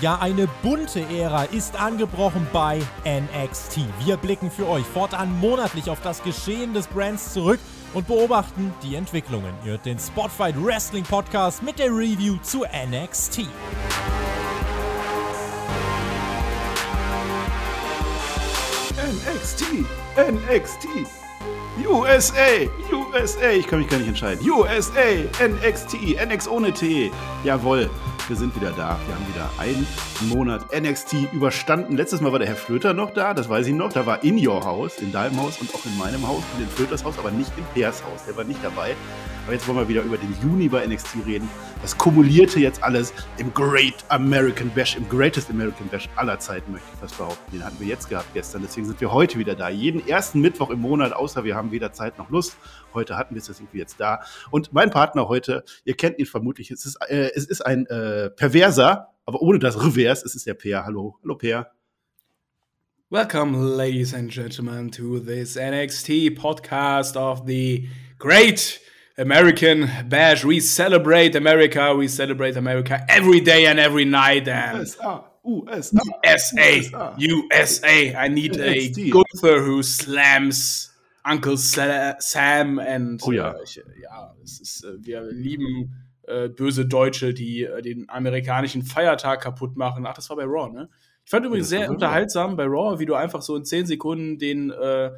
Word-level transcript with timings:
ja 0.00 0.18
eine 0.20 0.48
bunte 0.62 1.00
Ära 1.00 1.44
ist 1.44 1.80
angebrochen 1.80 2.46
bei 2.52 2.80
NXT. 3.04 3.80
Wir 4.04 4.16
blicken 4.16 4.50
für 4.50 4.68
euch 4.68 4.84
fortan 4.84 5.38
monatlich 5.40 5.90
auf 5.90 6.00
das 6.02 6.22
Geschehen 6.22 6.74
des 6.74 6.86
Brands 6.86 7.32
zurück 7.32 7.60
und 7.92 8.06
beobachten 8.06 8.72
die 8.82 8.94
Entwicklungen. 8.94 9.54
Ihr 9.64 9.72
hört 9.72 9.86
den 9.86 9.98
Spotfight 9.98 10.54
Wrestling 10.62 11.04
Podcast 11.04 11.62
mit 11.62 11.78
der 11.78 11.90
Review 11.90 12.36
zu 12.42 12.64
NXT. 12.64 13.46
NXT, 19.04 19.64
NXT, 20.16 20.86
USA, 21.86 22.68
USA. 22.92 23.50
Ich 23.50 23.66
kann 23.66 23.80
mich 23.80 23.88
gar 23.88 23.98
nicht 23.98 24.08
entscheiden. 24.08 24.48
USA, 24.48 25.24
NXT, 25.40 26.16
NX 26.24 26.48
ohne 26.48 26.72
T. 26.72 27.10
Jawohl, 27.42 27.90
wir 28.28 28.36
sind 28.36 28.54
wieder 28.56 28.70
da. 28.70 28.98
Wir 29.06 29.14
haben 29.14 29.28
wieder 29.28 29.50
einen 29.58 29.86
Monat 30.28 30.66
NXT 30.72 31.32
überstanden. 31.32 31.96
Letztes 31.96 32.20
Mal 32.20 32.32
war 32.32 32.38
der 32.38 32.48
Herr 32.48 32.56
Flöter 32.56 32.94
noch 32.94 33.10
da, 33.10 33.34
das 33.34 33.48
weiß 33.48 33.66
ich 33.66 33.74
noch. 33.74 33.92
Da 33.92 34.06
war 34.06 34.24
in 34.24 34.44
your 34.44 34.64
Haus, 34.64 34.98
in 34.98 35.12
deinem 35.12 35.40
Haus 35.40 35.60
und 35.60 35.74
auch 35.74 35.84
in 35.84 35.96
meinem 35.98 36.26
Haus 36.26 36.42
in 36.58 36.66
Flöters 36.68 37.04
Haus, 37.04 37.18
aber 37.18 37.30
nicht 37.30 37.52
in 37.56 37.64
Peers 37.74 38.02
Haus. 38.04 38.24
Der 38.26 38.36
war 38.36 38.44
nicht 38.44 38.62
dabei. 38.62 38.94
Aber 39.44 39.52
jetzt 39.52 39.68
wollen 39.68 39.76
wir 39.76 39.88
wieder 39.88 40.02
über 40.02 40.16
den 40.16 40.34
Juni 40.42 40.68
bei 40.68 40.86
NXT 40.86 41.26
reden. 41.26 41.50
Das 41.82 41.98
kumulierte 41.98 42.58
jetzt 42.60 42.82
alles 42.82 43.12
im 43.36 43.52
Great 43.52 43.92
American 44.08 44.70
Bash, 44.70 44.96
im 44.96 45.06
Greatest 45.06 45.50
American 45.50 45.86
Bash 45.88 46.08
aller 46.16 46.38
Zeiten, 46.38 46.72
möchte 46.72 46.88
ich 46.94 46.98
fast 46.98 47.18
behaupten. 47.18 47.52
Den 47.52 47.62
hatten 47.62 47.78
wir 47.78 47.86
jetzt 47.86 48.08
gehabt 48.08 48.32
gestern. 48.32 48.62
Deswegen 48.62 48.86
sind 48.86 49.02
wir 49.02 49.12
heute 49.12 49.38
wieder 49.38 49.54
da. 49.54 49.68
Jeden 49.68 50.08
ersten 50.08 50.40
Mittwoch 50.40 50.70
im 50.70 50.80
Monat, 50.80 51.12
außer 51.12 51.44
wir 51.44 51.56
haben 51.56 51.72
weder 51.72 51.92
Zeit 51.92 52.16
noch 52.16 52.30
Lust. 52.30 52.56
Heute 52.94 53.18
hatten 53.18 53.34
wir 53.34 53.42
es, 53.42 53.50
wir 53.50 53.78
jetzt 53.78 54.00
da. 54.00 54.20
Und 54.50 54.72
mein 54.72 54.88
Partner 54.88 55.28
heute, 55.28 55.62
ihr 55.84 55.94
kennt 55.94 56.18
ihn 56.18 56.24
vermutlich, 56.24 56.70
es 56.70 56.86
ist, 56.86 56.96
äh, 57.06 57.30
es 57.34 57.44
ist 57.44 57.60
ein 57.60 57.84
äh, 57.86 58.30
Perverser, 58.30 59.08
aber 59.26 59.42
ohne 59.42 59.58
das 59.58 59.76
Revers. 59.76 60.24
Es 60.24 60.34
ist 60.34 60.46
der 60.46 60.54
Peer. 60.54 60.86
Hallo, 60.86 61.18
hallo 61.22 61.34
Peer. 61.34 61.70
Welcome, 63.10 63.76
ladies 63.76 64.14
and 64.14 64.30
gentlemen, 64.30 64.90
to 64.92 65.18
this 65.18 65.56
NXT 65.56 66.34
podcast 66.34 67.18
of 67.18 67.42
the 67.46 67.90
great 68.18 68.80
American 69.16 69.88
Bash. 70.08 70.44
We 70.44 70.60
celebrate 70.60 71.36
America. 71.36 71.94
We 71.94 72.08
celebrate 72.08 72.56
America 72.56 73.04
every 73.08 73.40
day 73.40 73.66
and 73.66 73.78
every 73.78 74.04
night. 74.04 74.48
And 74.48 74.78
USA, 74.78 75.24
USA, 75.44 76.80
USA, 76.80 77.14
USA. 77.18 78.16
I 78.16 78.28
need 78.28 78.56
a. 78.56 78.90
Gunther 79.10 79.62
who 79.62 79.82
slams 79.82 80.90
Uncle 81.24 81.56
Sa 81.56 82.14
Sam. 82.18 82.78
And 82.78 83.20
Oh 83.24 83.30
ja. 83.30 83.52
äh, 83.52 83.62
ich, 83.62 83.80
ja, 84.02 84.34
es 84.42 84.60
ist, 84.60 84.84
äh, 84.84 85.04
wir 85.04 85.22
lieben 85.30 85.94
äh, 86.26 86.48
böse 86.48 86.86
Deutsche, 86.86 87.34
die 87.34 87.64
äh, 87.64 87.82
den 87.82 88.08
amerikanischen 88.08 88.82
Feiertag 88.82 89.42
kaputt 89.42 89.76
machen. 89.76 90.06
Ach, 90.06 90.14
das 90.14 90.28
war 90.30 90.36
bei 90.36 90.44
Raw, 90.44 90.72
ne? 90.72 90.88
Ich 91.24 91.30
fand 91.30 91.46
übrigens 91.46 91.70
sehr 91.70 91.88
unterhaltsam 91.88 92.54
bei 92.56 92.64
Raw, 92.64 92.98
wie 92.98 93.06
du 93.06 93.14
einfach 93.14 93.40
so 93.40 93.56
in 93.56 93.64
10 93.64 93.86
Sekunden 93.86 94.38
den 94.38 94.70
äh, 94.70 95.10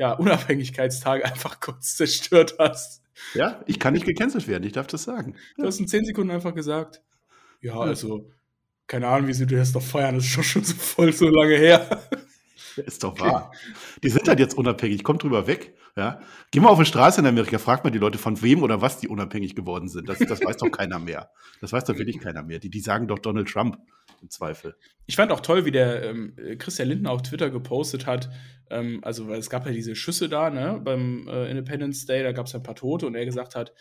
ja, 0.00 0.12
Unabhängigkeitstag 0.12 1.26
einfach 1.26 1.60
kurz 1.60 1.96
zerstört 1.96 2.54
hast. 2.58 3.02
Ja, 3.34 3.62
ich 3.66 3.78
kann 3.78 3.92
nicht 3.92 4.06
gecancelt 4.06 4.48
werden, 4.48 4.64
ich 4.64 4.72
darf 4.72 4.86
das 4.86 5.02
sagen. 5.02 5.36
Du 5.58 5.66
hast 5.66 5.78
in 5.78 5.86
10 5.86 6.06
Sekunden 6.06 6.30
einfach 6.30 6.54
gesagt, 6.54 7.02
ja, 7.60 7.78
also, 7.78 8.30
keine 8.86 9.08
Ahnung, 9.08 9.28
wie 9.28 9.34
sie 9.34 9.46
das 9.46 9.72
doch 9.72 9.82
feiern, 9.82 10.14
das 10.14 10.24
ist 10.24 10.30
schon, 10.30 10.42
schon 10.42 10.64
so 10.64 10.74
voll 10.74 11.12
so 11.12 11.28
lange 11.28 11.54
her. 11.54 12.02
Ist 12.76 13.04
doch 13.04 13.18
wahr. 13.20 13.52
Die 14.02 14.08
sind 14.08 14.26
halt 14.26 14.38
jetzt 14.38 14.56
unabhängig, 14.56 15.04
kommt 15.04 15.22
drüber 15.22 15.46
weg. 15.46 15.74
Ja? 15.96 16.20
Geh 16.50 16.60
mal 16.60 16.70
auf 16.70 16.78
die 16.78 16.86
Straße 16.86 17.20
in 17.20 17.26
Amerika, 17.26 17.58
frag 17.58 17.84
mal 17.84 17.90
die 17.90 17.98
Leute, 17.98 18.16
von 18.16 18.40
wem 18.40 18.62
oder 18.62 18.80
was 18.80 18.98
die 18.98 19.08
unabhängig 19.08 19.54
geworden 19.54 19.88
sind. 19.88 20.08
Das, 20.08 20.18
das 20.18 20.42
weiß 20.42 20.56
doch 20.58 20.70
keiner 20.70 20.98
mehr. 20.98 21.30
Das 21.60 21.72
weiß 21.72 21.84
doch 21.84 21.98
wirklich 21.98 22.20
keiner 22.20 22.42
mehr. 22.42 22.58
Die, 22.58 22.70
die 22.70 22.80
sagen 22.80 23.06
doch 23.06 23.18
Donald 23.18 23.48
Trump 23.48 23.76
im 24.20 24.30
Zweifel. 24.30 24.76
Ich 25.06 25.16
fand 25.16 25.32
auch 25.32 25.40
toll, 25.40 25.64
wie 25.64 25.70
der 25.70 26.02
ähm, 26.04 26.36
Christian 26.58 26.88
Lindner 26.88 27.10
auf 27.10 27.22
Twitter 27.22 27.50
gepostet 27.50 28.06
hat, 28.06 28.30
ähm, 28.70 29.00
also, 29.02 29.28
weil 29.28 29.38
es 29.38 29.50
gab 29.50 29.66
ja 29.66 29.72
diese 29.72 29.96
Schüsse 29.96 30.28
da, 30.28 30.48
ne, 30.50 30.80
beim 30.82 31.26
äh, 31.28 31.50
Independence 31.50 32.06
Day, 32.06 32.22
da 32.22 32.32
gab 32.32 32.46
es 32.46 32.54
ein 32.54 32.62
paar 32.62 32.76
Tote 32.76 33.06
und 33.06 33.14
er 33.14 33.24
gesagt 33.24 33.56
hat, 33.56 33.72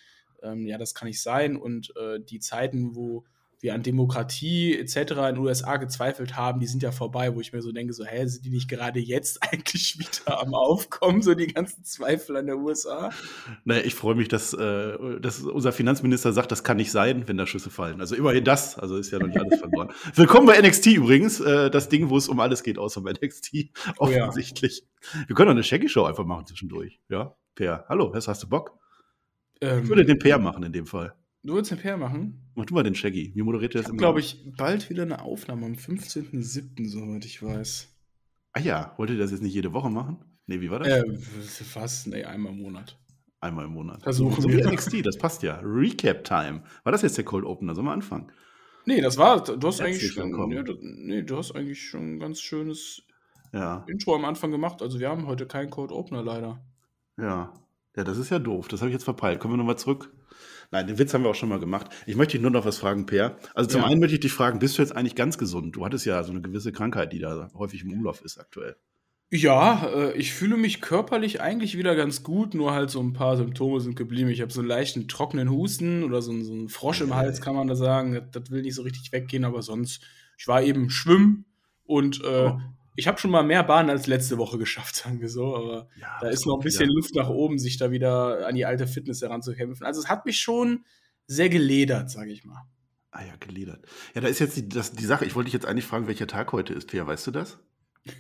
ähm, 0.42 0.66
ja, 0.66 0.78
das 0.78 0.96
kann 0.96 1.08
nicht 1.08 1.22
sein 1.22 1.56
und 1.56 1.94
äh, 1.96 2.20
die 2.20 2.40
Zeiten, 2.40 2.96
wo 2.96 3.24
wir 3.62 3.74
an 3.74 3.84
Demokratie 3.84 4.78
etc. 4.78 4.96
in 4.98 5.16
den 5.36 5.38
USA 5.40 5.78
gezweifelt 5.78 6.38
haben, 6.38 6.60
die 6.60 6.68
sind 6.68 6.82
ja 6.82 6.92
vorbei, 6.92 7.36
wo 7.36 7.42
ich 7.42 7.52
mir 7.52 7.62
so 7.62 7.72
denke, 7.72 7.92
so, 7.94 8.06
hä, 8.06 8.26
sind 8.26 8.46
die 8.46 8.50
nicht 8.52 8.70
gerade 8.70 9.00
jetzt 9.00 9.44
eigentlich 9.52 10.00
wieder 10.00 10.42
am 10.42 10.54
Aufkommen, 10.54 11.22
so 11.22 11.34
die 11.36 11.48
ganzen 11.48 11.84
Zweifel 11.84 12.38
an 12.38 12.46
der 12.46 12.58
USA? 12.58 13.10
Naja, 13.66 13.82
ich 13.84 13.96
freue 13.96 14.16
mich, 14.16 14.28
dass, 14.30 14.54
äh, 14.54 15.20
dass 15.20 15.42
unser 15.42 15.72
Finanzminister 15.72 16.32
sagt, 16.32 16.52
das 16.52 16.64
kann 16.64 16.78
nicht 16.78 16.92
sein, 16.92 17.28
wenn 17.28 17.38
da 17.38 17.46
Schüsse 17.46 17.70
fallen. 17.70 18.00
Also 18.00 18.16
immerhin 18.16 18.44
das. 18.44 18.78
Also 18.80 18.96
ist 18.98 19.12
ja 19.12 19.20
noch 19.20 19.28
nicht 19.28 19.40
alles 19.40 19.60
verloren. 19.60 19.90
Willkommen 20.16 20.48
bei 20.48 20.60
NXT 20.60 20.88
übrigens. 20.88 21.40
Äh, 21.40 21.70
das 21.70 21.90
Ding, 21.90 22.10
wo 22.10 22.18
es 22.18 22.30
um 22.30 22.40
alles 22.40 22.64
geht, 22.64 22.78
außer 22.78 23.02
bei 23.02 23.12
NXT. 23.12 23.72
Oh 23.98 24.08
ja. 24.08 24.24
Offensichtlich. 24.28 24.86
Wir 25.28 25.36
können 25.36 25.48
doch 25.48 25.54
eine 25.54 25.64
Shaggy-Show 25.64 26.06
einfach 26.06 26.26
machen 26.26 26.46
zwischendurch. 26.46 27.00
Ja, 27.10 27.36
Per. 27.56 27.86
Hallo, 27.90 28.14
hast 28.14 28.28
hast 28.28 28.44
du 28.44 28.48
Bock? 28.48 28.78
Ich 29.60 29.68
Ähm, 29.68 29.88
würde 29.90 30.06
den 30.06 30.20
Per 30.20 30.38
machen 30.40 30.64
in 30.64 30.72
dem 30.72 30.86
Fall. 30.86 31.14
du 31.44 31.56
willst 31.56 31.72
eine 31.72 31.82
Pair 31.82 31.98
machen? 31.98 32.49
Mach 32.60 32.66
du 32.66 32.74
mal 32.74 32.84
den 32.84 32.94
Shaggy. 32.94 33.32
Wie 33.36 33.42
moderiert 33.42 33.74
ihr 33.74 33.80
Ich 33.80 33.86
das 33.86 33.92
immer? 33.92 34.00
glaube 34.00 34.20
ich, 34.20 34.44
bald 34.58 34.90
wieder 34.90 35.04
eine 35.04 35.22
Aufnahme 35.22 35.66
am 35.66 35.74
15.07., 35.76 36.90
soweit 36.90 37.24
ich 37.24 37.42
weiß. 37.42 37.88
Ah 38.52 38.60
ja, 38.60 38.94
wollt 38.98 39.12
ihr 39.12 39.18
das 39.18 39.32
jetzt 39.32 39.42
nicht 39.42 39.54
jede 39.54 39.72
Woche 39.72 39.90
machen? 39.90 40.18
Nee, 40.46 40.60
wie 40.60 40.70
war 40.70 40.80
das? 40.80 40.90
Äh, 40.90 41.64
fast, 41.64 42.08
nee, 42.08 42.26
einmal 42.26 42.52
im 42.52 42.62
Monat. 42.62 43.00
Einmal 43.40 43.64
im 43.64 43.72
Monat. 43.72 44.04
versuchen 44.04 44.42
so 44.42 44.50
wie 44.50 44.58
wir. 44.58 44.70
NXT, 44.70 45.06
das 45.06 45.18
passt 45.18 45.42
ja. 45.42 45.62
Recap 45.64 46.26
Time. 46.26 46.64
War 46.84 46.92
das 46.92 47.02
jetzt 47.02 47.18
der 47.18 47.24
Cold 47.24 47.46
Opener? 47.46 47.76
Sollen 47.76 47.88
wir 47.88 47.94
anfangen? 47.94 48.30
Nee, 48.86 49.00
das 49.00 49.16
war, 49.16 49.42
du 49.42 49.66
hast 49.66 49.80
eigentlich 49.80 50.12
schon, 50.12 50.30
willkommen. 50.30 51.06
nee, 51.06 51.22
du, 51.22 51.38
hast 51.38 51.54
eigentlich 51.56 51.82
schon 51.88 52.16
ein 52.16 52.20
ganz 52.20 52.42
schönes 52.42 53.04
Ja, 53.54 53.86
Intro 53.88 54.16
am 54.16 54.26
Anfang 54.26 54.52
gemacht. 54.52 54.82
Also 54.82 55.00
wir 55.00 55.08
haben 55.08 55.28
heute 55.28 55.46
keinen 55.48 55.70
Code 55.70 55.96
Opener 55.96 56.24
leider. 56.24 56.62
ja. 57.18 57.54
Ja, 57.96 58.04
das 58.04 58.18
ist 58.18 58.30
ja 58.30 58.40
doof. 58.40 58.68
Das 58.68 58.82
habe 58.82 58.90
ich 58.90 58.94
jetzt 58.94 59.04
verpeilt. 59.04 59.40
Kommen 59.40 59.54
wir 59.54 59.58
nochmal 59.58 59.78
zurück. 59.78 60.14
Nein, 60.72 60.86
den 60.88 61.00
Witz 61.00 61.14
haben 61.14 61.24
wir 61.24 61.30
auch 61.32 61.36
schon 61.36 61.50
mal 61.50 61.60
gemacht. 61.60 61.90
Ich 62.06 62.16
möchte 62.16 62.34
dich 62.34 62.42
nur 62.42 62.52
noch 62.52 62.66
was 62.66 62.78
fragen, 62.78 63.06
Per. 63.08 63.38
Also 63.56 63.70
zum 63.72 63.82
Ja. 63.82 63.88
einen 63.88 64.00
möchte 64.00 64.16
ich 64.16 64.20
dich 64.22 64.32
fragen, 64.34 64.60
bist 64.60 64.78
du 64.78 64.82
jetzt 64.84 64.96
eigentlich 64.96 65.16
ganz 65.16 65.38
gesund? 65.38 65.76
Du 65.76 65.84
hattest 65.86 66.06
ja 66.06 66.24
so 66.24 66.32
eine 66.32 66.42
gewisse 66.42 66.72
Krankheit, 66.72 67.12
die 67.12 67.20
da 67.20 67.50
häufig 67.56 67.82
im 67.84 67.92
Umlauf 67.92 68.22
ist 68.24 68.38
aktuell. 68.40 68.76
Ja, 69.32 69.88
äh, 69.94 70.14
ich 70.18 70.34
fühle 70.34 70.58
mich 70.58 70.82
körperlich 70.82 71.40
eigentlich 71.42 71.78
wieder 71.78 71.96
ganz 71.96 72.24
gut, 72.24 72.54
nur 72.56 72.74
halt 72.74 72.90
so 72.90 73.00
ein 73.02 73.14
paar 73.14 73.38
Symptome 73.38 73.80
sind 73.80 73.96
geblieben. 73.96 74.30
Ich 74.30 74.42
habe 74.42 74.52
so 74.52 74.60
einen 74.60 74.70
leichten 74.70 75.08
trockenen 75.08 75.50
Husten 75.52 76.04
oder 76.04 76.22
so, 76.22 76.32
einen- 76.32 76.44
so 76.44 76.54
einen 76.54 76.70
Frosch 76.70 77.02
im 77.02 77.16
Hals, 77.16 77.40
kann 77.42 77.56
man 77.56 77.68
da 77.68 77.76
sagen. 77.76 78.14
Das, 78.14 78.24
das 78.32 78.52
will 78.52 78.62
nicht 78.64 78.74
so 78.76 78.82
richtig 78.82 79.12
weggehen, 79.12 79.46
aber 79.46 79.62
sonst, 79.62 80.02
ich 80.38 80.48
war 80.48 80.62
eben 80.64 80.90
schwimmen 80.90 81.46
und 81.84 82.22
äh, 82.24 82.48
Oh. 82.50 82.60
Ich 83.00 83.08
habe 83.08 83.18
schon 83.18 83.32
mal 83.32 83.44
mehr 83.44 83.64
Bahnen 83.64 83.90
als 83.90 84.08
letzte 84.08 84.38
Woche 84.38 84.58
geschafft, 84.58 84.96
sagen 85.04 85.22
wir 85.22 85.30
so. 85.30 85.56
Aber 85.56 85.90
Ja, 86.00 86.18
da 86.22 86.30
ist 86.30 86.46
noch 86.46 86.60
ein 86.60 86.64
bisschen 86.64 86.86
wieder. 86.86 86.94
Luft 86.94 87.16
nach 87.16 87.30
oben, 87.30 87.58
sich 87.58 87.78
da 87.78 87.92
wieder 87.92 88.46
an 88.48 88.56
die 88.56 88.66
alte 88.66 88.88
Fitness 88.88 89.22
heranzukämpfen. 89.22 89.86
Also 89.86 90.02
es 90.02 90.10
hat 90.10 90.26
mich 90.26 90.40
schon 90.40 90.86
sehr 91.28 91.50
geledert, 91.50 92.12
sage 92.12 92.32
ich 92.32 92.44
mal. 92.44 92.64
Ah 93.12 93.24
ja, 93.26 93.36
geledert. 93.40 93.86
Ja, 94.14 94.22
da 94.22 94.28
ist 94.28 94.40
jetzt 94.40 94.58
die, 94.58 94.70
das, 94.70 94.92
die 94.92 95.06
Sache. 95.06 95.26
Ich 95.26 95.36
wollte 95.36 95.46
dich 95.46 95.54
jetzt 95.54 95.66
eigentlich 95.66 95.86
fragen, 95.86 96.08
welcher 96.08 96.28
Tag 96.28 96.52
heute 96.52 96.74
ist, 96.74 96.88
Per. 96.88 97.08
Weißt 97.08 97.26
du 97.28 97.32
das? 97.32 97.60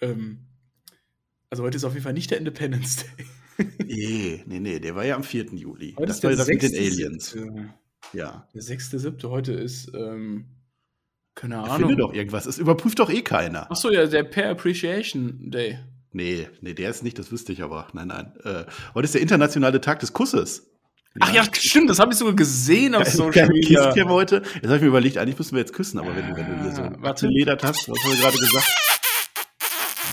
Ähm, 0.00 0.46
also 1.50 1.64
heute 1.64 1.76
ist 1.76 1.82
auf 1.82 1.94
jeden 1.94 2.04
Fall 2.04 2.12
nicht 2.12 2.30
der 2.30 2.38
Independence 2.38 2.96
Day. 2.98 3.66
nee, 3.84 4.44
nee, 4.46 4.60
nee. 4.60 4.78
Der 4.78 4.94
war 4.94 5.04
ja 5.04 5.16
am 5.16 5.24
4. 5.24 5.46
Juli. 5.54 5.94
Heute 5.96 6.06
das 6.06 6.18
ist 6.18 6.22
war 6.22 6.30
der 6.30 6.38
ja 6.38 6.44
das 6.44 6.48
mit 6.48 6.62
den 6.62 6.70
6.7.. 6.70 6.92
Aliens. 6.92 7.36
Ja. 8.12 8.48
Der 8.54 8.62
6.7. 8.62 9.28
heute 9.28 9.54
ist, 9.54 9.90
ähm, 9.94 10.44
keine 11.38 11.54
Ja, 11.56 11.62
Ahnung. 11.62 11.88
Finde 11.88 11.96
doch 12.02 12.12
irgendwas. 12.12 12.46
Es 12.46 12.58
überprüft 12.58 12.98
doch 12.98 13.10
eh 13.10 13.22
keiner. 13.22 13.70
Achso, 13.70 13.90
ja, 13.90 14.06
der 14.06 14.24
Pair 14.24 14.50
Appreciation 14.50 15.50
Day. 15.50 15.78
Nee, 16.12 16.48
nee, 16.62 16.74
der 16.74 16.90
ist 16.90 17.02
nicht, 17.02 17.18
das 17.18 17.30
wüsste 17.30 17.52
ich 17.52 17.62
aber. 17.62 17.86
Nein, 17.92 18.08
nein. 18.08 18.32
Äh, 18.44 18.64
heute 18.94 19.04
ist 19.04 19.14
der 19.14 19.20
internationale 19.20 19.80
Tag 19.80 20.00
des 20.00 20.12
Kusses. 20.12 20.66
Ach 21.20 21.32
ja, 21.32 21.44
stimmt, 21.52 21.90
das 21.90 21.98
habe 21.98 22.12
ich 22.12 22.18
sogar 22.18 22.34
gesehen 22.34 22.94
auf 22.94 23.08
Social 23.08 23.30
Kein 23.46 23.48
Media. 23.48 23.92
Kisscam 23.92 24.08
heute. 24.10 24.36
Jetzt 24.54 24.64
habe 24.66 24.76
ich 24.76 24.82
mir 24.82 24.88
überlegt, 24.88 25.18
eigentlich 25.18 25.38
müssen 25.38 25.52
wir 25.54 25.60
jetzt 25.60 25.72
küssen, 25.72 25.98
aber 25.98 26.14
wenn, 26.14 26.28
du- 26.28 26.36
wenn 26.36 26.46
du 26.56 26.62
hier 26.62 26.72
so 26.72 26.82
Ah, 26.82 26.92
warte. 27.00 27.26
geledert 27.28 27.62
hast, 27.64 27.88
was 27.88 27.98
haben 28.04 28.12
wir 28.12 28.18
gerade 28.20 28.38
gesagt? 28.38 28.66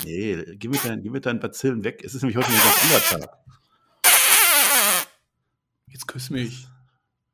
Nee, 0.04 0.56
geh 0.58 0.68
mit, 0.68 0.84
deinen, 0.86 1.22
deinen 1.22 1.40
Bazillen 1.40 1.84
weg. 1.84 2.02
Es 2.04 2.14
ist 2.16 2.22
nämlich 2.22 2.38
heute 2.38 2.50
ein 2.50 2.56
ganz 2.56 2.84
anderer 2.84 3.28
Tag. 3.28 3.38
Jetzt 5.88 6.08
küss 6.08 6.30
mich. 6.30 6.68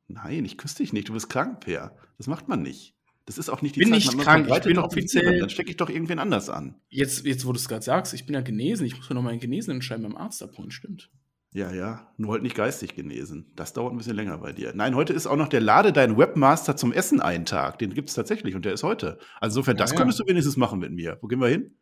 Nein, 0.08 0.44
ich 0.44 0.56
küsse 0.58 0.76
dich 0.78 0.92
nicht. 0.92 1.08
Du 1.08 1.12
bist 1.14 1.28
krank, 1.28 1.60
Per. 1.60 1.96
Das 2.18 2.26
macht 2.26 2.48
man 2.48 2.62
nicht. 2.62 2.94
Das 3.26 3.38
ist 3.38 3.48
auch 3.48 3.62
nicht 3.62 3.76
die 3.76 3.80
Bin 3.80 3.90
Zeit. 3.90 3.98
nicht 3.98 4.18
krank, 4.18 4.48
ich 4.50 4.62
bin 4.64 4.78
offiziell-. 4.78 5.38
Dann 5.40 5.50
stecke 5.50 5.70
ich 5.70 5.76
doch 5.76 5.88
irgendwen 5.88 6.18
anders 6.18 6.48
an. 6.50 6.74
Jetzt, 6.88 7.24
jetzt 7.24 7.46
wo 7.46 7.52
du 7.52 7.58
es 7.58 7.68
gerade 7.68 7.82
sagst, 7.84 8.14
ich 8.14 8.26
bin 8.26 8.34
ja 8.34 8.40
genesen. 8.40 8.84
Ich 8.86 8.96
muss 8.96 9.08
mir 9.08 9.14
noch 9.14 9.22
mal 9.22 9.30
einen 9.30 9.40
Genesenenschein 9.40 10.02
beim 10.02 10.16
Arzt 10.16 10.42
abholen, 10.42 10.70
stimmt. 10.70 11.10
Ja, 11.54 11.70
ja, 11.70 12.10
nur 12.16 12.32
halt 12.32 12.42
nicht 12.42 12.56
geistig 12.56 12.94
genesen. 12.94 13.52
Das 13.56 13.74
dauert 13.74 13.92
ein 13.92 13.98
bisschen 13.98 14.16
länger 14.16 14.38
bei 14.38 14.52
dir. 14.52 14.72
Nein, 14.74 14.94
heute 14.96 15.12
ist 15.12 15.26
auch 15.26 15.36
noch 15.36 15.48
der 15.48 15.60
Lade 15.60 15.92
dein 15.92 16.16
Webmaster 16.16 16.76
zum 16.76 16.92
Essen 16.92 17.20
ein 17.20 17.44
Tag. 17.44 17.78
Den 17.78 17.92
gibt 17.92 18.08
es 18.08 18.14
tatsächlich 18.14 18.54
und 18.54 18.64
der 18.64 18.72
ist 18.72 18.82
heute. 18.82 19.18
Also 19.38 19.58
insofern, 19.60 19.76
das 19.76 19.90
Ja, 19.90 19.96
ja. 19.96 19.98
könntest 20.00 20.18
du 20.20 20.26
wenigstens 20.26 20.56
machen 20.56 20.78
mit 20.78 20.92
mir. 20.92 21.18
Wo 21.20 21.26
gehen 21.28 21.40
wir 21.40 21.48
hin? 21.48 21.74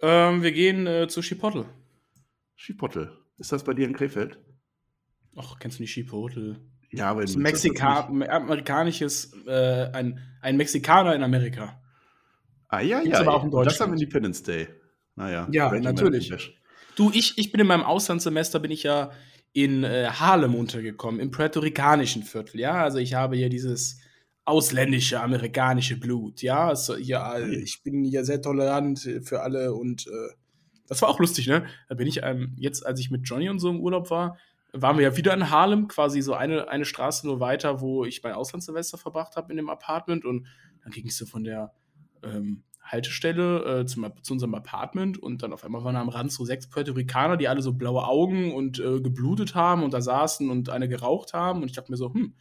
Ähm, 0.00 0.42
wir 0.42 0.52
gehen 0.52 0.86
äh, 0.86 1.08
zu 1.08 1.20
Chipotle. 1.20 1.66
Schipottel. 2.56 3.12
Ist 3.38 3.52
das 3.52 3.64
bei 3.64 3.74
dir 3.74 3.86
in 3.86 3.92
Krefeld? 3.92 4.38
Ach, 5.36 5.58
kennst 5.58 5.78
du 5.78 5.82
nicht 5.82 5.92
Chipotle? 5.92 6.58
Ja, 6.92 7.10
aber 7.10 7.22
ein 7.22 7.38
Mexika 7.38 8.06
amerikanisches, 8.06 9.32
äh, 9.46 9.90
ein, 9.92 10.20
ein 10.40 10.56
Mexikaner 10.56 11.14
in 11.14 11.22
Amerika. 11.22 11.80
Ah, 12.68 12.80
ja, 12.80 13.00
Gibt's 13.00 13.18
ja. 13.18 13.22
aber 13.22 13.34
auch 13.34 13.44
in 13.44 13.50
Das 13.50 13.64
Deutschland. 13.64 13.92
am 13.92 13.98
Independence 13.98 14.42
Day. 14.42 14.68
Naja. 15.16 15.48
Ja, 15.50 15.70
natürlich. 15.78 16.30
American. 16.30 16.54
Du, 16.96 17.10
ich, 17.12 17.38
ich 17.38 17.50
bin 17.50 17.60
in 17.60 17.66
meinem 17.66 17.82
Auslandssemester, 17.82 18.60
bin 18.60 18.70
ich 18.70 18.82
ja 18.82 19.10
in 19.52 19.84
äh, 19.84 20.08
Harlem 20.08 20.54
untergekommen, 20.54 21.20
im 21.20 21.30
puerto-ricanischen 21.30 22.22
Viertel, 22.22 22.60
ja. 22.60 22.82
Also 22.82 22.98
ich 22.98 23.14
habe 23.14 23.36
hier 23.36 23.48
dieses 23.48 23.98
ausländische, 24.44 25.20
amerikanische 25.20 25.98
Blut, 25.98 26.42
ja. 26.42 26.68
Also, 26.68 26.96
ja, 26.96 27.38
ich 27.38 27.82
bin 27.82 28.04
hier 28.04 28.24
sehr 28.24 28.40
tolerant 28.42 29.00
für 29.22 29.42
alle 29.42 29.74
und 29.74 30.06
äh, 30.06 30.34
das 30.88 31.00
war 31.00 31.08
auch 31.08 31.20
lustig, 31.20 31.46
ne? 31.46 31.66
Da 31.88 31.94
bin 31.94 32.06
ich 32.06 32.22
ähm, 32.22 32.54
jetzt, 32.58 32.84
als 32.84 33.00
ich 33.00 33.10
mit 33.10 33.22
Johnny 33.24 33.48
und 33.48 33.58
so 33.58 33.70
im 33.70 33.80
Urlaub 33.80 34.10
war, 34.10 34.36
waren 34.72 34.96
wir 34.96 35.04
ja 35.04 35.16
wieder 35.16 35.34
in 35.34 35.50
Harlem, 35.50 35.88
quasi 35.88 36.22
so 36.22 36.34
eine, 36.34 36.68
eine 36.68 36.84
Straße 36.84 37.26
nur 37.26 37.40
weiter, 37.40 37.80
wo 37.80 38.04
ich 38.04 38.22
mein 38.22 38.32
Auslandssemester 38.32 38.98
verbracht 38.98 39.36
habe 39.36 39.50
in 39.52 39.56
dem 39.56 39.68
Apartment 39.68 40.24
und 40.24 40.46
dann 40.82 40.92
ging 40.92 41.06
ich 41.06 41.16
so 41.16 41.26
von 41.26 41.44
der 41.44 41.72
ähm, 42.22 42.64
Haltestelle 42.82 43.80
äh, 43.80 43.86
zum, 43.86 44.10
zu 44.22 44.32
unserem 44.32 44.54
Apartment 44.54 45.18
und 45.18 45.42
dann 45.42 45.52
auf 45.52 45.64
einmal 45.64 45.84
waren 45.84 45.96
am 45.96 46.08
Rand 46.08 46.32
so 46.32 46.44
sechs 46.44 46.68
Puerto 46.68 46.92
Ricaner, 46.92 47.36
die 47.36 47.48
alle 47.48 47.62
so 47.62 47.74
blaue 47.74 48.04
Augen 48.04 48.52
und 48.52 48.80
äh, 48.80 49.00
geblutet 49.00 49.54
haben 49.54 49.82
und 49.82 49.94
da 49.94 50.00
saßen 50.00 50.50
und 50.50 50.68
eine 50.68 50.88
geraucht 50.88 51.32
haben 51.32 51.62
und 51.62 51.68
ich 51.68 51.74
dachte 51.74 51.92
mir 51.92 51.96
so, 51.96 52.12
hm, 52.12 52.34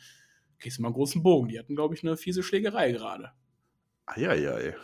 gehst 0.60 0.78
du 0.78 0.81
mal 0.81 0.88
einen 0.89 0.95
großen 0.95 1.22
Bogen. 1.22 1.50
Die 1.50 1.60
hatten, 1.60 1.75
glaube 1.75 1.95
ich, 1.95 2.04
eine 2.04 2.18
fiese 2.18 2.44
Schlägerei 2.44 2.92
gerade. 2.92 3.31
Eieiei. 4.06 4.75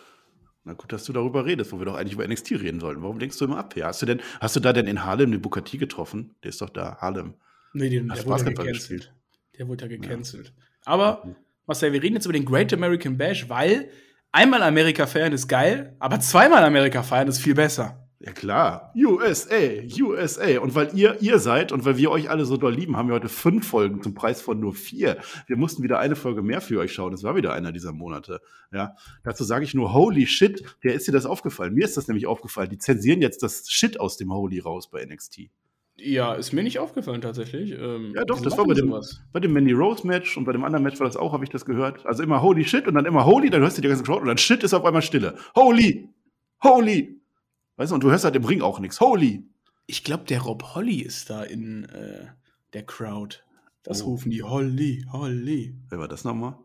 Na 0.67 0.73
gut, 0.73 0.91
dass 0.91 1.05
du 1.05 1.13
darüber 1.13 1.45
redest, 1.45 1.71
wo 1.71 1.79
wir 1.79 1.85
doch 1.85 1.95
eigentlich 1.95 2.13
über 2.13 2.27
NXT 2.27 2.51
reden 2.51 2.81
sollten. 2.81 3.01
Warum 3.01 3.19
lenkst 3.19 3.39
du 3.39 3.45
immer 3.45 3.57
ab? 3.57 3.77
Ja, 3.77 3.87
hast 3.87 4.01
du 4.01 4.05
denn, 4.05 4.19
hast 4.41 4.53
du 4.57 4.59
da 4.59 4.73
denn 4.73 4.85
in 4.85 5.05
Harlem 5.05 5.31
den 5.31 5.41
T 5.41 5.77
getroffen? 5.77 6.35
Der 6.43 6.49
ist 6.49 6.59
doch 6.59 6.69
da, 6.69 6.97
Harlem. 6.99 7.35
Nee, 7.71 7.89
den, 7.89 8.09
der 8.09 8.25
wurde 8.25 8.43
ja 8.43 8.49
gecancelt. 8.49 9.13
Der 9.57 9.67
wurde 9.69 9.85
ja 9.85 9.87
gecancelt. 9.87 10.51
Aber, 10.83 11.23
Marcel, 11.67 11.93
wir 11.93 12.03
reden 12.03 12.15
jetzt 12.15 12.25
über 12.25 12.33
den 12.33 12.43
Great 12.43 12.73
American 12.73 13.17
Bash, 13.17 13.47
weil 13.47 13.89
einmal 14.33 14.61
Amerika 14.61 15.07
feiern 15.07 15.31
ist 15.31 15.47
geil, 15.47 15.95
aber 15.99 16.19
zweimal 16.19 16.65
Amerika 16.65 17.01
feiern 17.01 17.29
ist 17.29 17.39
viel 17.39 17.55
besser. 17.55 18.06
Ja 18.19 18.31
klar, 18.31 18.91
USA, 18.95 19.55
USA. 20.01 20.59
Und 20.59 20.73
weil 20.73 20.89
ihr 20.95 21.17
ihr 21.21 21.37
seid 21.37 21.71
und 21.71 21.85
weil 21.85 21.97
wir 21.97 22.09
euch 22.09 22.31
alle 22.31 22.45
so 22.45 22.57
doll 22.57 22.73
lieben, 22.73 22.97
haben 22.97 23.09
wir 23.09 23.13
heute 23.15 23.29
fünf 23.29 23.67
Folgen 23.67 24.01
zum 24.01 24.15
Preis 24.15 24.41
von 24.41 24.59
nur 24.59 24.73
vier. 24.73 25.17
Wir 25.45 25.55
mussten 25.55 25.83
wieder 25.83 25.99
eine 25.99 26.15
Folge 26.15 26.41
mehr 26.41 26.59
für 26.61 26.79
euch 26.79 26.93
schauen. 26.93 27.13
Es 27.13 27.21
war 27.21 27.35
wieder 27.35 27.53
einer 27.53 27.71
dieser 27.71 27.93
Monate. 27.93 28.41
Ja, 28.73 28.95
dazu 29.23 29.43
sage 29.43 29.65
ich 29.65 29.75
nur 29.75 29.93
Holy 29.93 30.25
Shit. 30.25 30.63
Der 30.83 30.95
ist 30.95 31.07
dir 31.07 31.11
das 31.11 31.27
aufgefallen? 31.27 31.75
Mir 31.75 31.85
ist 31.85 31.95
das 31.95 32.07
nämlich 32.07 32.25
aufgefallen. 32.25 32.71
Die 32.71 32.79
zensieren 32.79 33.21
jetzt 33.21 33.43
das 33.43 33.69
Shit 33.69 33.99
aus 33.99 34.17
dem 34.17 34.33
Holy 34.33 34.59
raus 34.59 34.89
bei 34.89 35.05
NXT. 35.05 35.41
Ja, 35.99 36.33
ist 36.33 36.53
mir 36.53 36.63
nicht 36.63 36.79
aufgefallen 36.79 37.21
tatsächlich. 37.21 37.71
Ähm, 37.71 38.13
Ja, 38.15 38.23
doch, 38.25 38.41
das 38.41 38.57
war 38.57 38.65
bei 38.65 38.73
dem, 38.73 38.87
sowas? 38.87 39.21
bei 39.31 39.39
dem 39.39 39.53
Mandy 39.53 39.73
Rose 39.73 40.05
Match 40.05 40.37
und 40.37 40.45
bei 40.45 40.53
dem 40.53 40.63
anderen 40.63 40.83
Match 40.83 40.99
war 40.99 41.05
das 41.05 41.17
auch, 41.17 41.33
habe 41.33 41.43
ich 41.43 41.51
das 41.51 41.65
gehört. 41.65 42.03
Also 42.05 42.23
immer 42.23 42.41
Holy 42.41 42.63
Shit 42.65 42.87
und 42.87 42.95
dann 42.95 43.05
immer 43.05 43.25
Holy, 43.25 43.51
dann 43.51 43.61
hörst 43.61 43.77
du 43.77 43.81
die 43.83 43.87
ganze 43.87 44.03
Crowd 44.03 44.21
und 44.21 44.27
dann 44.27 44.37
Shit 44.39 44.63
ist 44.63 44.73
auf 44.73 44.85
einmal 44.85 45.03
Stille. 45.03 45.35
Holy! 45.55 46.09
Holy! 46.63 47.16
Weißt 47.77 47.91
du, 47.91 47.95
und 47.95 48.03
du 48.03 48.09
hörst 48.11 48.25
halt 48.25 48.35
im 48.35 48.43
Ring 48.43 48.61
auch 48.61 48.79
nichts. 48.79 48.99
Holy! 48.99 49.43
Ich 49.85 50.03
glaube, 50.03 50.25
der 50.25 50.41
Rob 50.41 50.75
Holly 50.75 50.99
ist 50.99 51.29
da 51.29 51.43
in 51.43 51.85
äh, 51.85 52.25
der 52.73 52.85
Crowd. 52.85 53.37
Das 53.83 54.01
Oh. 54.03 54.07
rufen 54.07 54.29
die 54.31 54.43
Holly, 54.43 55.05
Holly. 55.11 55.75
Wer 55.89 55.99
war 55.99 56.07
das 56.09 56.23
nochmal? 56.25 56.57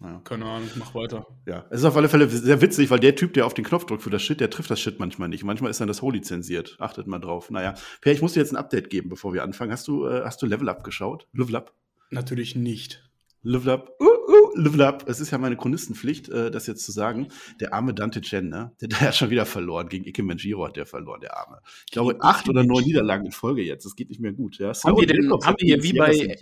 Naja. 0.00 0.20
Keine 0.24 0.46
Ahnung, 0.46 0.68
mach 0.76 0.94
weiter. 0.94 1.26
Ja, 1.46 1.64
es 1.70 1.80
ist 1.80 1.84
auf 1.84 1.96
alle 1.96 2.08
Fälle 2.08 2.28
sehr 2.28 2.60
witzig, 2.60 2.90
weil 2.90 2.98
der 2.98 3.14
Typ, 3.14 3.34
der 3.34 3.46
auf 3.46 3.54
den 3.54 3.64
Knopf 3.64 3.84
drückt 3.86 4.02
für 4.02 4.10
das 4.10 4.22
Shit, 4.22 4.40
der 4.40 4.50
trifft 4.50 4.70
das 4.70 4.80
Shit 4.80 4.98
manchmal 4.98 5.28
nicht. 5.28 5.44
Manchmal 5.44 5.70
ist 5.70 5.80
dann 5.80 5.86
das 5.88 6.02
Holy 6.02 6.22
zensiert. 6.22 6.76
Achtet 6.80 7.06
mal 7.06 7.20
drauf. 7.20 7.50
Naja, 7.50 7.74
Per, 8.00 8.12
ich 8.12 8.20
muss 8.22 8.32
dir 8.32 8.40
jetzt 8.40 8.50
ein 8.52 8.56
Update 8.56 8.90
geben, 8.90 9.10
bevor 9.10 9.32
wir 9.34 9.44
anfangen. 9.44 9.70
Hast 9.70 9.86
du, 9.86 10.06
äh, 10.06 10.22
hast 10.24 10.42
du 10.42 10.46
Level 10.46 10.68
Up 10.68 10.82
geschaut? 10.82 11.28
Level 11.34 11.54
Up? 11.54 11.72
Natürlich 12.10 12.56
nicht. 12.56 13.08
Level 13.42 13.70
Up? 13.74 13.90
Uh, 14.00 14.04
uh, 14.04 14.11
Level 14.54 14.82
Up. 14.82 15.04
Es 15.08 15.20
ist 15.20 15.30
ja 15.30 15.38
meine 15.38 15.56
Chronistenpflicht, 15.56 16.28
äh, 16.28 16.50
das 16.50 16.66
jetzt 16.66 16.84
zu 16.84 16.92
sagen. 16.92 17.28
Der 17.60 17.72
arme 17.72 17.94
Dante 17.94 18.20
Chen, 18.20 18.48
ne? 18.48 18.72
Der, 18.80 19.00
hat 19.00 19.16
schon 19.16 19.30
wieder 19.30 19.46
verloren. 19.46 19.88
Gegen 19.88 20.04
Ike 20.06 20.22
Manjiro 20.22 20.66
hat 20.66 20.76
der 20.76 20.86
verloren, 20.86 21.20
der 21.20 21.36
Arme. 21.36 21.60
Ich 21.86 21.92
glaube, 21.92 22.16
acht 22.20 22.48
oder 22.48 22.64
neun. 22.64 22.84
Niederlagen 22.84 23.26
in 23.26 23.32
Folge 23.32 23.62
jetzt. 23.62 23.84
Das 23.84 23.94
geht 23.96 24.08
nicht 24.08 24.20
mehr 24.20 24.32
gut. 24.32 24.58
Ja? 24.58 24.72
Haben 24.72 24.98
wir 25.00 25.06
denn- 25.06 25.30
haben 25.30 25.56
wir 25.58 25.66
hier 25.66 25.82
wie 25.82 25.92
bei-. 25.92 26.36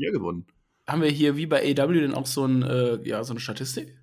Haben 0.86 1.02
wir 1.02 1.10
hier 1.10 1.36
wie 1.36 1.46
bei 1.46 1.62
AW 1.62 2.00
denn 2.00 2.14
auch 2.14 2.26
so, 2.26 2.44
ein, 2.44 2.62
äh, 2.62 2.98
ja, 3.06 3.22
so 3.22 3.32
eine 3.32 3.40
Statistik? 3.40 3.96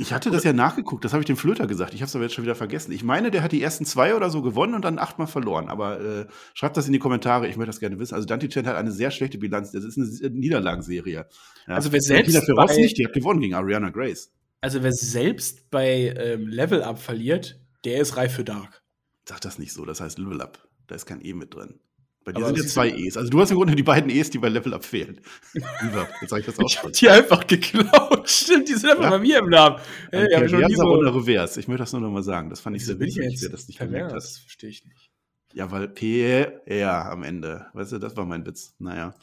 Ich 0.00 0.12
hatte 0.12 0.30
das 0.30 0.44
ja 0.44 0.52
nachgeguckt, 0.52 1.04
das 1.04 1.12
habe 1.12 1.22
ich 1.22 1.26
dem 1.26 1.36
Flöter 1.36 1.66
gesagt. 1.66 1.92
Ich 1.92 2.00
habe 2.00 2.06
es 2.08 2.14
aber 2.14 2.24
jetzt 2.24 2.34
schon 2.34 2.44
wieder 2.44 2.54
vergessen. 2.54 2.92
Ich 2.92 3.02
meine, 3.02 3.32
der 3.32 3.42
hat 3.42 3.50
die 3.50 3.60
ersten 3.60 3.84
zwei 3.84 4.14
oder 4.14 4.30
so 4.30 4.42
gewonnen 4.42 4.74
und 4.74 4.84
dann 4.84 4.98
achtmal 4.98 5.26
verloren. 5.26 5.68
Aber 5.68 6.00
äh, 6.00 6.26
schreibt 6.54 6.76
das 6.76 6.86
in 6.86 6.92
die 6.92 7.00
Kommentare, 7.00 7.48
ich 7.48 7.56
möchte 7.56 7.70
das 7.70 7.80
gerne 7.80 7.98
wissen. 7.98 8.14
Also 8.14 8.24
Dante 8.24 8.48
Chen 8.48 8.66
hat 8.66 8.76
eine 8.76 8.92
sehr 8.92 9.10
schlechte 9.10 9.38
Bilanz. 9.38 9.72
Das 9.72 9.82
ist 9.82 9.98
eine 9.98 10.06
S- 10.06 10.20
Niederlagenserie. 10.30 11.26
Ja. 11.66 11.74
Also 11.74 11.90
wer 11.90 12.00
selbst 12.00 12.36
Feroz 12.44 12.76
bei- 12.76 12.80
nicht, 12.82 12.96
die 12.96 13.06
hat 13.06 13.12
gewonnen 13.12 13.40
gegen 13.40 13.54
Ariana 13.54 13.90
Grace. 13.90 14.30
Also 14.60 14.82
wer 14.84 14.92
selbst 14.92 15.68
bei 15.70 16.14
ähm, 16.16 16.46
Level 16.46 16.82
Up 16.82 17.00
verliert, 17.00 17.58
der 17.84 18.00
ist 18.00 18.16
reif 18.16 18.34
für 18.34 18.44
Dark. 18.44 18.82
Sag 19.28 19.40
das 19.40 19.58
nicht 19.58 19.72
so, 19.72 19.84
das 19.84 20.00
heißt 20.00 20.18
Level 20.18 20.40
Up. 20.40 20.68
Da 20.86 20.94
ist 20.94 21.06
kein 21.06 21.20
E 21.24 21.34
mit 21.34 21.54
drin. 21.54 21.80
Bei 22.28 22.32
dir 22.32 22.44
Aber 22.44 22.54
sind 22.54 22.66
ist 22.66 22.74
zwei 22.74 22.88
ja- 22.88 22.94
E's. 22.96 23.16
Also 23.16 23.30
du 23.30 23.40
hast 23.40 23.50
im 23.50 23.56
Grunde 23.56 23.74
die 23.74 23.82
beiden 23.82 24.10
E's, 24.10 24.28
die 24.28 24.36
bei 24.36 24.50
Level 24.50 24.74
Up 24.74 24.84
fehlen. 24.84 25.18
Jetzt 25.54 26.28
sage 26.28 26.40
ich 26.40 26.46
das 26.46 26.58
auch. 26.58 26.66
Ich 26.68 26.82
hab 26.82 26.92
die 26.92 27.08
einfach 27.08 27.46
geklaut. 27.46 28.28
Stimmt, 28.28 28.68
die 28.68 28.74
sind 28.74 28.90
einfach 28.90 29.04
Ja. 29.04 29.10
bei 29.12 29.18
mir 29.18 29.38
im 29.38 29.48
Namen. 29.48 29.76
Hey, 30.12 30.26
hab 30.34 30.42
ich 30.42 30.52
noch 30.52 30.68
nie 30.68 30.74
so. 30.74 30.82
oder 30.84 31.14
Reverse. 31.14 31.58
Ich 31.58 31.68
möchte 31.68 31.84
das 31.84 31.92
nur 31.94 32.02
noch 32.02 32.10
mal 32.10 32.22
sagen. 32.22 32.50
Das 32.50 32.60
fand 32.60 32.76
ich 32.76 32.84
sehr 32.84 33.00
witzig, 33.00 33.24
jetzt 33.30 33.42
wer 33.44 33.48
das 33.48 33.66
nicht 33.66 33.78
gemerkt 33.78 34.08
pervers? 34.08 34.24
Das 34.34 34.38
verstehe 34.40 34.68
ich 34.68 34.84
nicht. 34.84 35.10
Ja, 35.54 35.70
weil 35.70 35.88
PR 35.88 37.06
am 37.10 37.22
Ende. 37.22 37.64
Weißt 37.72 37.92
du, 37.92 37.98
das 37.98 38.14
war 38.14 38.26
mein 38.26 38.44
Witz. 38.44 38.74
Naja. 38.78 39.14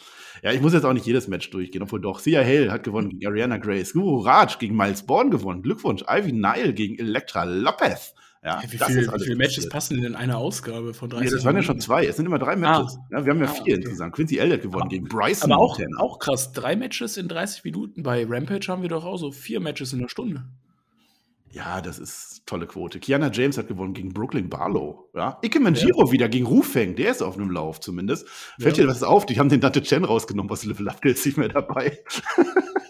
Ja, 0.41 0.51
ich 0.51 0.59
muss 0.61 0.73
jetzt 0.73 0.83
auch 0.83 0.93
nicht 0.93 1.05
jedes 1.05 1.27
Match 1.27 1.51
durchgehen, 1.51 1.83
obwohl 1.83 2.01
doch. 2.01 2.17
Sia 2.17 2.43
Hale 2.43 2.71
hat 2.71 2.81
gewonnen 2.81 3.09
gegen 3.11 3.27
Ariana 3.27 3.57
Grace. 3.57 3.93
Guru 3.93 4.21
Raj 4.21 4.57
gegen 4.57 4.75
Miles 4.75 5.03
Bourne 5.05 5.29
gewonnen. 5.29 5.61
Glückwunsch. 5.61 6.03
Ivy 6.09 6.31
Nile 6.31 6.73
gegen 6.73 6.97
Elektra 6.97 7.43
Lopez. 7.43 8.15
Ja, 8.45 8.59
Hey, 8.61 8.71
wie, 8.71 8.77
viel, 8.77 9.07
wie 9.11 9.23
viele 9.23 9.35
Matches 9.37 9.67
passen 9.69 9.95
denn 9.95 10.03
in 10.05 10.15
eine 10.15 10.37
Ausgabe 10.37 10.93
von 10.93 11.09
30 11.09 11.29
Ja, 11.31 11.35
das 11.35 11.45
waren 11.45 11.55
ja 11.55 11.63
schon 11.63 11.79
zwei. 11.79 12.05
Es 12.05 12.15
sind 12.17 12.27
immer 12.27 12.37
drei 12.37 12.55
Matches. 12.55 12.97
Ja, 13.11 13.25
wir 13.25 13.33
haben 13.33 13.39
ja 13.39 13.45
Ah, 13.47 13.51
vier 13.53 13.61
okay. 13.61 13.73
insgesamt. 13.73 14.13
Quincy 14.15 14.37
Elliott 14.37 14.61
gewonnen 14.61 14.87
gegen 14.87 15.07
Bryson 15.07 15.51
Aber 15.51 15.61
auch, 15.61 15.79
auch 15.97 16.19
krass, 16.19 16.51
drei 16.51 16.75
Matches 16.75 17.17
in 17.17 17.27
30 17.27 17.63
Minuten. 17.63 18.03
Bei 18.03 18.23
Rampage 18.29 18.67
haben 18.67 18.83
wir 18.83 18.89
doch 18.89 19.03
auch 19.03 19.17
so 19.17 19.31
vier 19.31 19.59
Matches 19.59 19.93
in 19.93 19.99
einer 19.99 20.09
Stunde. 20.09 20.45
Ja, 21.51 21.79
das 21.81 21.97
ist 21.99 22.43
tolle 22.45 22.67
Quote. 22.67 22.99
Kiana 22.99 23.31
James 23.31 23.57
hat 23.57 23.67
gewonnen 23.69 23.93
gegen 23.93 24.13
Brooklyn 24.13 24.49
Barlow. 24.49 25.09
Ja. 25.15 25.39
Ike 25.43 25.59
Manjiro 25.61 26.11
wieder 26.11 26.27
gegen 26.29 26.45
Rufeng. 26.45 26.95
Der 26.97 27.09
ist 27.11 27.23
auf 27.23 27.37
einem 27.37 27.49
Lauf 27.49 27.79
zumindest. 27.79 28.27
Fällt 28.59 28.77
Ja. 28.77 28.83
dir 28.83 28.89
was 28.89 29.01
auf? 29.03 29.25
Die 29.25 29.39
haben 29.39 29.49
den 29.49 29.61
Dante 29.61 29.81
Chen 29.81 30.03
rausgenommen 30.03 30.51
aus 30.51 30.65
Level 30.65 30.87
Up. 30.89 31.01
Der 31.01 31.13
ist 31.13 31.25
nicht 31.25 31.37
mehr 31.37 31.47
dabei. 31.49 31.97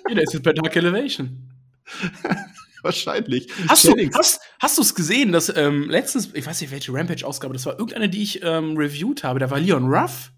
Ja, 0.09 0.15
der 0.15 0.23
ist 0.23 0.33
jetzt 0.33 0.43
bei 0.43 0.51
Dark 0.53 0.75
Elevation. 0.75 1.49
Wahrscheinlich. 2.85 3.47
Hast 3.67 3.83
du 3.83 3.89
Jennings- 3.89 4.39
hast, 4.59 4.95
gesehen, 4.95 5.31
dass 5.31 5.55
ähm, 5.57 5.89
letztens, 5.89 6.29
ich 6.33 6.45
weiß 6.45 6.61
nicht, 6.61 6.69
welche 6.71 6.93
Rampage-Ausgabe, 6.93 7.53
das 7.53 7.65
war 7.65 7.73
irgendeine, 7.73 8.09
die 8.09 8.21
ich 8.21 8.43
ähm, 8.43 8.77
reviewed 8.77 9.23
habe, 9.23 9.39
da 9.39 9.49
war 9.49 9.59
Leon 9.59 9.91
Ruff. 9.91 10.31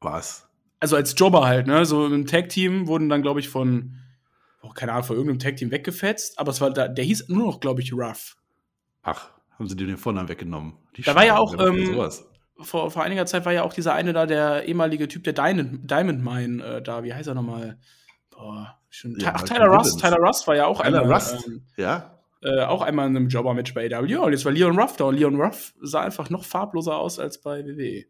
Was? 0.00 0.48
Also 0.78 0.94
als 0.94 1.14
Jobber 1.18 1.46
halt, 1.46 1.66
ne? 1.66 1.84
So 1.84 2.06
im 2.06 2.26
Tag-Team 2.26 2.86
wurden 2.86 3.08
dann, 3.08 3.22
glaube 3.22 3.40
ich, 3.40 3.48
von, 3.48 3.96
oh, 4.62 4.68
keine 4.70 4.92
Ahnung, 4.92 5.04
von 5.04 5.16
irgendeinem 5.16 5.40
Tag-Team 5.40 5.72
weggefetzt, 5.72 6.38
aber 6.38 6.52
es 6.52 6.60
war 6.60 6.70
da, 6.70 6.86
der 6.86 7.04
hieß 7.04 7.28
nur 7.28 7.46
noch, 7.46 7.60
glaube 7.60 7.82
ich, 7.82 7.92
Ruff. 7.92 8.36
Ach, 9.02 9.30
haben 9.58 9.68
sie 9.68 9.74
dir 9.74 9.88
den 9.88 9.98
Vornamen 9.98 10.28
weggenommen? 10.28 10.74
Die 10.96 11.02
Da 11.02 11.14
war 11.16 11.26
ja 11.26 11.36
auch, 11.36 11.58
ähm? 11.58 12.00
Vor, 12.60 12.90
vor 12.90 13.02
einiger 13.02 13.26
Zeit 13.26 13.44
war 13.44 13.52
ja 13.52 13.62
auch 13.64 13.72
dieser 13.72 13.94
eine 13.94 14.12
da, 14.12 14.26
der 14.26 14.64
ehemalige 14.68 15.08
Typ, 15.08 15.24
der 15.24 15.32
Diamond, 15.32 15.90
Diamond 15.90 16.22
Mine 16.22 16.62
äh, 16.62 16.82
da, 16.82 17.02
wie 17.02 17.12
heißt 17.12 17.26
er 17.26 17.34
nochmal? 17.34 17.78
Boah, 18.30 18.79
schon. 18.90 19.18
Ja, 19.18 19.32
Ach, 19.36 19.42
Tyler 19.42 19.66
Rust, 19.68 19.96
Gibbons. 19.96 20.02
Tyler 20.02 20.26
Rust 20.26 20.46
war 20.46 20.56
ja 20.56 20.66
auch 20.66 20.82
Tyler 20.82 21.00
einmal, 21.02 21.14
Rust. 21.14 21.46
ähm, 21.46 21.62
Ja? 21.76 22.16
äh, 22.42 22.60
auch 22.64 22.82
einmal 22.82 23.06
in 23.08 23.16
einem 23.16 23.28
Jobber-Match 23.28 23.74
bei 23.74 23.86
AW. 23.94 24.16
Und 24.16 24.32
jetzt 24.32 24.44
war 24.44 24.52
Leon 24.52 24.78
Ruff 24.78 24.96
da 24.96 25.04
und 25.04 25.16
Leon 25.16 25.40
Ruff 25.40 25.74
sah 25.82 26.00
einfach 26.02 26.30
noch 26.30 26.44
farbloser 26.44 26.96
aus 26.96 27.18
als 27.18 27.38
bei 27.40 27.64
WWE. 27.64 28.04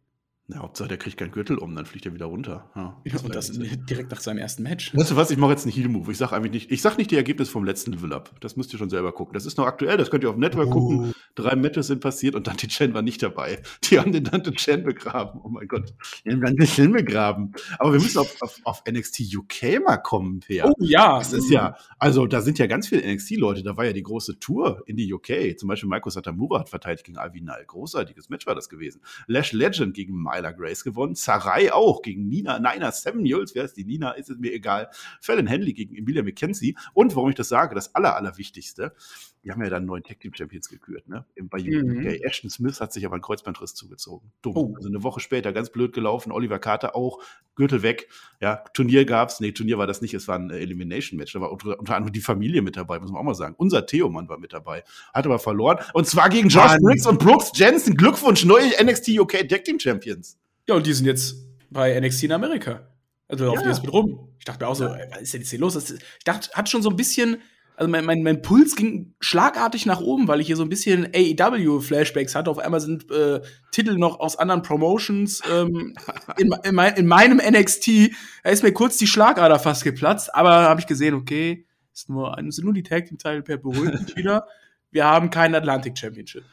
Na, 0.51 0.59
Hauptsache, 0.59 0.89
der 0.89 0.99
kriegt 0.99 1.17
keinen 1.17 1.31
Gürtel 1.31 1.59
um, 1.59 1.77
dann 1.77 1.87
fliegt 1.87 2.07
er 2.07 2.13
wieder 2.13 2.27
runter. 2.27 2.69
Ja, 2.75 3.01
Ja, 3.05 3.21
und 3.21 3.33
das 3.37 3.53
direkt 3.53 4.11
nach 4.11 4.21
seinem 4.21 4.39
ersten 4.39 4.65
Match. 4.65 4.93
Weißt 4.97 5.13
du 5.13 5.15
was, 5.15 5.31
ich 5.31 5.39
mache 5.39 5.53
jetzt 5.53 5.65
einen 5.65 5.73
Heal-Move. 5.73 6.11
Ich 6.11 6.19
sage 6.19 6.41
nicht, 6.41 6.73
ich 6.73 6.83
sag 6.83 6.99
nicht 6.99 7.13
die 7.13 7.17
Ergebnisse 7.17 7.53
vom 7.53 7.65
letzten 7.65 7.93
Level 7.93 8.13
Up. 8.13 8.35
Das 8.41 8.57
müsst 8.57 8.73
ihr 8.73 8.79
schon 8.81 8.91
selber 8.91 9.13
gucken. 9.13 9.33
Das 9.35 9.47
ist 9.47 9.59
noch 9.59 9.67
aktuell, 9.67 9.97
das 9.97 10.11
könnt 10.11 10.25
ihr 10.25 10.29
auf 10.29 10.35
dem 10.35 10.41
Network 10.41 10.71
gucken. 10.71 11.15
Drei 11.37 11.55
Matches 11.55 11.87
sind 11.87 12.01
passiert 12.01 12.35
und 12.35 12.49
Dante 12.49 12.67
Chen 12.67 12.93
war 12.93 13.03
nicht 13.03 13.23
dabei. 13.23 13.63
Die 13.85 14.01
haben 14.01 14.11
den 14.11 14.25
Dante 14.25 14.53
Chen 14.53 14.83
begraben. 14.83 15.41
Oh 15.45 15.49
mein 15.49 15.69
Gott. 15.69 15.95
Die 16.25 16.33
haben 16.33 16.41
Dante 16.41 16.65
Chen 16.65 16.91
begraben. 16.91 17.53
Aber 17.79 17.93
wir 17.93 18.01
müssen 18.01 18.19
auf, 18.19 18.37
auf, 18.41 18.61
auf 18.65 18.83
NXT 18.91 19.33
UK 19.37 19.81
mal 19.85 19.99
kommen, 19.99 20.41
Per. 20.41 20.67
Oh 20.67 20.75
ja. 20.81 21.19
Das 21.19 21.33
ist 21.33 21.49
ja, 21.49 21.77
also 22.01 22.27
da 22.27 22.41
sind 22.41 22.59
ja 22.59 22.67
ganz 22.67 22.89
viele 22.89 23.03
NXT-Leute. 23.09 23.63
Da 23.63 23.77
war 23.77 23.85
ja 23.85 23.93
die 23.93 24.03
große 24.03 24.41
Tour 24.41 24.83
in 24.87 24.97
die 24.97 25.13
UK. 25.13 25.57
Zum 25.57 25.69
Beispiel 25.69 25.89
Michael 25.89 26.11
Satamura 26.11 26.59
hat 26.59 26.71
verteidigt 26.71 27.05
gegen 27.05 27.19
Nile. 27.19 27.65
Großartiges 27.67 28.31
Match 28.31 28.47
war 28.47 28.57
das 28.57 28.69
gewesen. 28.69 29.01
Lash 29.29 29.53
Legend 29.53 29.95
gegen 29.95 30.21
Myla 30.41 30.53
Grace 30.53 30.85
gewonnen. 30.85 31.15
Sarai 31.15 31.73
auch 31.73 32.03
gegen 32.03 32.29
Nina, 32.29 32.59
Nina 32.59 32.91
Samuels. 32.93 33.55
Wer 33.55 33.65
ist 33.65 33.77
die 33.77 33.85
Nina? 33.85 34.13
Ist 34.13 34.31
es 34.31 34.39
mir 34.39 34.53
egal. 34.53 34.89
Fallon 35.21 35.47
Henley 35.47 35.73
gegen 35.73 35.95
Emilia 35.97 36.23
McKenzie. 36.23 36.77
Und 36.95 37.15
warum 37.15 37.31
ich 37.31 37.37
das 37.37 37.49
sage, 37.49 37.75
das 37.75 37.95
aller, 37.95 38.17
allerwichtigste, 38.17 38.95
die 39.43 39.51
haben 39.51 39.63
ja 39.63 39.71
dann 39.71 39.87
neuen 39.87 40.03
Tag 40.03 40.21
Team 40.21 40.35
Champions 40.35 40.69
gekürt, 40.69 41.09
ne? 41.09 41.25
Bei 41.43 41.59
Mhm. 41.59 41.99
UK. 41.99 42.23
Ashton 42.23 42.51
Smith 42.51 42.81
hat 42.81 42.93
sich 42.93 43.07
aber 43.07 43.15
einen 43.15 43.23
Kreuzbandriss 43.23 43.75
zugezogen. 43.75 44.33
Dumm. 44.43 44.57
Oh. 44.57 44.75
Also 44.77 44.89
eine 44.89 45.03
Woche 45.03 45.21
später 45.21 45.53
ganz 45.53 45.71
blöd 45.71 45.95
gelaufen. 45.95 46.31
Oliver 46.31 46.59
Carter 46.59 46.95
auch 46.95 47.23
Gürtel 47.55 47.83
weg. 47.83 48.09
Ja, 48.41 48.57
Turnier 48.75 49.07
gab's. 49.07 49.41
Nee, 49.41 49.53
Turnier 49.53 49.79
war 49.79 49.87
das 49.87 50.03
nicht. 50.03 50.13
Es 50.13 50.29
war 50.29 50.39
ein 50.39 50.51
Elimination-Match. 50.51 51.33
Da 51.33 51.41
war 51.41 51.53
unter, 51.53 51.79
unter, 51.79 51.97
anderem 51.97 52.13
die 52.13 52.21
Familie 52.21 52.61
mit 52.61 52.77
dabei, 52.77 52.99
muss 53.01 53.11
man 53.11 53.21
auch 53.21 53.25
mal 53.25 53.35
sagen. 53.35 53.55
Unser 53.57 53.87
Theomann 53.87 54.29
war 54.29 54.39
mit 54.39 54.53
dabei. 54.53 54.85
Hat 55.15 55.25
aber 55.25 55.39
verloren. 55.39 55.79
Und 55.95 56.07
zwar 56.07 56.29
gegen 56.29 56.49
Josh. 56.49 56.77
Briggs 56.81 57.07
und 57.07 57.19
Brooks 57.19 57.53
Jensen. 57.55 57.97
Glückwunsch, 57.97 58.45
neue 58.45 58.71
NXT 58.83 59.19
UK 59.21 59.49
Tag 59.49 59.65
Team 59.65 59.79
Champions. 59.79 60.39
Ja, 60.69 60.75
und 60.75 60.87
die 60.87 60.93
sind 60.93 61.07
jetzt 61.07 61.37
bei 61.71 61.99
NXT 61.99 62.25
in 62.25 62.33
Amerika. 62.33 62.87
Also 63.27 63.47
laufen 63.47 63.61
ja. 63.61 63.63
die 63.63 63.69
jetzt 63.69 63.83
mit 63.83 63.93
rum. 63.93 64.29
Ich 64.39 64.45
dachte 64.45 64.65
mir 64.65 64.69
auch 64.69 64.75
so, 64.75 64.85
ja. 64.85 64.99
was 65.11 65.23
ist 65.23 65.33
denn 65.33 65.41
jetzt 65.41 65.51
hier 65.51 65.61
los? 65.61 65.91
ich 65.91 66.25
dachte, 66.25 66.51
hat 66.53 66.69
schon 66.69 66.83
so 66.83 66.91
ein 66.91 66.97
bisschen 66.97 67.39
also 67.81 67.91
mein, 67.91 68.05
mein, 68.05 68.23
mein 68.23 68.43
Puls 68.43 68.77
ging 68.77 69.15
schlagartig 69.21 69.87
nach 69.87 70.03
oben, 70.03 70.29
weil 70.29 70.39
ich 70.41 70.47
hier 70.47 70.57
so 70.57 70.63
ein 70.63 70.69
bisschen 70.69 71.07
AEW-Flashbacks 71.15 72.35
hatte. 72.35 72.51
Auf 72.51 72.59
einmal 72.59 72.81
sind 72.81 73.11
äh, 73.11 73.41
Titel 73.73 73.97
noch 73.97 74.21
aus 74.21 74.37
anderen 74.37 74.61
Promotions 74.61 75.43
ähm, 75.51 75.95
in, 76.37 76.55
in, 76.63 76.75
mein, 76.75 76.95
in, 76.97 77.07
meinem 77.07 77.39
NXT. 77.39 78.11
Da 78.45 78.51
ist 78.51 78.63
mir 78.63 78.75
kurz 78.75 78.99
die 78.99 79.07
Schlagader 79.07 79.59
fast 79.59 79.83
geplatzt, 79.83 80.35
aber 80.35 80.51
habe 80.51 80.81
ich 80.81 80.87
gesehen, 80.87 81.15
okay, 81.15 81.67
ist 81.95 82.11
nur, 82.11 82.37
sind 82.49 82.65
nur 82.65 82.75
die 82.75 82.83
Tag 82.83 83.07
Team-Teile 83.07 83.41
per 83.41 83.57
beruhigt 83.57 84.15
wieder. 84.17 84.47
Wir 84.91 85.07
haben 85.07 85.31
keinen 85.31 85.55
Atlantic 85.55 85.97
Championship. 85.97 86.45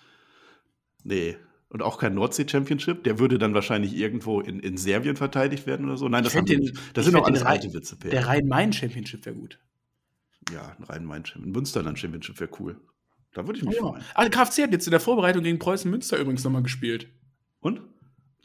Nee, 1.04 1.36
und 1.68 1.84
auch 1.84 1.98
kein 1.98 2.14
Nordsee 2.14 2.48
Championship. 2.48 3.04
Der 3.04 3.20
würde 3.20 3.38
dann 3.38 3.54
wahrscheinlich 3.54 3.98
irgendwo 3.98 4.40
in, 4.40 4.62
in 4.62 4.78
Serbien 4.78 5.18
verteidigt 5.18 5.68
werden 5.68 5.88
oder 5.88 5.98
so. 5.98 6.08
Nein, 6.08 6.24
das, 6.24 6.32
den, 6.32 6.72
das 6.94 7.04
sind 7.04 7.18
auch 7.18 7.28
alles 7.28 7.44
alte 7.44 7.74
Witze. 7.74 7.98
Per. 7.98 8.12
Der 8.12 8.28
Rhein-Main 8.28 8.72
Championship 8.72 9.26
wäre 9.26 9.36
gut 9.36 9.60
ja, 10.54 10.76
ein 10.78 10.84
Rhein-Main-Championship, 10.84 11.46
ein 11.46 11.52
Münsterland-Championship 11.52 12.40
wäre 12.40 12.50
cool. 12.60 12.80
Da 13.34 13.46
würde 13.46 13.60
ich 13.60 13.66
mich 13.66 13.80
oh, 13.82 13.92
freuen. 13.92 14.04
Ah, 14.16 14.28
KFC 14.30 14.64
hat 14.64 14.72
jetzt 14.72 14.88
in 14.88 14.92
der 14.92 15.00
Vorbereitung 15.00 15.44
gegen 15.44 15.60
Preußen-Münster 15.60 16.18
übrigens 16.18 16.44
nochmal 16.44 16.64
gespielt. 16.64 17.08
Und? 17.60 17.82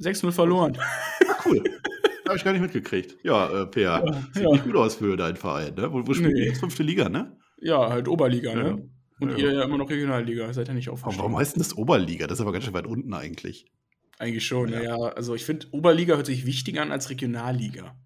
6-0 0.00 0.32
verloren. 0.32 0.76
Ah, 0.78 1.36
cool. 1.46 1.62
Habe 2.26 2.36
ich 2.36 2.44
gar 2.44 2.52
nicht 2.52 2.62
mitgekriegt. 2.62 3.16
Ja, 3.24 3.62
äh, 3.62 3.66
Per, 3.66 3.82
ja, 3.82 4.12
sieht 4.32 4.42
ja. 4.42 4.50
nicht 4.50 4.64
gut 4.64 4.76
aus 4.76 4.96
für 4.96 5.16
deinen 5.16 5.36
Verein, 5.36 5.74
ne? 5.74 5.92
Wo, 5.92 6.06
wo 6.06 6.14
spielt 6.14 6.32
nee. 6.32 6.46
jetzt 6.46 6.60
fünfte 6.60 6.82
Liga, 6.82 7.08
ne? 7.08 7.36
Ja, 7.60 7.90
halt 7.90 8.08
Oberliga, 8.08 8.50
ja. 8.50 8.62
ne? 8.62 8.88
Und 9.20 9.38
ihr 9.38 9.52
ja 9.52 9.62
immer 9.62 9.78
noch 9.78 9.88
Regionalliga, 9.88 10.52
seid 10.52 10.68
ja 10.68 10.74
nicht 10.74 10.88
aufgestiegen. 10.88 11.18
warum 11.22 11.38
heißt 11.38 11.54
denn 11.54 11.62
das 11.62 11.76
Oberliga? 11.76 12.26
Das 12.26 12.38
ist 12.38 12.42
aber 12.42 12.52
ganz 12.52 12.64
schön 12.64 12.74
weit 12.74 12.86
unten 12.86 13.14
eigentlich. 13.14 13.70
Eigentlich 14.18 14.46
schon, 14.46 14.70
ja. 14.70 14.82
ja. 14.82 14.96
Also 14.96 15.34
ich 15.34 15.44
finde, 15.44 15.66
Oberliga 15.70 16.16
hört 16.16 16.26
sich 16.26 16.46
wichtiger 16.46 16.82
an 16.82 16.90
als 16.90 17.10
Regionalliga. 17.10 17.96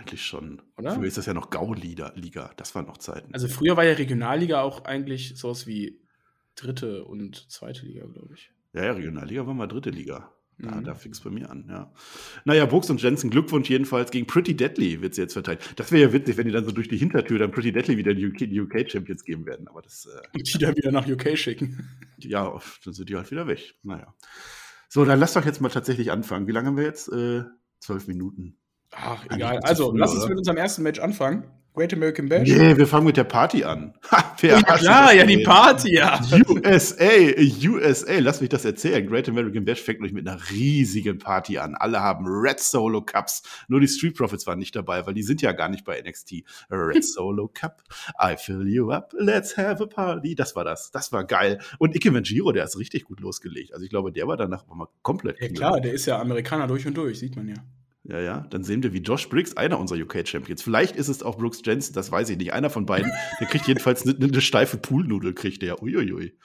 Eigentlich 0.00 0.22
schon. 0.22 0.62
Oder? 0.78 0.94
Früher 0.94 1.06
ist 1.06 1.18
das 1.18 1.26
ja 1.26 1.34
noch 1.34 1.50
Gauliga. 1.50 2.12
Liga. 2.14 2.50
Das 2.56 2.74
waren 2.74 2.86
noch 2.86 2.98
Zeiten. 2.98 3.34
Also 3.34 3.48
früher 3.48 3.76
war 3.76 3.84
ja 3.84 3.92
Regionalliga 3.92 4.62
auch 4.62 4.84
eigentlich 4.84 5.36
sowas 5.36 5.66
wie 5.66 6.00
dritte 6.56 7.04
und 7.04 7.50
zweite 7.50 7.84
Liga, 7.86 8.06
glaube 8.06 8.34
ich. 8.34 8.50
Ja, 8.72 8.86
ja, 8.86 8.92
Regionalliga 8.92 9.46
war 9.46 9.54
mal 9.54 9.66
dritte 9.66 9.90
Liga. 9.90 10.32
Ja, 10.62 10.74
mhm. 10.74 10.84
da 10.84 10.94
fing 10.94 11.12
es 11.12 11.20
bei 11.20 11.30
mir 11.30 11.50
an, 11.50 11.66
ja. 11.68 11.90
Naja, 12.44 12.66
Brooks 12.66 12.90
und 12.90 13.00
Jensen, 13.00 13.30
Glückwunsch 13.30 13.70
jedenfalls. 13.70 14.10
Gegen 14.10 14.26
Pretty 14.26 14.54
Deadly 14.54 15.00
wird 15.00 15.14
sie 15.14 15.22
jetzt 15.22 15.32
verteilt. 15.32 15.60
Das 15.76 15.90
wäre 15.90 16.02
ja 16.02 16.12
witzig, 16.12 16.36
wenn 16.36 16.46
die 16.46 16.52
dann 16.52 16.64
so 16.64 16.72
durch 16.72 16.88
die 16.88 16.98
Hintertür 16.98 17.38
dann 17.38 17.50
Pretty 17.50 17.72
Deadly 17.72 17.96
wieder 17.96 18.14
die 18.14 18.26
UK, 18.26 18.38
die 18.38 18.60
UK 18.60 18.90
Champions 18.90 19.24
geben 19.24 19.46
werden. 19.46 19.68
Aber 19.68 19.82
das. 19.82 20.06
Äh, 20.06 20.36
und 20.36 20.54
die 20.54 20.58
dann 20.58 20.76
wieder 20.76 20.92
nach 20.92 21.06
UK 21.06 21.36
schicken. 21.36 21.88
Ja, 22.18 22.58
dann 22.84 22.94
sind 22.94 23.08
die 23.08 23.16
halt 23.16 23.30
wieder 23.30 23.46
weg. 23.46 23.74
Naja. 23.82 24.14
So, 24.88 25.04
dann 25.04 25.18
lass 25.18 25.32
doch 25.32 25.46
jetzt 25.46 25.60
mal 25.60 25.70
tatsächlich 25.70 26.10
anfangen. 26.10 26.46
Wie 26.46 26.52
lange 26.52 26.68
haben 26.68 26.76
wir 26.76 26.84
jetzt? 26.84 27.08
Äh, 27.08 27.44
zwölf 27.78 28.06
Minuten. 28.06 28.59
Ach, 28.92 29.24
egal. 29.30 29.60
Also, 29.62 29.92
lass 29.94 30.14
uns 30.14 30.28
mit 30.28 30.38
unserem 30.38 30.56
ersten 30.56 30.82
Match 30.82 30.98
anfangen. 30.98 31.44
Great 31.72 31.94
American 31.94 32.28
Bash? 32.28 32.48
Nee, 32.48 32.76
wir 32.76 32.86
fangen 32.86 33.06
mit 33.06 33.16
der 33.16 33.24
Party 33.24 33.62
an. 33.62 33.94
Ha, 34.10 34.36
ja, 34.42 34.60
klar, 34.62 35.14
ja, 35.14 35.24
die 35.24 35.44
Party, 35.44 35.94
ja. 35.94 36.18
USA, 36.48 37.04
USA, 37.68 38.18
lass 38.18 38.40
mich 38.40 38.48
das 38.48 38.64
erzählen. 38.64 39.06
Great 39.06 39.28
American 39.28 39.64
Bash 39.64 39.80
fängt 39.82 40.00
nämlich 40.00 40.14
mit 40.14 40.26
einer 40.26 40.40
riesigen 40.50 41.18
Party 41.18 41.58
an. 41.58 41.74
Alle 41.74 42.00
haben 42.00 42.24
Red 42.26 42.58
Solo 42.58 43.02
Cups. 43.02 43.42
Nur 43.68 43.80
die 43.80 43.86
Street 43.86 44.16
Profits 44.16 44.46
waren 44.46 44.58
nicht 44.58 44.74
dabei, 44.74 45.06
weil 45.06 45.14
die 45.14 45.22
sind 45.22 45.42
ja 45.42 45.52
gar 45.52 45.68
nicht 45.68 45.84
bei 45.84 46.00
NXT. 46.00 46.42
Red 46.70 47.04
Solo 47.04 47.48
Cup, 47.48 47.82
I 48.20 48.34
fill 48.36 48.66
you 48.66 48.90
up, 48.90 49.12
let's 49.16 49.56
have 49.56 49.82
a 49.82 49.86
party. 49.86 50.34
Das 50.34 50.56
war 50.56 50.64
das. 50.64 50.90
Das 50.90 51.12
war 51.12 51.24
geil. 51.24 51.60
Und 51.78 51.94
Ike 51.94 52.10
Manjiro, 52.10 52.50
der 52.50 52.64
ist 52.64 52.78
richtig 52.78 53.04
gut 53.04 53.20
losgelegt. 53.20 53.72
Also 53.72 53.84
ich 53.84 53.90
glaube, 53.90 54.10
der 54.10 54.26
war 54.26 54.36
danach 54.36 54.66
mal 54.66 54.88
komplett. 55.02 55.40
Ja 55.40 55.48
klar, 55.48 55.80
der 55.80 55.92
ist 55.92 56.06
ja 56.06 56.18
Amerikaner 56.18 56.66
durch 56.66 56.86
und 56.86 56.96
durch, 56.96 57.18
sieht 57.18 57.36
man 57.36 57.46
ja. 57.46 57.56
Ja, 58.10 58.18
ja. 58.18 58.46
Dann 58.50 58.64
sehen 58.64 58.82
wir, 58.82 58.92
wie 58.92 58.98
Josh 58.98 59.28
Briggs, 59.28 59.56
einer 59.56 59.78
unserer 59.78 60.00
UK-Champions. 60.00 60.62
Vielleicht 60.62 60.96
ist 60.96 61.08
es 61.08 61.22
auch 61.22 61.38
Brooks 61.38 61.62
Jensen, 61.64 61.92
das 61.94 62.10
weiß 62.10 62.28
ich 62.30 62.38
nicht. 62.38 62.52
Einer 62.52 62.68
von 62.68 62.84
beiden, 62.84 63.12
der 63.38 63.46
kriegt 63.46 63.68
jedenfalls 63.68 64.02
eine, 64.02 64.16
eine 64.16 64.40
steife 64.40 64.78
Poolnudel, 64.78 65.32
kriegt 65.32 65.62
der. 65.62 65.80
Uiuiui. 65.80 66.36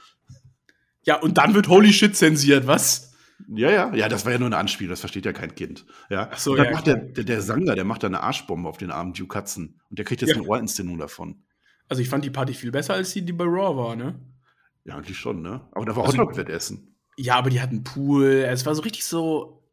Ja, 1.04 1.20
und 1.20 1.40
dann 1.40 1.56
wird 1.56 1.68
Holy 1.68 1.92
Shit 1.92 2.16
zensiert, 2.16 2.68
was? 2.68 3.14
Ja, 3.48 3.72
ja, 3.72 3.94
ja, 3.96 4.08
das 4.08 4.26
war 4.26 4.32
ja 4.32 4.38
nur 4.38 4.48
ein 4.48 4.54
Anspiel, 4.54 4.88
das 4.88 5.00
versteht 5.00 5.26
ja 5.26 5.34
kein 5.34 5.56
Kind. 5.56 5.86
Ja. 6.10 6.30
Ach 6.32 6.38
so, 6.38 6.52
und 6.52 6.58
dann 6.58 6.68
ja, 6.68 6.72
macht 6.72 6.88
der, 6.88 6.98
der, 6.98 7.24
der, 7.24 7.42
Sanger, 7.42 7.76
der 7.76 7.84
macht 7.84 8.04
da 8.04 8.08
eine 8.08 8.22
Arschbombe 8.22 8.70
auf 8.70 8.78
den 8.78 8.92
armen 8.92 9.14
Duke 9.14 9.38
Hudson. 9.38 9.80
Und 9.90 10.00
der 10.00 10.06
kriegt 10.06 10.22
jetzt 10.22 10.32
ja. 10.32 10.36
eine 10.36 10.46
Ohrinszenierung 10.46 11.00
davon. 11.00 11.44
Also 11.90 12.02
ich 12.02 12.10
fand 12.10 12.24
die 12.24 12.30
Party 12.30 12.54
viel 12.54 12.72
besser, 12.72 12.94
als 12.94 13.12
die, 13.12 13.24
die 13.24 13.34
bei 13.34 13.44
Raw 13.44 13.76
war, 13.76 13.96
ne? 13.96 14.20
Ja, 14.86 14.98
eigentlich 14.98 15.18
schon, 15.18 15.42
ne? 15.42 15.68
Aber 15.72 15.86
da 15.86 15.96
war 15.96 16.06
also, 16.06 16.18
Hotdog-Wettessen. 16.18 16.96
Ja, 17.18 17.36
aber 17.36 17.50
die 17.50 17.60
hatten 17.60 17.84
Pool. 17.84 18.46
Es 18.48 18.66
war 18.66 18.76
so 18.76 18.84
richtig 18.84 19.04
so 19.06 19.64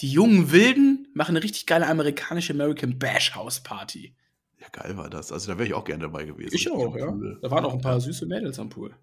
die 0.00 0.10
jungen 0.10 0.50
Wilden 0.50 1.03
machen 1.14 1.36
eine 1.36 1.42
richtig 1.42 1.66
geile 1.66 1.86
amerikanische 1.86 2.52
American 2.52 2.98
Bash 2.98 3.34
House 3.34 3.60
Party. 3.60 4.14
Ja, 4.60 4.66
geil 4.72 4.96
war 4.96 5.08
das. 5.08 5.32
Also 5.32 5.52
da 5.52 5.58
wäre 5.58 5.68
ich 5.68 5.74
auch 5.74 5.84
gerne 5.84 6.02
dabei 6.02 6.24
gewesen. 6.24 6.54
Ich 6.54 6.70
auch, 6.70 6.96
ja. 6.96 7.06
Pool. 7.06 7.38
Da 7.40 7.50
waren 7.50 7.64
auch 7.64 7.74
ein 7.74 7.80
paar 7.80 8.00
süße 8.00 8.26
Mädels 8.26 8.58
am 8.58 8.68
Pool. 8.68 8.94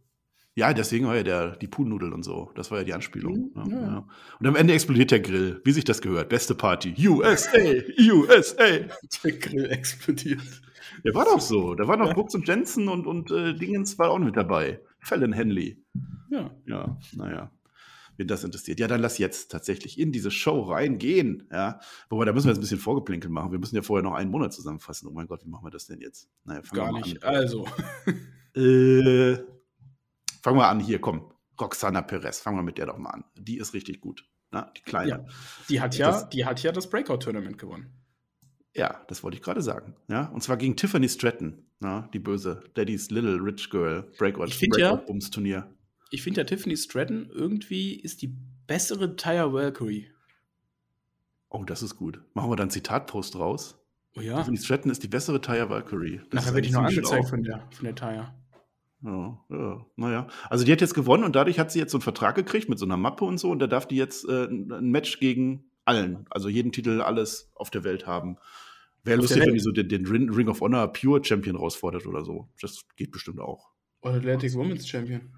Ja, 0.54 0.74
deswegen 0.74 1.08
war 1.08 1.16
ja 1.16 1.24
der, 1.24 1.56
die 1.56 1.68
Poolnudel 1.68 2.12
und 2.12 2.24
so. 2.24 2.52
Das 2.56 2.72
war 2.72 2.80
ja 2.80 2.84
die 2.84 2.94
Anspielung. 2.94 3.52
Mhm, 3.56 3.72
ja, 3.72 3.82
ja. 3.82 4.08
Und 4.40 4.48
am 4.48 4.56
Ende 4.58 4.74
explodiert 4.74 5.12
der 5.12 5.22
Grill, 5.22 5.62
wie 5.64 5.72
sich 5.72 5.86
das 5.86 6.02
gehört. 6.02 6.28
Beste 6.28 6.56
Party. 6.56 6.94
USA, 7.08 7.58
USA. 7.98 8.66
Der 9.24 9.32
Grill 9.32 9.72
explodiert. 9.72 10.42
Der 11.06 11.16
war 11.16 11.24
doch 11.24 11.40
so. 11.40 11.74
Da 11.76 11.88
waren 11.88 12.00
noch. 12.00 12.14
Brooks 12.14 12.36
und 12.36 12.46
Jensen 12.48 12.90
und, 12.90 13.08
und 13.08 13.32
äh, 13.32 13.54
Dingens 13.54 13.98
war 13.98 14.10
auch 14.10 14.20
mit 14.20 14.36
dabei. 14.36 14.82
Fallon 15.00 15.32
Henley. 15.32 15.82
Ja. 16.30 16.52
Ja, 16.66 16.98
naja 17.14 17.50
wen 18.22 18.28
das 18.28 18.44
interessiert. 18.44 18.80
Ja, 18.80 18.88
dann 18.88 19.02
lass 19.02 19.18
jetzt 19.18 19.52
tatsächlich 19.52 20.00
in 20.00 20.12
diese 20.12 20.32
Show 20.32 20.62
reingehen. 20.62 21.48
Ja, 21.52 21.80
wobei 22.10 22.26
da 22.26 22.32
müssen 22.32 22.46
wir 22.46 22.52
jetzt 22.52 22.60
ein 22.60 22.62
bisschen 22.62 22.80
vorgeplinkelt 22.80 23.34
machen. 23.34 23.52
Wir 23.52 23.60
müssen 23.60 23.76
ja 23.76 23.82
vorher 23.82 24.04
noch 24.04 24.14
einen 24.14 24.30
Monat 24.30 24.54
zusammenfassen. 24.54 25.08
Oh 25.08 25.12
mein 25.12 25.28
Gott, 25.28 25.44
wie 25.44 25.50
machen 25.50 25.66
wir 25.66 25.72
das 25.72 25.88
denn 25.88 26.00
jetzt? 26.00 26.30
Naja, 26.46 26.62
Gar 26.72 26.94
nicht. 26.94 27.24
An. 27.24 27.36
Also. 27.36 27.66
äh, 28.56 29.38
fangen 30.42 30.58
wir 30.58 30.68
an 30.68 30.80
hier, 30.80 31.02
komm. 31.02 31.34
Roxana 31.60 32.02
Perez, 32.02 32.40
fangen 32.40 32.58
wir 32.58 32.64
mit 32.64 32.78
der 32.78 32.88
doch 32.88 32.98
mal 32.98 33.10
an. 33.10 33.24
Die 33.36 33.58
ist 33.58 33.74
richtig 33.74 34.02
gut. 34.02 34.26
Na, 34.52 34.72
die 34.76 34.82
kleine. 34.82 35.10
Ja, 35.10 35.26
die 35.70 35.82
hat 35.82 35.98
ja, 35.98 36.12
das, 36.12 36.30
die 36.30 36.46
hat 36.46 36.62
ja 36.64 36.72
das 36.72 36.90
Breakout-Tournament 36.90 37.58
gewonnen. 37.58 37.94
Ja, 38.76 39.04
das 39.08 39.24
wollte 39.24 39.38
ich 39.38 39.44
gerade 39.44 39.62
sagen. 39.62 39.96
Ja, 40.08 40.28
und 40.28 40.42
zwar 40.42 40.58
gegen 40.58 40.76
Tiffany 40.76 41.10
Stratton, 41.10 41.66
na, 41.80 42.10
die 42.14 42.20
böse 42.20 42.64
Daddy's 42.74 43.12
Little 43.12 43.38
Rich 43.42 43.70
Girl 43.70 44.04
Breakout, 44.18 44.48
Breakout 44.48 44.80
ja, 44.80 44.96
Bums 44.96 45.30
Turnier 45.30 45.70
ich 46.12 46.22
finde 46.22 46.42
ja 46.42 46.46
Tiffany 46.46 46.78
Stratton 46.78 47.30
irgendwie 47.34 47.96
ist 47.96 48.22
die 48.22 48.36
bessere 48.68 49.16
Tyre 49.16 49.54
Valkyrie. 49.54 50.12
Oh, 51.50 51.64
das 51.64 51.82
ist 51.82 51.96
gut. 51.96 52.22
Machen 52.34 52.52
wir 52.52 52.56
dann 52.56 52.70
Zitatpost 52.70 53.38
raus. 53.38 53.78
Oh 54.16 54.22
ja. 54.22 54.38
Tiffany 54.38 54.58
Stratton 54.58 54.92
ist 54.92 55.02
die 55.04 55.08
bessere 55.08 55.42
Tyre 55.42 55.70
Valkyrie. 55.70 56.22
Das 56.30 56.42
Nachher 56.44 56.54
werde 56.54 56.68
ich 56.68 56.74
noch 56.74 56.84
angezeigt 56.84 57.30
von 57.30 57.44
der, 57.44 57.68
von 57.72 57.86
der 57.86 57.96
Tyre. 57.96 58.36
Ja, 59.04 59.40
ja, 59.50 59.86
naja. 59.96 60.28
Also 60.50 60.64
die 60.64 60.72
hat 60.72 60.82
jetzt 60.82 60.94
gewonnen 60.94 61.24
und 61.24 61.36
dadurch 61.36 61.58
hat 61.58 61.72
sie 61.72 61.80
jetzt 61.80 61.92
so 61.92 61.98
einen 61.98 62.04
Vertrag 62.04 62.36
gekriegt 62.36 62.70
mit 62.70 62.78
so 62.78 62.86
einer 62.86 62.98
Mappe 62.98 63.26
und 63.26 63.40
so 63.40 63.50
und 63.50 63.60
da 63.60 63.68
darf 63.68 63.88
die 63.88 63.96
jetzt 63.96 64.28
äh, 64.28 64.46
ein 64.46 64.92
Match 64.92 65.20
gegen 65.20 65.72
allen, 65.86 66.28
also 66.30 66.50
jeden 66.50 66.72
Titel, 66.72 67.02
alles 67.02 67.52
auf 67.56 67.72
der 67.72 67.84
Welt 67.84 68.06
haben. 68.06 68.38
Wäre 69.04 69.20
lustig, 69.20 69.44
wenn 69.44 69.54
die 69.56 69.60
so 69.60 69.72
den, 69.72 69.90
den, 69.90 70.06
Ring 70.06 70.48
of 70.48 70.62
Honor 70.62 70.94
Pure 70.94 71.24
Champion 71.24 71.56
rausfordert 71.56 72.06
oder 72.06 72.24
so. 72.24 72.50
Das 72.62 72.86
geht 72.96 73.12
bestimmt 73.12 73.40
auch. 73.40 73.72
Oder 74.02 74.16
Atlantic 74.16 74.54
Women's 74.54 74.88
Champion. 74.88 75.34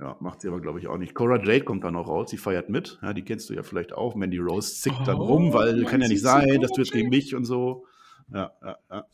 Ja, 0.00 0.16
macht 0.20 0.40
sie 0.40 0.48
aber, 0.48 0.60
glaube 0.60 0.78
ich, 0.78 0.86
auch 0.86 0.96
nicht. 0.96 1.14
Cora 1.14 1.38
Jade 1.38 1.64
kommt 1.64 1.82
dann 1.82 1.94
noch 1.94 2.06
raus, 2.06 2.30
sie 2.30 2.36
feiert 2.36 2.68
mit. 2.68 3.00
Ja, 3.02 3.12
die 3.12 3.22
kennst 3.22 3.50
du 3.50 3.54
ja 3.54 3.64
vielleicht 3.64 3.92
auch. 3.92 4.14
Mandy 4.14 4.38
Rose 4.38 4.74
zickt 4.76 4.98
oh, 5.00 5.04
dann 5.04 5.16
rum, 5.16 5.52
weil 5.52 5.84
kann 5.84 6.00
ja 6.00 6.06
nicht 6.06 6.22
sein, 6.22 6.60
das 6.60 6.76
wird 6.76 6.92
gegen 6.92 7.08
mich 7.08 7.34
und 7.34 7.44
so. 7.44 7.84
Ja, 8.32 8.52
ja, 8.62 8.78
ja. 8.90 9.06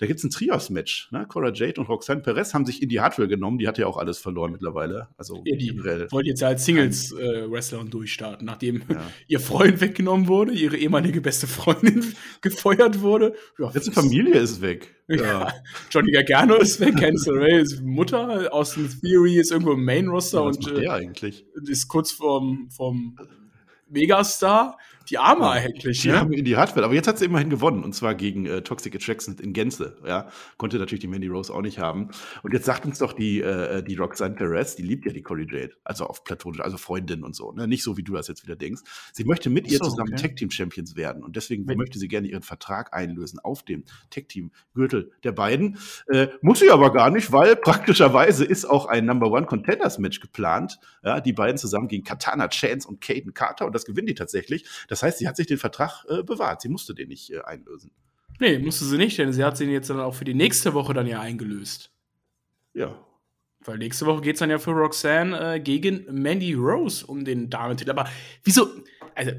Da 0.00 0.06
gibt 0.06 0.18
es 0.18 0.24
ein 0.24 0.30
Trios-Match. 0.30 1.12
Ne? 1.12 1.26
Cora 1.28 1.52
Jade 1.52 1.78
und 1.78 1.86
Roxanne 1.90 2.22
Perez 2.22 2.54
haben 2.54 2.64
sich 2.64 2.82
in 2.82 2.88
die 2.88 3.00
Hardware 3.00 3.28
genommen. 3.28 3.58
Die 3.58 3.68
hat 3.68 3.76
ja 3.76 3.86
auch 3.86 3.98
alles 3.98 4.16
verloren 4.16 4.50
mittlerweile. 4.50 5.08
Also 5.18 5.42
ja, 5.44 5.56
die 5.56 5.76
wollte 6.10 6.30
jetzt 6.30 6.40
ja 6.40 6.48
als 6.48 6.64
Singles-Wrestlerin 6.64 7.88
äh, 7.88 7.90
durchstarten, 7.90 8.46
nachdem 8.46 8.82
ja. 8.88 9.02
ihr 9.28 9.40
Freund 9.40 9.82
weggenommen 9.82 10.26
wurde, 10.26 10.52
ihre 10.52 10.78
ehemalige 10.78 11.20
beste 11.20 11.46
Freundin 11.46 12.02
gefeuert 12.40 13.02
wurde. 13.02 13.34
Ja, 13.58 13.70
jetzt 13.74 13.92
Familie 13.92 14.38
ist 14.38 14.62
weg. 14.62 14.94
Ja. 15.06 15.52
Johnny 15.90 16.12
Gargano 16.12 16.54
ist 16.56 16.80
weg, 16.80 16.96
Cancel 16.96 17.36
Ray 17.36 17.60
ist 17.60 17.82
Mutter, 17.82 18.54
Austin 18.54 18.88
Theory 19.02 19.36
ist 19.36 19.50
irgendwo 19.50 19.72
im 19.72 19.84
Main-Roster 19.84 20.42
und 20.44 20.66
äh, 20.66 20.88
eigentlich? 20.88 21.44
ist 21.66 21.88
kurz 21.88 22.10
vorm, 22.10 22.70
vorm 22.70 23.18
Megastar 23.90 24.78
die 25.08 25.18
Arme 25.18 25.44
ja, 25.44 25.50
eigentlich. 25.50 26.02
Die 26.02 26.08
ne? 26.08 26.18
haben 26.18 26.32
in 26.32 26.44
die 26.44 26.56
Hardware. 26.56 26.84
Aber 26.84 26.94
jetzt 26.94 27.08
hat 27.08 27.18
sie 27.18 27.24
immerhin 27.24 27.50
gewonnen. 27.50 27.82
Und 27.84 27.94
zwar 27.94 28.14
gegen 28.14 28.46
äh, 28.46 28.62
Toxic 28.62 28.94
Attraction 28.94 29.36
in 29.38 29.52
Gänze. 29.52 29.96
Ja, 30.06 30.28
konnte 30.56 30.78
natürlich 30.78 31.00
die 31.00 31.08
Mandy 31.08 31.28
Rose 31.28 31.52
auch 31.52 31.62
nicht 31.62 31.78
haben. 31.78 32.10
Und 32.42 32.52
jetzt 32.52 32.66
sagt 32.66 32.84
uns 32.84 32.98
doch 32.98 33.12
die, 33.12 33.40
äh, 33.40 33.82
die 33.82 33.96
Roxanne 33.96 34.34
Perez, 34.34 34.76
die 34.76 34.82
liebt 34.82 35.06
ja 35.06 35.12
die 35.12 35.22
Corey 35.22 35.46
Jade. 35.50 35.72
Also 35.84 36.06
auf 36.06 36.24
platonisch, 36.24 36.60
also 36.60 36.76
Freundin 36.76 37.24
und 37.24 37.34
so. 37.34 37.52
Ne? 37.52 37.66
Nicht 37.66 37.82
so, 37.82 37.96
wie 37.96 38.02
du 38.02 38.14
das 38.14 38.28
jetzt 38.28 38.44
wieder 38.44 38.56
denkst. 38.56 38.82
Sie 39.12 39.24
möchte 39.24 39.50
mit 39.50 39.68
so, 39.68 39.74
ihr 39.74 39.80
zusammen 39.80 40.12
okay. 40.12 40.28
Tag 40.28 40.36
Team 40.36 40.50
Champions 40.50 40.96
werden. 40.96 41.24
Und 41.24 41.36
deswegen 41.36 41.64
mit 41.64 41.76
möchte 41.76 41.98
sie 41.98 42.08
gerne 42.08 42.28
ihren 42.28 42.42
Vertrag 42.42 42.94
einlösen 42.94 43.38
auf 43.40 43.64
dem 43.64 43.84
Tag 44.10 44.28
Team 44.28 44.50
Gürtel 44.74 45.12
der 45.24 45.32
beiden. 45.32 45.78
Äh, 46.08 46.28
muss 46.42 46.60
sie 46.60 46.70
aber 46.70 46.92
gar 46.92 47.10
nicht, 47.10 47.32
weil 47.32 47.56
praktischerweise 47.56 48.44
ist 48.44 48.64
auch 48.64 48.86
ein 48.86 49.06
Number 49.06 49.30
One 49.30 49.46
Contenders 49.46 49.98
Match 49.98 50.20
geplant. 50.20 50.78
Ja, 51.02 51.20
die 51.20 51.32
beiden 51.32 51.56
zusammen 51.56 51.88
gegen 51.88 52.04
Katana 52.04 52.48
Chance 52.48 52.86
und 52.86 53.00
Caden 53.00 53.34
Carter. 53.34 53.66
Und 53.66 53.74
das 53.74 53.84
gewinnen 53.84 54.06
die 54.06 54.14
tatsächlich. 54.14 54.66
Das 54.90 55.04
heißt, 55.04 55.18
sie 55.18 55.28
hat 55.28 55.36
sich 55.36 55.46
den 55.46 55.56
Vertrag 55.56 56.04
äh, 56.08 56.24
bewahrt. 56.24 56.62
Sie 56.62 56.68
musste 56.68 56.94
den 56.94 57.08
nicht 57.08 57.30
äh, 57.30 57.40
einlösen. 57.42 57.92
Nee, 58.40 58.58
musste 58.58 58.84
sie 58.84 58.96
nicht, 58.96 59.16
denn 59.18 59.32
sie 59.32 59.44
hat 59.44 59.58
den 59.60 59.70
jetzt 59.70 59.88
dann 59.88 60.00
auch 60.00 60.14
für 60.14 60.24
die 60.24 60.34
nächste 60.34 60.74
Woche 60.74 60.92
dann 60.94 61.06
ja 61.06 61.20
eingelöst. 61.20 61.92
Ja. 62.74 62.98
Weil 63.60 63.78
nächste 63.78 64.04
Woche 64.06 64.20
geht 64.20 64.34
es 64.34 64.40
dann 64.40 64.50
ja 64.50 64.58
für 64.58 64.72
Roxanne 64.72 65.54
äh, 65.54 65.60
gegen 65.60 66.06
Mandy 66.10 66.54
Rose 66.54 67.06
um 67.06 67.24
den 67.24 67.48
Damentitel. 67.50 67.90
Aber 67.90 68.08
wieso, 68.42 68.68
also, 69.14 69.30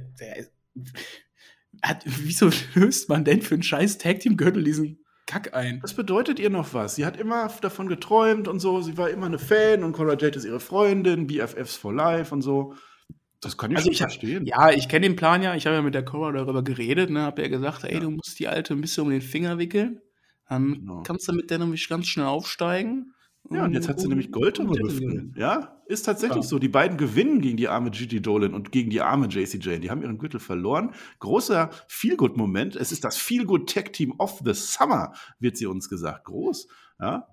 hat, 1.82 2.04
wieso 2.06 2.50
löst 2.74 3.10
man 3.10 3.26
denn 3.26 3.42
für 3.42 3.56
einen 3.56 3.64
scheiß 3.64 3.98
Tag-Team-Gürtel 3.98 4.64
diesen 4.64 5.04
Kack 5.26 5.54
ein? 5.54 5.82
Das 5.82 5.96
bedeutet 5.96 6.40
ihr 6.40 6.50
noch 6.50 6.74
was. 6.74 6.96
Sie 6.96 7.06
hat 7.06 7.18
immer 7.18 7.52
davon 7.60 7.90
geträumt 7.90 8.48
und 8.48 8.62
so. 8.62 8.82
Sie 8.82 8.98
war 8.98 9.10
immer 9.10 9.26
eine 9.26 9.40
Fan 9.40 9.84
und 9.84 9.92
Cora 9.92 10.12
Jade 10.12 10.38
ist 10.38 10.46
ihre 10.46 10.62
Freundin, 10.62 11.28
BFFs 11.28 11.76
for 11.76 11.94
Life 11.94 12.34
und 12.34 12.42
so. 12.42 12.76
Das 13.42 13.58
kann 13.58 13.72
ich 13.72 13.78
also 13.78 13.90
ich 13.90 13.98
verstehen. 13.98 14.46
Ja, 14.46 14.70
ich 14.72 14.88
kenne 14.88 15.08
den 15.08 15.16
Plan 15.16 15.42
ja. 15.42 15.56
Ich 15.56 15.66
habe 15.66 15.76
ja 15.76 15.82
mit 15.82 15.96
der 15.96 16.06
Cora 16.06 16.32
darüber 16.32 16.64
geredet. 16.64 17.10
Ne, 17.10 17.22
habe 17.22 17.42
ja 17.42 17.48
gesagt, 17.48 17.84
ey, 17.84 17.96
ja. 17.96 18.00
du 18.00 18.12
musst 18.12 18.40
die 18.40 18.48
Alte 18.48 18.74
ein 18.74 18.82
bisschen 18.82 19.04
um 19.04 19.10
den 19.10 19.22
Finger 19.22 19.58
wickeln. 19.58 20.00
Dann 20.48 20.74
genau. 20.74 21.04
kannst 21.04 21.28
du 21.28 21.34
mit 21.34 21.50
der 21.50 21.58
nämlich 21.58 21.90
ganz 21.90 22.08
schnell 22.08 22.28
aufsteigen. 22.28 23.14
Ja, 23.50 23.66
und 23.66 23.74
jetzt 23.74 23.90
hat 23.90 24.00
sie 24.00 24.08
nämlich 24.08 24.32
Gold 24.32 24.60
Hüften. 24.60 25.34
Ja, 25.36 25.82
ist 25.88 26.04
tatsächlich 26.04 26.44
ja. 26.44 26.50
so. 26.50 26.60
Die 26.60 26.68
beiden 26.68 26.98
gewinnen 26.98 27.42
gegen 27.42 27.58
die 27.58 27.68
arme 27.68 27.90
Gigi 27.90 28.22
Dolan 28.22 28.54
und 28.54 28.72
gegen 28.72 28.92
die 28.92 29.02
arme 29.02 29.28
JC 29.28 29.58
Jane. 29.60 29.80
Die 29.80 29.90
haben 29.90 30.04
ihren 30.04 30.20
Gürtel 30.20 30.40
verloren. 30.40 30.94
Großer 31.20 31.72
Feelgood-Moment. 31.88 32.76
Es 32.76 32.92
ist 32.92 33.04
das 33.04 33.18
Feelgood 33.18 33.68
Tag 33.74 33.94
Team 33.94 34.14
of 34.20 34.42
the 34.46 34.54
Summer, 34.54 35.14
wird 35.40 35.58
sie 35.58 35.66
uns 35.66 35.90
gesagt. 35.90 36.26
Groß. 36.26 36.68
Ja, 37.00 37.28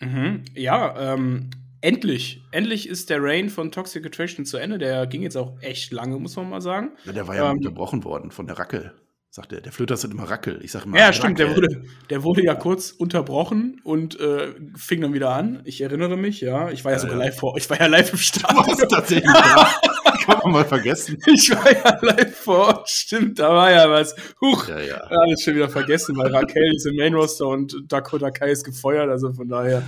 mhm. 0.00 0.44
ja 0.54 1.14
ähm, 1.14 1.50
endlich, 1.82 2.42
endlich 2.50 2.88
ist 2.88 3.10
der 3.10 3.22
Reign 3.22 3.50
von 3.50 3.70
Toxic 3.70 4.06
Attraction 4.06 4.46
zu 4.46 4.56
Ende. 4.56 4.78
Der 4.78 5.06
ging 5.06 5.22
jetzt 5.22 5.36
auch 5.36 5.60
echt 5.60 5.92
lange, 5.92 6.18
muss 6.18 6.36
man 6.36 6.48
mal 6.48 6.62
sagen. 6.62 6.92
Ja, 7.04 7.12
der 7.12 7.28
war 7.28 7.36
ja 7.36 7.50
ähm, 7.50 7.58
unterbrochen 7.58 8.04
worden 8.04 8.30
von 8.30 8.46
der 8.46 8.58
Rackel. 8.58 8.94
Sagt 9.34 9.52
er, 9.54 9.62
der 9.62 9.72
Flöter 9.72 9.94
ist 9.94 10.04
immer 10.04 10.24
Rackel. 10.24 10.60
Ich 10.62 10.72
sag 10.72 10.84
immer. 10.84 10.98
Ja, 10.98 11.10
stimmt, 11.10 11.38
der 11.38 11.56
wurde, 11.56 11.84
der 12.10 12.22
wurde 12.22 12.44
ja 12.44 12.54
kurz 12.54 12.90
unterbrochen 12.90 13.80
und 13.82 14.20
äh, 14.20 14.52
fing 14.76 15.00
dann 15.00 15.14
wieder 15.14 15.30
an. 15.30 15.62
Ich 15.64 15.80
erinnere 15.80 16.18
mich, 16.18 16.42
ja. 16.42 16.70
Ich 16.70 16.84
war 16.84 16.92
ja, 16.92 16.98
ja 16.98 17.00
sogar 17.00 17.16
ja. 17.16 17.24
live 17.24 17.38
vor, 17.38 17.56
ich 17.56 17.68
war 17.70 17.80
ja 17.80 17.86
live 17.86 18.12
im 18.12 18.18
Stadion. 18.18 18.62
Du 18.62 18.68
warst 18.68 18.90
tatsächlich. 18.90 19.32
Kann 20.26 20.38
man 20.44 20.52
mal 20.52 20.64
vergessen. 20.66 21.16
Ich 21.26 21.50
war 21.50 21.72
ja 21.72 21.98
live 22.02 22.36
vor 22.36 22.58
Ort, 22.58 22.90
stimmt, 22.90 23.38
da 23.38 23.48
war 23.48 23.70
ja 23.70 23.88
was. 23.88 24.14
Huch, 24.38 24.68
ja, 24.68 24.80
ja. 24.80 24.96
alles 24.96 25.42
schon 25.42 25.54
wieder 25.54 25.70
vergessen, 25.70 26.14
weil 26.18 26.30
Raquel 26.30 26.74
ist 26.74 26.84
im 26.84 26.96
Main 26.96 27.14
Roster 27.14 27.48
und 27.48 27.74
Dakota 27.88 28.30
Kai 28.30 28.50
ist 28.50 28.64
gefeuert, 28.64 29.08
also 29.08 29.32
von 29.32 29.48
daher 29.48 29.82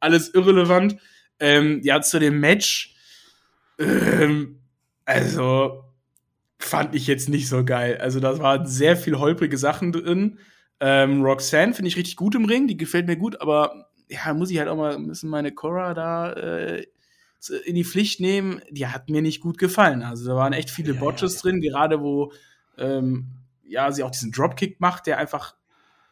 alles 0.00 0.34
irrelevant. 0.34 0.96
Ähm, 1.40 1.80
ja, 1.82 2.00
zu 2.00 2.18
dem 2.18 2.40
Match. 2.40 2.94
Ähm, 3.78 4.60
also, 5.04 5.84
fand 6.58 6.94
ich 6.94 7.06
jetzt 7.06 7.28
nicht 7.28 7.48
so 7.48 7.64
geil. 7.64 7.98
Also, 7.98 8.20
da 8.20 8.38
waren 8.38 8.66
sehr 8.66 8.96
viel 8.96 9.18
holprige 9.18 9.58
Sachen 9.58 9.92
drin. 9.92 10.38
Ähm, 10.80 11.22
Roxanne 11.22 11.74
finde 11.74 11.88
ich 11.88 11.96
richtig 11.96 12.16
gut 12.16 12.34
im 12.34 12.44
Ring, 12.44 12.66
die 12.68 12.76
gefällt 12.76 13.06
mir 13.06 13.16
gut, 13.16 13.40
aber 13.40 13.90
ja, 14.08 14.32
muss 14.32 14.50
ich 14.50 14.58
halt 14.58 14.68
auch 14.68 14.76
mal 14.76 14.94
ein 14.94 15.06
bisschen 15.06 15.28
meine 15.28 15.52
Cora 15.52 15.92
da 15.92 16.32
äh, 16.32 16.86
in 17.64 17.74
die 17.74 17.84
Pflicht 17.84 18.20
nehmen. 18.20 18.60
Die 18.70 18.86
hat 18.86 19.10
mir 19.10 19.22
nicht 19.22 19.40
gut 19.40 19.58
gefallen. 19.58 20.02
Also, 20.02 20.28
da 20.28 20.36
waren 20.36 20.52
echt 20.52 20.70
viele 20.70 20.94
ja, 20.94 21.00
Botches 21.00 21.36
ja. 21.36 21.40
drin, 21.42 21.60
gerade 21.60 22.00
wo 22.00 22.32
ähm, 22.78 23.28
ja, 23.64 23.92
sie 23.92 24.02
auch 24.02 24.10
diesen 24.10 24.32
Dropkick 24.32 24.80
macht, 24.80 25.06
der 25.06 25.18
einfach 25.18 25.54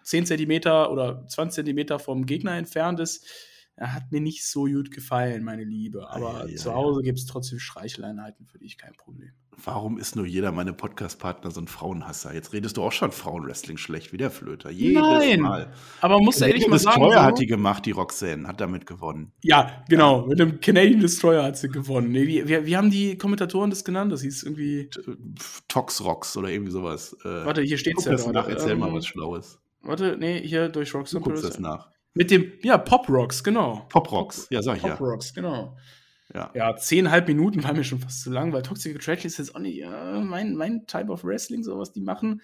10 0.02 0.26
Zentimeter 0.26 0.90
oder 0.92 1.26
20 1.26 1.56
Zentimeter 1.56 1.98
vom 1.98 2.26
Gegner 2.26 2.56
entfernt 2.56 3.00
ist 3.00 3.26
er 3.76 3.92
hat 3.92 4.10
mir 4.10 4.22
nicht 4.22 4.46
so 4.46 4.64
gut 4.64 4.90
gefallen, 4.90 5.44
meine 5.44 5.64
Liebe. 5.64 6.08
Aber 6.10 6.44
ja, 6.44 6.46
ja, 6.46 6.56
zu 6.56 6.74
Hause 6.74 7.00
ja. 7.00 7.04
gibt 7.04 7.18
es 7.18 7.26
trotzdem 7.26 7.58
Streicheleinheiten, 7.58 8.46
für 8.46 8.58
dich 8.58 8.78
kein 8.78 8.94
Problem. 8.94 9.32
Warum 9.64 9.98
ist 9.98 10.16
nur 10.16 10.26
jeder 10.26 10.50
meine 10.52 10.72
Podcast-Partner 10.72 11.50
so 11.50 11.60
ein 11.60 11.68
Frauenhasser? 11.68 12.34
Jetzt 12.34 12.52
redest 12.52 12.76
du 12.76 12.82
auch 12.82 12.92
schon 12.92 13.12
Frauenwrestling 13.12 13.76
schlecht, 13.76 14.12
wie 14.12 14.16
der 14.16 14.30
Flöter. 14.30 14.70
Jedes 14.70 15.02
Nein, 15.02 15.40
Mal. 15.40 15.72
aber 16.00 16.20
muss 16.20 16.40
er 16.40 16.48
ehrlich 16.48 16.68
mal 16.68 16.78
sagen. 16.78 17.00
Destroyer 17.00 17.22
hat 17.22 17.38
die 17.38 17.46
gemacht, 17.46 17.84
die 17.86 17.90
Roxanne, 17.90 18.48
hat 18.48 18.60
damit 18.60 18.86
gewonnen. 18.86 19.32
Ja, 19.42 19.82
genau. 19.88 20.26
Mit 20.26 20.38
dem 20.38 20.60
Canadian 20.60 21.00
Destroyer 21.00 21.44
hat 21.44 21.58
sie 21.58 21.68
gewonnen. 21.68 22.12
Nee, 22.12 22.26
wie, 22.26 22.48
wie, 22.48 22.66
wie, 22.66 22.76
haben 22.76 22.90
die 22.90 23.16
Kommentatoren 23.16 23.70
das 23.70 23.84
genannt? 23.84 24.12
Das 24.12 24.22
hieß 24.22 24.42
irgendwie. 24.42 24.90
Tox 25.68 26.02
Rocks 26.02 26.36
oder 26.36 26.48
irgendwie 26.48 26.72
sowas. 26.72 27.14
Äh, 27.24 27.28
Warte, 27.46 27.62
hier 27.62 27.78
steht 27.78 27.98
es 27.98 28.04
ja. 28.04 28.12
Das 28.12 28.26
nach, 28.26 28.48
erzähl 28.48 28.72
ähm, 28.72 28.80
mal 28.80 28.92
was 28.92 29.06
Schlaues. 29.06 29.58
Warte, 29.82 30.16
nee, 30.18 30.40
hier 30.46 30.68
durch 30.68 30.94
Rocks 30.94 31.10
du 31.10 31.20
guckst 31.20 31.44
das 31.44 31.58
nach. 31.58 31.90
Mit 32.16 32.30
dem, 32.30 32.50
ja, 32.62 32.78
Pop 32.78 33.08
Rocks, 33.10 33.44
genau. 33.44 33.86
Pop 33.90 34.10
Rocks, 34.10 34.46
ja, 34.50 34.62
sag 34.62 34.76
ich 34.76 34.82
Pop 34.82 34.90
ja. 34.90 34.96
Pop 34.96 35.06
Rocks, 35.06 35.34
genau. 35.34 35.76
Ja. 36.34 36.50
ja, 36.54 36.76
zehnhalb 36.76 37.28
Minuten 37.28 37.62
war 37.62 37.74
mir 37.74 37.84
schon 37.84 38.00
fast 38.00 38.22
zu 38.22 38.30
lang, 38.30 38.52
weil 38.52 38.62
Toxic 38.62 38.96
Attraction 38.96 39.28
ist 39.28 39.38
jetzt 39.38 39.54
auch 39.54 39.60
nicht 39.60 39.76
ja, 39.76 40.20
mein, 40.20 40.56
mein 40.56 40.86
Type 40.86 41.10
of 41.10 41.24
Wrestling, 41.24 41.62
so 41.62 41.78
was 41.78 41.92
die 41.92 42.00
machen. 42.00 42.40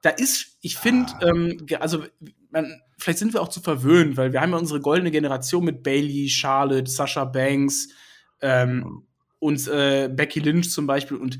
Da 0.00 0.08
ist, 0.08 0.56
ich 0.62 0.78
finde, 0.78 1.12
ah. 1.20 1.28
ähm, 1.28 1.66
also 1.78 2.04
man, 2.50 2.80
vielleicht 2.98 3.18
sind 3.18 3.34
wir 3.34 3.42
auch 3.42 3.48
zu 3.48 3.60
verwöhnt, 3.60 4.16
weil 4.16 4.32
wir 4.32 4.40
haben 4.40 4.52
ja 4.52 4.56
unsere 4.56 4.80
goldene 4.80 5.10
Generation 5.10 5.64
mit 5.64 5.82
Bailey, 5.82 6.28
Charlotte, 6.30 6.90
Sasha 6.90 7.26
Banks 7.26 7.88
ähm, 8.40 9.06
und 9.38 9.68
äh, 9.68 10.08
Becky 10.08 10.40
Lynch 10.40 10.70
zum 10.70 10.86
Beispiel. 10.86 11.18
Und 11.18 11.38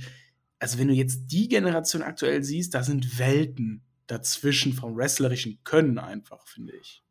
also 0.59 0.79
wenn 0.79 0.89
du 0.89 0.95
jetzt 0.95 1.29
die 1.29 1.49
Generation 1.49 2.03
aktuell 2.03 2.45
siehst, 2.45 2.75
da 2.75 2.83
sind 2.83 3.19
Welten 3.19 3.83
dazwischen 4.07 4.75
vom 4.75 4.97
wrestlerischen 4.97 5.61
Können 5.65 5.99
einfach, 5.99 6.47
finde 6.47 6.75
ich. 6.77 7.03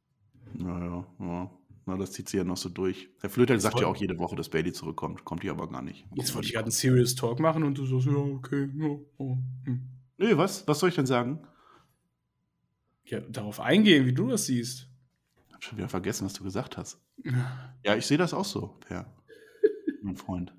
Naja, 0.54 1.06
ja. 1.20 1.52
Na, 1.86 1.98
das 1.98 2.12
zieht 2.12 2.30
sie 2.30 2.38
ja 2.38 2.44
noch 2.44 2.58
so 2.58 2.70
durch. 2.70 3.10
Herr 3.20 3.32
Flöter 3.32 3.60
sagt 3.60 3.80
ja 3.80 3.88
auch 3.88 3.96
jede 3.96 4.20
Woche, 4.20 4.36
dass 4.36 4.50
Bailey 4.50 4.72
zurückkommt. 4.74 5.26
Kommt 5.26 5.42
die 5.42 5.50
aber 5.50 5.68
gar 5.68 5.82
nicht. 5.82 6.06
Jetzt 6.14 6.36
wollte 6.36 6.48
ich 6.48 6.54
gerade 6.54 6.66
einen 6.66 6.72
Serious 6.72 7.16
Talk 7.16 7.40
machen 7.40 7.64
und 7.64 7.78
du 7.78 7.86
sagst, 7.86 8.06
ja, 8.06 8.14
okay, 8.14 8.70
ja, 8.76 8.98
oh, 9.18 9.38
hm. 9.66 9.82
Nee, 10.18 10.38
was? 10.38 10.68
Was 10.68 10.80
soll 10.80 10.90
ich 10.90 10.96
denn 10.96 11.08
sagen? 11.08 11.40
Ja, 13.06 13.22
darauf 13.22 13.60
eingehen, 13.60 14.06
wie 14.06 14.14
du 14.14 14.28
das 14.28 14.46
siehst. 14.46 14.88
Ich 15.48 15.54
hab 15.56 15.64
schon 15.64 15.78
wieder 15.80 15.90
vergessen, 15.90 16.26
was 16.26 16.34
du 16.34 16.44
gesagt 16.44 16.78
hast. 16.78 17.02
Ja, 17.84 17.96
ich 17.96 18.06
sehe 18.06 18.18
das 18.18 18.34
auch 18.36 18.46
so, 18.46 18.78
Per. 18.82 19.12
mein 20.04 20.16
Freund. 20.16 20.54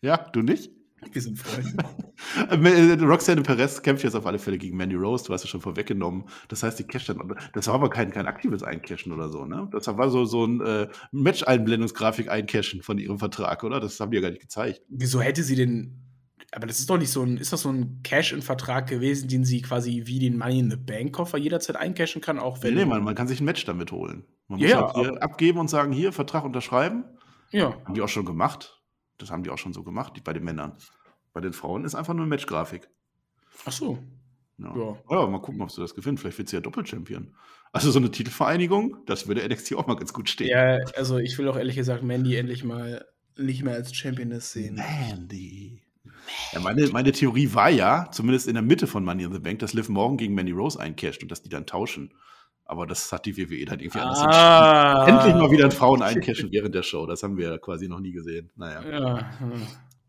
Ja, 0.00 0.16
du 0.16 0.42
nicht? 0.42 0.72
Wir 1.12 1.22
sind 1.22 1.38
Freunde. 1.38 1.84
Äh, 3.00 3.04
Roxanne 3.04 3.42
Perez 3.42 3.82
kämpft 3.82 4.04
jetzt 4.04 4.14
auf 4.14 4.26
alle 4.26 4.38
Fälle 4.38 4.58
gegen 4.58 4.76
Mandy 4.76 4.96
Rose, 4.96 5.24
du 5.24 5.32
hast 5.32 5.44
es 5.44 5.50
schon 5.50 5.60
vorweggenommen. 5.60 6.24
Das 6.48 6.62
heißt, 6.62 6.78
die 6.78 6.84
casht 6.84 7.08
dann, 7.08 7.34
das 7.52 7.66
war 7.66 7.74
aber 7.74 7.90
kein, 7.90 8.10
kein 8.10 8.26
aktives 8.26 8.62
Eincashen 8.62 9.12
oder 9.12 9.28
so, 9.28 9.44
ne? 9.44 9.68
Das 9.72 9.86
war 9.86 10.10
so, 10.10 10.24
so 10.24 10.44
ein 10.44 10.60
äh, 10.60 10.88
Match-Einblendungsgrafik 11.10 12.30
eincashen 12.30 12.82
von 12.82 12.98
ihrem 12.98 13.18
Vertrag, 13.18 13.64
oder? 13.64 13.80
Das 13.80 13.98
haben 14.00 14.10
die 14.10 14.16
ja 14.16 14.22
gar 14.22 14.30
nicht 14.30 14.42
gezeigt. 14.42 14.82
Wieso 14.88 15.20
hätte 15.20 15.42
sie 15.42 15.56
denn, 15.56 15.98
aber 16.52 16.66
das 16.66 16.78
ist 16.78 16.88
doch 16.88 16.98
nicht 16.98 17.10
so 17.10 17.22
ein, 17.22 17.36
ist 17.36 17.52
das 17.52 17.62
so 17.62 17.70
ein 17.70 18.00
Cash-in-Vertrag 18.02 18.88
gewesen, 18.88 19.28
den 19.28 19.44
sie 19.44 19.62
quasi 19.62 20.02
wie 20.06 20.18
den 20.18 20.38
Money 20.38 20.60
in 20.60 20.70
the 20.70 20.76
Bank-Koffer 20.76 21.38
jederzeit 21.38 21.76
eincashen 21.76 22.20
kann, 22.20 22.38
auch 22.38 22.62
wenn. 22.62 22.74
Nee, 22.74 22.80
nee 22.80 22.86
man, 22.86 23.02
man 23.02 23.14
kann 23.14 23.28
sich 23.28 23.40
ein 23.40 23.44
Match 23.44 23.64
damit 23.64 23.92
holen. 23.92 24.24
Man 24.48 24.60
muss 24.60 24.68
ja, 24.68 24.92
halt 24.94 24.96
hier 24.96 25.22
abgeben 25.22 25.58
und 25.58 25.68
sagen, 25.68 25.92
hier, 25.92 26.12
Vertrag 26.12 26.44
unterschreiben. 26.44 27.04
Ja. 27.50 27.74
Haben 27.84 27.94
die 27.94 28.02
auch 28.02 28.08
schon 28.08 28.24
gemacht. 28.24 28.81
Das 29.22 29.30
haben 29.30 29.42
die 29.42 29.50
auch 29.50 29.58
schon 29.58 29.72
so 29.72 29.82
gemacht, 29.82 30.14
die, 30.16 30.20
bei 30.20 30.32
den 30.32 30.44
Männern. 30.44 30.76
Bei 31.32 31.40
den 31.40 31.52
Frauen 31.52 31.84
ist 31.84 31.94
einfach 31.94 32.14
nur 32.14 32.26
Matchgrafik. 32.26 32.88
Ach 33.64 33.72
so. 33.72 33.98
Ja. 34.58 34.74
ja. 34.76 34.96
ja. 35.10 35.26
mal 35.26 35.40
gucken, 35.40 35.62
ob 35.62 35.70
sie 35.70 35.80
das 35.80 35.94
gewinnen. 35.94 36.18
Vielleicht 36.18 36.38
wird 36.38 36.48
sie 36.48 36.56
ja 36.56 36.60
Doppelchampion. 36.60 37.34
Also 37.72 37.90
so 37.90 37.98
eine 37.98 38.10
Titelvereinigung, 38.10 38.98
das 39.06 39.26
würde 39.28 39.48
NXT 39.48 39.74
auch 39.76 39.86
mal 39.86 39.96
ganz 39.96 40.12
gut 40.12 40.28
stehen. 40.28 40.48
Ja, 40.48 40.78
also 40.94 41.16
ich 41.16 41.38
will 41.38 41.48
auch 41.48 41.56
ehrlich 41.56 41.76
gesagt 41.76 42.02
Mandy 42.02 42.36
endlich 42.36 42.64
mal 42.64 43.06
nicht 43.38 43.62
mehr 43.62 43.74
als 43.74 43.94
Championess 43.94 44.52
sehen. 44.52 44.74
Mandy. 44.74 45.80
Ja, 46.52 46.60
meine, 46.60 46.86
meine 46.88 47.12
Theorie 47.12 47.54
war 47.54 47.70
ja, 47.70 48.10
zumindest 48.12 48.46
in 48.46 48.54
der 48.54 48.62
Mitte 48.62 48.86
von 48.86 49.04
Money 49.04 49.24
in 49.24 49.32
the 49.32 49.38
Bank, 49.38 49.60
dass 49.60 49.72
Liv 49.72 49.88
morgen 49.88 50.18
gegen 50.18 50.34
Mandy 50.34 50.52
Rose 50.52 50.78
eincasht 50.78 51.22
und 51.22 51.30
dass 51.30 51.42
die 51.42 51.48
dann 51.48 51.66
tauschen. 51.66 52.12
Aber 52.64 52.86
das 52.86 53.12
hat 53.12 53.26
die 53.26 53.36
WWE 53.36 53.64
dann 53.64 53.80
irgendwie 53.80 53.98
anders 53.98 54.20
ah, 54.20 55.04
entschieden. 55.06 55.18
Endlich 55.18 55.34
mal 55.34 55.50
wieder 55.50 55.64
ein 55.64 55.72
Frauen 55.72 56.02
eincashen 56.02 56.50
während 56.52 56.74
der 56.74 56.82
Show. 56.82 57.06
Das 57.06 57.22
haben 57.22 57.36
wir 57.36 57.58
quasi 57.58 57.88
noch 57.88 58.00
nie 58.00 58.12
gesehen. 58.12 58.50
Naja. 58.56 58.82
Ja. 58.88 59.30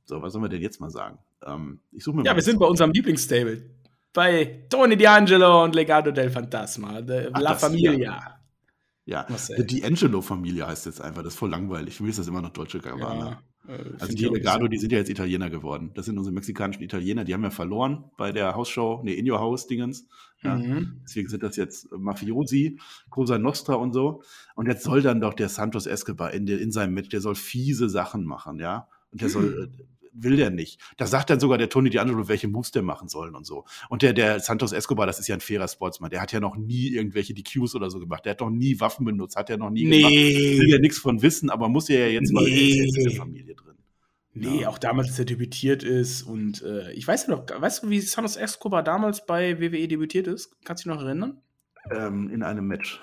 So, 0.05 0.21
was 0.21 0.33
sollen 0.33 0.43
wir 0.43 0.49
denn 0.49 0.61
jetzt 0.61 0.79
mal 0.79 0.89
sagen? 0.89 1.17
Ähm, 1.45 1.79
ich 1.91 2.03
suche 2.03 2.17
mir 2.17 2.23
Ja, 2.23 2.35
wir 2.35 2.43
sind 2.43 2.59
bei 2.59 2.65
unserem 2.65 2.91
Lieblingsstable. 2.91 3.69
Bei 4.13 4.65
Tony 4.69 4.95
D'Angelo 4.95 5.63
und 5.63 5.73
Legado 5.75 6.11
del 6.11 6.29
Fantasma, 6.29 7.01
de, 7.01 7.29
Ach, 7.33 7.41
La 7.41 7.55
Familia. 7.55 8.39
Ja, 9.05 9.25
Marcel. 9.27 9.65
die 9.65 9.83
D'Angelo-Familie 9.83 10.67
heißt 10.67 10.85
jetzt 10.85 11.01
einfach. 11.01 11.23
Das 11.23 11.33
ist 11.33 11.39
voll 11.39 11.49
langweilig. 11.49 11.95
Für 11.95 12.03
mich 12.03 12.11
ist 12.11 12.19
das 12.19 12.27
immer 12.27 12.41
noch 12.41 12.51
deutsche 12.51 12.79
Gabbana. 12.79 13.29
Ja, 13.31 13.41
äh, 13.67 13.93
also 13.99 14.13
die 14.13 14.25
Legado, 14.25 14.67
die 14.67 14.77
sind 14.77 14.91
ja 14.91 14.97
jetzt 14.97 15.09
Italiener 15.09 15.49
geworden. 15.49 15.91
Das 15.93 16.05
sind 16.05 16.17
unsere 16.17 16.33
mexikanischen 16.33 16.83
Italiener. 16.83 17.23
Die 17.23 17.33
haben 17.33 17.43
ja 17.43 17.49
verloren 17.49 18.05
bei 18.17 18.31
der 18.31 18.55
Hausshow, 18.55 19.01
nee, 19.03 19.13
In 19.13 19.29
Your 19.29 19.39
House-Dingens. 19.39 20.07
Ja. 20.41 20.55
Mhm. 20.55 21.01
Deswegen 21.03 21.29
sind 21.29 21.43
das 21.43 21.55
jetzt 21.55 21.91
Mafiosi, 21.91 22.79
Cosa 23.09 23.37
Nostra 23.37 23.75
und 23.75 23.93
so. 23.93 24.23
Und 24.55 24.67
jetzt 24.67 24.83
soll 24.83 25.01
dann 25.01 25.21
doch 25.21 25.33
der 25.33 25.49
Santos 25.49 25.85
Escobar 25.85 26.33
in, 26.33 26.47
in 26.47 26.71
seinem 26.71 26.93
Match, 26.93 27.09
der 27.09 27.21
soll 27.21 27.35
fiese 27.35 27.89
Sachen 27.89 28.25
machen, 28.25 28.59
ja. 28.59 28.87
Und 29.11 29.21
der 29.21 29.29
soll, 29.29 29.71
äh, 29.71 29.83
will 30.13 30.37
der 30.37 30.49
nicht. 30.49 30.79
Da 30.97 31.07
sagt 31.07 31.29
dann 31.29 31.39
sogar 31.39 31.57
der 31.57 31.69
Tony 31.69 31.89
D'Angelo, 31.89 32.27
welche 32.27 32.47
Moves 32.47 32.71
der 32.71 32.81
machen 32.81 33.07
sollen 33.07 33.35
und 33.35 33.45
so. 33.45 33.65
Und 33.89 34.01
der, 34.01 34.13
der 34.13 34.39
Santos 34.39 34.71
Escobar, 34.71 35.05
das 35.05 35.19
ist 35.19 35.27
ja 35.27 35.35
ein 35.35 35.41
fairer 35.41 35.67
Sportsman. 35.67 36.09
Der 36.09 36.21
hat 36.21 36.31
ja 36.31 36.39
noch 36.39 36.55
nie 36.55 36.89
irgendwelche 36.89 37.33
DQs 37.33 37.75
oder 37.75 37.89
so 37.89 37.99
gemacht. 37.99 38.25
Der 38.25 38.31
hat 38.31 38.41
noch 38.41 38.49
nie 38.49 38.79
Waffen 38.79 39.05
benutzt, 39.05 39.35
hat 39.35 39.49
ja 39.49 39.57
noch 39.57 39.69
nie 39.69 39.85
nee. 39.85 39.97
gemacht. 39.97 40.13
Will 40.13 40.69
ja 40.69 40.79
nichts 40.79 40.97
von 40.97 41.21
wissen, 41.21 41.49
aber 41.49 41.69
muss 41.69 41.87
ja 41.87 42.07
jetzt 42.07 42.31
nee. 42.31 42.33
mal 42.33 42.47
in 42.47 43.03
der 43.03 43.11
Familie 43.11 43.55
drin. 43.55 43.75
Nee, 44.35 44.61
ja. 44.61 44.69
auch 44.69 44.79
damals, 44.79 45.09
als 45.09 45.19
er 45.19 45.25
debütiert 45.25 45.83
ist 45.83 46.23
und 46.23 46.63
äh, 46.63 46.91
ich 46.93 47.07
weiß 47.07 47.27
ja 47.27 47.35
noch, 47.35 47.45
weißt 47.47 47.83
du, 47.83 47.89
wie 47.91 47.99
Santos 47.99 48.35
Escobar 48.35 48.81
damals 48.81 49.27
bei 49.27 49.59
WWE 49.59 49.87
debütiert 49.87 50.25
ist? 50.25 50.55
Kannst 50.65 50.83
du 50.83 50.89
dich 50.89 50.97
noch 50.97 51.05
erinnern? 51.05 51.39
Ähm, 51.91 52.31
in 52.31 52.41
einem 52.41 52.65
Match 52.65 52.99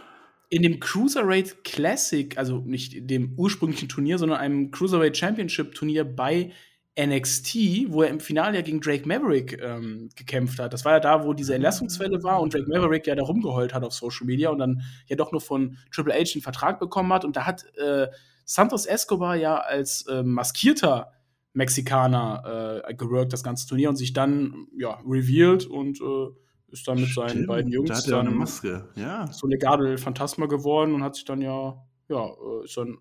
in 0.50 0.62
dem 0.62 0.80
Cruiserweight 0.80 1.62
Classic, 1.62 2.36
also 2.36 2.58
nicht 2.58 3.08
dem 3.08 3.34
ursprünglichen 3.36 3.88
Turnier, 3.88 4.18
sondern 4.18 4.40
einem 4.40 4.72
Cruiserweight 4.72 5.16
Championship 5.16 5.74
Turnier 5.74 6.04
bei 6.04 6.52
NXT, 6.98 7.88
wo 7.88 8.02
er 8.02 8.08
im 8.08 8.20
Finale 8.20 8.56
ja 8.56 8.62
gegen 8.62 8.80
Drake 8.80 9.06
Maverick 9.06 9.60
ähm, 9.62 10.10
gekämpft 10.16 10.58
hat. 10.58 10.72
Das 10.72 10.84
war 10.84 10.92
ja 10.92 11.00
da, 11.00 11.24
wo 11.24 11.32
diese 11.32 11.54
Entlassungswelle 11.54 12.22
war 12.22 12.40
und 12.40 12.52
Drake 12.52 12.68
Maverick 12.68 13.06
ja 13.06 13.14
da 13.14 13.22
rumgeheult 13.22 13.72
hat 13.72 13.84
auf 13.84 13.92
Social 13.92 14.26
Media 14.26 14.50
und 14.50 14.58
dann 14.58 14.82
ja 15.06 15.16
doch 15.16 15.32
nur 15.32 15.40
von 15.40 15.78
Triple 15.92 16.12
H 16.12 16.32
einen 16.34 16.42
Vertrag 16.42 16.80
bekommen 16.80 17.12
hat. 17.12 17.24
Und 17.24 17.36
da 17.36 17.46
hat 17.46 17.64
äh, 17.76 18.08
Santos 18.44 18.86
Escobar 18.86 19.36
ja 19.36 19.56
als 19.58 20.06
äh, 20.08 20.22
maskierter 20.22 21.12
Mexikaner 21.52 22.82
äh, 22.84 22.94
geworkt, 22.94 23.32
das 23.32 23.42
ganze 23.42 23.66
Turnier, 23.68 23.88
und 23.88 23.96
sich 23.96 24.12
dann 24.12 24.66
ja 24.76 25.00
revealed 25.06 25.66
und 25.66 26.00
äh, 26.00 26.72
ist 26.72 26.86
dann 26.86 27.00
mit 27.00 27.08
Stimmt, 27.08 27.30
seinen 27.30 27.46
beiden 27.46 27.72
Jungs 27.72 27.88
da 27.88 27.96
hat 27.96 28.08
er 28.08 28.20
eine 28.20 28.30
Maske. 28.30 28.88
Ja. 28.94 29.26
so 29.32 29.46
Legado 29.46 29.96
Phantasma 29.96 30.46
geworden 30.46 30.94
und 30.94 31.02
hat 31.02 31.16
sich 31.16 31.24
dann 31.24 31.40
ja, 31.40 31.82
ja, 32.08 32.26
äh, 32.26 32.64
ist 32.64 32.76
dann 32.76 32.98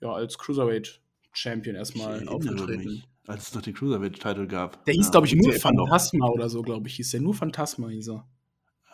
ja 0.00 0.12
als 0.12 0.38
Cruiserweight 0.38 1.00
Champion 1.32 1.76
erstmal 1.76 2.28
aufgetreten. 2.28 2.84
Mich 2.84 3.11
als 3.26 3.48
es 3.48 3.54
noch 3.54 3.62
den 3.62 3.74
Cruiserweight-Titel 3.74 4.46
gab. 4.46 4.84
Der 4.84 4.94
hieß, 4.94 5.06
ja, 5.06 5.10
glaube 5.10 5.26
ich, 5.26 5.34
nur 5.34 5.52
Phantasma 5.52 6.26
oder 6.28 6.48
so, 6.48 6.62
glaube 6.62 6.88
ich, 6.88 6.96
hieß 6.96 7.10
der. 7.12 7.20
Nur 7.20 7.34
Phantasma 7.34 7.88
hieß 7.88 8.08
er. 8.08 8.26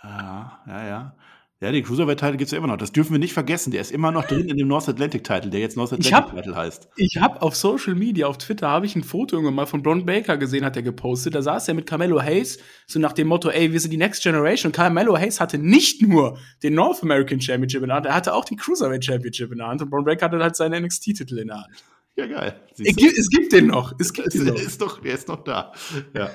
Ja, 0.03 0.61
ja, 0.67 0.87
ja. 0.87 1.17
Ja, 1.61 1.73
den 1.73 1.83
Cruiserweight-Titel 1.83 2.37
gibt 2.37 2.43
es 2.43 2.51
ja 2.53 2.59
immer 2.59 2.69
noch. 2.69 2.77
Das 2.77 2.93
dürfen 2.93 3.11
wir 3.11 3.19
nicht 3.19 3.33
vergessen. 3.33 3.73
Der 3.73 3.81
ist 3.81 3.91
immer 3.91 4.13
noch 4.13 4.25
drin 4.27 4.49
in 4.49 4.57
dem 4.57 4.69
North 4.69 4.89
Atlantic-Titel, 4.89 5.51
der 5.51 5.59
jetzt 5.59 5.77
North 5.77 5.93
Atlantic-Titel 5.93 6.55
heißt. 6.55 6.89
Ich 6.95 7.17
habe 7.17 7.43
auf 7.43 7.57
Social 7.57 7.97
Media, 7.97 8.29
auf 8.29 8.39
Twitter, 8.39 8.69
habe 8.69 8.87
ich 8.87 8.95
ein 8.95 9.03
Foto 9.03 9.35
irgendwann 9.35 9.57
mal 9.57 9.67
von 9.67 9.83
Bron 9.83 10.07
Baker 10.07 10.37
gesehen, 10.37 10.65
hat 10.65 10.77
er 10.77 10.83
gepostet. 10.83 11.35
Da 11.35 11.43
saß 11.43 11.67
er 11.67 11.75
mit 11.75 11.87
Carmelo 11.87 12.23
Hayes, 12.23 12.61
so 12.87 13.01
nach 13.01 13.13
dem 13.13 13.27
Motto, 13.27 13.51
ey, 13.51 13.73
wir 13.73 13.81
sind 13.81 13.91
die 13.91 13.97
Next 13.97 14.23
Generation. 14.23 14.69
Und 14.69 14.77
Carmelo 14.77 15.19
Hayes 15.19 15.41
hatte 15.41 15.59
nicht 15.59 16.01
nur 16.01 16.39
den 16.63 16.75
North 16.75 17.03
American 17.03 17.41
Championship 17.41 17.83
in 17.83 17.89
der 17.89 17.97
Hand, 17.97 18.07
er 18.07 18.15
hatte 18.15 18.35
auch 18.35 18.45
den 18.45 18.57
Cruiserweight 18.57 19.05
Championship 19.05 19.51
in 19.51 19.59
der 19.59 19.67
Hand. 19.67 19.83
Und 19.83 19.91
Bron 19.91 20.05
Baker 20.05 20.27
hatte 20.27 20.39
halt 20.39 20.55
seinen 20.55 20.85
NXT-Titel 20.85 21.39
in 21.39 21.49
der 21.49 21.57
Hand. 21.57 21.85
Ja, 22.19 22.27
geil. 22.27 22.61
Es 22.73 22.97
gibt, 22.97 23.17
es 23.17 23.29
gibt, 23.31 23.53
den 23.53 23.69
noch. 23.69 23.95
Es 24.01 24.13
gibt 24.13 24.35
den 24.35 24.47
noch. 24.47 24.55
Ist 24.57 24.81
doch, 24.81 25.01
der 25.01 25.15
ist 25.15 25.29
noch 25.29 25.45
da. 25.45 25.73
Ja. 26.15 26.31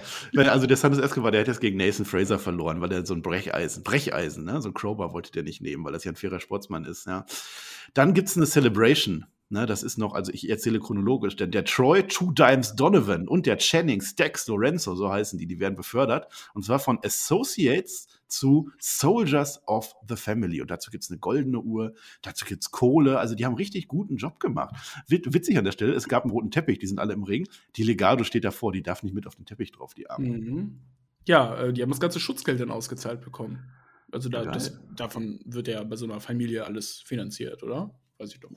Also 0.49 0.65
der 0.65 0.77
Santos 0.77 1.03
Escobar, 1.03 1.31
der 1.31 1.41
hat 1.41 1.49
jetzt 1.49 1.59
gegen 1.59 1.77
Nathan 1.77 2.05
Fraser 2.05 2.39
verloren, 2.39 2.79
weil 2.79 2.89
er 2.93 3.05
so 3.05 3.13
ein 3.13 3.21
Brecheisen, 3.21 3.83
Brecheisen, 3.83 4.45
ne? 4.45 4.61
so 4.61 4.69
ein 4.69 4.73
Crowbar 4.73 5.13
wollte 5.13 5.33
der 5.33 5.43
nicht 5.43 5.61
nehmen, 5.61 5.83
weil 5.83 5.91
das 5.91 6.05
ja 6.05 6.13
ein 6.13 6.15
fairer 6.15 6.39
Sportsmann 6.39 6.85
ist. 6.85 7.05
Ja. 7.05 7.25
Dann 7.93 8.13
gibt's 8.13 8.37
eine 8.37 8.45
Celebration. 8.45 9.25
Ne, 9.53 9.67
das 9.67 9.83
ist 9.83 9.99
noch, 9.99 10.15
also 10.15 10.31
ich 10.33 10.49
erzähle 10.49 10.79
chronologisch, 10.79 11.35
denn 11.35 11.51
der 11.51 11.63
Troy 11.63 12.01
Two 12.07 12.31
Dimes 12.31 12.75
Donovan 12.75 13.27
und 13.27 13.45
der 13.45 13.57
Channing 13.57 14.01
Stax 14.01 14.47
Lorenzo, 14.47 14.95
so 14.95 15.11
heißen 15.11 15.37
die, 15.37 15.45
die 15.45 15.59
werden 15.59 15.75
befördert. 15.75 16.27
Und 16.55 16.65
zwar 16.65 16.79
von 16.79 16.97
Associates 17.05 18.07
zu 18.25 18.71
Soldiers 18.79 19.61
of 19.67 19.93
the 20.09 20.15
Family. 20.15 20.59
Und 20.59 20.71
dazu 20.71 20.89
gibt 20.89 21.03
es 21.03 21.11
eine 21.11 21.19
goldene 21.19 21.59
Uhr, 21.59 21.93
dazu 22.23 22.45
gibt 22.45 22.63
es 22.63 22.71
Kohle. 22.71 23.19
Also 23.19 23.35
die 23.35 23.45
haben 23.45 23.53
richtig 23.53 23.87
guten 23.87 24.17
Job 24.17 24.39
gemacht. 24.39 24.73
Witzig 25.07 25.55
an 25.59 25.65
der 25.65 25.71
Stelle, 25.71 25.93
es 25.93 26.07
gab 26.07 26.23
einen 26.23 26.31
roten 26.31 26.49
Teppich, 26.49 26.79
die 26.79 26.87
sind 26.87 26.97
alle 26.97 27.13
im 27.13 27.21
Ring. 27.21 27.47
Die 27.75 27.83
Legado 27.83 28.23
steht 28.23 28.45
davor, 28.45 28.71
die 28.71 28.81
darf 28.81 29.03
nicht 29.03 29.13
mit 29.13 29.27
auf 29.27 29.35
den 29.35 29.45
Teppich 29.45 29.71
drauf, 29.71 29.93
die 29.93 30.09
Arme. 30.09 30.29
Mhm. 30.29 30.79
Ja, 31.27 31.55
äh, 31.57 31.73
die 31.73 31.83
haben 31.83 31.91
das 31.91 31.99
ganze 31.99 32.19
Schutzgeld 32.19 32.59
dann 32.59 32.71
ausgezahlt 32.71 33.21
bekommen. 33.21 33.59
Also 34.11 34.29
da, 34.29 34.45
das, 34.45 34.79
davon 34.95 35.41
wird 35.45 35.67
ja 35.67 35.83
bei 35.83 35.95
so 35.95 36.05
einer 36.05 36.19
Familie 36.19 36.65
alles 36.65 37.03
finanziert, 37.05 37.61
oder? 37.61 37.93
Weiß 38.17 38.33
ich 38.33 38.39
doch. 38.39 38.49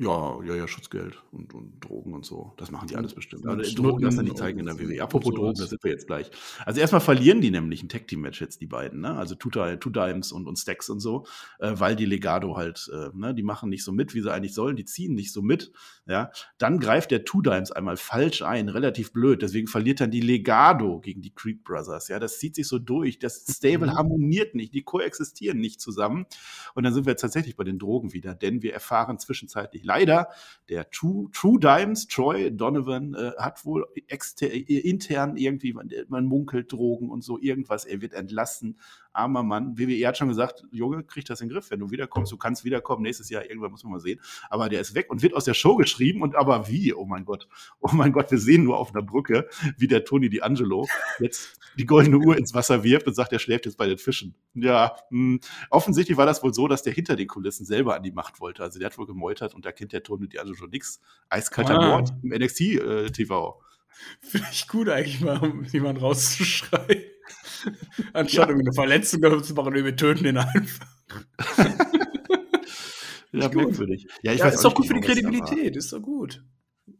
Ja, 0.00 0.38
ja, 0.44 0.54
ja, 0.54 0.68
Schutzgeld 0.68 1.20
und, 1.32 1.54
und 1.54 1.80
Drogen 1.80 2.14
und 2.14 2.24
so. 2.24 2.52
Das 2.56 2.70
machen 2.70 2.86
die 2.86 2.94
alles 2.94 3.14
bestimmt. 3.14 3.44
Also 3.44 3.74
Drogen 3.74 4.04
lassen 4.04 4.22
nicht 4.22 4.38
zeigen 4.38 4.60
in 4.60 4.66
der 4.66 4.78
WWE. 4.78 5.02
Apropos 5.02 5.34
Drogen, 5.34 5.58
das 5.58 5.70
sind 5.70 5.82
wir 5.82 5.90
jetzt 5.90 6.06
gleich. 6.06 6.30
Also 6.64 6.80
erstmal 6.80 7.00
verlieren 7.00 7.40
die 7.40 7.50
nämlich 7.50 7.82
ein 7.82 7.88
Tag-Team-Match 7.88 8.40
jetzt, 8.40 8.60
die 8.60 8.66
beiden, 8.66 9.00
ne? 9.00 9.16
Also 9.16 9.34
Two, 9.34 9.50
Two 9.50 9.90
Dimes 9.90 10.30
und, 10.30 10.46
und 10.46 10.56
Stacks 10.56 10.88
und 10.88 11.00
so, 11.00 11.26
äh, 11.58 11.72
weil 11.74 11.96
die 11.96 12.04
Legado 12.04 12.56
halt, 12.56 12.88
äh, 12.94 13.08
ne, 13.12 13.34
die 13.34 13.42
machen 13.42 13.70
nicht 13.70 13.82
so 13.82 13.90
mit, 13.90 14.14
wie 14.14 14.20
sie 14.20 14.32
eigentlich 14.32 14.54
sollen, 14.54 14.76
die 14.76 14.84
ziehen 14.84 15.14
nicht 15.14 15.32
so 15.32 15.42
mit, 15.42 15.72
ja. 16.06 16.30
Dann 16.58 16.78
greift 16.78 17.10
der 17.10 17.24
Two 17.24 17.42
Dimes 17.42 17.72
einmal 17.72 17.96
falsch 17.96 18.42
ein, 18.42 18.68
relativ 18.68 19.12
blöd, 19.12 19.42
deswegen 19.42 19.66
verliert 19.66 20.00
dann 20.00 20.12
die 20.12 20.20
Legado 20.20 21.00
gegen 21.00 21.22
die 21.22 21.34
Creed 21.34 21.64
Brothers, 21.64 22.06
ja. 22.06 22.20
Das 22.20 22.38
zieht 22.38 22.54
sich 22.54 22.68
so 22.68 22.78
durch, 22.78 23.18
das 23.18 23.44
Stable 23.48 23.88
mhm. 23.88 23.94
harmoniert 23.96 24.54
nicht, 24.54 24.74
die 24.74 24.82
koexistieren 24.82 25.58
nicht 25.58 25.80
zusammen. 25.80 26.26
Und 26.76 26.84
dann 26.84 26.94
sind 26.94 27.04
wir 27.04 27.14
jetzt 27.14 27.22
tatsächlich 27.22 27.56
bei 27.56 27.64
den 27.64 27.80
Drogen 27.80 28.12
wieder, 28.12 28.36
denn 28.36 28.62
wir 28.62 28.72
erfahren 28.72 29.18
zwischenzeitlich 29.18 29.87
leider, 29.88 30.28
der 30.68 30.90
True, 30.90 31.28
True 31.32 31.58
Dimes, 31.58 32.06
Troy 32.06 32.50
Donovan, 32.50 33.14
äh, 33.14 33.32
hat 33.38 33.64
wohl 33.64 33.86
exter 34.06 34.52
intern 34.52 35.36
irgendwie, 35.36 35.72
man, 35.72 35.90
man 36.08 36.26
munkelt 36.26 36.70
Drogen 36.70 37.10
und 37.10 37.24
so 37.24 37.38
irgendwas, 37.40 37.84
er 37.84 38.00
wird 38.00 38.12
entlassen 38.12 38.78
armer 39.18 39.42
Mann. 39.42 39.76
WWE 39.78 40.06
hat 40.06 40.16
schon 40.16 40.28
gesagt, 40.28 40.64
Junge, 40.70 41.02
krieg 41.02 41.24
das 41.24 41.40
in 41.40 41.48
den 41.48 41.54
Griff. 41.54 41.70
Wenn 41.70 41.80
du 41.80 41.90
wiederkommst, 41.90 42.32
du 42.32 42.36
kannst 42.36 42.64
wiederkommen. 42.64 43.02
Nächstes 43.02 43.28
Jahr, 43.28 43.44
irgendwann 43.44 43.70
muss 43.70 43.82
man 43.82 43.92
mal 43.92 44.00
sehen. 44.00 44.20
Aber 44.48 44.68
der 44.68 44.80
ist 44.80 44.94
weg 44.94 45.10
und 45.10 45.22
wird 45.22 45.34
aus 45.34 45.44
der 45.44 45.54
Show 45.54 45.76
geschrieben. 45.76 46.22
Und 46.22 46.36
aber 46.36 46.68
wie? 46.68 46.94
Oh 46.94 47.04
mein 47.04 47.24
Gott. 47.24 47.48
Oh 47.80 47.90
mein 47.92 48.12
Gott, 48.12 48.30
wir 48.30 48.38
sehen 48.38 48.64
nur 48.64 48.78
auf 48.78 48.94
einer 48.94 49.02
Brücke, 49.02 49.48
wie 49.76 49.88
der 49.88 50.04
Tony 50.04 50.28
D'Angelo 50.28 50.88
jetzt 51.20 51.58
die 51.78 51.86
goldene 51.86 52.18
Uhr 52.18 52.36
ins 52.36 52.54
Wasser 52.54 52.84
wirft 52.84 53.06
und 53.06 53.14
sagt, 53.14 53.32
er 53.32 53.38
schläft 53.38 53.66
jetzt 53.66 53.76
bei 53.76 53.86
den 53.86 53.98
Fischen. 53.98 54.34
Ja, 54.54 54.96
mh. 55.10 55.18
Hm. 55.18 55.40
offensichtlich 55.70 56.16
war 56.16 56.26
das 56.26 56.42
wohl 56.42 56.54
so, 56.54 56.68
dass 56.68 56.82
der 56.82 56.92
hinter 56.92 57.16
den 57.16 57.26
Kulissen 57.26 57.66
selber 57.66 57.96
an 57.96 58.02
die 58.02 58.12
Macht 58.12 58.40
wollte. 58.40 58.62
Also 58.62 58.78
der 58.78 58.86
hat 58.86 58.98
wohl 58.98 59.06
gemeutert 59.06 59.54
und 59.54 59.64
da 59.64 59.72
kennt 59.72 59.92
der 59.92 60.02
Tony 60.02 60.26
D'Angelo 60.26 60.68
nichts. 60.68 61.00
Eiskalter 61.28 61.78
ah. 61.78 61.88
Mord 61.88 62.12
im 62.22 62.30
NXT-TV. 62.30 63.60
Äh, 63.60 63.68
Finde 64.20 64.48
ich 64.52 64.68
gut 64.68 64.88
eigentlich 64.88 65.20
mal, 65.20 65.38
um 65.38 65.64
jemanden 65.64 66.00
rauszuschreien. 66.02 67.02
Anstatt 68.12 68.48
ja. 68.48 68.54
eine 68.54 68.72
Verletzung 68.72 69.42
zu 69.42 69.54
machen, 69.54 69.74
wir 69.74 69.96
töten 69.96 70.24
den 70.24 70.38
einfach. 70.38 70.86
ja, 73.32 73.48
merkwürdig. 73.48 74.06
Ja, 74.22 74.32
ich 74.32 74.40
ja, 74.40 74.46
weiß 74.46 74.56
ist 74.56 74.64
doch 74.64 74.74
gut 74.74 74.86
für 74.86 74.94
die 74.94 75.00
Kredibilität, 75.00 75.76
ist 75.76 75.92
doch 75.92 76.00
gut. 76.00 76.44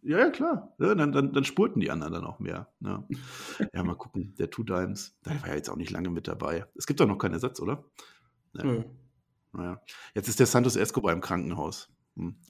Ja, 0.03 0.19
ja, 0.19 0.31
klar. 0.31 0.75
Ja, 0.79 0.95
dann, 0.95 1.13
dann, 1.13 1.33
dann 1.33 1.45
spurten 1.45 1.81
die 1.81 1.91
anderen 1.91 2.13
dann 2.13 2.25
auch 2.25 2.39
mehr. 2.39 2.69
Ja. 2.81 3.07
ja, 3.73 3.85
mal 3.85 3.97
gucken. 3.97 4.35
Der 4.39 4.51
Two 4.51 4.63
Dimes, 4.63 5.17
der 5.25 5.41
war 5.41 5.49
ja 5.49 5.55
jetzt 5.55 5.71
auch 5.71 5.77
nicht 5.77 5.91
lange 5.91 6.11
mit 6.11 6.29
dabei. 6.29 6.67
Es 6.75 6.87
gibt 6.87 7.01
doch 7.01 7.07
noch 7.07 7.19
keinen 7.19 7.35
Ersatz, 7.35 7.61
oder? 7.61 7.85
Ja. 8.55 8.85
Naja. 9.53 9.81
Jetzt 10.15 10.29
ist 10.29 10.41
der 10.41 10.47
Santos 10.47 10.77
Escobar 10.77 11.13
im 11.13 11.21
Krankenhaus. 11.21 11.89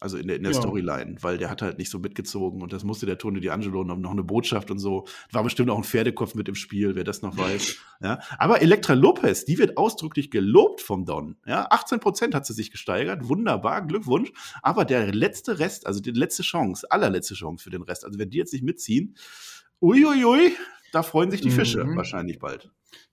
Also 0.01 0.17
in 0.17 0.27
der, 0.27 0.37
in 0.37 0.43
der 0.43 0.53
ja. 0.53 0.59
Storyline, 0.59 1.17
weil 1.21 1.39
der 1.39 1.51
hat 1.51 1.63
halt 1.63 1.79
nicht 1.79 1.91
so 1.91 1.99
mitgezogen 1.99 2.63
und 2.63 2.73
das 2.73 2.85
musste 2.85 3.07
der 3.07 3.19
Tony 3.19 3.41
D'Angelo 3.41 3.85
noch, 3.85 3.97
noch 3.97 4.11
eine 4.11 4.23
Botschaft 4.23 4.71
und 4.71 4.79
so. 4.79 5.07
War 5.33 5.43
bestimmt 5.43 5.71
auch 5.71 5.77
ein 5.77 5.85
Pferdekopf 5.85 6.35
mit 6.35 6.49
im 6.49 6.55
Spiel, 6.55 6.95
wer 6.95 7.05
das 7.05 7.23
noch 7.23 7.37
weiß. 7.37 7.77
ja. 8.03 8.21
Aber 8.39 8.63
Elektra 8.63 8.95
Lopez, 8.95 9.45
die 9.45 9.59
wird 9.59 9.77
ausdrücklich 9.77 10.31
gelobt 10.31 10.81
vom 10.81 11.05
Don. 11.05 11.37
Ja. 11.47 11.67
18 11.71 12.01
Prozent 12.01 12.35
hat 12.35 12.47
sie 12.47 12.55
sich 12.55 12.71
gesteigert. 12.71 13.29
Wunderbar, 13.29 13.87
Glückwunsch. 13.87 14.33
Aber 14.63 14.85
der 14.85 15.13
letzte 15.13 15.59
Rest, 15.59 15.87
also 15.87 16.01
die 16.01 16.11
letzte 16.11 16.43
Chance, 16.43 16.91
allerletzte 16.91 17.35
Chance 17.35 17.63
für 17.63 17.71
den 17.71 17.83
Rest, 17.83 18.05
also 18.05 18.19
wenn 18.19 18.31
die 18.31 18.39
jetzt 18.39 18.53
nicht 18.53 18.65
mitziehen, 18.65 19.17
uiuiui, 19.81 20.53
da 20.93 21.03
freuen 21.03 21.31
sich 21.31 21.41
die 21.41 21.51
Fische 21.51 21.85
mhm. 21.85 21.97
wahrscheinlich 21.97 22.39
bald. 22.39 22.71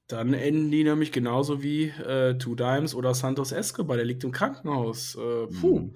Dann 0.08 0.34
enden 0.34 0.70
die 0.70 0.84
nämlich 0.84 1.12
genauso 1.12 1.64
wie 1.64 1.86
äh, 1.86 2.38
Two 2.38 2.56
Dimes 2.56 2.94
oder 2.94 3.14
Santos 3.16 3.52
Escobar, 3.52 3.98
der 3.98 4.06
liegt 4.06 4.24
im 4.24 4.32
Krankenhaus. 4.32 5.16
Äh, 5.16 5.48
puh. 5.48 5.80
Mhm. 5.80 5.96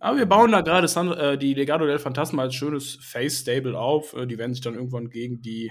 Aber 0.00 0.16
wir 0.16 0.26
bauen 0.26 0.50
da 0.50 0.62
gerade 0.62 0.86
äh, 1.16 1.38
die 1.38 1.54
Legado 1.54 1.86
del 1.86 1.98
Fantasma 1.98 2.42
als 2.42 2.54
schönes 2.54 2.96
Face-Stable 3.02 3.78
auf. 3.78 4.14
Äh, 4.14 4.26
die 4.26 4.38
werden 4.38 4.54
sich 4.54 4.62
dann 4.62 4.74
irgendwann 4.74 5.10
gegen 5.10 5.42
die 5.42 5.70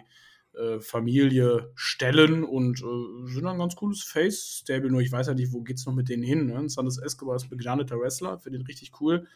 äh, 0.53 0.79
Familie 0.79 1.71
stellen 1.75 2.43
und 2.43 2.79
äh, 2.79 3.27
sind 3.27 3.47
ein 3.47 3.57
ganz 3.57 3.75
cooles 3.75 4.03
Face-Stable. 4.03 4.91
Nur 4.91 5.01
ich 5.01 5.11
weiß 5.11 5.27
ja 5.27 5.33
nicht, 5.33 5.51
wo 5.51 5.61
geht's 5.61 5.85
noch 5.87 5.93
mit 5.93 6.09
denen 6.09 6.21
hin. 6.21 6.45
Ne? 6.45 6.69
Santos 6.69 6.99
Escobar 6.99 7.35
ist 7.35 7.45
ein 7.45 7.49
begnadeter 7.49 7.99
Wrestler, 7.99 8.37
finde 8.37 8.59
den 8.59 8.67
richtig 8.67 8.91
cool. 9.01 9.27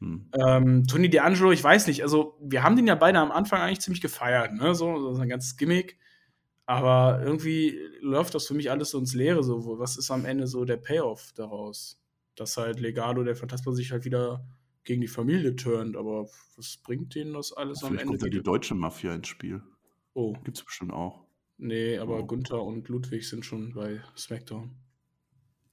Hm. 0.00 0.28
Ähm, 0.32 0.86
Tony 0.88 1.08
D'Angelo, 1.08 1.52
ich 1.52 1.62
weiß 1.62 1.86
nicht, 1.86 2.02
also 2.02 2.36
wir 2.40 2.64
haben 2.64 2.74
den 2.74 2.88
ja 2.88 2.96
beide 2.96 3.20
am 3.20 3.30
Anfang 3.30 3.60
eigentlich 3.60 3.80
ziemlich 3.80 4.00
gefeiert, 4.00 4.52
ne? 4.54 4.74
So, 4.74 5.06
das 5.06 5.14
ist 5.16 5.22
ein 5.22 5.28
ganzes 5.28 5.56
Gimmick. 5.56 5.96
Aber 6.66 7.20
irgendwie 7.22 7.78
läuft 8.00 8.34
das 8.34 8.46
für 8.46 8.54
mich 8.54 8.70
alles 8.70 8.90
so 8.90 8.98
ins 8.98 9.14
Leere. 9.14 9.42
So, 9.42 9.78
was 9.78 9.96
ist 9.96 10.10
am 10.10 10.24
Ende 10.24 10.46
so 10.46 10.64
der 10.64 10.76
Payoff 10.76 11.32
daraus? 11.34 11.99
Dass 12.40 12.56
halt 12.56 12.80
Legado, 12.80 13.22
der 13.22 13.36
Phantasma, 13.36 13.72
sich 13.72 13.92
halt 13.92 14.04
wieder 14.04 14.44
gegen 14.84 15.00
die 15.02 15.08
Familie 15.08 15.54
turnt. 15.56 15.96
Aber 15.96 16.26
was 16.56 16.78
bringt 16.78 17.14
denen 17.14 17.34
das 17.34 17.52
alles 17.52 17.80
Vielleicht 17.80 18.02
am 18.02 18.08
kommt 18.08 18.22
ja 18.22 18.26
Ende? 18.26 18.38
die 18.38 18.42
deutsche 18.42 18.74
Mafia 18.74 19.14
ins 19.14 19.28
Spiel. 19.28 19.62
oh, 20.14 20.32
Gibt's 20.44 20.64
bestimmt 20.64 20.92
auch. 20.92 21.24
nee, 21.58 21.98
aber 21.98 22.18
Oh. 22.20 22.26
Gunther 22.26 22.62
und 22.62 22.88
Ludwig 22.88 23.28
sind 23.28 23.44
schon 23.44 23.74
bei 23.74 24.00
SmackDown. 24.16 24.70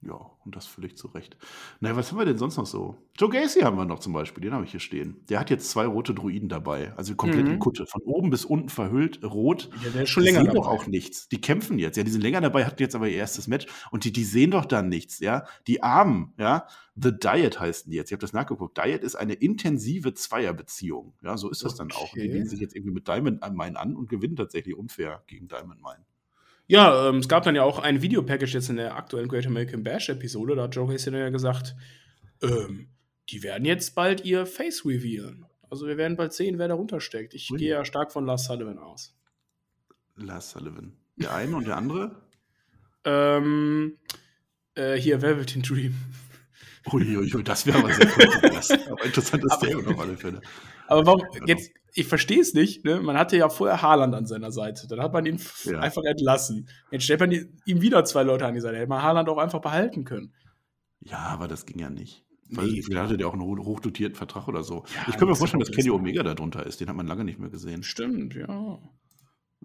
Ja, 0.03 0.13
und 0.45 0.55
das 0.55 0.67
völlig 0.67 0.95
zu 0.95 1.07
Recht. 1.07 1.37
Naja, 1.79 1.95
was 1.95 2.11
haben 2.11 2.19
wir 2.19 2.25
denn 2.25 2.37
sonst 2.37 2.55
noch 2.57 2.67
so? 2.67 2.97
Joe 3.17 3.29
Gacy 3.29 3.61
haben 3.61 3.77
wir 3.77 3.83
noch 3.85 3.97
zum 3.97 4.13
Beispiel, 4.13 4.43
den 4.43 4.53
habe 4.53 4.63
ich 4.63 4.69
hier 4.69 4.79
stehen. 4.79 5.25
Der 5.27 5.39
hat 5.39 5.49
jetzt 5.49 5.71
zwei 5.71 5.87
rote 5.87 6.13
Druiden 6.13 6.49
dabei, 6.49 6.93
also 6.95 7.15
komplett 7.15 7.45
Mhm. 7.45 7.53
in 7.53 7.59
Kutte. 7.59 7.87
Von 7.87 8.03
oben 8.03 8.29
bis 8.29 8.45
unten 8.45 8.69
verhüllt, 8.69 9.23
rot. 9.23 9.69
Ja, 9.83 9.89
der 9.89 10.03
ist 10.03 10.09
schon 10.11 10.21
die 10.23 10.29
länger 10.29 10.45
sehen 10.45 10.53
doch 10.53 10.65
dabei. 10.65 10.75
auch 10.77 10.85
nichts. 10.87 11.27
Die 11.29 11.41
kämpfen 11.41 11.79
jetzt. 11.79 11.97
Ja, 11.97 12.03
die 12.03 12.11
sind 12.11 12.21
länger 12.21 12.41
dabei, 12.41 12.65
hatten 12.65 12.81
jetzt 12.81 12.93
aber 12.93 13.07
ihr 13.09 13.17
erstes 13.17 13.47
Match. 13.47 13.65
Und 13.89 14.03
die, 14.05 14.13
die 14.13 14.23
sehen 14.23 14.51
doch 14.51 14.65
dann 14.65 14.87
nichts, 14.87 15.19
ja. 15.19 15.45
Die 15.65 15.81
Armen, 15.81 16.33
ja. 16.37 16.67
The 16.95 17.11
Diet 17.11 17.59
heißen 17.59 17.89
die 17.91 17.97
jetzt. 17.97 18.09
Ich 18.09 18.13
habe 18.13 18.21
das 18.21 18.33
nachgeguckt. 18.33 18.77
Diet 18.77 19.03
ist 19.03 19.15
eine 19.15 19.33
intensive 19.33 20.13
Zweierbeziehung. 20.13 21.13
Ja, 21.23 21.37
so 21.37 21.49
ist 21.49 21.63
das 21.63 21.75
dann 21.75 21.91
auch. 21.91 22.13
Die 22.13 22.19
Okay. 22.21 22.31
legen 22.31 22.47
sich 22.47 22.59
jetzt 22.59 22.75
irgendwie 22.75 22.93
mit 22.93 23.07
Diamond 23.07 23.41
Mine 23.55 23.79
an 23.79 23.95
und 23.95 24.09
gewinnen 24.09 24.35
tatsächlich 24.35 24.75
unfair 24.77 25.23
gegen 25.27 25.47
Diamond 25.47 25.81
Mine. 25.81 26.05
Ja, 26.67 27.09
ähm, 27.09 27.17
es 27.17 27.29
gab 27.29 27.43
dann 27.43 27.55
ja 27.55 27.63
auch 27.63 27.79
ein 27.79 28.01
Videopackage 28.01 28.53
jetzt 28.53 28.69
in 28.69 28.75
der 28.75 28.95
aktuellen 28.95 29.29
Great 29.29 29.47
American 29.47 29.83
Bash 29.83 30.09
Episode. 30.09 30.55
Da 30.55 30.63
hat 30.63 30.75
Joe 30.75 30.93
dann 30.95 31.13
ja 31.13 31.29
gesagt, 31.29 31.75
ähm, 32.41 32.89
die 33.29 33.41
werden 33.43 33.65
jetzt 33.65 33.95
bald 33.95 34.25
ihr 34.25 34.45
Face 34.45 34.85
revealen. 34.85 35.45
Also 35.69 35.87
wir 35.87 35.97
werden 35.97 36.17
bald 36.17 36.33
sehen, 36.33 36.59
wer 36.59 36.67
darunter 36.67 36.99
steckt. 36.99 37.33
Ich 37.33 37.51
Ui. 37.51 37.57
gehe 37.57 37.69
ja 37.69 37.85
stark 37.85 38.11
von 38.11 38.25
Lars 38.25 38.45
Sullivan 38.45 38.79
aus. 38.79 39.15
Lars 40.15 40.51
Sullivan. 40.51 40.93
Der 41.15 41.33
eine 41.33 41.55
und 41.55 41.67
der 41.67 41.77
andere? 41.77 42.21
Ähm, 43.05 43.97
äh, 44.75 44.95
hier, 44.95 45.21
Velveteen 45.21 45.63
Dream. 45.63 45.95
Uiuiui, 46.93 47.43
das 47.43 47.65
wäre 47.65 47.79
aber 47.79 47.93
sehr 47.93 48.07
kontrovers. 48.07 48.71
aber 48.91 49.05
interessantes 49.05 49.53
Statement 49.53 49.87
auf 49.87 49.99
alle 49.99 50.17
Fälle. 50.17 50.41
Aber 50.87 51.05
warum, 51.05 51.21
Genau. 51.33 51.45
jetzt, 51.47 51.71
ich 51.93 52.07
verstehe 52.07 52.39
es 52.39 52.53
nicht, 52.53 52.85
ne? 52.85 52.99
Man 53.01 53.17
hatte 53.17 53.35
ja 53.37 53.49
vorher 53.49 53.81
Haaland 53.81 54.13
an 54.15 54.25
seiner 54.25 54.51
Seite. 54.51 54.87
Dann 54.87 55.01
hat 55.01 55.13
man 55.13 55.25
ihn 55.25 55.39
Ja. 55.65 55.79
einfach 55.79 56.03
entlassen. 56.03 56.69
Jetzt 56.91 57.03
stellt 57.03 57.19
man 57.19 57.31
ihm 57.31 57.81
wieder 57.81 58.05
zwei 58.05 58.23
Leute 58.23 58.45
an 58.45 58.53
die 58.53 58.61
Seite. 58.61 58.77
Hätte 58.77 58.87
man 58.89 59.01
Haaland 59.03 59.27
auch 59.29 59.37
einfach 59.37 59.59
behalten 59.61 60.05
können. 60.05 60.33
Ja, 61.01 61.17
aber 61.19 61.47
das 61.47 61.65
ging 61.65 61.79
ja 61.79 61.89
nicht. 61.89 62.23
Weil 62.49 62.67
Nee. 62.67 62.81
vielleicht 62.81 63.03
hatte 63.03 63.17
der 63.17 63.27
auch 63.27 63.33
einen 63.33 63.41
ho- 63.41 63.57
hochdotierten 63.65 64.15
Vertrag 64.15 64.47
oder 64.47 64.63
so. 64.63 64.85
Ja, 64.95 65.09
ich 65.09 65.17
kann 65.17 65.27
mir 65.27 65.35
vorstellen, 65.35 65.59
dass 65.59 65.71
Kenny 65.71 65.89
Omega 65.89 66.23
da 66.23 66.33
drunter 66.33 66.65
ist. 66.65 66.79
Den 66.79 66.87
hat 66.87 66.95
man 66.95 67.07
lange 67.07 67.25
nicht 67.25 67.39
mehr 67.39 67.49
gesehen. 67.49 67.83
Stimmt, 67.83 68.35
ja. 68.35 68.79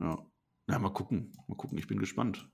Ja. 0.01 0.19
Na, 0.67 0.79
mal 0.79 0.91
gucken. 0.91 1.33
Mal 1.47 1.55
gucken. 1.57 1.79
Ich 1.79 1.87
bin 1.87 1.99
gespannt. 1.99 2.49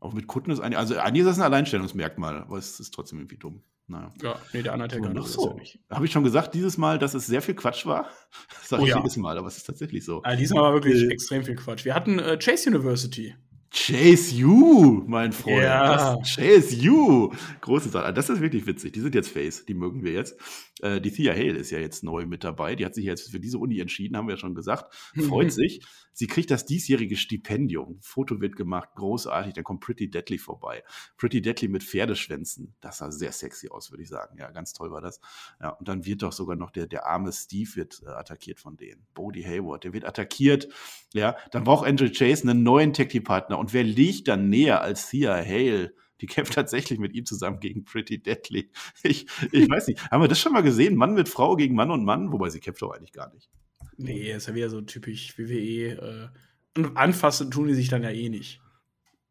Auch 0.00 0.12
mit 0.14 0.26
Kutten 0.26 0.50
ist 0.50 0.60
eigentlich, 0.60 0.78
also 0.78 0.96
eigentlich 0.98 1.20
ist 1.20 1.26
das 1.28 1.38
ein 1.38 1.44
Alleinstellungsmerkmal, 1.44 2.38
aber 2.38 2.56
es 2.56 2.80
ist 2.80 2.92
trotzdem 2.94 3.18
irgendwie 3.18 3.36
dumm. 3.36 3.62
Naja. 3.90 4.10
Ja, 4.22 4.36
nee, 4.52 4.62
der 4.62 4.72
Undertaker 4.72 5.08
noch 5.08 5.22
das 5.22 5.30
ist 5.30 5.34
so. 5.34 5.48
ja 5.48 5.54
nicht. 5.54 5.78
Habe 5.90 6.06
ich 6.06 6.12
schon 6.12 6.22
gesagt, 6.24 6.54
dieses 6.54 6.78
Mal, 6.78 6.98
dass 6.98 7.14
es 7.14 7.26
sehr 7.26 7.42
viel 7.42 7.54
Quatsch 7.54 7.84
war? 7.86 8.08
Das 8.60 8.68
sage 8.68 8.82
Oh 8.82 8.86
ich 8.86 8.90
ja. 8.92 8.98
jedes 8.98 9.16
Mal, 9.16 9.36
aber 9.36 9.48
es 9.48 9.56
ist 9.56 9.64
tatsächlich 9.64 10.04
so. 10.04 10.22
Also 10.22 10.38
diesmal 10.38 10.62
war 10.62 10.72
wirklich 10.74 11.02
Äh. 11.02 11.08
extrem 11.08 11.42
viel 11.44 11.56
Quatsch. 11.56 11.84
Wir 11.84 11.94
hatten 11.94 12.18
äh, 12.20 12.38
Chase 12.38 12.70
University. 12.70 13.34
Chase 13.72 14.44
U, 14.44 15.02
mein 15.06 15.32
Freund. 15.32 15.62
Ja. 15.62 16.16
Das, 16.16 16.34
Chase 16.34 16.76
U. 16.90 17.32
Große 17.60 17.88
Sache. 17.88 18.12
Das 18.12 18.28
ist 18.28 18.40
wirklich 18.40 18.66
witzig. 18.66 18.92
Die 18.92 19.00
sind 19.00 19.14
jetzt 19.14 19.30
Face. 19.30 19.64
Die 19.64 19.74
mögen 19.74 20.02
wir 20.04 20.12
jetzt. 20.12 20.36
Äh, 20.82 21.00
die 21.00 21.10
Thea 21.10 21.32
Hale 21.32 21.58
ist 21.58 21.70
ja 21.70 21.78
jetzt 21.78 22.04
neu 22.04 22.26
mit 22.26 22.44
dabei. 22.44 22.74
Die 22.76 22.84
hat 22.84 22.94
sich 22.94 23.04
jetzt 23.04 23.30
für 23.30 23.40
diese 23.40 23.58
Uni 23.58 23.80
entschieden, 23.80 24.16
haben 24.16 24.26
wir 24.28 24.34
ja 24.34 24.40
schon 24.40 24.54
gesagt. 24.54 24.94
Freut 25.28 25.52
sich. 25.52 25.84
Sie 26.12 26.26
kriegt 26.26 26.50
das 26.50 26.66
diesjährige 26.66 27.16
Stipendium. 27.16 27.98
Foto 28.02 28.40
wird 28.40 28.56
gemacht. 28.56 28.90
Großartig. 28.96 29.54
Dann 29.54 29.64
kommt 29.64 29.80
Pretty 29.80 30.10
Deadly 30.10 30.38
vorbei. 30.38 30.82
Pretty 31.16 31.40
Deadly 31.40 31.68
mit 31.68 31.82
Pferdeschwänzen. 31.82 32.74
Das 32.80 32.98
sah 32.98 33.10
sehr 33.10 33.32
sexy 33.32 33.68
aus, 33.68 33.90
würde 33.90 34.02
ich 34.02 34.08
sagen. 34.08 34.36
Ja, 34.38 34.50
ganz 34.50 34.72
toll 34.72 34.90
war 34.90 35.00
das. 35.00 35.20
Ja, 35.60 35.70
und 35.70 35.88
dann 35.88 36.04
wird 36.04 36.22
doch 36.22 36.32
sogar 36.32 36.56
noch 36.56 36.70
der, 36.70 36.86
der 36.86 37.06
arme 37.06 37.32
Steve 37.32 37.70
wird 37.76 38.02
äh, 38.04 38.10
attackiert 38.10 38.60
von 38.60 38.76
denen. 38.76 39.06
Bodie 39.14 39.44
Hayward, 39.44 39.84
der 39.84 39.92
wird 39.92 40.04
attackiert. 40.04 40.68
Ja, 41.14 41.36
dann 41.52 41.64
braucht 41.64 41.86
Andrew 41.86 42.08
Chase 42.10 42.48
einen 42.48 42.62
neuen 42.62 42.92
Tag 42.92 43.10
Team 43.10 43.24
Partner. 43.24 43.58
Und 43.58 43.72
wer 43.72 43.84
liegt 43.84 44.28
dann 44.28 44.48
näher 44.48 44.82
als 44.82 45.10
Thea 45.10 45.34
Hale? 45.34 45.94
Die 46.20 46.26
kämpft 46.26 46.54
tatsächlich 46.54 46.98
mit 46.98 47.14
ihm 47.14 47.24
zusammen 47.24 47.60
gegen 47.60 47.84
Pretty 47.84 48.18
Deadly. 48.22 48.70
Ich, 49.02 49.26
ich 49.52 49.68
weiß 49.70 49.86
nicht. 49.88 50.10
Haben 50.10 50.22
wir 50.22 50.28
das 50.28 50.38
schon 50.40 50.52
mal 50.52 50.62
gesehen? 50.62 50.96
Mann 50.96 51.14
mit 51.14 51.28
Frau 51.28 51.56
gegen 51.56 51.74
Mann 51.74 51.90
und 51.90 52.04
Mann? 52.04 52.32
Wobei 52.32 52.50
sie 52.50 52.60
kämpft 52.60 52.82
doch 52.82 52.90
eigentlich 52.92 53.12
gar 53.12 53.32
nicht. 53.32 53.48
Nee, 53.96 54.32
ist 54.32 54.48
ja 54.48 54.54
wieder 54.54 54.70
so 54.70 54.80
typisch 54.80 55.38
WWE. 55.38 56.30
Äh, 56.76 56.84
anfassen 56.94 57.50
tun 57.50 57.68
die 57.68 57.74
sich 57.74 57.88
dann 57.88 58.02
ja 58.02 58.10
eh 58.10 58.28
nicht. 58.28 58.60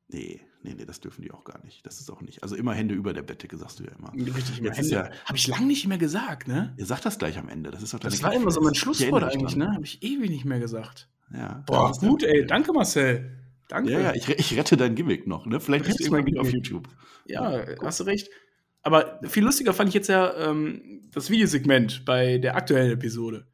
Nee, 0.08 0.42
nee, 0.64 0.74
nee, 0.76 0.86
das 0.86 1.00
dürfen 1.00 1.22
die 1.22 1.32
auch 1.32 1.44
gar 1.44 1.64
nicht. 1.64 1.86
Das 1.86 2.00
ist 2.00 2.10
auch 2.10 2.22
nicht. 2.22 2.42
Also 2.44 2.56
immer 2.56 2.74
Hände 2.74 2.96
über 2.96 3.14
der 3.14 3.22
Bettdecke, 3.22 3.58
sagst 3.58 3.80
du 3.80 3.84
ja 3.84 3.92
immer. 3.98 4.12
Richtig 4.14 4.60
immer 4.60 4.72
Hände. 4.72 4.90
ja- 4.90 5.10
Habe 5.26 5.38
ich 5.38 5.48
lange 5.48 5.68
nicht 5.68 5.88
mehr 5.88 5.98
gesagt, 6.00 6.48
ne? 6.48 6.74
Ihr 6.78 6.86
sagt 6.86 7.06
das 7.06 7.18
gleich 7.20 7.38
am 7.38 7.50
Ende. 7.50 7.72
Das 7.72 7.82
ist 7.84 7.94
doch 7.94 8.00
deine 8.00 8.12
Das 8.14 8.24
war 8.24 8.34
immer 8.34 8.52
so 8.52 8.62
mein 8.62 8.76
Schlusswort 8.76 9.24
eigentlich, 9.24 9.56
ne? 9.56 9.72
Habe 9.74 9.86
ich 9.86 10.02
ewig 10.04 10.30
nicht 10.30 10.46
mehr 10.46 10.60
gesagt. 10.60 11.10
Ja. 11.32 11.64
Boah, 11.68 11.92
gut, 11.92 12.24
ey. 12.24 12.46
Danke, 12.46 12.74
Marcel. 12.74 13.38
Danke. 13.70 13.92
Ja, 13.94 14.00
ja, 14.02 14.14
ich, 14.16 14.28
ich 14.28 14.58
rette 14.58 14.76
dein 14.76 14.96
Gimmick 14.96 15.26
noch. 15.28 15.46
Ne? 15.46 15.60
Vielleicht 15.62 15.86
bist 15.86 16.00
du 16.00 16.04
irgendwann 16.04 16.26
wieder 16.26 16.42
auf. 16.42 16.52
YouTube. 16.52 16.90
Ja, 17.26 17.64
hast 17.82 18.02
du 18.02 18.04
recht. 18.04 18.30
Aber 18.82 19.20
viel 19.24 19.44
lustiger 19.44 19.74
fand 19.74 19.90
ich 19.90 19.96
jetzt 19.96 20.10
ja 20.10 20.34
ähm, 20.50 21.02
das 21.14 21.30
Videosegment 21.30 22.04
bei 22.06 22.38
der 22.40 22.56
aktuellen 22.56 22.92
Episode. 22.92 23.46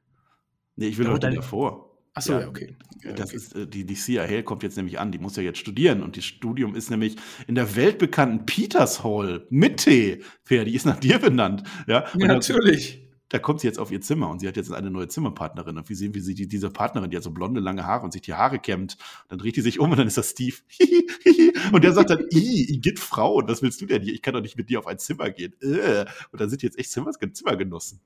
Nee, 0.77 0.87
ich 0.87 0.97
will 0.97 1.05
Aber 1.05 1.15
doch 1.15 1.19
die 1.19 1.27
dein- 1.27 1.35
davor. 1.35 1.91
Achso, 2.13 2.31
Ja, 2.33 2.39
ja, 2.41 2.47
okay. 2.47 2.75
Ja, 3.03 3.11
Das 3.11 3.27
okay. 3.27 3.35
ist, 3.35 3.55
äh, 3.55 3.67
die, 3.67 3.85
die 3.85 3.95
Hale 4.19 4.43
kommt 4.43 4.63
jetzt 4.63 4.77
nämlich 4.77 4.99
an, 4.99 5.11
die 5.11 5.17
muss 5.17 5.35
ja 5.35 5.43
jetzt 5.43 5.57
studieren 5.59 6.01
und 6.01 6.15
das 6.15 6.23
Studium 6.23 6.73
ist 6.75 6.89
nämlich 6.89 7.17
in 7.47 7.55
der 7.55 7.75
weltbekannten 7.75 8.45
Peters 8.45 9.03
Hall 9.03 9.45
mit 9.49 9.77
T. 9.83 10.21
Fair, 10.43 10.63
die 10.63 10.75
ist 10.75 10.85
nach 10.85 10.97
dir 10.99 11.19
benannt. 11.19 11.63
Ja, 11.87 12.05
ja, 12.17 12.27
natürlich. 12.27 13.04
Da 13.29 13.39
kommt 13.39 13.59
sie 13.59 13.67
jetzt 13.67 13.79
auf 13.79 13.91
ihr 13.91 14.01
Zimmer 14.01 14.29
und 14.29 14.39
sie 14.39 14.47
hat 14.47 14.55
jetzt 14.55 14.71
eine 14.71 14.91
neue 14.91 15.07
Zimmerpartnerin. 15.07 15.77
Und 15.77 15.89
wir 15.89 15.95
sehen, 15.95 16.13
wie 16.13 16.19
sie 16.19 16.35
die, 16.35 16.47
diese 16.47 16.69
Partnerin, 16.69 17.09
die 17.09 17.17
hat 17.17 17.23
so 17.23 17.31
blonde, 17.31 17.59
lange 17.59 17.85
Haare 17.85 18.03
und 18.03 18.11
sich 18.11 18.21
die 18.21 18.35
Haare 18.35 18.59
kämmt. 18.59 18.97
Dann 19.29 19.39
dreht 19.39 19.55
die 19.55 19.61
sich 19.61 19.79
um 19.79 19.89
und 19.91 19.97
dann 19.97 20.07
ist 20.07 20.17
das 20.17 20.29
Steve. 20.29 20.57
und 21.71 21.83
der 21.83 21.93
sagt 21.93 22.11
dann, 22.11 22.25
I, 22.31 22.75
Igitt 22.75 22.99
Frau, 22.99 23.35
und 23.35 23.49
was 23.49 23.61
willst 23.61 23.81
du 23.81 23.87
denn 23.87 24.03
hier? 24.03 24.13
Ich 24.13 24.21
kann 24.21 24.33
doch 24.33 24.41
nicht 24.41 24.57
mit 24.57 24.69
dir 24.69 24.79
auf 24.79 24.87
ein 24.87 24.99
Zimmer 24.99 25.31
gehen. 25.31 25.53
Äh. 25.61 26.05
Und 26.31 26.39
dann 26.41 26.49
sind 26.49 26.61
die 26.61 26.67
jetzt 26.67 26.77
echt 26.77 26.91
Zimmer, 26.91 27.11
Zimmergenossen. 27.11 27.99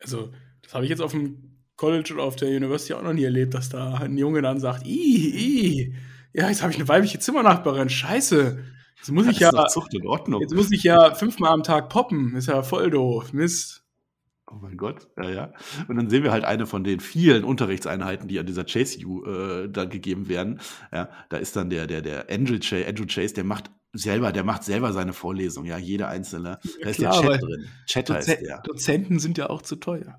Also, 0.00 0.30
das 0.62 0.74
habe 0.74 0.84
ich 0.84 0.90
jetzt 0.90 1.02
auf 1.02 1.10
dem 1.10 1.56
College 1.76 2.14
oder 2.14 2.22
auf 2.22 2.36
der 2.36 2.48
University 2.48 2.94
auch 2.94 3.02
noch 3.02 3.12
nie 3.12 3.24
erlebt, 3.24 3.54
dass 3.54 3.68
da 3.68 3.94
ein 3.94 4.16
Junge 4.16 4.42
dann 4.42 4.60
sagt, 4.60 4.86
i, 4.86 4.90
i, 4.90 5.94
ja, 6.32 6.48
jetzt 6.48 6.62
habe 6.62 6.72
ich 6.72 6.78
eine 6.78 6.88
weibliche 6.88 7.18
Zimmernachbarin, 7.18 7.88
scheiße. 7.88 8.62
Jetzt 8.98 9.10
muss 9.10 9.26
Das 9.26 9.34
ich 9.34 9.40
ja, 9.40 9.50
doch 9.50 9.68
Zucht 9.68 9.94
in 9.94 10.06
Ordnung. 10.06 10.40
jetzt 10.40 10.54
muss 10.54 10.70
ich 10.70 10.82
ja 10.82 11.14
fünfmal 11.14 11.52
am 11.52 11.62
Tag 11.62 11.88
poppen. 11.88 12.34
Ist 12.36 12.48
ja 12.48 12.62
voll 12.62 12.90
doof. 12.90 13.32
Mist. 13.32 13.84
Oh 14.50 14.56
mein 14.62 14.78
Gott, 14.78 15.08
ja, 15.18 15.30
ja. 15.30 15.52
Und 15.88 15.96
dann 15.96 16.08
sehen 16.08 16.22
wir 16.22 16.32
halt 16.32 16.44
eine 16.44 16.66
von 16.66 16.82
den 16.82 17.00
vielen 17.00 17.44
Unterrichtseinheiten, 17.44 18.28
die 18.28 18.38
an 18.38 18.46
dieser 18.46 18.64
Chase 18.64 19.04
U 19.04 19.24
äh, 19.24 19.68
dann 19.68 19.90
gegeben 19.90 20.28
werden. 20.28 20.60
Ja, 20.90 21.10
da 21.28 21.36
ist 21.36 21.54
dann 21.56 21.68
der, 21.68 21.86
der, 21.86 22.00
der 22.00 22.30
Andrew 22.30 22.58
Chase, 22.58 22.86
Andrew 22.86 23.04
Chase, 23.06 23.34
der 23.34 23.44
macht 23.44 23.70
selber, 23.92 24.32
der 24.32 24.44
macht 24.44 24.64
selber 24.64 24.92
seine 24.92 25.12
Vorlesung, 25.12 25.66
ja, 25.66 25.76
jede 25.76 26.08
einzelne. 26.08 26.58
Da 26.82 26.88
ist 26.88 26.96
klar, 26.96 27.20
der 27.20 27.30
Chat 27.32 27.42
drin. 27.42 27.68
Chat 27.86 28.10
heißt 28.10 28.28
Doze 28.28 28.42
der. 28.42 28.62
Dozenten 28.62 29.18
sind 29.18 29.36
ja 29.36 29.50
auch 29.50 29.60
zu 29.60 29.76
teuer. 29.76 30.18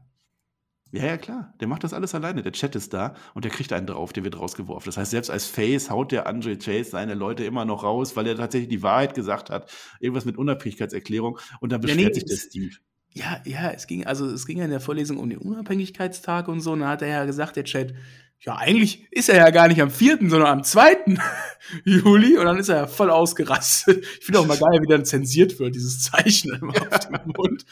Ja, 0.92 1.06
ja, 1.06 1.18
klar. 1.18 1.54
Der 1.60 1.68
macht 1.68 1.84
das 1.84 1.94
alles 1.94 2.16
alleine. 2.16 2.42
Der 2.42 2.52
Chat 2.52 2.76
ist 2.76 2.94
da 2.94 3.14
und 3.36 3.46
der 3.46 3.52
kriegt 3.52 3.72
einen 3.74 3.86
drauf, 3.86 4.12
der 4.12 4.24
wird 4.24 4.40
rausgeworfen. 4.40 4.88
Das 4.88 4.98
heißt, 4.98 5.12
selbst 5.12 5.30
als 5.30 5.46
Face 5.46 5.92
haut 5.92 6.12
der 6.12 6.26
Andre 6.26 6.58
Chase 6.58 6.92
seine 6.92 7.14
Leute 7.14 7.44
immer 7.44 7.64
noch 7.64 7.84
raus, 7.84 8.16
weil 8.16 8.26
er 8.26 8.36
tatsächlich 8.36 8.70
die 8.70 8.82
Wahrheit 8.82 9.14
gesagt 9.14 9.52
hat. 9.52 9.72
Irgendwas 10.00 10.26
mit 10.26 10.38
Unabhängigkeitserklärung. 10.38 11.38
Und 11.60 11.72
dann 11.72 11.82
Ja, 11.82 11.88
beschwert 11.88 12.16
nee, 12.16 12.20
sich 12.20 12.26
der 12.26 12.38
Steve. 12.38 12.76
Ja, 13.14 13.42
ja, 13.46 13.72
es 13.72 13.88
ging, 13.88 14.06
also 14.06 14.28
es 14.28 14.46
ging 14.46 14.60
ja 14.60 14.66
in 14.66 14.70
der 14.72 14.80
Vorlesung 14.80 15.18
um 15.18 15.30
den 15.30 15.40
Unabhängigkeitstag 15.40 16.48
und 16.48 16.62
so, 16.62 16.74
und 16.74 16.82
da 16.82 16.90
hat 16.90 17.02
er 17.02 17.08
ja 17.08 17.26
gesagt, 17.26 17.56
der 17.56 17.64
Chat, 17.64 17.94
ja, 18.42 18.56
eigentlich 18.56 19.06
ist 19.12 19.28
er 19.28 19.36
ja 19.36 19.50
gar 19.50 19.68
nicht 19.68 19.82
am 19.82 19.90
4., 19.92 20.18
sondern 20.22 20.46
am 20.48 20.64
2. 20.64 20.98
Juli, 21.84 22.38
und 22.38 22.46
dann 22.46 22.58
ist 22.58 22.70
er 22.70 22.78
ja 22.78 22.88
voll 22.88 23.10
ausgerastet. 23.10 24.06
Ich 24.20 24.26
finde 24.26 24.40
auch 24.40 24.46
mal 24.48 24.58
geil, 24.58 24.80
wie 24.82 24.88
dann 24.88 25.04
zensiert 25.04 25.60
wird, 25.60 25.76
dieses 25.76 26.04
Zeichen 26.04 26.54
immer 26.54 26.72
auf 26.74 27.00
dem 27.00 27.34
Mund. 27.36 27.66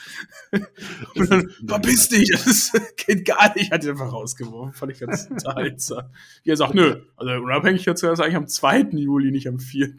Und 1.15 1.31
dann, 1.31 1.49
verpiss 1.65 2.09
dich, 2.09 2.29
das 2.31 2.73
geht 2.97 3.23
gar 3.25 3.55
nicht, 3.55 3.71
hat 3.71 3.85
ihn 3.85 3.91
einfach 3.91 4.11
rausgeworfen, 4.11 4.73
fand 4.73 4.91
ich 4.91 4.99
ganz 4.99 5.27
unterhaltsam. 5.29 6.09
Wie 6.43 6.49
er 6.49 6.57
sagt, 6.57 6.73
nö, 6.73 7.01
also 7.15 7.29
der 7.29 7.41
Unabhängigkeitstag 7.41 8.11
ist 8.11 8.19
eigentlich 8.19 8.35
am 8.35 8.47
2. 8.47 8.87
Juli, 8.91 9.31
nicht 9.31 9.47
am 9.47 9.59
4. 9.59 9.93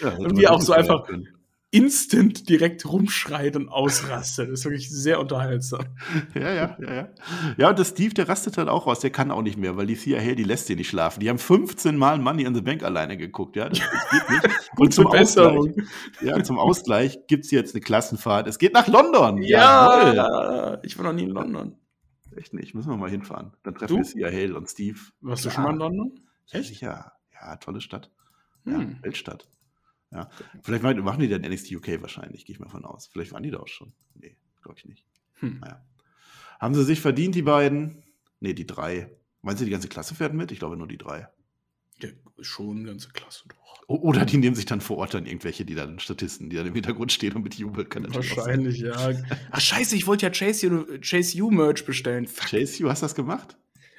Ja, 0.00 0.08
Und 0.16 0.36
wie 0.36 0.48
auch 0.48 0.60
so 0.60 0.72
einfach- 0.72 1.06
können. 1.06 1.28
Instant 1.72 2.48
direkt 2.48 2.84
rumschreit 2.84 3.54
und 3.54 3.68
ausrastet. 3.68 4.48
Das 4.50 4.60
ist 4.60 4.64
wirklich 4.64 4.90
sehr 4.90 5.20
unterhaltsam. 5.20 5.84
Ja, 6.34 6.52
ja, 6.52 6.76
ja, 6.80 6.94
ja. 6.94 7.08
Ja, 7.58 7.68
und 7.70 7.78
der 7.78 7.84
Steve, 7.84 8.12
der 8.12 8.28
rastet 8.28 8.58
halt 8.58 8.68
auch 8.68 8.86
raus, 8.88 8.98
der 9.00 9.10
kann 9.10 9.30
auch 9.30 9.42
nicht 9.42 9.56
mehr, 9.56 9.76
weil 9.76 9.86
die 9.86 9.96
Hale, 9.96 10.34
die 10.34 10.42
lässt 10.42 10.68
ihn 10.68 10.78
nicht 10.78 10.88
schlafen. 10.88 11.20
Die 11.20 11.28
haben 11.28 11.38
15 11.38 11.96
Mal 11.96 12.18
Money 12.18 12.42
in 12.42 12.54
the 12.56 12.60
Bank 12.60 12.82
alleine 12.82 13.16
geguckt, 13.16 13.54
ja. 13.54 13.68
Das, 13.68 13.78
das 13.78 14.10
geht 14.10 14.42
nicht. 14.42 14.70
Und 14.78 14.92
zum 14.94 15.06
Ausgleich, 15.06 15.20
Besserung. 15.22 15.74
ja, 16.22 16.42
zum 16.42 16.58
Ausgleich 16.58 17.18
gibt's 17.28 17.50
jetzt 17.52 17.74
eine 17.74 17.80
Klassenfahrt. 17.82 18.48
Es 18.48 18.58
geht 18.58 18.72
nach 18.74 18.88
London. 18.88 19.40
Jawohl. 19.42 20.14
Ja, 20.16 20.78
ich 20.82 20.98
war 20.98 21.04
noch 21.04 21.12
nie 21.12 21.22
in 21.24 21.30
London. 21.30 21.76
Echt 22.36 22.52
nicht, 22.54 22.74
müssen 22.74 22.90
wir 22.90 22.96
mal 22.96 23.10
hinfahren. 23.10 23.52
Dann 23.62 23.74
treffen 23.76 24.02
Du? 24.02 24.14
wir 24.16 24.26
Hale 24.26 24.56
und 24.56 24.68
Steve. 24.68 24.98
Warst 25.20 25.44
du 25.44 25.48
Ja. 25.48 25.54
schon 25.54 25.64
mal 25.64 25.70
in 25.72 25.78
London? 25.78 26.20
Ja, 26.46 26.62
sicher. 26.62 27.12
Ja, 27.40 27.56
tolle 27.56 27.80
Stadt. 27.80 28.10
Ja, 28.64 28.74
Hm. 28.78 28.98
Weltstadt. 29.02 29.46
Ja. 30.12 30.28
Vielleicht 30.62 30.82
machen 30.82 31.20
die 31.20 31.28
dann 31.28 31.42
NXT 31.42 31.72
UK 31.72 32.02
wahrscheinlich, 32.02 32.44
gehe 32.44 32.54
ich 32.54 32.60
mal 32.60 32.68
von 32.68 32.84
aus. 32.84 33.06
Vielleicht 33.06 33.32
waren 33.32 33.42
die 33.42 33.50
da 33.50 33.58
auch 33.58 33.68
schon. 33.68 33.92
Nee, 34.14 34.36
glaube 34.62 34.78
ich 34.78 34.84
nicht. 34.84 35.04
Hm. 35.34 35.60
Naja. 35.60 35.84
Haben 36.58 36.74
sie 36.74 36.84
sich 36.84 37.00
verdient, 37.00 37.34
die 37.34 37.42
beiden? 37.42 38.02
Nee, 38.40 38.54
die 38.54 38.66
drei. 38.66 39.10
Meinen 39.42 39.56
Sie, 39.56 39.64
die 39.64 39.70
ganze 39.70 39.88
Klasse 39.88 40.14
fährt 40.14 40.34
mit? 40.34 40.52
Ich 40.52 40.58
glaube 40.58 40.76
nur 40.76 40.88
die 40.88 40.98
drei. 40.98 41.28
Ja, 42.00 42.08
schon 42.40 42.84
ganze 42.84 43.10
Klasse 43.10 43.44
doch. 43.48 43.70
Oder 43.86 44.24
die 44.24 44.36
nehmen 44.36 44.54
sich 44.54 44.66
dann 44.66 44.80
vor 44.80 44.98
Ort 44.98 45.14
dann 45.14 45.26
irgendwelche, 45.26 45.64
die 45.64 45.74
dann 45.74 45.98
Statisten, 45.98 46.48
die 46.48 46.56
dann 46.56 46.66
im 46.66 46.74
Hintergrund 46.74 47.10
stehen 47.10 47.34
und 47.34 47.42
mit 47.42 47.54
jubeln 47.54 47.88
können. 47.88 48.14
Wahrscheinlich, 48.14 48.78
ja. 48.78 49.12
Ach 49.50 49.60
scheiße, 49.60 49.96
ich 49.96 50.06
wollte 50.06 50.26
ja 50.26 50.30
Chase 50.30 50.70
U, 50.70 50.84
Chase 51.00 51.42
U 51.42 51.50
Merch 51.50 51.84
bestellen. 51.84 52.26
Fuck. 52.26 52.50
Chase 52.50 52.84
U, 52.84 52.88
hast 52.88 53.02
du 53.02 53.06
das 53.06 53.14
gemacht? 53.14 53.56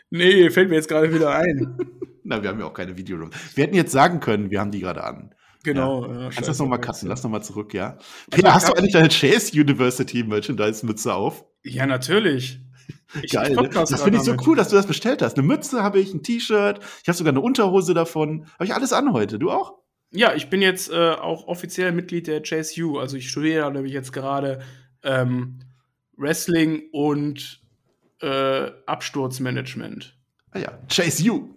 Nee, 0.10 0.50
fällt 0.50 0.70
mir 0.70 0.76
jetzt 0.76 0.88
gerade 0.88 1.14
wieder 1.14 1.36
ein. 1.36 1.78
Na, 2.24 2.42
wir 2.42 2.50
haben 2.50 2.60
ja 2.60 2.66
auch 2.66 2.74
keine 2.74 2.98
Video. 2.98 3.30
Wir 3.56 3.64
hätten 3.64 3.76
jetzt 3.76 3.92
sagen 3.92 4.20
können, 4.20 4.52
wir 4.52 4.60
haben 4.60 4.72
die 4.72 4.80
gerade 4.80 5.04
an. 5.04 5.36
Genau. 5.64 6.06
Ja. 6.06 6.14
Ja, 6.14 6.20
Kannst 6.24 6.40
du 6.40 6.46
das 6.46 6.60
nochmal 6.60 6.82
cutten? 6.82 7.08
Lass 7.08 7.24
nochmal 7.24 7.44
zurück, 7.44 7.74
ja. 7.74 7.98
Peter, 8.30 8.54
hast 8.54 8.68
du 8.68 8.74
eigentlich 8.74 8.94
deine 8.94 9.10
Chase 9.10 9.52
University 9.60 10.24
Merchandise-Mütze 10.24 11.14
auf? 11.14 11.46
Ja, 11.64 11.86
natürlich. 11.86 12.60
Ich, 13.22 13.32
Geil, 13.32 13.54
ne? 13.54 13.70
Das 13.70 14.02
finde 14.02 14.20
ich 14.20 14.24
so 14.24 14.36
cool, 14.46 14.56
dass 14.56 14.70
du 14.70 14.76
das 14.76 14.88
bestellt 14.88 15.22
hast. 15.22 15.38
Eine 15.38 15.46
Mütze 15.46 15.84
habe 15.84 16.00
ich, 16.00 16.14
ein 16.14 16.24
T-Shirt, 16.24 16.80
ich 17.02 17.08
habe 17.08 17.18
sogar 17.18 17.32
eine 17.32 17.42
Unterhose 17.42 17.94
davon. 17.94 18.48
Habe 18.54 18.66
ich 18.66 18.74
alles 18.74 18.94
an 18.94 19.14
heute. 19.14 19.38
Du 19.38 19.52
auch? 19.52 19.80
Ja, 20.12 20.34
ich 20.34 20.50
bin 20.50 20.62
jetzt 20.62 20.92
äh, 20.92 21.12
auch 21.12 21.48
offiziell 21.48 21.92
Mitglied 21.92 22.28
der 22.28 22.42
JSU. 22.42 23.00
Also 23.00 23.18
ich 23.18 23.30
studiere 23.30 23.72
nämlich 23.72 23.94
jetzt 23.94 24.12
gerade 24.12 24.62
ähm, 25.04 25.60
Wrestling 26.18 26.84
und 26.92 27.62
äh, 28.22 28.72
Absturzmanagement. 28.86 30.18
Ah 30.52 30.60
ja, 30.60 30.80
JSU. 30.90 31.50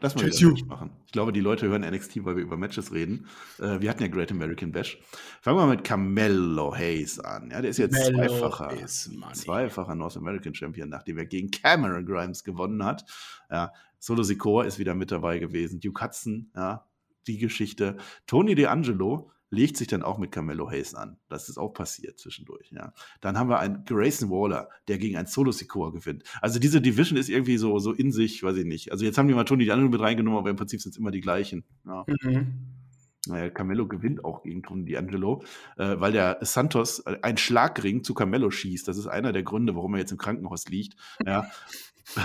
Lass 0.00 0.14
mal 0.14 0.26
wieder 0.26 0.48
Match 0.48 0.64
machen. 0.66 0.90
Ich 1.06 1.12
glaube, 1.12 1.32
die 1.32 1.40
Leute 1.40 1.68
hören 1.68 1.82
NXT, 1.82 2.24
weil 2.24 2.36
wir 2.36 2.42
über 2.42 2.56
Matches 2.56 2.92
reden. 2.92 3.26
Äh, 3.58 3.80
wir 3.80 3.90
hatten 3.90 4.02
ja 4.02 4.08
Great 4.08 4.30
American 4.30 4.70
Bash. 4.70 4.98
Fangen 5.40 5.58
wir 5.58 5.66
mal 5.66 5.74
mit 5.74 5.84
Carmelo 5.84 6.74
Hayes 6.74 7.18
an. 7.18 7.50
Ja, 7.50 7.60
der 7.60 7.70
ist 7.70 7.78
jetzt 7.78 7.92
Mello 7.92 8.28
zweifacher, 8.28 8.86
zweifacher 9.32 9.94
North 9.96 10.16
American 10.16 10.54
Champion, 10.54 10.88
nachdem 10.88 11.18
er 11.18 11.26
gegen 11.26 11.50
Cameron 11.50 12.06
Grimes 12.06 12.44
gewonnen 12.44 12.84
hat. 12.84 13.04
Ja, 13.50 13.72
Solo 13.98 14.22
Sikoa 14.22 14.64
ist 14.64 14.78
wieder 14.78 14.94
mit 14.94 15.10
dabei 15.10 15.38
gewesen. 15.38 15.80
Duke 15.80 16.04
Hudson, 16.04 16.52
ja, 16.54 16.86
die 17.26 17.38
Geschichte. 17.38 17.96
Tony 18.26 18.54
DeAngelo 18.54 19.32
legt 19.50 19.76
sich 19.76 19.88
dann 19.88 20.02
auch 20.02 20.18
mit 20.18 20.32
Carmelo 20.32 20.70
Hayes 20.70 20.94
an. 20.94 21.18
Das 21.28 21.48
ist 21.48 21.58
auch 21.58 21.70
passiert 21.70 22.18
zwischendurch. 22.18 22.70
Ja. 22.70 22.92
Dann 23.20 23.38
haben 23.38 23.48
wir 23.48 23.58
einen 23.58 23.84
Grayson 23.84 24.30
Waller, 24.30 24.68
der 24.88 24.98
gegen 24.98 25.16
einen 25.16 25.26
Solo 25.26 25.52
Sikoa 25.52 25.90
gewinnt. 25.90 26.24
Also 26.40 26.58
diese 26.58 26.80
Division 26.80 27.18
ist 27.18 27.28
irgendwie 27.28 27.56
so, 27.56 27.78
so 27.78 27.92
in 27.92 28.12
sich, 28.12 28.42
weiß 28.42 28.56
ich 28.56 28.66
nicht. 28.66 28.92
Also 28.92 29.04
jetzt 29.04 29.18
haben 29.18 29.28
die 29.28 29.34
mal 29.34 29.44
Tony 29.44 29.64
die 29.64 29.72
anderen 29.72 29.90
mit 29.90 30.00
reingenommen, 30.00 30.38
aber 30.38 30.50
im 30.50 30.56
Prinzip 30.56 30.80
sind 30.80 30.92
es 30.92 30.98
immer 30.98 31.10
die 31.10 31.20
gleichen. 31.20 31.64
Ja. 31.86 32.04
Mhm. 32.22 32.78
Naja, 33.26 33.50
Carmelo 33.50 33.86
gewinnt 33.86 34.24
auch 34.24 34.42
gegen 34.42 34.62
Tony 34.62 34.96
D'Angelo, 34.96 35.44
äh, 35.76 36.00
weil 36.00 36.12
der 36.12 36.38
Santos 36.42 37.00
äh, 37.00 37.18
einen 37.22 37.36
Schlagring 37.36 38.02
zu 38.02 38.14
Carmelo 38.14 38.50
schießt. 38.50 38.88
Das 38.88 38.96
ist 38.96 39.06
einer 39.06 39.32
der 39.32 39.42
Gründe, 39.42 39.74
warum 39.74 39.94
er 39.94 40.00
jetzt 40.00 40.12
im 40.12 40.18
Krankenhaus 40.18 40.66
liegt. 40.68 40.96
Ja. 41.26 41.50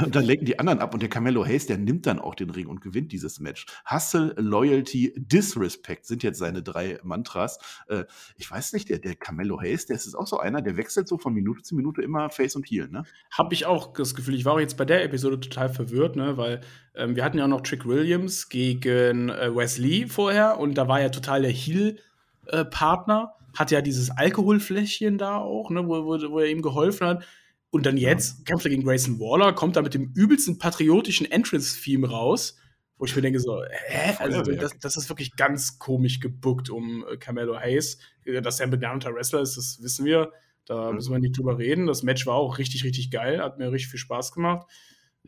Und 0.02 0.16
dann 0.16 0.24
lenken 0.24 0.46
die 0.46 0.60
anderen 0.60 0.80
ab 0.80 0.94
und 0.94 1.02
der 1.02 1.10
Carmelo 1.10 1.46
Hayes, 1.46 1.66
der 1.66 1.78
nimmt 1.78 2.06
dann 2.06 2.20
auch 2.20 2.36
den 2.36 2.50
Ring 2.50 2.68
und 2.68 2.82
gewinnt 2.82 3.12
dieses 3.12 3.40
Match. 3.40 3.66
Hustle, 3.90 4.34
Loyalty, 4.38 5.14
Disrespect 5.18 6.06
sind 6.06 6.24
jetzt 6.24 6.40
seine 6.40 6.64
drei 6.64 7.00
Mantras. 7.04 7.60
Äh, 7.88 8.06
ich 8.38 8.50
weiß 8.50 8.74
nicht, 8.74 8.90
der, 8.90 9.00
der 9.00 9.16
Carmelo 9.16 9.60
Hayes, 9.60 9.86
der 9.86 9.96
ist 9.96 10.16
auch 10.16 10.28
so 10.28 10.40
einer, 10.40 10.62
der 10.62 10.78
wechselt 10.78 11.08
so 11.08 11.18
von 11.18 11.34
Minute 11.34 11.64
zu 11.64 11.76
Minute 11.76 12.02
immer 12.02 12.30
Face 12.30 12.56
und 12.56 12.66
Heel, 12.70 12.88
ne? 12.88 13.04
Hab 13.32 13.52
ich 13.52 13.66
auch 13.66 13.94
das 13.94 14.16
Gefühl. 14.16 14.36
Ich 14.36 14.46
war 14.46 14.54
auch 14.54 14.60
jetzt 14.60 14.78
bei 14.78 14.86
der 14.86 15.04
Episode 15.04 15.40
total 15.40 15.70
verwirrt, 15.70 16.16
ne? 16.16 16.38
Weil 16.38 16.62
ähm, 16.96 17.16
wir 17.16 17.24
hatten 17.24 17.38
ja 17.38 17.46
auch 17.46 17.50
noch 17.50 17.62
Trick 17.62 17.86
Williams 17.86 18.50
gegen 18.50 19.30
äh, 19.30 19.56
Wesley 19.56 20.08
vorher 20.08 20.60
und 20.60 20.76
da 20.76 20.88
war 20.88 21.02
ja 21.02 21.10
total 21.10 21.42
der 21.42 21.52
Heel-Partner. 21.52 23.34
Äh, 23.40 23.44
hat 23.58 23.72
ja 23.72 23.82
dieses 23.82 24.10
Alkoholfläschchen 24.10 25.18
da 25.18 25.38
auch, 25.38 25.70
ne? 25.70 25.88
wo, 25.88 26.06
wo, 26.06 26.32
wo 26.32 26.40
er 26.40 26.48
ihm 26.48 26.62
geholfen 26.62 27.08
hat. 27.08 27.24
Und 27.74 27.88
dann 27.88 27.98
jetzt 27.98 28.38
ja. 28.38 28.44
kämpft 28.46 28.68
er 28.68 28.70
gegen 28.70 28.84
Grayson 28.84 29.20
Waller, 29.20 29.52
kommt 29.52 29.76
da 29.76 29.82
mit 29.82 29.96
dem 29.96 30.14
übelsten 30.14 30.60
patriotischen 30.60 31.30
Entrance-Theme 31.32 32.08
raus, 32.08 32.56
wo 33.00 33.06
ich 33.06 33.16
mir 33.16 33.24
denke 33.24 33.40
so, 33.40 33.64
hä? 33.64 34.14
Also 34.20 34.44
das, 34.44 34.78
das, 34.80 34.96
ist 34.96 35.10
wirklich 35.10 35.36
ganz 35.36 35.80
komisch 35.80 36.20
gebuckt 36.20 36.70
um 36.70 37.04
äh, 37.12 37.18
Carmelo 37.18 37.60
Hayes. 37.60 37.98
Dass 38.44 38.60
er 38.60 38.68
ein 38.68 38.70
begnadeter 38.70 39.16
Wrestler 39.16 39.42
ist, 39.42 39.58
das 39.58 39.80
wissen 39.82 40.06
wir. 40.06 40.32
Da 40.66 40.92
müssen 40.92 41.12
wir 41.12 41.18
nicht 41.18 41.36
drüber 41.36 41.58
reden. 41.58 41.88
Das 41.88 42.04
Match 42.04 42.28
war 42.28 42.36
auch 42.36 42.60
richtig, 42.60 42.84
richtig 42.84 43.10
geil. 43.10 43.42
Hat 43.42 43.58
mir 43.58 43.72
richtig 43.72 43.90
viel 43.90 44.00
Spaß 44.00 44.34
gemacht. 44.34 44.68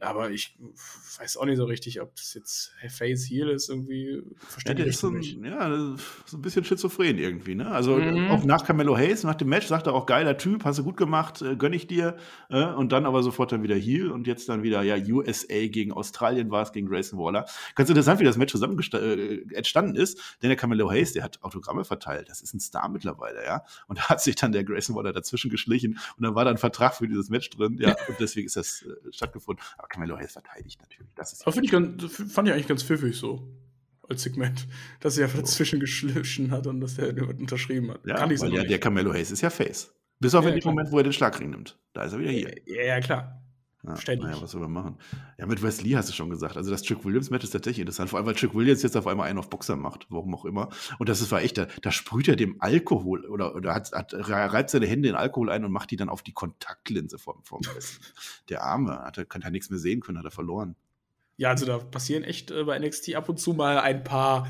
Aber 0.02 0.30
ich 0.30 0.58
weiß 1.20 1.38
auch 1.38 1.46
nicht 1.46 1.56
so 1.56 1.64
richtig, 1.64 2.02
ob 2.02 2.14
das 2.18 2.34
jetzt 2.34 2.74
Face 2.90 3.30
Heal 3.30 3.48
ist, 3.50 3.70
irgendwie 3.70 4.22
verstehe 4.46 4.86
ja, 4.86 4.92
so 4.92 5.08
ein, 5.08 5.22
ja, 5.46 5.96
so 6.26 6.38
ein 6.38 6.42
bisschen 6.42 6.66
schizophren 6.66 7.18
irgendwie, 7.18 7.56
ne? 7.56 7.72
Also 7.72 7.96
mhm. 7.96 8.30
auch 8.30 8.44
nach 8.44 8.66
Camelo 8.66 8.98
Hayes, 8.98 9.24
nach 9.24 9.36
dem 9.36 9.48
Match, 9.48 9.68
sagt 9.68 9.88
er 9.88 9.94
auch, 9.94 10.06
geiler 10.06 10.38
Typ, 10.38 10.66
hast 10.66 10.80
du 10.80 10.84
gut 10.84 10.98
gemacht, 10.98 11.42
äh, 11.42 11.56
gönn 11.56 11.72
ich 11.72 11.88
dir. 11.88 12.18
Äh, 12.50 12.66
und 12.66 12.92
dann 12.92 13.06
aber 13.06 13.24
sofort 13.24 13.54
dann 13.54 13.64
wieder 13.64 13.78
Heal 13.78 14.12
und 14.12 14.28
jetzt 14.28 14.50
dann 14.50 14.64
wieder, 14.64 14.82
ja, 14.82 14.98
USA 14.98 15.68
gegen 15.68 15.94
Australien 15.94 16.52
war 16.52 16.64
es, 16.64 16.74
gegen 16.74 16.88
Grayson 16.88 17.18
Waller. 17.18 17.46
Ganz 17.76 17.88
interessant, 17.88 18.20
wie 18.20 18.26
das 18.26 18.36
Match 18.36 18.52
zusammen 18.52 18.78
äh, 18.78 19.56
entstanden 19.56 19.96
ist, 19.96 20.20
denn 20.42 20.50
der 20.50 20.58
Camelo 20.58 20.92
Hayes, 20.92 21.14
der 21.14 21.24
hat 21.24 21.42
Autogramme 21.42 21.86
verteilt, 21.86 22.28
das 22.28 22.42
ist 22.42 22.54
ein 22.54 22.60
Star 22.60 22.90
mittlerweile, 22.90 23.46
ja? 23.46 23.64
Und 23.88 24.00
da 24.00 24.10
hat 24.10 24.22
sich 24.22 24.36
dann 24.36 24.52
der 24.52 24.66
Grayson 24.66 24.94
Waller 24.94 25.14
dazwischen 25.14 25.50
geschlichen 25.50 26.00
und 26.18 26.24
dann 26.24 26.36
war 26.36 26.44
da 26.44 26.52
ein 26.52 26.58
Vertrag 26.58 26.96
für 26.96 27.08
dieses 27.08 27.30
Match 27.30 27.50
drin, 27.50 27.78
ja, 27.80 27.96
und 28.10 28.20
deswegen 28.20 28.48
ist 28.48 28.58
das 28.58 28.82
äh, 28.82 29.14
stattgefunden. 29.14 29.64
Aber 29.86 29.90
Camelo 29.90 30.18
Hayes 30.18 30.34
verteidigt 30.34 30.82
natürlich. 30.82 31.12
Das 31.16 31.34
ist 31.34 31.46
Aber 31.46 31.62
ich 31.62 31.72
ganz, 31.72 32.04
fand 32.32 32.48
ich 32.48 32.54
eigentlich 32.54 32.68
ganz 32.68 32.84
pfiffig 32.84 33.16
so 33.16 33.48
als 34.08 34.24
Segment, 34.24 34.68
dass 35.00 35.18
er 35.18 35.28
dazwischen 35.28 35.80
geschlichen 35.80 36.52
hat 36.52 36.68
und 36.68 36.82
dass 36.82 36.98
er 36.98 37.16
unterschrieben 37.30 37.92
hat. 37.92 38.06
Ja, 38.06 38.28
weil 38.28 38.54
ja, 38.54 38.64
der 38.64 38.80
Camelo 38.80 39.14
Hayes 39.14 39.32
ist 39.32 39.42
ja 39.42 39.50
Face. 39.50 39.94
Bis 40.20 40.34
auf 40.34 40.46
ja, 40.46 40.52
den 40.52 40.64
Moment, 40.64 40.92
wo 40.92 40.98
er 40.98 41.04
den 41.04 41.14
Schlagring 41.14 41.52
nimmt. 41.52 41.78
Da 41.94 42.04
ist 42.04 42.14
er 42.14 42.20
wieder 42.20 42.32
hier. 42.32 42.56
Ja, 42.66 42.84
ja 42.84 43.00
klar. 43.00 43.45
Ja, 43.88 43.98
Ständig. 43.98 44.28
Naja, 44.28 44.42
was 44.42 44.52
soll 44.52 44.62
man 44.62 44.72
machen? 44.72 44.98
Ja, 45.38 45.46
mit 45.46 45.62
Wesley 45.62 45.92
hast 45.92 46.10
du 46.10 46.14
schon 46.14 46.30
gesagt. 46.30 46.58
Also 46.58 46.72
das 46.72 46.82
Trick 46.82 47.04
Williams-Match 47.04 47.44
ist 47.44 47.52
tatsächlich 47.52 47.82
interessant. 47.82 48.10
Vor 48.10 48.18
allem, 48.18 48.26
weil 48.26 48.36
Trick 48.36 48.56
Williams 48.56 48.82
jetzt 48.82 48.98
auf 48.98 49.08
einmal 49.08 49.30
einen 49.30 49.40
auf 49.40 49.50
Boxer 49.50 49.76
macht, 49.76 50.08
warum 50.10 50.34
auch 50.34 50.46
immer. 50.46 50.70
Und 51.00 51.10
das 51.10 51.22
ist 51.22 51.32
war 51.32 51.42
echt, 51.42 51.58
da, 51.58 51.68
da 51.82 51.92
sprüht 51.92 52.28
er 52.28 52.36
dem 52.36 52.62
Alkohol 52.62 53.26
oder, 53.26 53.56
oder 53.56 53.76
hat, 53.76 53.92
hat, 53.92 54.14
reibt 54.14 54.70
seine 54.70 54.88
Hände 54.88 55.10
in 55.10 55.16
Alkohol 55.16 55.50
ein 55.50 55.66
und 55.66 55.72
macht 55.72 55.92
die 55.92 55.98
dann 55.98 56.10
auf 56.10 56.24
die 56.24 56.34
Kontaktlinse 56.34 57.20
vom, 57.20 57.44
vom 57.44 57.62
Wesley. 57.62 58.06
Der 58.50 58.64
Arme, 58.64 59.00
hat 59.00 59.18
er, 59.18 59.26
kann 59.26 59.42
er 59.42 59.52
nichts 59.52 59.70
mehr 59.70 59.80
sehen 59.80 60.00
können, 60.00 60.18
hat 60.18 60.26
er 60.26 60.32
verloren. 60.32 60.76
Ja, 61.38 61.50
also 61.50 61.66
da 61.66 61.80
passieren 61.80 62.24
echt 62.24 62.52
äh, 62.52 62.64
bei 62.64 62.80
NXT 62.80 63.16
ab 63.16 63.28
und 63.30 63.40
zu 63.40 63.54
mal 63.54 63.80
ein 63.80 64.04
paar 64.04 64.48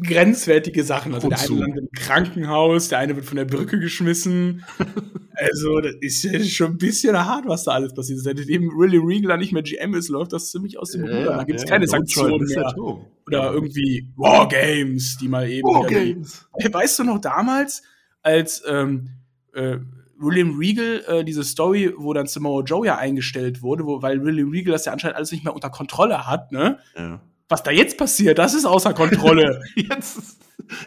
grenzwertige 0.00 0.82
Sachen. 0.84 1.14
Also 1.14 1.28
der 1.28 1.38
eine 1.38 1.54
landet 1.54 1.84
im 1.84 1.90
Krankenhaus, 1.92 2.88
der 2.88 2.98
eine 2.98 3.16
wird 3.16 3.26
von 3.26 3.36
der 3.36 3.44
Brücke 3.44 3.78
geschmissen. 3.78 4.64
also 5.42 5.80
das 5.80 5.94
ist 6.00 6.22
ja 6.24 6.42
schon 6.44 6.72
ein 6.72 6.78
bisschen 6.78 7.16
hart, 7.16 7.46
was 7.46 7.64
da 7.64 7.72
alles 7.72 7.94
passiert. 7.94 8.20
Seitdem 8.20 8.70
William 8.76 9.04
Regal 9.04 9.38
nicht 9.38 9.52
mehr 9.52 9.62
GM 9.62 9.94
ist, 9.94 10.08
läuft 10.08 10.32
das 10.32 10.50
ziemlich 10.50 10.78
aus 10.78 10.92
dem 10.92 11.02
Ruder. 11.02 11.36
da 11.36 11.44
gibt 11.44 11.58
es 11.58 11.64
ja, 11.64 11.70
keine 11.70 11.86
Sanktionen 11.86 12.46
mehr. 12.46 12.74
Oder 13.26 13.52
irgendwie 13.52 14.08
Wargames, 14.16 15.18
die 15.20 15.28
mal 15.28 15.48
eben. 15.48 15.68
Wargames. 15.68 16.46
Weißt 16.52 16.98
du 16.98 17.04
noch 17.04 17.20
damals, 17.20 17.82
als 18.22 18.62
ähm, 18.66 19.10
äh, 19.54 19.78
William 20.18 20.56
Regal, 20.56 21.02
äh, 21.08 21.24
diese 21.24 21.44
Story, 21.44 21.92
wo 21.96 22.12
dann 22.12 22.26
Samoa 22.26 22.62
Joe 22.62 22.86
ja 22.86 22.96
eingestellt 22.96 23.62
wurde, 23.62 23.84
wo, 23.84 24.02
weil 24.02 24.24
William 24.24 24.50
Regal 24.50 24.72
das 24.72 24.84
ja 24.84 24.92
anscheinend 24.92 25.16
alles 25.16 25.32
nicht 25.32 25.44
mehr 25.44 25.54
unter 25.54 25.70
Kontrolle 25.70 26.26
hat, 26.26 26.52
ne? 26.52 26.78
Ja 26.96 27.20
was 27.52 27.62
da 27.62 27.70
jetzt 27.70 27.96
passiert, 27.98 28.38
das 28.38 28.54
ist 28.54 28.64
außer 28.64 28.94
Kontrolle. 28.94 29.62
jetzt 29.76 30.38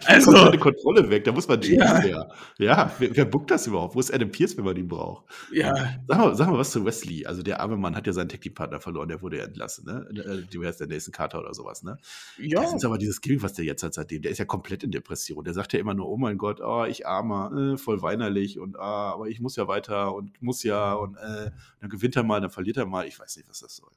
also 0.05 0.31
kommt 0.31 0.53
die 0.53 0.57
Kontrolle 0.57 1.09
weg, 1.09 1.23
da 1.23 1.31
muss 1.31 1.47
man 1.47 1.61
ja. 1.61 1.99
her. 1.99 2.29
Ja, 2.57 2.91
wer, 2.99 3.15
wer 3.15 3.25
bookt 3.25 3.51
das 3.51 3.67
überhaupt? 3.67 3.95
Wo 3.95 3.99
ist 3.99 4.13
Adam 4.13 4.31
Pierce, 4.31 4.57
wenn 4.57 4.65
man 4.65 4.75
ihn 4.77 4.87
braucht? 4.87 5.25
Ja. 5.51 5.73
Sag 6.07 6.17
mal, 6.17 6.35
sag 6.35 6.49
mal 6.49 6.57
was 6.57 6.71
zu 6.71 6.85
Wesley. 6.85 7.25
Also 7.25 7.43
der 7.43 7.59
arme 7.59 7.77
Mann 7.77 7.95
hat 7.95 8.07
ja 8.07 8.13
seinen 8.13 8.29
Tech-Team-Partner 8.29 8.79
verloren, 8.79 9.09
der 9.09 9.21
wurde 9.21 9.37
ja 9.37 9.43
entlassen, 9.43 9.85
ne? 9.85 10.07
Äh, 10.09 10.43
du 10.51 10.61
wärst 10.61 10.79
der 10.79 10.87
nächsten 10.87 11.11
Carter 11.11 11.39
oder 11.39 11.53
sowas, 11.53 11.83
ne? 11.83 11.97
Ja. 12.37 12.61
Das 12.61 12.73
ist 12.73 12.85
aber 12.85 12.97
dieses 12.97 13.21
Gimmick, 13.21 13.43
was 13.43 13.53
der 13.53 13.65
jetzt 13.65 13.83
hat 13.83 13.93
seitdem. 13.93 14.21
Der 14.21 14.31
ist 14.31 14.37
ja 14.37 14.45
komplett 14.45 14.83
in 14.83 14.91
Depression. 14.91 15.43
Der 15.43 15.53
sagt 15.53 15.73
ja 15.73 15.79
immer 15.79 15.93
nur, 15.93 16.07
oh 16.07 16.17
mein 16.17 16.37
Gott, 16.37 16.61
oh, 16.61 16.85
ich 16.85 17.07
armer, 17.07 17.51
äh, 17.73 17.77
voll 17.77 18.01
weinerlich 18.01 18.59
und 18.59 18.77
ah, 18.79 19.11
aber 19.13 19.27
ich 19.27 19.39
muss 19.39 19.55
ja 19.55 19.67
weiter 19.67 20.15
und 20.15 20.41
muss 20.41 20.63
ja 20.63 20.93
und 20.93 21.15
äh, 21.17 21.51
dann 21.79 21.89
gewinnt 21.89 22.15
er 22.15 22.23
mal, 22.23 22.41
dann 22.41 22.49
verliert 22.49 22.77
er 22.77 22.85
mal. 22.85 23.07
Ich 23.07 23.19
weiß 23.19 23.37
nicht, 23.37 23.49
was 23.49 23.59
das 23.59 23.75
soll. 23.75 23.91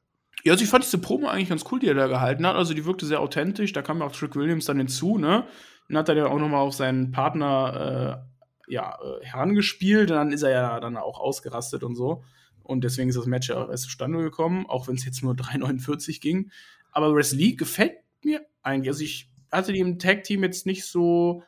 Ja, 0.44 0.53
also 0.53 0.64
ich 0.64 0.70
fand 0.70 0.85
diese 0.85 0.98
Promo 0.98 1.27
eigentlich 1.29 1.48
ganz 1.48 1.64
cool, 1.70 1.81
die 1.81 1.88
er 1.88 1.94
da 1.94 2.07
gehalten 2.07 2.46
hat. 2.46 2.57
Also 2.57 2.74
die 2.74 2.85
wirkte 2.85 3.07
sehr 3.07 3.20
authentisch. 3.20 3.72
Da 3.72 3.83
kam 3.83 3.98
ja 4.01 4.07
auch 4.07 4.12
Trick 4.12 4.37
Williams 4.37 4.66
dann 4.66 4.79
hinzu, 4.79 5.18
ne? 5.18 5.44
Dann 5.88 5.98
hat 5.98 6.09
er 6.09 6.16
ja 6.16 6.27
auch 6.27 6.38
nochmal 6.38 6.61
auf 6.61 6.74
seinen 6.74 7.11
Partner 7.11 8.22
äh, 8.68 8.72
ja, 8.72 8.99
äh, 9.03 9.24
herangespielt. 9.24 10.11
Und 10.11 10.16
dann 10.16 10.32
ist 10.32 10.43
er 10.43 10.51
ja 10.51 10.80
dann 10.80 10.97
auch 10.97 11.18
ausgerastet 11.18 11.82
und 11.82 11.97
so. 11.97 12.22
Und 12.62 12.84
deswegen 12.84 13.09
ist 13.09 13.16
das 13.18 13.26
Match 13.26 13.49
ja 13.49 13.57
auch 13.64 13.70
erst 13.70 13.84
zustande 13.84 14.18
gekommen, 14.18 14.66
auch 14.68 14.89
wenn 14.89 14.95
es 14.97 15.05
jetzt 15.05 15.22
nur 15.22 15.34
3,49 15.34 16.20
ging. 16.20 16.51
Aber 16.93 17.14
Wesley 17.14 17.55
gefällt 17.57 17.97
mir 18.22 18.43
eigentlich. 18.62 18.91
Also 18.91 19.05
ich 19.05 19.30
hatte 19.51 19.72
die 19.72 19.80
im 19.80 19.99
Tag-Team 19.99 20.43
jetzt 20.45 20.66
nicht 20.66 20.84
so 20.84 21.43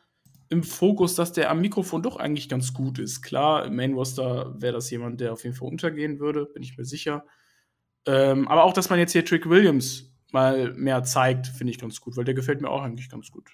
im 0.49 0.63
Fokus, 0.63 1.15
dass 1.15 1.31
der 1.31 1.49
am 1.49 1.61
Mikrofon 1.61 2.03
doch 2.03 2.17
eigentlich 2.17 2.49
ganz 2.49 2.73
gut 2.73 2.99
ist. 2.99 3.21
Klar, 3.21 3.65
im 3.65 3.75
Main 3.75 3.93
Roster 3.93 4.53
wäre 4.59 4.73
das 4.73 4.89
jemand, 4.89 5.21
der 5.21 5.31
auf 5.31 5.43
jeden 5.43 5.55
Fall 5.55 5.69
untergehen 5.69 6.19
würde, 6.19 6.45
bin 6.45 6.61
ich 6.61 6.77
mir 6.77 6.83
sicher. 6.83 7.23
Ähm, 8.05 8.47
aber 8.47 8.63
auch, 8.63 8.73
dass 8.73 8.89
man 8.89 8.99
jetzt 8.99 9.11
hier 9.11 9.23
Trick 9.25 9.47
Williams 9.49 10.11
mal 10.31 10.73
mehr 10.73 11.03
zeigt, 11.03 11.47
finde 11.47 11.71
ich 11.71 11.79
ganz 11.79 11.99
gut, 12.01 12.17
weil 12.17 12.23
der 12.25 12.33
gefällt 12.33 12.61
mir 12.61 12.69
auch 12.69 12.81
eigentlich 12.81 13.09
ganz 13.09 13.29
gut. 13.31 13.51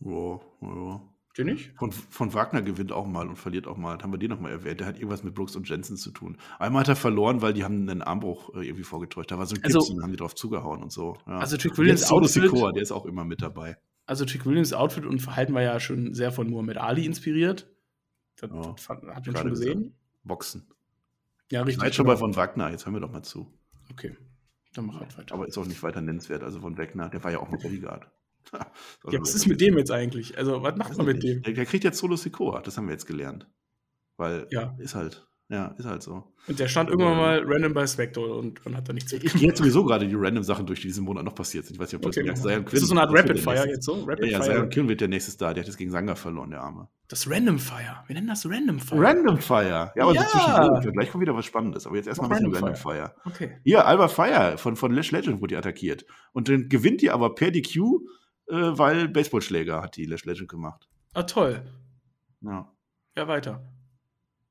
Ja, 0.00 0.40
ja. 0.62 1.02
Den 1.36 1.46
nicht? 1.46 1.72
Von, 1.78 1.92
von 1.92 2.34
Wagner 2.34 2.62
gewinnt 2.62 2.90
auch 2.90 3.06
mal 3.06 3.28
und 3.28 3.36
verliert 3.36 3.68
auch 3.68 3.76
mal. 3.76 3.94
Das 3.96 4.02
haben 4.02 4.10
wir 4.12 4.18
den 4.18 4.30
nochmal 4.30 4.50
erwähnt. 4.50 4.80
Der 4.80 4.88
hat 4.88 4.96
irgendwas 4.96 5.22
mit 5.22 5.34
Brooks 5.34 5.54
und 5.54 5.68
Jensen 5.68 5.96
zu 5.96 6.10
tun. 6.10 6.36
Einmal 6.58 6.80
hat 6.80 6.88
er 6.88 6.96
verloren, 6.96 7.42
weil 7.42 7.52
die 7.52 7.62
haben 7.62 7.88
einen 7.88 8.02
Armbruch 8.02 8.54
äh, 8.56 8.64
irgendwie 8.66 8.82
vorgetäuscht. 8.82 9.30
Da 9.30 9.38
war 9.38 9.46
so 9.46 9.54
ein 9.54 9.62
Also- 9.62 9.78
Gips 9.78 9.90
und 9.90 10.02
haben 10.02 10.10
die 10.10 10.16
drauf 10.16 10.34
zugehauen 10.34 10.82
und 10.82 10.90
so. 10.90 11.16
Ja. 11.28 11.38
Also 11.38 11.56
Trick 11.56 11.72
der 11.74 11.78
Williams 11.78 12.00
ist 12.02 12.08
Solo 12.08 12.24
Outfit, 12.24 12.74
der 12.76 12.82
ist 12.82 12.90
auch 12.90 13.06
immer 13.06 13.24
mit 13.24 13.40
dabei. 13.40 13.76
also 14.06 14.24
Trick 14.24 14.46
Williams 14.46 14.72
Outfit 14.72 15.04
und 15.06 15.20
Verhalten 15.20 15.54
war 15.54 15.62
ja 15.62 15.78
schon 15.78 16.12
sehr 16.14 16.32
von 16.32 16.50
Muhammad 16.50 16.78
Ali 16.78 17.06
inspiriert. 17.06 17.70
Das, 18.40 18.50
Ja, 18.50 18.72
das 18.72 18.88
hat 18.88 19.26
man 19.26 19.36
schon 19.36 19.50
gesehen. 19.50 19.94
Boxen. 20.24 20.66
Ja, 21.52 21.60
Ich 21.62 21.68
richtig. 21.68 21.84
weiß 21.84 21.94
schon 21.94 22.04
genau. 22.06 22.14
mal 22.14 22.18
von 22.18 22.34
Wagner, 22.36 22.70
jetzt 22.70 22.84
hören 22.84 22.94
wir 22.94 23.00
doch 23.00 23.12
mal 23.12 23.22
zu. 23.22 23.46
Okay, 23.90 24.16
dann 24.74 24.86
mach 24.86 25.00
halt 25.00 25.16
weiter. 25.18 25.34
Aber 25.34 25.46
ist 25.48 25.58
auch 25.58 25.66
nicht 25.66 25.82
weiter 25.82 26.00
nennenswert. 26.00 26.42
Also 26.42 26.60
von 26.60 26.76
Wagner, 26.78 27.08
der 27.08 27.22
war 27.24 27.30
ja 27.30 27.40
auch 27.40 27.48
mal 27.48 27.58
Bodyguard. 27.58 28.10
ja, 28.52 29.20
was 29.20 29.34
ist 29.34 29.46
mit 29.46 29.60
dem 29.60 29.76
jetzt 29.76 29.90
eigentlich? 29.90 30.38
Also, 30.38 30.62
was 30.62 30.76
macht 30.76 30.96
man 30.96 31.06
mit 31.06 31.22
dem? 31.22 31.42
Der, 31.42 31.52
der 31.52 31.66
kriegt 31.66 31.84
jetzt 31.84 31.98
Solo 31.98 32.16
Sikoa, 32.16 32.62
das 32.62 32.76
haben 32.76 32.86
wir 32.86 32.92
jetzt 32.92 33.06
gelernt. 33.06 33.46
Weil, 34.16 34.46
Ja. 34.50 34.74
ist 34.78 34.94
halt, 34.94 35.28
ja, 35.50 35.68
ist 35.78 35.86
halt 35.86 36.02
so. 36.02 36.24
Und 36.46 36.58
der 36.58 36.68
stand 36.68 36.88
irgendwann 36.90 37.16
mal 37.16 37.42
random 37.44 37.74
bei 37.74 37.86
Spectre 37.86 38.20
und 38.34 38.64
man 38.64 38.76
hat 38.76 38.88
da 38.88 38.92
nichts 38.92 39.12
Ich 39.12 39.20
gehe 39.34 39.48
jetzt 39.48 39.58
sowieso 39.58 39.84
gerade 39.84 40.06
die 40.08 40.14
random 40.14 40.42
Sachen 40.42 40.64
durch, 40.66 40.80
die 40.80 40.88
diesen 40.88 41.04
Monat 41.04 41.24
noch 41.24 41.34
passiert 41.34 41.64
sind. 41.66 41.74
Ich 41.76 41.80
weiß 41.80 41.88
nicht, 41.92 41.96
ob 41.96 42.02
du 42.02 42.08
Okay. 42.08 42.26
das 42.26 42.42
merkst. 42.42 42.42
Zion 42.42 42.64
Das 42.64 42.82
ist 42.82 42.88
so 42.88 42.94
eine 42.94 43.00
Art 43.02 43.10
das 43.12 43.18
Rapid 43.22 43.38
Fire 43.40 43.54
nächste. 43.54 43.70
jetzt 43.70 43.84
so? 43.84 44.04
Rapid 44.04 44.24
Ja, 44.24 44.30
ja, 44.30 44.42
Fire. 44.42 44.54
Zion 44.56 44.68
Killen 44.70 44.88
wird 44.88 45.00
der 45.02 45.08
nächste 45.08 45.30
Star. 45.30 45.52
Der 45.54 45.62
hat 45.62 45.68
jetzt 45.68 45.76
gegen 45.76 45.90
Sanga 45.90 46.14
verloren, 46.14 46.50
der 46.50 46.60
Arme. 46.62 46.88
Das 47.08 47.28
Random 47.30 47.58
Fire. 47.58 48.04
Wir 48.06 48.14
nennen 48.14 48.28
das 48.28 48.46
Random 48.46 48.78
Fire. 48.78 49.00
Random 49.00 49.38
Fire. 49.38 49.92
Ja, 49.94 50.02
aber 50.04 50.14
Ja. 50.14 50.22
so 50.22 50.38
zwischendurch. 50.38 50.92
Gleich 50.94 51.10
kommt 51.10 51.22
wieder 51.22 51.34
was 51.34 51.44
Spannendes. 51.46 51.86
Aber 51.86 51.96
jetzt 51.96 52.06
erstmal 52.08 52.30
ein 52.30 52.38
bisschen 52.50 52.52
Random 52.64 52.74
Random 52.82 52.82
Fire. 52.82 53.14
Okay. 53.26 53.56
Hier, 53.64 53.86
Alba 53.86 54.08
Fire 54.08 54.58
von, 54.58 54.76
von 54.76 54.92
Lash 54.92 55.10
Legend 55.12 55.40
wurde 55.40 55.48
die 55.48 55.56
attackiert. 55.56 56.04
Und 56.32 56.48
dann 56.48 56.68
gewinnt 56.68 57.00
die 57.02 57.10
aber 57.10 57.34
per 57.34 57.50
DQ, 57.50 57.76
äh, 57.76 58.54
weil 58.54 59.08
Baseballschläger 59.08 59.82
hat 59.82 59.96
die 59.96 60.04
Lash 60.06 60.24
Legend 60.24 60.48
gemacht. 60.48 60.88
Ah, 61.14 61.22
toll. 61.24 61.62
Ja. 62.42 62.70
Ja, 63.16 63.28
weiter. 63.28 63.62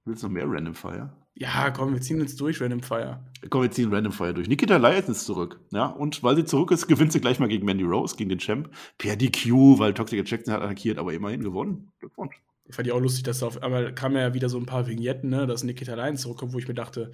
Willst 0.08 0.24
du 0.24 0.28
noch 0.28 0.34
mehr 0.34 0.46
Random 0.48 0.74
Fire? 0.74 1.12
Ja, 1.36 1.70
komm, 1.70 1.94
wir 1.94 2.00
ziehen 2.02 2.20
jetzt 2.22 2.40
durch, 2.40 2.62
Random 2.62 2.82
Fire. 2.82 3.20
Komm, 3.50 3.64
wir 3.64 3.72
ziehen 3.72 3.94
Random 3.94 4.14
Fire 4.14 4.34
durch. 4.34 4.48
Nikita 4.48 4.78
Lyons 4.78 5.10
ist 5.10 5.26
zurück. 5.26 5.60
Ja, 5.72 5.88
und 5.88 6.24
weil 6.24 6.38
sie 6.38 6.46
zurück 6.46 6.72
ist, 6.72 6.88
gewinnt 6.88 7.12
sie 7.12 7.20
gleich 7.20 7.40
mal 7.40 7.50
gegen 7.50 7.66
Mandy 7.66 7.84
Rose, 7.84 8.16
gegen 8.16 8.30
den 8.30 8.40
Champ. 8.40 8.70
Per 8.98 9.18
DQ, 9.18 9.78
weil 9.80 9.94
Toxic 9.94 10.28
Jackson 10.28 10.54
hat 10.54 10.62
attackiert, 10.62 10.98
aber 10.98 11.14
immerhin 11.14 11.44
gewonnen. 11.44 11.92
Glückwunsch. 12.00 12.42
Ich 12.66 12.76
fand 12.76 12.88
ich 12.88 12.94
auch 12.94 13.02
lustig, 13.02 13.24
dass 13.24 13.40
da 13.40 13.48
auf 13.48 13.62
einmal 13.62 13.94
kam 13.94 14.16
ja 14.16 14.34
wieder 14.34 14.48
so 14.48 14.58
ein 14.58 14.66
paar 14.66 14.88
Vignetten, 14.88 15.30
ne, 15.30 15.46
dass 15.46 15.64
Nikita 15.64 15.94
Lyons 15.94 16.22
zurückkommt, 16.22 16.54
wo 16.54 16.58
ich 16.58 16.68
mir 16.70 16.74
dachte, 16.74 17.12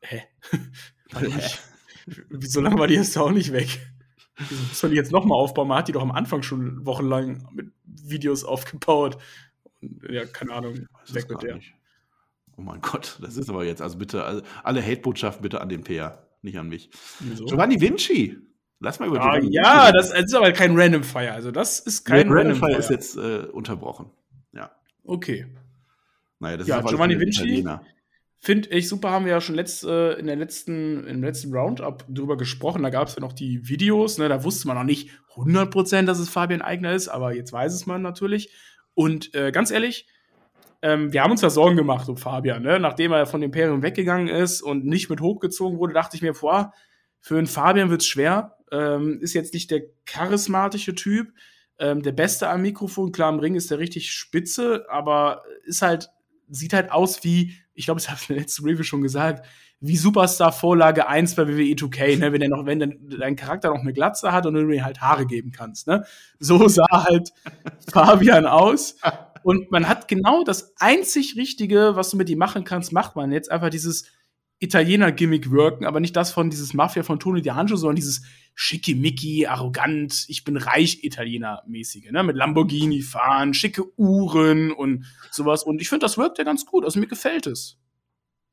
hä? 0.00 0.22
War 1.12 1.22
die 1.22 1.32
nicht, 1.32 1.60
so 2.40 2.60
lange 2.60 2.78
war 2.78 2.86
die 2.88 2.94
jetzt 2.94 3.16
auch 3.16 3.30
nicht 3.30 3.52
weg. 3.52 3.78
Wieso 4.48 4.86
man 4.86 4.90
die 4.90 4.96
jetzt 4.96 5.12
nochmal 5.12 5.38
aufbauen? 5.38 5.68
Man 5.68 5.78
hat 5.78 5.88
die 5.88 5.92
doch 5.92 6.02
am 6.02 6.10
Anfang 6.10 6.42
schon 6.42 6.84
wochenlang 6.84 7.48
mit 7.52 7.70
Videos 7.84 8.44
aufgebaut. 8.44 9.18
Ja, 10.08 10.24
keine 10.24 10.54
Ahnung, 10.54 10.88
weg 11.12 11.28
mit 11.28 11.42
der. 11.42 11.56
nicht. 11.56 11.74
Oh 12.56 12.62
mein 12.62 12.80
Gott, 12.80 13.18
das 13.22 13.36
ist 13.36 13.48
aber 13.48 13.64
jetzt, 13.64 13.80
also 13.82 13.98
bitte, 13.98 14.24
also 14.24 14.42
alle 14.62 14.82
Hate-Botschaften 14.82 15.42
bitte 15.42 15.60
an 15.60 15.68
den 15.68 15.82
PR, 15.84 16.26
nicht 16.42 16.58
an 16.58 16.68
mich. 16.68 16.90
Wieso? 17.20 17.44
Giovanni 17.46 17.80
Vinci. 17.80 18.36
Lass 18.80 18.98
mal 18.98 19.08
über 19.08 19.20
Ah, 19.20 19.38
Giovanni 19.38 19.54
ja, 19.54 19.86
Vinci 19.86 19.92
das, 19.92 20.10
das 20.10 20.24
ist 20.24 20.34
aber 20.34 20.52
kein 20.52 20.78
Random 20.78 21.04
Fire. 21.04 21.32
Also, 21.32 21.50
das 21.50 21.78
ist 21.78 22.04
kein 22.04 22.28
Random 22.28 22.36
Random 22.36 22.56
Fire 22.58 22.76
ist 22.78 22.90
jetzt 22.90 23.16
äh, 23.16 23.46
unterbrochen. 23.52 24.10
Ja. 24.52 24.70
okay. 25.04 25.46
Naja, 26.40 26.56
das 26.56 26.66
Ja, 26.66 26.80
ist 26.80 26.88
Giovanni 26.88 27.18
Vinci. 27.18 27.64
Finde 28.44 28.70
ich 28.70 28.88
super, 28.88 29.10
haben 29.10 29.24
wir 29.24 29.30
ja 29.30 29.40
schon 29.40 29.54
letzt, 29.54 29.84
äh, 29.84 30.14
in 30.14 30.26
der 30.26 30.34
letzten, 30.34 31.06
im 31.06 31.22
letzten 31.22 31.54
Roundup 31.54 32.04
drüber 32.08 32.36
gesprochen. 32.36 32.82
Da 32.82 32.90
gab 32.90 33.06
es 33.06 33.14
ja 33.14 33.20
noch 33.20 33.32
die 33.32 33.68
Videos, 33.68 34.18
ne? 34.18 34.28
da 34.28 34.42
wusste 34.42 34.66
man 34.66 34.76
noch 34.76 34.82
nicht 34.82 35.10
100%, 35.36 36.06
dass 36.06 36.18
es 36.18 36.28
Fabian 36.28 36.60
Eigner 36.60 36.92
ist, 36.92 37.06
aber 37.06 37.32
jetzt 37.36 37.52
weiß 37.52 37.72
es 37.72 37.86
man 37.86 38.02
natürlich. 38.02 38.52
Und 38.94 39.32
äh, 39.36 39.52
ganz 39.52 39.70
ehrlich, 39.70 40.08
ähm, 40.82 41.12
wir 41.12 41.22
haben 41.22 41.30
uns 41.30 41.40
da 41.40 41.50
Sorgen 41.50 41.76
gemacht 41.76 42.08
um 42.08 42.16
Fabian. 42.16 42.62
Ne? 42.62 42.80
Nachdem 42.80 43.12
er 43.12 43.26
von 43.26 43.42
Imperium 43.42 43.82
weggegangen 43.82 44.28
ist 44.28 44.62
und 44.62 44.84
nicht 44.84 45.08
mit 45.08 45.20
hochgezogen 45.20 45.78
wurde, 45.78 45.94
dachte 45.94 46.16
ich 46.16 46.22
mir, 46.22 46.34
boah, 46.34 46.72
für 47.20 47.38
einen 47.38 47.46
Fabian 47.46 47.88
wird 47.88 48.02
es 48.02 48.08
schwer. 48.08 48.56
Ähm, 48.72 49.20
ist 49.20 49.34
jetzt 49.34 49.54
nicht 49.54 49.70
der 49.70 49.82
charismatische 50.06 50.94
Typ. 50.96 51.32
Ähm, 51.78 52.02
der 52.02 52.12
Beste 52.12 52.48
am 52.48 52.62
Mikrofon, 52.62 53.12
klar, 53.12 53.32
im 53.32 53.38
Ring 53.38 53.54
ist 53.54 53.70
der 53.70 53.78
richtig 53.78 54.10
spitze, 54.12 54.84
aber 54.90 55.42
ist 55.64 55.82
halt, 55.82 56.10
sieht 56.48 56.72
halt 56.72 56.90
aus 56.90 57.22
wie, 57.22 57.54
ich 57.74 57.84
glaube, 57.84 58.00
das 58.00 58.08
habe 58.08 58.18
ich 58.20 58.28
in 58.28 58.34
der 58.34 58.42
letzten 58.42 58.64
Review 58.66 58.82
schon 58.82 59.02
gesagt, 59.02 59.46
wie 59.80 59.96
Superstar 59.96 60.52
Vorlage 60.52 61.08
1 61.08 61.34
bei 61.34 61.48
WWE 61.48 61.74
2K, 61.74 62.18
ne? 62.18 62.32
wenn 62.32 62.40
der 62.40 62.48
noch, 62.48 62.66
wenn 62.66 62.78
dein, 62.78 62.98
dein 63.08 63.36
Charakter 63.36 63.70
noch 63.70 63.80
eine 63.80 63.92
Glatze 63.92 64.32
hat 64.32 64.46
und 64.46 64.54
du 64.54 64.60
ihm 64.60 64.84
halt 64.84 65.00
Haare 65.00 65.26
geben 65.26 65.50
kannst, 65.50 65.88
ne? 65.88 66.04
So 66.38 66.68
sah 66.68 66.86
halt 67.04 67.32
Fabian 67.92 68.46
aus. 68.46 68.96
Und 69.44 69.70
man 69.70 69.88
hat 69.88 70.08
genau 70.08 70.44
das 70.44 70.74
einzig 70.78 71.36
Richtige, 71.36 71.96
was 71.96 72.10
du 72.10 72.16
mit 72.16 72.30
ihm 72.30 72.38
machen 72.38 72.64
kannst, 72.64 72.92
macht 72.92 73.16
man 73.16 73.32
jetzt 73.32 73.50
einfach 73.50 73.70
dieses 73.70 74.06
Italiener-Gimmick 74.62 75.50
wirken, 75.50 75.86
aber 75.86 75.98
nicht 75.98 76.14
das 76.14 76.30
von 76.30 76.48
dieses 76.48 76.72
Mafia 76.72 77.02
von 77.02 77.18
Tony 77.18 77.40
D'Angelo, 77.40 77.76
sondern 77.76 77.96
dieses 77.96 78.22
schickimicki, 78.54 79.46
arrogant, 79.46 80.24
ich 80.28 80.44
bin 80.44 80.56
reich 80.56 81.02
Italiener-mäßige, 81.02 82.12
ne? 82.12 82.22
Mit 82.22 82.36
Lamborghini 82.36 83.02
fahren, 83.02 83.54
schicke 83.54 83.82
Uhren 83.98 84.70
und 84.70 85.04
sowas. 85.32 85.64
Und 85.64 85.80
ich 85.80 85.88
finde, 85.88 86.04
das 86.04 86.16
wirkt 86.16 86.38
ja 86.38 86.44
ganz 86.44 86.64
gut. 86.64 86.84
Also 86.84 87.00
mir 87.00 87.08
gefällt 87.08 87.48
es. 87.48 87.81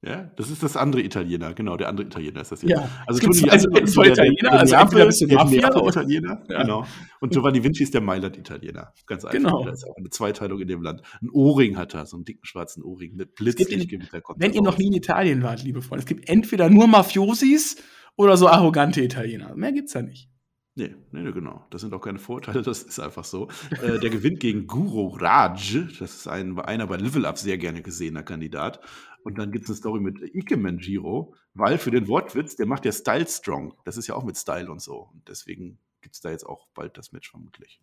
Ja, 0.02 0.32
das 0.38 0.50
ist 0.50 0.64
das 0.64 0.78
andere 0.78 1.02
Italiener, 1.02 1.54
genau, 1.54 1.76
der 1.76 1.89
andere 1.89 2.08
Italiener 2.08 2.39
ist 2.39 2.54
das 2.54 2.62
jetzt. 2.62 2.72
Ja, 2.72 2.88
Also 3.06 3.18
es 3.18 3.20
gibt 3.20 3.34
Tony 3.38 3.50
zwei 3.50 3.58
D'Angelo 3.58 3.84
ist 3.84 3.93
so 3.93 4.02
der- 4.02 4.14
der- 4.14 4.26
Italiener, 4.26 4.50
der 4.52 4.60
also 4.62 4.76
Neapel- 4.76 5.02
ein 5.02 5.08
bisschen 5.08 5.28
der 5.30 5.38
Mafia 5.39 5.60
oder- 5.60 5.70
Neapel-Italiener, 5.76 6.43
Ja. 6.50 6.62
genau. 6.62 6.86
Und 7.20 7.34
Giovanni 7.34 7.64
Vinci 7.66 7.84
ist 7.84 7.93
der 7.93 8.00
Mailand-Italiener. 8.02 8.93
Ganz 9.06 9.26
einfach. 9.26 9.38
Genau. 9.38 9.66
Da 9.66 9.72
ist 9.74 9.86
auch 9.86 9.97
eine 9.97 10.10
Zweiteilung 10.10 10.60
in 10.62 10.70
dem 10.70 10.82
Land. 10.84 11.02
Ein 11.22 11.30
Ohrring 11.32 11.76
hat 11.78 11.93
er, 11.95 12.06
so 12.06 12.16
einen 12.16 12.24
dicken 12.24 12.45
schwarzen 12.45 12.82
Ohrring 12.82 13.16
mit 13.16 13.36
Blitzlichtgewitter. 13.36 14.22
Wenn 14.38 14.54
ihr 14.54 14.62
noch 14.62 14.78
nie 14.78 14.88
in 14.88 14.93
Italien 14.93 15.43
wart, 15.43 15.64
liebe 15.64 15.82
Freunde, 15.82 16.00
es 16.04 16.06
gibt 16.06 16.30
entweder 16.30 16.70
nur 16.70 16.88
Mafiosis 16.88 17.76
oder 18.16 18.38
so 18.38 18.47
arrogante 18.47 19.02
Italiener. 19.02 19.54
Mehr 19.56 19.74
gibt's 19.74 19.91
da 19.91 20.02
nicht. 20.02 20.30
Nee, 20.76 20.95
nee, 21.11 21.22
nee, 21.22 21.32
genau. 21.32 21.65
Das 21.72 21.82
sind 21.82 21.93
auch 21.93 22.01
keine 22.01 22.20
Vorurteile, 22.20 22.61
das 22.63 22.84
ist 22.84 22.99
einfach 22.99 23.26
so. 23.26 23.49
äh, 23.82 23.99
der 23.99 24.09
gewinnt 24.09 24.39
gegen 24.39 24.67
Guru 24.67 25.09
Raj. 25.17 25.88
Das 25.99 26.15
ist 26.15 26.28
ein, 26.28 26.57
einer 26.59 26.88
bei 26.88 26.97
Level 26.97 27.26
Up 27.26 27.38
sehr 27.38 27.57
gerne 27.57 27.82
gesehener 27.82 28.24
Kandidat. 28.24 28.80
Und 29.24 29.38
dann 29.38 29.51
gibt 29.51 29.65
es 29.65 29.70
eine 29.70 29.78
Story 29.78 29.99
mit 29.99 30.22
Ikemenjiro, 30.34 31.36
weil 31.53 31.78
für 31.78 31.91
den 31.91 32.07
Wortwitz, 32.07 32.55
der 32.55 32.65
macht 32.65 32.86
ja 32.86 32.91
Style 32.91 33.28
Strong. 33.28 33.74
Das 33.84 33.97
ist 33.97 34.07
ja 34.07 34.15
auch 34.15 34.24
mit 34.24 34.38
Style 34.38 34.72
und 34.72 34.82
so. 34.82 35.09
Und 35.13 35.28
deswegen 35.28 35.78
gibt 36.01 36.15
es 36.15 36.22
da 36.22 36.32
jetzt 36.32 36.45
auch 36.45 36.67
bald 36.74 36.97
das 36.97 37.11
Match 37.11 37.30
vermutlich. 37.30 37.82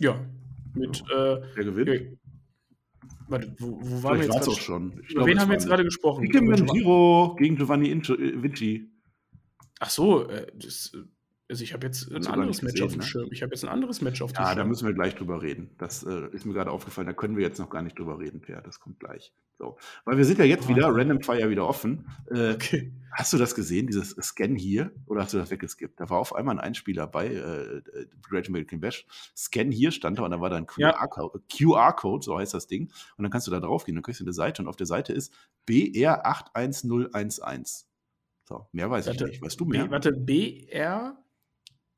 Ja. 0.00 0.20
Mit, 0.74 1.02
äh, 1.10 1.40
Der 1.56 1.64
gewinnt. 1.64 1.88
okay. 1.88 2.18
warte, 3.28 3.54
wo, 3.58 3.78
wo 3.80 4.02
waren 4.02 4.18
wir 4.18 4.26
jetzt 4.26 4.48
auch 4.48 4.58
schon. 4.58 5.00
Ich 5.02 5.14
Über 5.14 5.26
wen 5.26 5.40
haben 5.40 5.48
wir 5.48 5.54
jetzt 5.54 5.66
gerade 5.66 5.84
gesprochen? 5.84 6.24
Ikemenjiro 6.24 7.36
gegen 7.38 7.56
Giovanni 7.56 7.90
äh, 7.90 8.42
Vinci. 8.42 8.90
Ach 9.80 9.90
so, 9.90 10.28
äh, 10.28 10.46
das, 10.54 10.92
äh, 10.94 11.04
also 11.54 11.64
ich 11.64 11.72
habe 11.72 11.86
jetzt 11.86 12.10
ein 12.10 12.26
anderes 12.26 12.62
Match 12.62 12.72
gesehen, 12.74 12.86
auf 12.86 12.92
dem 12.92 13.00
ne? 13.00 13.06
Schirm. 13.06 13.28
Ich 13.30 13.42
habe 13.42 13.52
jetzt 13.54 13.64
ein 13.64 13.70
anderes 13.70 14.00
Match 14.02 14.20
auf 14.22 14.32
dem 14.32 14.42
Ja, 14.42 14.48
Schirm. 14.48 14.58
da 14.58 14.64
müssen 14.64 14.86
wir 14.86 14.94
gleich 14.94 15.14
drüber 15.14 15.40
reden. 15.40 15.70
Das 15.78 16.02
äh, 16.02 16.28
ist 16.32 16.44
mir 16.44 16.52
gerade 16.52 16.70
aufgefallen. 16.70 17.06
Da 17.06 17.12
können 17.12 17.36
wir 17.36 17.44
jetzt 17.44 17.58
noch 17.58 17.70
gar 17.70 17.82
nicht 17.82 17.98
drüber 17.98 18.18
reden, 18.18 18.40
Per. 18.40 18.60
Das 18.60 18.80
kommt 18.80 18.98
gleich. 19.00 19.32
So. 19.56 19.78
Weil 20.04 20.18
wir 20.18 20.24
sind 20.24 20.38
ja 20.40 20.44
jetzt 20.44 20.64
Ah. 20.66 20.68
wieder, 20.68 20.88
Random 20.88 21.22
Fire 21.22 21.48
wieder 21.48 21.66
offen. 21.68 22.08
Äh, 22.30 22.54
okay. 22.54 22.92
Hast 23.12 23.32
du 23.32 23.38
das 23.38 23.54
gesehen, 23.54 23.86
dieses 23.86 24.10
Scan 24.20 24.56
hier? 24.56 24.90
Oder 25.06 25.22
hast 25.22 25.32
du 25.32 25.38
das 25.38 25.48
weggeskippt? 25.52 26.00
Da 26.00 26.10
war 26.10 26.18
auf 26.18 26.34
einmal 26.34 26.56
ein 26.56 26.60
Einspieler 26.60 27.06
bei 27.06 27.28
äh, 27.28 27.76
äh, 27.76 27.82
Great 28.28 28.48
American 28.48 28.80
Bash. 28.80 29.06
Scan 29.36 29.70
hier 29.70 29.92
stand 29.92 30.18
da 30.18 30.24
und 30.24 30.32
da 30.32 30.40
war 30.40 30.50
da 30.50 30.56
ein 30.56 30.66
Ja. 30.76 30.90
QR-Code, 30.92 31.40
QR-Code, 31.56 32.24
so 32.24 32.36
heißt 32.36 32.52
das 32.54 32.66
Ding. 32.66 32.90
Und 33.16 33.22
dann 33.22 33.30
kannst 33.30 33.46
du 33.46 33.52
da 33.52 33.60
drauf 33.60 33.84
gehen, 33.84 33.94
dann 33.94 34.02
kriegst 34.02 34.18
du 34.20 34.24
eine 34.24 34.32
Seite 34.32 34.60
und 34.62 34.68
auf 34.68 34.74
der 34.76 34.86
Seite 34.88 35.12
ist 35.12 35.32
BR81011. 35.68 37.84
So, 38.46 38.66
mehr 38.72 38.90
weiß 38.90 39.06
Warte, 39.06 39.24
ich 39.24 39.30
nicht. 39.30 39.42
Weißt 39.42 39.58
du 39.60 39.64
mehr? 39.64 39.84
B, 39.86 39.90
warte, 39.90 40.12
BR? 40.12 41.16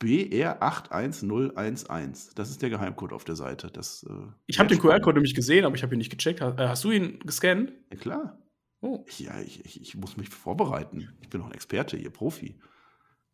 BR81011. 0.02 2.34
Das 2.34 2.50
ist 2.50 2.62
der 2.62 2.70
Geheimcode 2.70 3.12
auf 3.12 3.24
der 3.24 3.36
Seite. 3.36 3.70
Das, 3.70 4.04
äh, 4.08 4.12
Ich 4.46 4.58
habe 4.58 4.68
den. 4.68 4.78
QR-Code 4.78 5.14
nämlich 5.16 5.34
gesehen, 5.34 5.64
aber 5.64 5.74
ich 5.76 5.82
habe 5.82 5.94
ihn 5.94 5.98
nicht 5.98 6.10
gecheckt. 6.10 6.40
Hast, 6.40 6.58
äh, 6.58 6.68
hast 6.68 6.84
du 6.84 6.90
ihn 6.90 7.18
gescannt? 7.20 7.72
Ja, 7.90 7.96
klar. 7.98 8.38
Oh. 8.80 9.04
Ja, 9.18 9.40
ich, 9.40 9.64
ich, 9.64 9.80
ich 9.80 9.96
muss 9.96 10.16
mich 10.16 10.28
vorbereiten. 10.28 11.08
Ich 11.22 11.28
bin 11.30 11.40
noch 11.40 11.48
ein 11.48 11.54
Experte 11.54 11.96
hier, 11.96 12.10
Profi. 12.10 12.58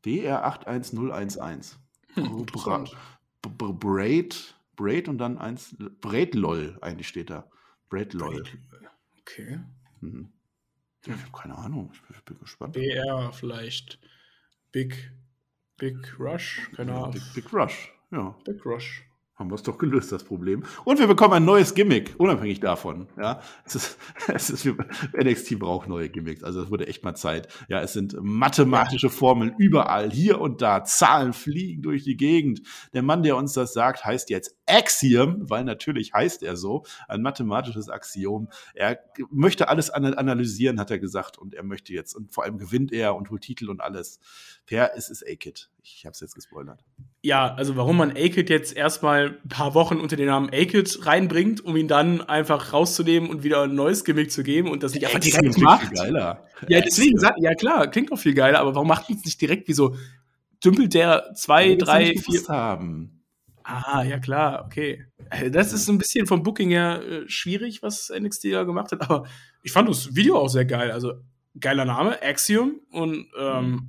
BR81011. 0.05 1.75
Hm, 2.15 2.33
Oh, 2.33 2.39
interessant. 2.41 2.97
B- 3.43 3.49
B- 3.49 3.73
Braid, 3.73 4.55
Braid 4.77 5.09
und 5.09 5.19
dann 5.19 5.39
eins, 5.39 5.75
Braid 6.01 6.35
LOL 6.35 6.79
eigentlich 6.81 7.09
steht 7.09 7.31
da. 7.31 7.49
Braid 7.89 8.13
LOL. 8.15 8.43
Okay. 9.21 9.61
Ja, 10.03 10.09
ich 11.07 11.13
habe 11.23 11.33
keine 11.33 11.57
Ahnung, 11.57 11.91
ich 11.95 12.03
bin, 12.03 12.17
ich 12.17 12.25
bin 12.25 12.39
gespannt. 12.39 12.75
BR 12.75 13.33
vielleicht. 13.33 13.99
Big, 14.73 15.13
Big 15.83 16.15
Rush? 16.17 16.71
Keine 16.77 16.95
Ahnung. 16.95 17.11
Big, 17.11 17.23
Big 17.35 17.53
Rush, 17.53 17.93
ja. 18.13 18.37
Big 18.45 18.65
Rush. 18.65 19.03
Haben 19.35 19.51
wir 19.51 19.55
es 19.55 19.63
doch 19.63 19.79
gelöst, 19.79 20.13
das 20.13 20.25
Problem. 20.25 20.63
Und 20.85 20.99
wir 20.99 21.07
bekommen 21.07 21.35
ein 21.35 21.45
neues 21.45 21.75
Gimmick, 21.75 22.15
unabhängig 22.19 22.61
davon. 22.61 23.09
Ja, 23.17 23.41
es 23.65 23.75
ist, 23.75 23.99
es 24.29 24.51
ist, 24.51 24.67
NXT 25.17 25.59
braucht 25.59 25.89
neue 25.89 26.09
Gimmicks. 26.09 26.45
Also 26.45 26.63
es 26.63 26.71
wurde 26.71 26.87
echt 26.87 27.03
mal 27.03 27.15
Zeit. 27.15 27.49
Ja, 27.69 27.81
es 27.81 27.95
sind 27.95 28.17
mathematische 28.21 29.11
Formeln 29.11 29.55
überall, 29.57 30.11
hier 30.11 30.41
und 30.41 30.61
da. 30.61 30.85
Zahlen 30.85 31.33
fliegen 31.33 31.83
durch 31.83 32.05
die 32.05 32.17
Gegend. 32.17 32.63
Der 32.93 33.03
Mann, 33.03 33.23
der 33.23 33.37
uns 33.37 33.55
das 33.55 33.73
sagt, 33.73 34.05
heißt 34.05 34.31
jetzt 34.31 34.57
Axiom, 34.67 35.49
weil 35.49 35.65
natürlich 35.65 36.13
heißt 36.13 36.43
er 36.43 36.57
so, 36.57 36.85
ein 37.09 37.23
mathematisches 37.23 37.89
Axiom. 37.89 38.49
Er 38.75 38.99
möchte 39.31 39.69
alles 39.69 39.91
analysieren, 39.91 40.79
hat 40.79 40.91
er 40.91 40.99
gesagt, 40.99 41.39
und 41.39 41.55
er 41.55 41.63
möchte 41.63 41.93
jetzt, 41.93 42.15
und 42.15 42.33
vor 42.33 42.45
allem 42.45 42.59
gewinnt 42.59 42.93
er 42.93 43.17
und 43.17 43.31
holt 43.31 43.43
Titel 43.43 43.71
und 43.71 43.81
alles. 43.81 44.21
Per, 44.67 44.93
es 44.97 45.11
ist 45.11 45.27
A-Kid. 45.27 45.71
Ich 45.83 46.05
habe 46.05 46.13
es 46.13 46.21
jetzt 46.21 46.35
gespoilert. 46.35 46.85
Ja, 47.23 47.55
also 47.55 47.77
warum 47.77 47.97
man 47.97 48.11
A-Kid 48.11 48.51
jetzt 48.51 48.77
erstmal 48.77 49.32
ein 49.45 49.49
paar 49.49 49.75
Wochen 49.75 49.99
unter 49.99 50.17
den 50.17 50.27
Namen 50.27 50.49
A-Kid 50.49 51.07
reinbringt, 51.07 51.61
um 51.61 51.77
ihn 51.77 51.89
dann 51.89 52.21
einfach 52.21 52.73
rauszunehmen 52.73 53.31
und 53.31 53.43
wieder 53.43 53.63
ein 53.63 53.75
neues 53.75 54.05
Gimmick 54.05 54.31
zu 54.31 54.43
geben 54.43 54.71
und 54.71 54.83
das 54.83 54.95
nicht 54.95 55.07
einfach 55.07 55.21
direkt 55.21 55.59
macht. 55.59 55.89
Viel 55.89 55.97
geiler. 55.97 56.47
Ja, 56.69 56.81
deswegen, 56.81 57.19
ja 57.39 57.55
klar, 57.55 57.91
klingt 57.91 58.13
auch 58.13 58.19
viel 58.19 58.35
geiler, 58.35 58.61
aber 58.61 58.75
warum 58.75 58.89
macht 58.89 59.09
man 59.09 59.19
es 59.19 59.25
nicht 59.25 59.41
direkt 59.41 59.69
wie 59.69 59.73
so, 59.73 59.97
dümpelt 60.65 60.95
der 60.95 61.33
zwei, 61.35 61.75
drei, 61.75 62.15
vier. 62.17 62.41
haben. 62.49 63.25
Ah, 63.65 64.03
ja 64.03 64.19
klar, 64.19 64.65
okay. 64.67 65.05
Äh, 65.31 65.51
das 65.51 65.73
ist 65.73 65.89
ein 65.89 65.99
bisschen 65.99 66.27
vom 66.27 66.43
Booking 66.43 66.71
her 66.71 67.03
äh, 67.03 67.29
schwierig, 67.29 67.83
was 67.83 68.13
NXT 68.17 68.53
da 68.53 68.65
gemacht 68.65 68.93
hat, 68.93 69.03
aber 69.03 69.25
ich 69.63 69.73
fand 69.73 69.89
das 69.89 70.15
Video 70.15 70.37
auch 70.37 70.49
sehr 70.49 70.65
geil. 70.65 70.91
Also 70.91 71.15
geiler 71.59 71.85
Name, 71.85 72.21
Axiom 72.23 72.81
und 72.91 73.27
ähm, 73.39 73.71
mhm 73.71 73.89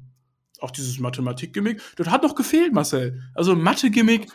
auch 0.64 0.72
dieses 0.72 0.98
Mathematik-Gimmick, 1.00 1.82
das 1.98 2.10
hat 2.10 2.24
noch 2.24 2.36
gefehlt, 2.36 2.74
Marcel. 2.74 3.22
Also 3.36 3.56
Mathe-Gimmick, 3.56 4.34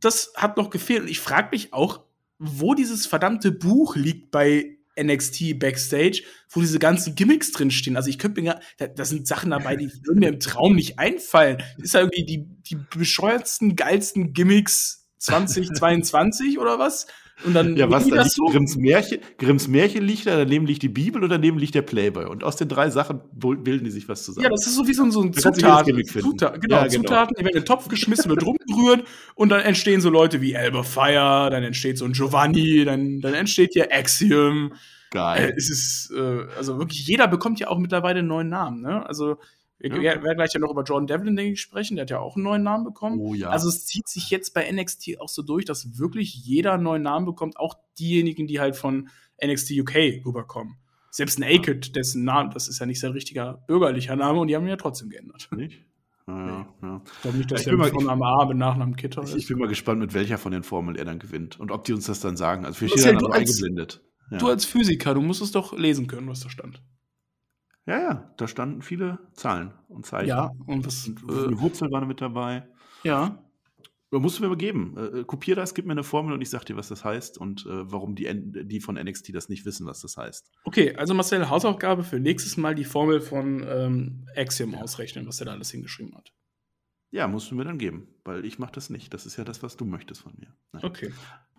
das 0.00 0.32
hat 0.36 0.56
noch 0.56 0.70
gefehlt. 0.70 1.02
Und 1.02 1.08
ich 1.08 1.20
frage 1.20 1.48
mich 1.52 1.72
auch, 1.72 2.04
wo 2.38 2.74
dieses 2.74 3.06
verdammte 3.06 3.52
Buch 3.52 3.96
liegt 3.96 4.30
bei 4.30 4.78
NXT 5.00 5.58
Backstage, 5.58 6.22
wo 6.48 6.60
diese 6.60 6.78
ganzen 6.78 7.14
Gimmicks 7.14 7.52
drinstehen. 7.52 7.96
Also 7.96 8.10
ich 8.10 8.18
könnte 8.18 8.40
mir, 8.40 8.60
da, 8.78 8.86
da 8.86 9.04
sind 9.04 9.26
Sachen 9.26 9.50
dabei, 9.50 9.76
die 9.76 9.90
würden 10.04 10.20
mir 10.20 10.28
im 10.28 10.40
Traum 10.40 10.74
nicht 10.74 10.98
einfallen. 10.98 11.58
Das 11.76 11.86
ist 11.86 11.94
ja 11.94 12.00
irgendwie 12.00 12.24
die, 12.24 12.46
die 12.62 12.78
bescheuertsten, 12.96 13.76
geilsten 13.76 14.32
Gimmicks 14.32 15.08
2022 15.18 16.58
oder 16.58 16.78
was? 16.78 17.06
Und 17.44 17.54
dann 17.54 17.76
ja, 17.76 17.90
was, 17.90 18.06
da 18.08 18.22
liegt 18.22 18.32
so? 18.32 18.44
Grimms, 18.46 18.76
Märchen, 18.76 19.18
Grimms 19.38 19.68
Märchen 19.68 20.04
liegt 20.04 20.26
da, 20.26 20.36
daneben 20.36 20.66
liegt 20.66 20.82
die 20.82 20.88
Bibel 20.88 21.22
und 21.22 21.30
daneben 21.30 21.58
liegt 21.58 21.74
der 21.74 21.82
Playboy. 21.82 22.26
Und 22.26 22.44
aus 22.44 22.56
den 22.56 22.68
drei 22.68 22.90
Sachen 22.90 23.20
bilden 23.32 23.84
die 23.84 23.90
sich 23.90 24.08
was 24.08 24.24
zusammen. 24.24 24.44
Ja, 24.44 24.50
das 24.50 24.66
ist 24.66 24.74
so 24.76 24.86
wie 24.86 24.94
so 24.94 25.04
ein, 25.04 25.10
so 25.10 25.22
ein 25.22 25.32
Zutaten. 25.32 26.04
Zutaten, 26.04 26.60
genau, 26.60 26.76
ja, 26.76 26.86
genau. 26.86 27.02
Zutaten, 27.02 27.34
die 27.38 27.44
werden 27.44 27.56
in 27.56 27.62
den 27.62 27.66
Topf 27.66 27.88
geschmissen, 27.88 28.30
wird 28.30 28.44
rumgerührt 28.44 29.04
und 29.34 29.48
dann 29.48 29.60
entstehen 29.62 30.00
so 30.00 30.10
Leute 30.10 30.40
wie 30.40 30.52
Elba 30.52 30.82
Fire, 30.82 31.50
dann 31.50 31.62
entsteht 31.62 31.98
so 31.98 32.04
ein 32.04 32.12
Giovanni, 32.12 32.84
dann, 32.84 33.20
dann 33.20 33.34
entsteht 33.34 33.70
hier 33.72 33.88
Axiom. 33.92 34.72
Geil. 35.10 35.50
Äh, 35.50 35.56
es 35.56 35.70
ist, 35.70 36.12
äh, 36.16 36.46
also 36.56 36.78
wirklich, 36.78 37.06
jeder 37.06 37.26
bekommt 37.26 37.58
ja 37.58 37.68
auch 37.68 37.78
mittlerweile 37.78 38.20
einen 38.20 38.28
neuen 38.28 38.48
Namen, 38.48 38.80
ne? 38.80 39.04
Also, 39.06 39.38
wir 39.80 40.02
ja. 40.02 40.22
werden 40.22 40.36
gleich 40.36 40.52
ja 40.52 40.60
noch 40.60 40.70
über 40.70 40.82
Jordan 40.82 41.06
Devlin, 41.06 41.36
denke 41.36 41.52
ich, 41.52 41.60
sprechen. 41.60 41.96
Der 41.96 42.02
hat 42.02 42.10
ja 42.10 42.18
auch 42.18 42.36
einen 42.36 42.44
neuen 42.44 42.62
Namen 42.62 42.84
bekommen. 42.84 43.18
Oh, 43.18 43.34
ja. 43.34 43.48
Also 43.48 43.68
es 43.68 43.86
zieht 43.86 44.08
sich 44.08 44.30
jetzt 44.30 44.52
bei 44.52 44.70
NXT 44.70 45.20
auch 45.20 45.28
so 45.28 45.42
durch, 45.42 45.64
dass 45.64 45.98
wirklich 45.98 46.34
jeder 46.34 46.74
einen 46.74 46.82
neuen 46.82 47.02
Namen 47.02 47.24
bekommt. 47.24 47.56
Auch 47.56 47.74
diejenigen, 47.98 48.46
die 48.46 48.60
halt 48.60 48.76
von 48.76 49.08
NXT 49.42 49.72
UK 49.80 50.24
rüberkommen. 50.24 50.76
Selbst 51.10 51.38
ein 51.38 51.44
Aked, 51.44 51.96
dessen 51.96 52.24
Name, 52.24 52.50
das 52.52 52.68
ist 52.68 52.78
ja 52.78 52.86
nicht 52.86 53.00
sein 53.00 53.12
richtiger 53.12 53.64
bürgerlicher 53.66 54.14
Name 54.16 54.40
und 54.40 54.48
die 54.48 54.54
haben 54.54 54.64
ihn 54.64 54.68
ja 54.68 54.76
trotzdem 54.76 55.08
geändert. 55.08 55.48
Nicht? 55.56 55.80
Ja, 56.28 56.66
ja. 56.82 57.02
Ich 57.04 57.22
glaube 57.22 57.38
nicht, 57.38 57.50
dass 57.50 57.64
der 57.64 57.74
A 57.74 58.44
mit 58.44 58.56
Nachnamen 58.56 58.94
Kitter 58.94 59.22
ist. 59.22 59.34
Ich 59.34 59.48
bin 59.48 59.58
mal 59.58 59.66
gespannt, 59.66 60.00
mit 60.00 60.14
welcher 60.14 60.38
von 60.38 60.52
den 60.52 60.62
Formeln 60.62 60.96
er 60.96 61.04
dann 61.04 61.18
gewinnt 61.18 61.58
und 61.58 61.72
ob 61.72 61.84
die 61.84 61.92
uns 61.92 62.06
das 62.06 62.20
dann 62.20 62.36
sagen. 62.36 62.64
Also 62.64 62.78
für 62.78 62.86
jeder 62.86 63.12
ja, 63.12 63.30
eingeblendet. 63.30 64.02
Ja. 64.30 64.38
Du 64.38 64.48
als 64.48 64.64
Physiker, 64.64 65.14
du 65.14 65.22
musst 65.22 65.42
es 65.42 65.50
doch 65.50 65.76
lesen 65.76 66.06
können, 66.06 66.28
was 66.28 66.40
da 66.40 66.50
stand. 66.50 66.80
Ja, 67.86 67.98
ja, 67.98 68.34
da 68.36 68.46
standen 68.46 68.82
viele 68.82 69.18
Zahlen 69.32 69.72
und 69.88 70.06
Zeichen. 70.06 70.28
Ja, 70.28 70.50
und 70.66 70.86
was. 70.86 71.08
Und 71.08 71.22
äh, 71.24 71.60
Wurzel 71.60 71.90
war 71.90 72.04
mit 72.04 72.20
dabei. 72.20 72.68
Ja. 73.02 73.42
Musst 74.12 74.38
du 74.38 74.42
mir 74.42 74.48
mal 74.48 74.56
geben. 74.56 74.96
Äh, 74.96 75.24
kopier 75.24 75.54
das, 75.54 75.72
gib 75.72 75.86
mir 75.86 75.92
eine 75.92 76.02
Formel 76.02 76.34
und 76.34 76.40
ich 76.40 76.50
sag 76.50 76.64
dir, 76.64 76.76
was 76.76 76.88
das 76.88 77.04
heißt 77.04 77.38
und 77.38 77.64
äh, 77.64 77.90
warum 77.90 78.16
die, 78.16 78.28
die 78.34 78.80
von 78.80 78.96
NXT 78.96 79.32
das 79.34 79.48
nicht 79.48 79.64
wissen, 79.64 79.86
was 79.86 80.00
das 80.00 80.16
heißt. 80.16 80.50
Okay, 80.64 80.96
also 80.96 81.14
Marcel, 81.14 81.48
Hausaufgabe 81.48 82.02
für 82.02 82.18
nächstes 82.18 82.56
Mal 82.56 82.74
die 82.74 82.84
Formel 82.84 83.20
von 83.20 83.64
ähm, 83.68 84.26
Axiom 84.34 84.74
ausrechnen, 84.74 85.28
was 85.28 85.38
er 85.40 85.46
da 85.46 85.52
alles 85.52 85.70
hingeschrieben 85.70 86.16
hat. 86.16 86.32
Ja, 87.12 87.28
musst 87.28 87.50
du 87.50 87.54
mir 87.54 87.64
dann 87.64 87.78
geben, 87.78 88.08
weil 88.24 88.44
ich 88.44 88.58
mache 88.58 88.72
das 88.72 88.90
nicht. 88.90 89.14
Das 89.14 89.26
ist 89.26 89.36
ja 89.36 89.44
das, 89.44 89.62
was 89.62 89.76
du 89.76 89.84
möchtest 89.84 90.22
von 90.22 90.32
mir. 90.38 90.54
Nein. 90.72 90.84
Okay. 90.84 91.12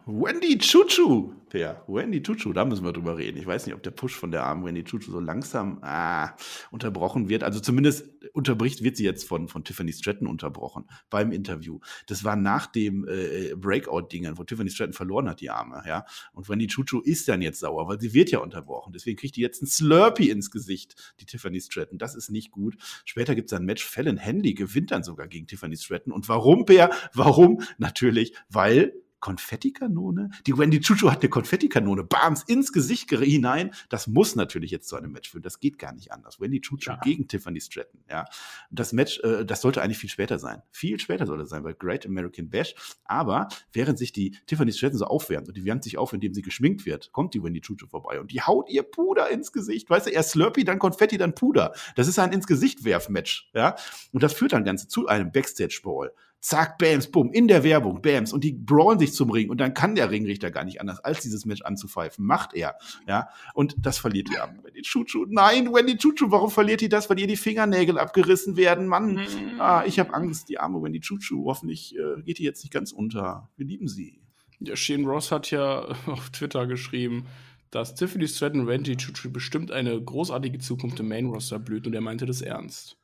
Wendy 0.05 0.57
Chuchu, 0.57 1.33
Per. 1.49 1.83
Wendy 1.87 2.23
Chuchu, 2.23 2.53
da 2.53 2.65
müssen 2.65 2.83
wir 2.83 2.93
drüber 2.93 3.17
reden. 3.17 3.37
Ich 3.37 3.45
weiß 3.45 3.65
nicht, 3.65 3.75
ob 3.75 3.83
der 3.83 3.91
Push 3.91 4.15
von 4.15 4.31
der 4.31 4.43
armen 4.43 4.65
Wendy 4.65 4.83
Chuchu 4.83 5.11
so 5.11 5.19
langsam 5.19 5.79
ah, 5.81 6.35
unterbrochen 6.71 7.29
wird. 7.29 7.43
Also 7.43 7.59
zumindest 7.59 8.09
unterbricht 8.33 8.83
wird 8.83 8.97
sie 8.97 9.03
jetzt 9.03 9.27
von, 9.27 9.47
von 9.47 9.63
Tiffany 9.63 9.93
Stratton 9.93 10.27
unterbrochen 10.27 10.85
beim 11.09 11.31
Interview. 11.31 11.79
Das 12.07 12.23
war 12.23 12.35
nach 12.35 12.67
dem 12.67 13.07
äh, 13.07 13.53
Breakout-Dingern, 13.55 14.37
wo 14.37 14.43
Tiffany 14.43 14.69
Stratton 14.69 14.93
verloren 14.93 15.29
hat, 15.29 15.41
die 15.41 15.49
Arme. 15.49 15.83
Ja? 15.85 16.05
Und 16.33 16.49
Wendy 16.49 16.67
Chuchu 16.67 17.01
ist 17.01 17.27
dann 17.27 17.41
jetzt 17.41 17.59
sauer, 17.59 17.87
weil 17.87 17.99
sie 17.99 18.13
wird 18.13 18.31
ja 18.31 18.39
unterbrochen. 18.39 18.93
Deswegen 18.93 19.17
kriegt 19.17 19.35
die 19.35 19.41
jetzt 19.41 19.61
ein 19.61 19.67
Slurpee 19.67 20.29
ins 20.29 20.49
Gesicht, 20.51 21.13
die 21.19 21.25
Tiffany 21.25 21.61
Stratton. 21.61 21.97
Das 21.97 22.15
ist 22.15 22.31
nicht 22.31 22.51
gut. 22.51 22.75
Später 23.05 23.35
gibt 23.35 23.51
es 23.51 23.57
ein 23.57 23.65
Match. 23.65 23.85
Fallon 23.85 24.17
Handy 24.17 24.53
gewinnt 24.53 24.91
dann 24.91 25.03
sogar 25.03 25.27
gegen 25.27 25.47
Tiffany 25.47 25.77
Stratton. 25.77 26.11
Und 26.11 26.27
warum, 26.27 26.65
Per? 26.65 26.89
Warum? 27.13 27.61
Natürlich, 27.77 28.33
weil 28.49 28.93
Konfettikanone? 29.21 30.31
Die 30.45 30.57
Wendy 30.57 30.81
Chuchu 30.81 31.09
hat 31.09 31.21
eine 31.21 31.29
Konfettikanone, 31.29 32.03
bams, 32.03 32.43
ins 32.43 32.73
Gesicht 32.73 33.09
hinein. 33.09 33.71
Das 33.89 34.07
muss 34.07 34.35
natürlich 34.35 34.71
jetzt 34.71 34.89
zu 34.89 34.97
einem 34.97 35.13
Match 35.13 35.31
führen. 35.31 35.43
Das 35.43 35.59
geht 35.59 35.79
gar 35.79 35.93
nicht 35.93 36.11
anders. 36.11 36.41
Wendy 36.41 36.59
Chuchu 36.59 36.91
ja. 36.91 36.99
gegen 37.01 37.27
Tiffany 37.27 37.61
Stratton, 37.61 38.03
ja. 38.09 38.25
Das 38.69 38.91
Match, 38.91 39.19
äh, 39.21 39.45
das 39.45 39.61
sollte 39.61 39.81
eigentlich 39.81 39.99
viel 39.99 40.09
später 40.09 40.39
sein. 40.39 40.61
Viel 40.71 40.99
später 40.99 41.25
sollte 41.25 41.43
es 41.43 41.49
sein, 41.49 41.63
bei 41.63 41.73
Great 41.73 42.05
American 42.05 42.49
Bash. 42.49 42.75
Aber 43.05 43.47
während 43.71 43.97
sich 43.97 44.11
die 44.11 44.37
Tiffany 44.47 44.73
Stratton 44.73 44.97
so 44.97 45.05
aufwärmt 45.05 45.47
und 45.47 45.55
die 45.55 45.63
wärmt 45.63 45.83
sich 45.83 45.97
auf, 45.97 46.11
indem 46.13 46.33
sie 46.33 46.41
geschminkt 46.41 46.85
wird, 46.85 47.11
kommt 47.11 47.33
die 47.33 47.43
Wendy 47.43 47.61
Chuchu 47.61 47.87
vorbei 47.87 48.19
und 48.19 48.31
die 48.31 48.41
haut 48.41 48.69
ihr 48.69 48.83
Puder 48.83 49.29
ins 49.29 49.51
Gesicht. 49.51 49.89
Weißt 49.89 50.07
du, 50.07 50.09
erst 50.09 50.31
Slurpee, 50.31 50.63
dann 50.63 50.79
Konfetti, 50.79 51.17
dann 51.17 51.35
Puder. 51.35 51.73
Das 51.95 52.07
ist 52.07 52.19
ein 52.19 52.33
ins 52.33 52.47
Gesicht 52.47 52.83
werf 52.83 53.09
Match, 53.09 53.49
ja. 53.53 53.75
Und 54.11 54.23
das 54.23 54.33
führt 54.33 54.53
dann 54.53 54.63
Ganze 54.63 54.87
zu 54.87 55.07
einem 55.07 55.31
Backstage-Brawl 55.31 56.11
zack, 56.41 56.79
bams, 56.79 57.09
bumm, 57.09 57.31
in 57.31 57.47
der 57.47 57.63
Werbung, 57.63 58.01
bams, 58.01 58.33
und 58.33 58.43
die 58.43 58.53
brawlen 58.53 58.99
sich 58.99 59.13
zum 59.13 59.29
Ring 59.29 59.49
und 59.49 59.59
dann 59.59 59.73
kann 59.73 59.95
der 59.95 60.09
Ringrichter 60.09 60.51
gar 60.51 60.65
nicht 60.65 60.81
anders, 60.81 60.99
als 60.99 61.21
dieses 61.21 61.45
Match 61.45 61.61
anzupfeifen. 61.61 62.25
Macht 62.25 62.53
er, 62.53 62.75
ja, 63.07 63.29
und 63.53 63.75
das 63.77 63.99
verliert 63.99 64.29
die 64.29 64.37
Arme. 64.37 64.63
Wendy 64.63 64.81
Chuchu, 64.81 65.25
nein, 65.29 65.71
Wendy 65.71 65.97
Chuchu, 65.97 66.31
warum 66.31 66.49
verliert 66.49 66.81
die 66.81 66.89
das? 66.89 67.09
Weil 67.09 67.19
ihr 67.19 67.27
die 67.27 67.37
Fingernägel 67.37 67.99
abgerissen 67.99 68.57
werden, 68.57 68.87
Mann. 68.87 69.13
Mhm. 69.13 69.59
Ah, 69.61 69.83
ich 69.85 69.99
habe 69.99 70.13
Angst, 70.13 70.49
die 70.49 70.59
arme 70.59 70.81
Wendy 70.81 70.99
Chuchu, 70.99 71.45
hoffentlich 71.45 71.95
äh, 71.95 72.21
geht 72.23 72.39
die 72.39 72.43
jetzt 72.43 72.63
nicht 72.63 72.73
ganz 72.73 72.91
unter. 72.91 73.49
Wir 73.55 73.67
lieben 73.67 73.87
sie. 73.87 74.21
Ja, 74.59 74.75
Shane 74.75 75.05
Ross 75.05 75.31
hat 75.31 75.51
ja 75.51 75.95
auf 76.07 76.31
Twitter 76.31 76.65
geschrieben, 76.65 77.25
dass 77.69 77.95
Tiffany 77.95 78.27
Stratton 78.27 78.67
Wendy 78.67 78.97
Chuchu 78.97 79.31
bestimmt 79.31 79.71
eine 79.71 80.01
großartige 80.01 80.57
Zukunft 80.59 80.99
im 80.99 81.07
Main 81.07 81.27
Roster 81.27 81.59
blüht 81.59 81.87
und 81.87 81.93
er 81.93 82.01
meinte 82.01 82.25
das 82.25 82.41
ernst. 82.41 82.97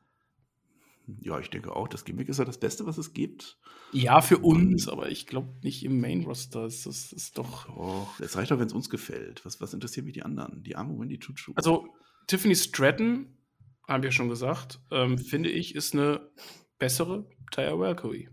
Ja, 1.20 1.38
ich 1.38 1.48
denke 1.48 1.74
auch, 1.74 1.88
das 1.88 2.04
Gimmick 2.04 2.28
ist 2.28 2.38
ja 2.38 2.44
das 2.44 2.58
Beste, 2.58 2.84
was 2.84 2.98
es 2.98 3.14
gibt. 3.14 3.58
Ja, 3.92 4.20
für 4.20 4.38
uns, 4.38 4.88
aber 4.88 5.10
ich 5.10 5.26
glaube 5.26 5.54
nicht 5.62 5.84
im 5.84 6.00
Main 6.00 6.24
Roster. 6.24 6.62
Das 6.62 6.84
ist, 6.84 7.38
doch. 7.38 7.68
Oh, 7.74 8.06
es 8.22 8.36
reicht 8.36 8.50
doch, 8.50 8.58
wenn 8.58 8.66
es 8.66 8.74
uns 8.74 8.90
gefällt. 8.90 9.44
Was, 9.46 9.60
was 9.60 9.72
interessiert 9.72 10.04
mich 10.04 10.14
die 10.14 10.22
anderen? 10.22 10.62
Die 10.62 10.76
arme 10.76 10.98
Wendy 10.98 11.18
Chuchu. 11.18 11.52
Also, 11.54 11.88
Tiffany 12.26 12.54
Stratton, 12.54 13.38
haben 13.86 14.02
wir 14.02 14.12
schon 14.12 14.28
gesagt, 14.28 14.80
ähm, 14.90 15.16
finde 15.16 15.48
ich, 15.48 15.74
ist 15.74 15.94
eine 15.94 16.30
bessere 16.78 17.26
Taya 17.50 17.78
Valkyrie. 17.78 18.28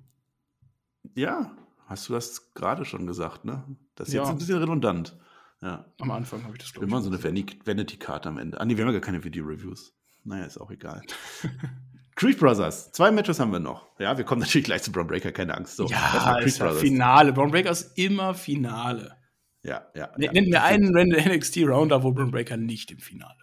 Ja, 1.13 1.55
hast 1.85 2.09
du 2.09 2.13
das 2.13 2.53
gerade 2.53 2.83
schon 2.83 3.07
gesagt, 3.07 3.45
ne? 3.45 3.63
Das 3.95 4.09
ist 4.09 4.15
ja. 4.15 4.23
jetzt 4.23 4.31
ein 4.31 4.37
bisschen 4.37 4.57
redundant. 4.57 5.17
Ja. 5.61 5.85
Am 5.99 6.11
Anfang 6.11 6.43
habe 6.43 6.53
ich 6.55 6.59
das 6.59 6.73
glaube 6.73 6.87
Immer 6.87 7.01
so 7.01 7.09
eine 7.09 7.23
Vanity-Card 7.23 8.27
am 8.27 8.37
Ende. 8.37 8.59
Ah, 8.59 8.65
nee, 8.65 8.75
wir 8.75 8.83
haben 8.83 8.93
ja 8.93 8.99
gar 8.99 9.05
keine 9.05 9.23
Video-Reviews. 9.23 9.95
Naja, 10.25 10.45
ist 10.45 10.57
auch 10.57 10.71
egal. 10.71 11.01
Creed 12.15 12.39
Brothers, 12.39 12.91
zwei 12.91 13.11
Matches 13.11 13.39
haben 13.39 13.51
wir 13.51 13.59
noch. 13.59 13.87
Ja, 13.99 14.17
wir 14.17 14.23
kommen 14.23 14.41
natürlich 14.41 14.65
gleich 14.65 14.83
zu 14.83 14.91
Braun 14.91 15.07
Breaker, 15.07 15.31
keine 15.31 15.55
Angst. 15.55 15.75
So, 15.75 15.87
ja, 15.87 16.37
ist 16.39 16.59
ja 16.59 16.71
Finale. 16.71 17.33
Braun 17.33 17.51
Breaker 17.51 17.71
ist 17.71 17.97
immer 17.97 18.33
Finale. 18.33 19.17
Ja, 19.63 19.85
ja. 19.95 20.05
N 20.15 20.23
ja. 20.23 20.31
Nenn 20.31 20.49
mir 20.49 20.63
einen 20.63 21.09
NXT 21.09 21.57
Rounder, 21.67 22.03
wo 22.03 22.11
Braun 22.11 22.31
Breaker 22.31 22.57
nicht 22.57 22.91
im 22.91 22.99
Finale 22.99 23.35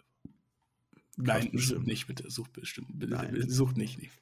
Nein, 1.16 1.50
bestimmt 1.52 1.86
nicht, 1.86 2.06
bitte. 2.06 2.30
Sucht 2.30 2.52
bestimmt. 2.52 2.88
Bitte, 2.98 3.14
Nein. 3.14 3.44
Sucht 3.48 3.76
nicht, 3.76 4.00
nicht. 4.00 4.12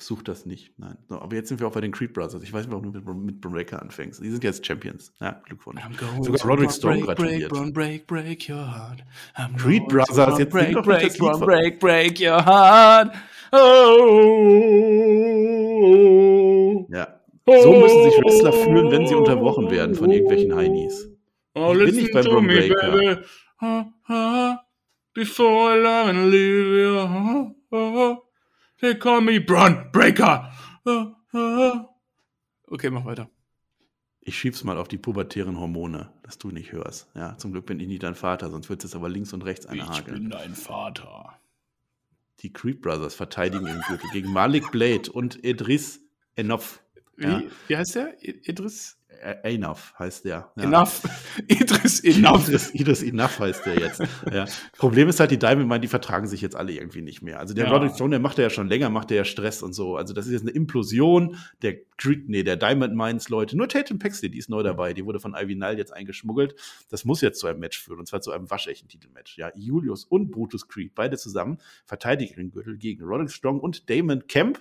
Sucht 0.00 0.28
das 0.28 0.46
nicht, 0.46 0.78
nein. 0.78 0.96
So, 1.08 1.20
aber 1.20 1.34
jetzt 1.34 1.48
sind 1.48 1.58
wir 1.58 1.66
auch 1.66 1.72
bei 1.72 1.80
den 1.80 1.90
Creed 1.90 2.12
Brothers. 2.12 2.40
Ich 2.44 2.52
weiß 2.52 2.66
nicht, 2.66 2.70
warum 2.70 2.92
du 2.92 3.00
mit, 3.00 3.04
mit 3.24 3.40
Breaker 3.40 3.82
anfängst. 3.82 4.22
Die 4.22 4.30
sind 4.30 4.44
jetzt 4.44 4.64
Champions. 4.64 5.12
Ja, 5.20 5.42
Glückwunsch. 5.44 5.82
Sogar 6.20 6.40
Roderick 6.46 6.70
Strong 6.70 7.00
gratuliert. 7.00 7.50
Break, 7.50 7.74
break, 7.74 8.06
break 8.06 8.48
your 8.48 8.64
heart. 8.64 9.02
I'm 9.36 9.56
Creed 9.56 9.88
Brothers, 9.88 10.38
jetzt 10.38 10.50
break, 10.50 10.72
break, 10.84 11.18
break, 11.18 11.40
break, 11.40 11.80
break 11.80 12.20
your 12.20 12.46
heart. 12.46 13.12
Oh. 13.50 13.58
Ja. 16.90 17.20
So 17.46 17.72
müssen 17.72 18.02
sich 18.04 18.14
Wrestler 18.22 18.52
fühlen, 18.52 18.92
wenn 18.92 19.06
sie 19.08 19.16
unterbrochen 19.16 19.68
werden 19.68 19.96
von 19.96 20.12
irgendwelchen 20.12 20.54
Heinis. 20.54 21.10
Oh, 21.54 21.74
Ich 21.74 21.86
bin 21.86 21.96
nicht 21.96 22.12
bei 22.12 22.22
Bron 22.22 22.48
ha, 23.60 24.64
before 25.12 25.74
I 25.74 25.78
love 25.82 26.08
and 26.10 26.30
leave 26.30 27.56
you. 27.72 28.18
They 28.80 28.94
call 28.98 29.20
me 29.20 29.40
Bron 29.40 29.90
Breaker. 29.92 30.52
Okay, 32.66 32.90
mach 32.90 33.04
weiter. 33.04 33.28
Ich 34.20 34.38
schieb's 34.38 34.62
mal 34.62 34.76
auf 34.76 34.88
die 34.88 34.98
pubertären 34.98 35.58
Hormone, 35.58 36.12
dass 36.22 36.38
du 36.38 36.50
nicht 36.50 36.72
hörst. 36.72 37.08
Ja, 37.14 37.36
zum 37.38 37.52
Glück 37.52 37.64
bin 37.66 37.80
ich 37.80 37.88
nicht 37.88 38.02
dein 38.02 38.14
Vater, 38.14 38.50
sonst 38.50 38.68
wird 38.68 38.84
es 38.84 38.94
aber 38.94 39.08
links 39.08 39.32
und 39.32 39.42
rechts 39.44 39.64
eine 39.66 39.82
Ich 39.82 39.88
hageln. 39.88 40.14
bin 40.22 40.30
dein 40.30 40.54
Vater. 40.54 41.38
Die 42.40 42.52
Creed 42.52 42.82
Brothers 42.82 43.14
verteidigen 43.14 43.66
ihren 43.66 43.80
Gürtel 43.88 44.10
gegen 44.12 44.32
Malik 44.32 44.70
Blade 44.70 45.10
und 45.10 45.42
Idris 45.44 46.00
Enof. 46.36 46.82
Wie, 47.16 47.24
Ja. 47.24 47.42
wie 47.68 47.76
heißt 47.76 47.94
der? 47.96 48.22
Idris 48.22 48.98
Enof 49.42 49.94
heißt 49.98 50.24
der. 50.24 50.50
Ja. 50.56 50.62
Enough. 50.64 51.02
Idris 51.48 52.00
Enough. 52.00 52.48
Idris, 52.48 52.74
Idris 52.74 53.02
Enough 53.02 53.38
heißt 53.40 53.66
der 53.66 53.78
jetzt. 53.78 54.02
ja. 54.32 54.46
Problem 54.76 55.08
ist 55.08 55.20
halt, 55.20 55.30
die 55.30 55.38
Diamond 55.38 55.68
Mine, 55.68 55.80
die 55.80 55.88
vertragen 55.88 56.26
sich 56.26 56.40
jetzt 56.40 56.56
alle 56.56 56.72
irgendwie 56.72 57.02
nicht 57.02 57.22
mehr. 57.22 57.38
Also 57.40 57.54
der 57.54 57.66
Ja. 57.66 57.72
Roderick 57.72 57.94
Strong, 57.94 58.10
der 58.10 58.20
macht 58.20 58.38
ja 58.38 58.50
schon 58.50 58.68
länger, 58.68 58.90
macht 58.90 59.10
ja 59.10 59.24
Stress 59.24 59.62
und 59.62 59.72
so. 59.72 59.96
Also 59.96 60.14
das 60.14 60.26
ist 60.26 60.32
jetzt 60.32 60.42
eine 60.42 60.50
Implosion 60.52 61.36
der 61.62 61.76
Creed, 61.96 62.28
nee, 62.28 62.42
der 62.44 62.56
Diamond 62.56 62.94
Mines 62.94 63.28
Leute. 63.28 63.56
Nur 63.56 63.68
Tatum 63.68 63.98
Paxley, 63.98 64.30
die 64.30 64.38
ist 64.38 64.48
neu 64.50 64.62
dabei. 64.62 64.94
Die 64.94 65.04
wurde 65.04 65.18
von 65.20 65.34
Ivy 65.34 65.54
Nile 65.56 65.76
jetzt 65.76 65.92
eingeschmuggelt. 65.92 66.54
Das 66.90 67.04
muss 67.04 67.20
jetzt 67.20 67.40
zu 67.40 67.46
einem 67.46 67.60
Match 67.60 67.78
führen. 67.80 67.98
Und 67.98 68.06
zwar 68.06 68.20
zu 68.20 68.30
einem 68.30 68.48
waschechten 68.50 68.88
Titelmatch. 68.88 69.36
Ja, 69.36 69.50
Julius 69.56 70.04
und 70.04 70.30
Brutus 70.30 70.68
Creed, 70.68 70.94
beide 70.94 71.16
zusammen, 71.16 71.58
verteidigen 71.84 72.36
den 72.36 72.50
Gürtel 72.50 72.76
gegen 72.78 73.02
Roderick 73.04 73.30
Strong 73.30 73.60
und 73.60 73.90
Damon 73.90 74.26
Kemp. 74.28 74.60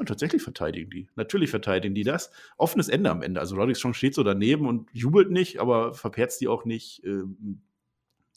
Und 0.00 0.06
tatsächlich 0.06 0.42
verteidigen 0.42 0.90
die. 0.90 1.08
Natürlich 1.14 1.50
verteidigen 1.50 1.94
die 1.94 2.04
das. 2.04 2.30
Offenes 2.56 2.88
Ende 2.88 3.10
am 3.10 3.20
Ende. 3.20 3.38
Also 3.38 3.54
Roderick 3.54 3.76
Strong 3.76 3.92
steht 3.92 4.14
so 4.14 4.22
daneben 4.22 4.66
und 4.66 4.88
jubelt 4.94 5.30
nicht, 5.30 5.60
aber 5.60 5.92
verperzt 5.92 6.40
die 6.40 6.48
auch 6.48 6.64
nicht. 6.64 7.04
Ähm, 7.04 7.60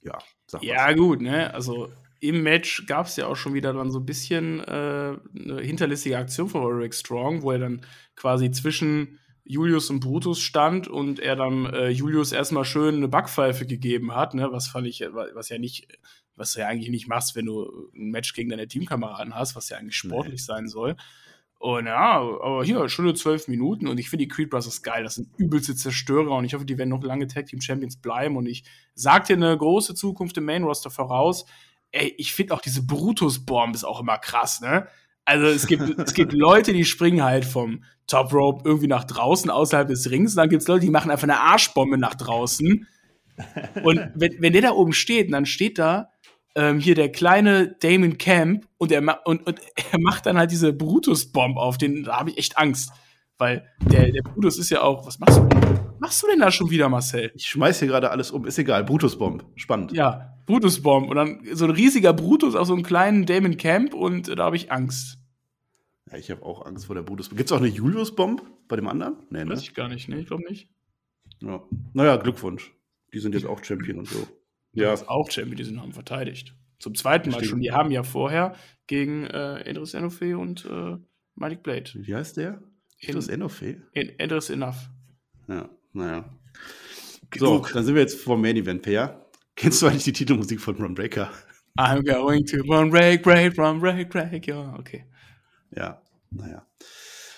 ja, 0.01 0.17
sag. 0.45 0.61
Ja, 0.61 0.91
gut, 0.91 1.21
ne? 1.21 1.53
Also 1.53 1.89
im 2.19 2.43
Match 2.43 2.85
gab 2.85 3.05
es 3.05 3.15
ja 3.15 3.27
auch 3.27 3.37
schon 3.37 3.53
wieder 3.53 3.71
dann 3.71 3.91
so 3.91 3.99
ein 3.99 4.05
bisschen 4.05 4.59
äh, 4.59 4.63
eine 4.65 5.61
hinterlistige 5.61 6.17
Aktion 6.17 6.49
von 6.49 6.63
Roderick 6.63 6.93
Strong, 6.93 7.43
wo 7.43 7.51
er 7.51 7.59
dann 7.59 7.85
quasi 8.17 8.51
zwischen 8.51 9.19
Julius 9.45 9.89
und 9.89 10.01
Brutus 10.01 10.41
stand 10.41 10.89
und 10.89 11.21
er 11.21 11.37
dann 11.37 11.65
äh, 11.67 11.87
Julius 11.87 12.33
erstmal 12.33 12.65
schön 12.65 12.95
eine 12.95 13.07
Backpfeife 13.07 13.65
gegeben 13.65 14.13
hat, 14.13 14.33
ne? 14.33 14.51
Was 14.51 14.67
fand 14.67 14.85
ich, 14.85 14.99
was 15.33 15.47
ja 15.47 15.57
nicht, 15.59 15.97
was 16.35 16.51
du 16.51 16.59
ja 16.59 16.67
eigentlich 16.67 16.89
nicht 16.89 17.07
machst, 17.07 17.37
wenn 17.37 17.45
du 17.45 17.89
ein 17.95 18.11
Match 18.11 18.33
gegen 18.33 18.49
deine 18.49 18.67
Teamkameraden 18.67 19.33
hast, 19.33 19.55
was 19.55 19.69
ja 19.69 19.77
eigentlich 19.77 19.95
sportlich 19.95 20.43
sein 20.43 20.67
soll. 20.67 20.97
Und 21.63 21.85
ja, 21.85 22.19
aber 22.19 22.65
hier, 22.65 22.89
Stunde 22.89 23.13
zwölf 23.13 23.47
Minuten 23.47 23.87
und 23.87 23.97
ich 23.97 24.09
finde 24.09 24.25
die 24.25 24.27
Creed 24.27 24.49
Brothers 24.49 24.83
geil. 24.83 25.01
Das 25.01 25.15
sind 25.15 25.29
übelste 25.37 25.73
Zerstörer 25.73 26.35
und 26.35 26.43
ich 26.43 26.53
hoffe, 26.53 26.65
die 26.65 26.77
werden 26.77 26.89
noch 26.89 27.01
lange 27.01 27.25
Tag 27.25 27.45
Team 27.45 27.61
Champions 27.61 27.95
bleiben. 27.95 28.35
Und 28.35 28.47
ich 28.47 28.65
sag 28.95 29.27
dir 29.27 29.37
eine 29.37 29.57
große 29.57 29.95
Zukunft 29.95 30.35
im 30.35 30.43
Main 30.43 30.65
Roster 30.65 30.89
voraus. 30.89 31.45
Ey, 31.93 32.13
ich 32.17 32.33
finde 32.33 32.53
auch 32.53 32.59
diese 32.59 32.85
Brutus-Bomb 32.85 33.75
ist 33.75 33.85
auch 33.85 34.01
immer 34.01 34.17
krass, 34.17 34.59
ne? 34.59 34.89
Also 35.23 35.45
es 35.45 35.65
gibt, 35.65 35.97
es 35.97 36.13
gibt 36.13 36.33
Leute, 36.33 36.73
die 36.73 36.83
springen 36.83 37.23
halt 37.23 37.45
vom 37.45 37.85
Top 38.07 38.33
Rope 38.33 38.63
irgendwie 38.65 38.87
nach 38.87 39.05
draußen 39.05 39.49
außerhalb 39.49 39.87
des 39.87 40.11
Rings. 40.11 40.33
Und 40.33 40.39
dann 40.39 40.49
gibt 40.49 40.63
es 40.63 40.67
Leute, 40.67 40.81
die 40.81 40.91
machen 40.91 41.11
einfach 41.11 41.23
eine 41.23 41.39
Arschbombe 41.39 41.97
nach 41.97 42.15
draußen. 42.15 42.85
Und 43.83 44.11
wenn, 44.15 44.35
wenn 44.41 44.51
der 44.51 44.63
da 44.63 44.71
oben 44.71 44.91
steht, 44.91 45.27
und 45.27 45.31
dann 45.31 45.45
steht 45.45 45.79
da 45.79 46.09
ähm, 46.55 46.79
hier 46.79 46.95
der 46.95 47.11
kleine 47.11 47.75
Damon 47.79 48.17
Camp 48.17 48.67
und 48.77 48.91
er, 48.91 49.25
und, 49.25 49.45
und 49.45 49.59
er 49.91 49.99
macht 49.99 50.25
dann 50.25 50.37
halt 50.37 50.51
diese 50.51 50.73
Brutus-Bomb 50.73 51.57
auf 51.57 51.77
den, 51.77 52.03
da 52.03 52.19
habe 52.19 52.31
ich 52.31 52.37
echt 52.37 52.57
Angst. 52.57 52.91
Weil 53.37 53.67
der, 53.81 54.11
der 54.11 54.21
Brutus 54.21 54.57
ist 54.57 54.69
ja 54.69 54.81
auch, 54.81 55.07
was 55.07 55.19
machst 55.19 55.37
du? 55.37 55.43
Was 55.43 55.99
machst 55.99 56.23
du 56.23 56.27
denn 56.27 56.39
da 56.39 56.51
schon 56.51 56.69
wieder, 56.69 56.87
Marcel? 56.87 57.31
Ich 57.35 57.47
schmeiß 57.47 57.79
hier 57.79 57.87
gerade 57.87 58.11
alles 58.11 58.31
um. 58.31 58.45
Ist 58.45 58.59
egal. 58.59 58.83
Brutus-Bomb. 58.83 59.43
Spannend. 59.55 59.91
Ja, 59.91 60.37
Brutus-Bomb. 60.45 61.09
Und 61.09 61.15
dann 61.15 61.39
so 61.51 61.65
ein 61.65 61.71
riesiger 61.71 62.13
Brutus 62.13 62.55
auf 62.55 62.67
so 62.67 62.73
einen 62.73 62.83
kleinen 62.83 63.25
Damon 63.25 63.57
Camp 63.57 63.93
und 63.93 64.29
äh, 64.29 64.35
da 64.35 64.45
habe 64.45 64.55
ich 64.55 64.71
Angst. 64.71 65.17
Ja, 66.11 66.17
ich 66.17 66.29
habe 66.29 66.43
auch 66.45 66.65
Angst 66.65 66.85
vor 66.85 66.95
der 66.95 67.01
Brutus-Bomb. 67.01 67.37
Gibt 67.37 67.49
es 67.49 67.53
auch 67.53 67.61
eine 67.61 67.69
Julius-Bomb 67.69 68.43
bei 68.67 68.75
dem 68.75 68.87
anderen? 68.87 69.15
Nee, 69.29 69.43
ne? 69.45 69.51
Weiß 69.51 69.61
ich 69.61 69.73
gar 69.73 69.89
nicht, 69.89 70.09
ne? 70.09 70.19
Ich 70.19 70.27
glaube 70.27 70.43
nicht. 70.47 70.69
Ja. 71.39 71.63
Naja, 71.93 72.17
Glückwunsch. 72.17 72.71
Die 73.13 73.19
sind 73.19 73.33
jetzt 73.33 73.45
auch 73.45 73.63
Champion 73.63 73.99
und 73.99 74.07
so. 74.07 74.27
Ja. 74.73 74.93
Ist 74.93 75.07
auch 75.07 75.29
Champion, 75.29 75.55
die 75.55 75.63
sind 75.63 75.81
haben 75.81 75.93
verteidigt. 75.93 76.55
Zum 76.79 76.95
zweiten 76.95 77.29
Mal 77.29 77.37
Stimmt. 77.37 77.49
schon. 77.49 77.59
Die 77.61 77.71
haben 77.71 77.91
ja 77.91 78.03
vorher 78.03 78.55
gegen 78.87 79.25
äh, 79.25 79.69
Idris 79.69 79.93
Enofe 79.93 80.37
und 80.37 80.65
äh, 80.65 80.97
Malik 81.35 81.63
Blade. 81.63 81.91
wie 81.93 82.13
heißt 82.13 82.37
der? 82.37 82.61
Das 83.07 83.27
Enofe? 83.27 83.83
In, 83.93 84.09
Idris 84.17 84.49
Enough. 84.49 84.89
Ja, 85.47 85.69
naja. 85.91 86.37
So, 87.35 87.65
dann 87.73 87.83
sind 87.83 87.95
wir 87.95 88.01
jetzt 88.01 88.19
vor 88.19 88.37
Main 88.37 88.55
Event, 88.57 88.81
Per. 88.81 89.25
Kennst 89.55 89.81
du 89.81 89.87
eigentlich 89.87 90.03
die 90.03 90.13
Titelmusik 90.13 90.61
von 90.61 90.75
Ron 90.75 90.93
Breaker? 90.93 91.31
I'm 91.77 92.03
going 92.03 92.45
to 92.45 92.57
run 92.63 92.89
break, 92.89 93.23
break, 93.23 93.57
run 93.57 93.79
break, 93.79 94.09
break. 94.09 94.47
Ja, 94.47 94.75
okay. 94.77 95.05
Ja, 95.71 96.01
naja. 96.29 96.67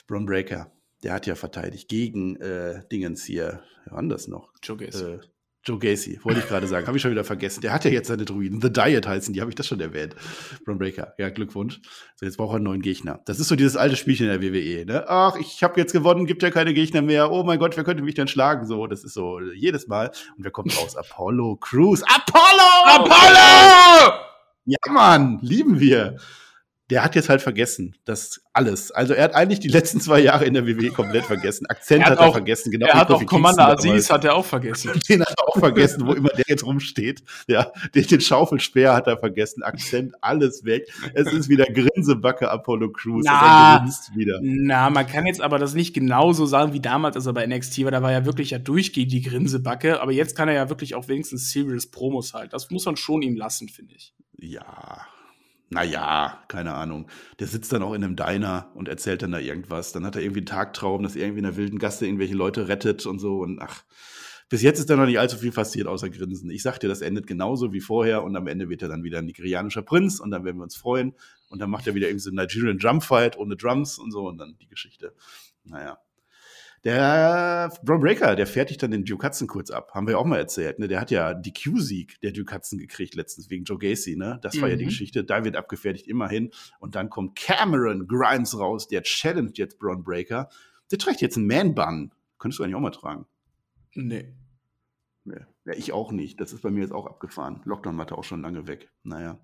Ron 0.09 0.25
Breaker, 0.25 0.71
der 1.03 1.13
hat 1.13 1.25
ja 1.25 1.36
verteidigt 1.36 1.88
gegen 1.88 2.36
äh, 2.38 2.81
Dingens 2.91 3.23
hier. 3.23 3.63
Denn 3.89 4.09
das 4.09 4.27
noch? 4.27 4.51
Joe 4.61 4.77
Gacy. 4.77 5.03
Äh, 5.03 5.19
Joe 5.66 5.80
Gacy, 5.80 6.20
wollte 6.24 6.41
ich 6.41 6.47
gerade 6.47 6.68
sagen. 6.68 6.86
Habe 6.86 6.97
ich 6.97 7.01
schon 7.01 7.09
wieder 7.09 7.24
vergessen. 7.24 7.61
Der 7.61 7.74
hat 7.74 7.86
ja 7.86 7.91
jetzt 7.91 8.07
seine 8.07 8.24
Druiden. 8.24 8.61
The 8.61 8.72
Diet 8.72 9.07
heißen 9.07 9.34
die, 9.34 9.41
habe 9.41 9.49
ich 9.49 9.55
das 9.55 9.66
schon 9.66 9.80
erwähnt. 9.80 10.16
Ron 10.68 10.78
Breaker, 10.78 11.13
ja, 11.18 11.30
Glückwunsch. 11.30 11.82
So, 12.16 12.26
jetzt 12.26 12.38
braucht 12.38 12.53
er 12.53 12.55
einen 12.57 12.66
neuen 12.66 12.82
Gegner. 12.82 13.22
Das 13.26 13.39
ist 13.39 13.47
so 13.47 13.55
dieses 13.55 13.76
alte 13.76 13.95
Spielchen 13.95 14.30
in 14.30 14.39
der 14.39 14.41
WWE, 14.41 14.86
ne? 14.86 15.05
Ach, 15.07 15.36
ich 15.38 15.63
habe 15.63 15.80
jetzt 15.80 15.91
gewonnen, 15.91 16.28
gibt 16.28 16.43
ja 16.43 16.51
keine 16.51 16.74
Gegner 16.76 17.01
mehr. 17.01 17.32
Oh 17.32 17.43
mein 17.43 17.57
Gott, 17.57 17.76
wer 17.78 17.84
könnte 17.84 18.03
mich 18.03 18.13
denn 18.13 18.28
schlagen? 18.28 18.68
So, 18.68 18.86
das 18.86 19.03
ist 19.03 19.13
so 19.13 19.39
jedes 19.55 19.88
Mal. 19.88 20.11
Und 20.38 20.43
wer 20.43 20.51
kommt 20.51 20.78
raus? 20.78 20.95
Apollo 20.95 21.57
Crews. 21.57 22.03
Apollo! 22.03 22.86
Apollo! 22.86 24.20
Ja, 24.66 24.78
Mann, 24.91 25.39
lieben 25.41 25.80
wir. 25.80 26.18
Der 26.91 27.03
hat 27.03 27.15
jetzt 27.15 27.29
halt 27.29 27.41
vergessen, 27.41 27.95
das 28.05 28.41
alles. 28.53 28.91
Also 28.91 29.13
er 29.15 29.23
hat 29.23 29.33
eigentlich 29.33 29.59
die 29.59 29.69
letzten 29.69 29.99
zwei 29.99 30.19
Jahre 30.19 30.45
in 30.45 30.53
der 30.53 30.67
WWE 30.67 30.91
komplett 30.91 31.25
vergessen. 31.25 31.65
Akzent 31.65 32.01
Er 32.03 32.05
hat 32.05 32.11
hat, 32.11 32.19
er 32.19 32.27
auch- 32.29 32.33
vergessen. 32.33 32.71
Genau 32.71 32.86
Er 32.86 32.93
hat 32.93 33.09
auch 33.09 33.25
Commander. 33.25 33.69
Aziz, 33.69 34.09
hat 34.11 34.23
er 34.23 34.36
auch 34.36 34.45
vergessen. 34.45 34.91
Den 35.09 35.21
hat 35.21 35.33
er 35.36 35.47
auch 35.49 35.57
vergessen, 35.57 36.05
wo 36.05 36.13
immer 36.13 36.29
der 36.29 36.45
jetzt 36.47 36.63
rumsteht. 36.63 37.23
Ja, 37.47 37.71
den, 37.95 38.05
den 38.05 38.21
Schaufelspeer 38.21 38.93
hat 38.93 39.07
er 39.07 39.17
vergessen. 39.17 39.63
Akzent, 39.63 40.13
alles 40.21 40.63
weg. 40.63 40.88
Es 41.15 41.31
ist 41.33 41.49
wieder 41.49 41.65
Grinsebacke 41.65 42.51
Apollo 42.51 42.91
Crews. 42.91 43.23
Na. 43.25 43.77
Er 43.77 44.15
wieder. 44.15 44.39
Na, 44.43 44.91
man 44.91 45.07
kann 45.07 45.25
jetzt 45.25 45.41
aber 45.41 45.57
das 45.57 45.73
nicht 45.73 45.95
genauso 45.95 46.45
sagen 46.45 46.73
wie 46.73 46.79
damals, 46.81 47.15
als 47.15 47.25
er 47.25 47.33
bei 47.33 47.47
NXT 47.47 47.83
war. 47.83 47.91
Da 47.91 48.03
war 48.03 48.11
ja 48.11 48.25
wirklich 48.25 48.51
ja 48.51 48.59
durchgehend 48.59 49.11
die 49.11 49.21
Grinsebacke. 49.23 50.01
Aber 50.01 50.11
jetzt 50.11 50.36
kann 50.38 50.49
er 50.49 50.53
ja 50.53 50.69
wirklich 50.69 50.93
auch 50.93 51.07
wenigstens 51.07 51.51
serious 51.51 51.88
Promos 51.88 52.36
halt. 52.36 52.53
Das 52.53 52.69
muss 52.69 52.86
man 52.86 52.95
schon 52.95 53.23
ihm 53.23 53.36
lassen, 53.36 53.69
finde 53.69 53.95
ich. 53.95 54.13
Ja, 54.38 55.01
naja, 55.70 56.43
keine 56.47 56.74
Ahnung. 56.74 57.07
Der 57.39 57.47
sitzt 57.47 57.74
dann 57.74 57.82
auch 57.82 57.93
in 57.93 58.03
einem 58.03 58.16
Diner 58.16 58.72
und 58.76 58.88
erzählt 58.88 59.24
dann 59.24 59.32
da 59.32 59.39
irgendwas. 59.39 59.91
Dann 59.91 60.05
hat 60.05 60.16
er 60.16 60.22
irgendwie 60.22 60.41
einen 60.41 60.45
Tagtraum, 60.45 61.03
dass 61.03 61.16
er 61.16 61.24
irgendwie 61.24 61.39
in 61.39 61.45
einer 61.45 61.57
wilden 61.57 61.80
Gasse 61.80 62.05
irgendwelche 62.05 62.36
Leute 62.36 62.68
rettet 62.68 63.05
und 63.05 63.20
so. 63.20 63.39
Und 63.39 63.59
ach, 63.59 63.84
bis 64.47 64.61
jetzt 64.61 64.80
ist 64.80 64.89
da 64.89 64.95
noch 64.95 65.07
nicht 65.07 65.20
allzu 65.20 65.38
viel 65.38 65.51
passiert, 65.51 65.88
außer 65.88 66.09
Grinsen. 66.09 66.51
Ich 66.51 66.61
sag 66.61 66.80
dir, 66.80 66.88
das 66.88 67.01
endet 67.01 67.26
genauso 67.26 67.74
wie 67.74 67.82
vorher 67.82 68.24
und 68.24 68.36
am 68.36 68.45
Ende 68.47 68.70
wird 68.70 68.84
er 68.84 68.89
dann 68.89 69.03
wieder 69.03 69.20
ein 69.20 69.26
nigerianischer 69.26 69.82
Prinz 69.82 70.20
und 70.20 70.30
dann 70.30 70.45
werden 70.45 70.57
wir 70.57 70.63
uns 70.63 70.76
freuen. 70.76 71.16
Und 71.49 71.59
dann 71.59 71.72
macht 71.72 71.88
er 71.88 71.95
wieder 71.95 72.07
irgendwie 72.07 72.24
so 72.24 72.30
einen 72.30 72.38
Nigerian 72.38 72.78
Drum 72.78 73.01
Fight 73.01 73.38
ohne 73.38 73.55
Drums 73.55 73.97
und 73.97 74.11
so 74.11 74.28
und 74.28 74.38
dann 74.38 74.55
die 74.59 74.68
Geschichte. 74.68 75.16
Naja. 75.63 75.97
Der 76.86 77.73
Bron 77.83 77.99
Breaker, 77.99 78.36
der 78.36 78.45
fertigt 78.45 78.83
dann 78.83 78.91
den 78.91 79.03
Duke 79.05 79.25
Hudson 79.25 79.47
kurz 79.47 79.71
ab. 79.71 79.91
Haben 79.95 80.05
wir 80.05 80.11
ja 80.13 80.17
auch 80.19 80.25
mal 80.25 80.38
erzählt. 80.38 80.77
Ne? 80.77 80.88
Der 80.88 81.01
hat 81.01 81.09
ja 81.09 81.33
die 81.33 81.51
Q-Sieg 81.51 82.21
der 82.21 82.31
Duke 82.31 82.53
Hudson 82.53 82.77
gekriegt 82.77 83.15
letztens 83.15 83.49
wegen 83.49 83.63
Joe 83.65 83.79
Gacy. 83.79 84.15
Ne? 84.15 84.38
Das 84.43 84.61
war 84.61 84.69
ja 84.69 84.75
die 84.75 84.83
Mhm. 84.83 84.89
Geschichte. 84.89 85.23
Da 85.23 85.43
wird 85.43 85.55
abgefertigt, 85.55 86.07
immerhin. 86.07 86.51
Und 86.79 86.93
dann 86.93 87.09
kommt 87.09 87.36
Cameron 87.36 88.07
Grimes 88.07 88.57
raus. 88.59 88.88
Der 88.88 89.01
challenge 89.01 89.53
jetzt 89.55 89.79
Bron 89.79 90.03
Breaker. 90.03 90.47
Der 90.91 90.99
trägt 90.99 91.21
jetzt 91.21 91.38
einen 91.38 91.47
Man-Bun. 91.47 92.11
Könntest 92.38 92.59
du 92.59 92.63
eigentlich 92.63 92.75
auch 92.75 92.79
mal 92.81 92.91
tragen. 92.91 93.25
Nee. 93.95 94.36
Nee. 95.23 95.39
Ja, 95.65 95.73
ich 95.73 95.91
auch 95.91 96.11
nicht. 96.11 96.39
Das 96.39 96.53
ist 96.53 96.61
bei 96.61 96.69
mir 96.69 96.81
jetzt 96.81 96.93
auch 96.93 97.07
abgefahren. 97.07 97.61
Lockdown-Matte 97.65 98.15
auch 98.15 98.23
schon 98.23 98.43
lange 98.43 98.67
weg. 98.67 98.91
Naja. 99.01 99.39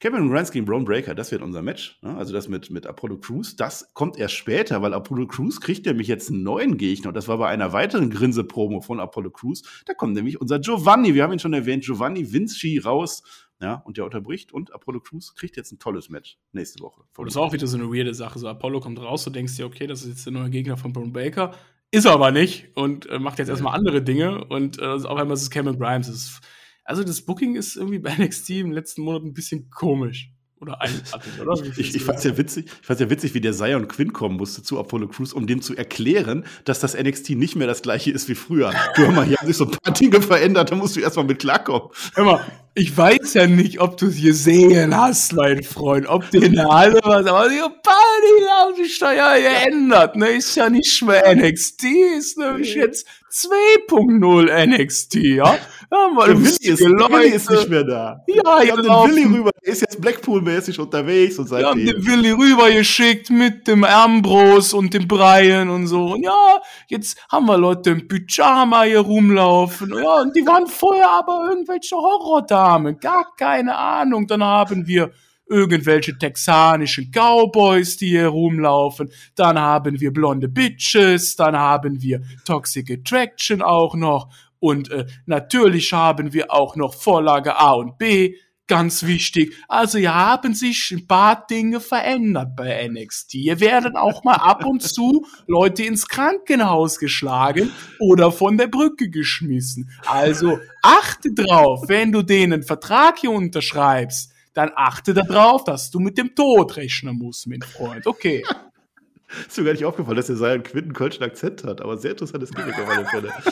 Cameron 0.00 0.30
Grimes 0.30 0.50
gegen 0.50 0.64
Braun 0.64 0.84
Breaker, 0.84 1.14
das 1.14 1.30
wird 1.32 1.42
unser 1.42 1.62
Match. 1.62 1.98
Ne? 2.02 2.16
Also 2.16 2.32
das 2.32 2.48
mit, 2.48 2.70
mit 2.70 2.86
Apollo 2.86 3.18
Crews. 3.18 3.56
Das 3.56 3.92
kommt 3.94 4.18
erst 4.18 4.34
später, 4.34 4.82
weil 4.82 4.94
Apollo 4.94 5.26
Crews 5.28 5.60
kriegt 5.60 5.86
nämlich 5.86 6.08
jetzt 6.08 6.30
einen 6.30 6.42
neuen 6.42 6.76
Gegner. 6.76 7.08
Und 7.08 7.14
das 7.14 7.28
war 7.28 7.38
bei 7.38 7.48
einer 7.48 7.72
weiteren 7.72 8.10
Grinse-Promo 8.10 8.80
von 8.80 9.00
Apollo 9.00 9.30
Crews. 9.30 9.62
Da 9.86 9.94
kommt 9.94 10.14
nämlich 10.14 10.40
unser 10.40 10.58
Giovanni, 10.58 11.14
wir 11.14 11.22
haben 11.22 11.32
ihn 11.32 11.38
schon 11.38 11.54
erwähnt, 11.54 11.84
Giovanni 11.84 12.32
Vinci 12.32 12.78
raus. 12.78 13.22
Ja, 13.60 13.76
und 13.86 13.96
der 13.96 14.04
unterbricht 14.04 14.52
und 14.52 14.74
Apollo 14.74 15.00
Crews 15.00 15.34
kriegt 15.36 15.56
jetzt 15.56 15.72
ein 15.72 15.78
tolles 15.78 16.10
Match 16.10 16.38
nächste 16.52 16.82
Woche. 16.82 17.02
Das 17.16 17.28
ist 17.28 17.36
auch 17.36 17.52
wieder 17.52 17.66
so 17.66 17.78
eine 17.78 17.86
weirde 17.86 18.12
Sache. 18.12 18.38
So, 18.38 18.48
Apollo 18.48 18.80
kommt 18.80 18.98
raus, 18.98 19.24
du 19.24 19.30
denkst 19.30 19.56
dir, 19.56 19.64
okay, 19.64 19.86
das 19.86 20.02
ist 20.02 20.08
jetzt 20.08 20.26
der 20.26 20.32
neue 20.32 20.50
Gegner 20.50 20.76
von 20.76 20.92
Braun 20.92 21.12
Baker. 21.12 21.52
Ist 21.94 22.06
er 22.06 22.12
aber 22.12 22.32
nicht 22.32 22.76
und 22.76 23.06
äh, 23.06 23.20
macht 23.20 23.38
jetzt 23.38 23.48
erstmal 23.48 23.76
andere 23.76 24.02
Dinge. 24.02 24.44
Und 24.46 24.80
äh, 24.80 24.84
auf 24.84 25.06
einmal 25.06 25.34
ist 25.34 25.42
es 25.42 25.50
Cameron 25.50 25.78
Grimes. 25.78 26.08
Das 26.08 26.16
ist, 26.16 26.40
also 26.84 27.02
das 27.02 27.22
Booking 27.22 27.56
ist 27.56 27.76
irgendwie 27.76 27.98
bei 27.98 28.14
NXT 28.18 28.50
im 28.50 28.72
letzten 28.72 29.02
Monat 29.02 29.22
ein 29.22 29.34
bisschen 29.34 29.70
komisch. 29.70 30.30
Oder 30.60 30.80
einzigartig, 30.80 31.32
oder? 31.42 31.62
Ich, 31.76 31.94
ich 31.94 32.02
fand 32.02 32.18
es 32.18 32.24
ja 32.24 32.38
witzig, 32.38 32.66
ich 32.80 32.86
fand's 32.86 33.00
ja 33.00 33.10
witzig, 33.10 33.34
wie 33.34 33.40
der 33.40 33.52
Zion 33.52 33.86
Quinn 33.86 34.14
kommen 34.14 34.36
musste 34.36 34.62
zu 34.62 34.78
Apollo 34.78 35.08
Crews, 35.08 35.34
um 35.34 35.46
dem 35.46 35.60
zu 35.60 35.76
erklären, 35.76 36.46
dass 36.64 36.80
das 36.80 36.94
NXT 36.94 37.30
nicht 37.30 37.54
mehr 37.56 37.66
das 37.66 37.82
gleiche 37.82 38.12
ist 38.12 38.28
wie 38.28 38.34
früher. 38.34 38.72
Du 38.94 39.02
hör 39.02 39.10
mal, 39.10 39.26
hier 39.26 39.36
haben 39.36 39.46
sich 39.46 39.58
so 39.58 39.64
ein 39.64 39.72
paar 39.72 39.92
Dinge 39.92 40.22
verändert, 40.22 40.70
da 40.70 40.76
musst 40.76 40.96
du 40.96 41.00
erstmal 41.00 41.26
mit 41.26 41.40
klarkommen. 41.40 41.90
Hör 42.14 42.24
mal, 42.24 42.46
ich 42.74 42.96
weiß 42.96 43.34
ja 43.34 43.46
nicht, 43.46 43.80
ob 43.80 43.98
du 43.98 44.06
es 44.06 44.22
gesehen 44.22 44.96
hast, 44.96 45.34
mein 45.34 45.62
Freund, 45.64 46.06
ob 46.06 46.30
die 46.30 46.38
in 46.38 46.54
der 46.54 46.68
Halle 46.68 47.00
was, 47.02 47.26
aber 47.26 47.48
die 47.48 47.58
Party 47.58 48.44
haben 48.48 48.76
sich 48.76 48.98
da 48.98 49.12
ja 49.12 49.36
geändert, 49.36 50.16
ne? 50.16 50.30
Ist 50.30 50.54
ja 50.54 50.70
nicht 50.70 51.02
mehr 51.02 51.34
NXT, 51.34 51.84
ist 52.16 52.38
nämlich 52.38 52.74
jetzt 52.74 53.06
2.0 53.34 54.66
NXT, 54.66 55.14
ja? 55.14 55.58
Ja, 55.90 56.08
mal 56.08 56.28
der 56.28 56.38
Willi 56.38 56.68
ist, 56.68 56.80
Willi 56.80 57.28
ist 57.30 57.50
nicht 57.50 57.68
mehr 57.68 57.82
da. 57.82 58.20
Ja, 58.28 58.62
ich 58.62 58.70
habe 58.70 58.82
den 58.82 58.90
Willi 58.90 59.24
rüber, 59.24 59.50
der 59.64 59.72
ist 59.72 59.80
jetzt 59.80 60.00
Blackpool-mäßig 60.00 60.78
unterwegs 60.78 61.38
und 61.40 61.48
seitdem. 61.48 61.76
Wir 61.76 61.94
haben 61.94 62.02
den 62.02 62.06
Willi 62.06 62.30
rübergeschickt 62.30 63.30
mit 63.30 63.66
dem 63.66 63.82
Ambrose 63.82 64.76
und 64.76 64.94
dem 64.94 65.08
Brian 65.08 65.68
und 65.68 65.88
so. 65.88 66.12
Und 66.12 66.22
ja, 66.22 66.60
jetzt 66.86 67.18
haben 67.30 67.46
wir 67.46 67.58
Leute 67.58 67.90
im 67.90 68.06
Pyjama 68.06 68.84
hier 68.84 69.00
rumlaufen. 69.00 69.92
Ja, 69.94 70.20
und 70.20 70.36
die 70.36 70.46
waren 70.46 70.68
vorher 70.68 71.10
aber 71.10 71.48
irgendwelche 71.50 71.96
Horrordamen. 71.96 72.98
Gar 73.00 73.26
keine 73.36 73.76
Ahnung. 73.76 74.28
Dann 74.28 74.44
haben 74.44 74.86
wir 74.86 75.10
irgendwelche 75.46 76.16
texanischen 76.16 77.10
Cowboys, 77.10 77.96
die 77.96 78.08
hier 78.08 78.28
rumlaufen. 78.28 79.10
Dann 79.34 79.58
haben 79.58 80.00
wir 80.00 80.12
blonde 80.12 80.48
Bitches, 80.48 81.36
dann 81.36 81.56
haben 81.56 82.00
wir 82.02 82.22
Toxic 82.44 82.90
Attraction 82.90 83.62
auch 83.62 83.94
noch. 83.94 84.30
Und 84.58 84.90
äh, 84.90 85.06
natürlich 85.26 85.92
haben 85.92 86.32
wir 86.32 86.52
auch 86.52 86.76
noch 86.76 86.94
Vorlage 86.94 87.56
A 87.56 87.72
und 87.72 87.98
B, 87.98 88.36
ganz 88.66 89.04
wichtig. 89.04 89.54
Also 89.68 89.98
hier 89.98 90.14
haben 90.14 90.54
sich 90.54 90.90
ein 90.90 91.06
paar 91.06 91.46
Dinge 91.46 91.80
verändert 91.80 92.56
bei 92.56 92.88
NXT. 92.88 93.32
Hier 93.32 93.60
werden 93.60 93.96
auch 93.96 94.24
mal 94.24 94.36
ab 94.36 94.64
und 94.64 94.82
zu 94.82 95.26
Leute 95.46 95.82
ins 95.82 96.08
Krankenhaus 96.08 96.98
geschlagen 96.98 97.70
oder 98.00 98.32
von 98.32 98.56
der 98.56 98.68
Brücke 98.68 99.10
geschmissen. 99.10 99.90
Also 100.06 100.58
achte 100.82 101.32
drauf, 101.34 101.84
wenn 101.88 102.12
du 102.12 102.22
denen 102.22 102.62
Vertrag 102.62 103.18
hier 103.18 103.32
unterschreibst, 103.32 104.33
dann 104.54 104.70
achte 104.74 105.12
darauf, 105.14 105.64
dass 105.64 105.90
du 105.90 106.00
mit 106.00 106.16
dem 106.16 106.34
Tod 106.34 106.76
rechnen 106.76 107.16
musst, 107.18 107.46
mein 107.46 107.62
Freund. 107.62 108.06
Okay. 108.06 108.42
Ist 109.48 109.58
mir 109.58 109.64
gar 109.64 109.72
nicht 109.72 109.84
aufgefallen, 109.84 110.16
dass 110.16 110.28
der 110.28 110.36
Seil 110.36 110.54
einen 110.54 110.62
Quinten 110.62 110.92
Kölschen 110.92 111.24
Akzent 111.24 111.64
hat, 111.64 111.80
aber 111.80 111.98
sehr 111.98 112.12
interessantes 112.12 112.52
Gimmick 112.52 112.78
auf 112.78 112.88
alle 112.88 113.04
Fälle. 113.06 113.32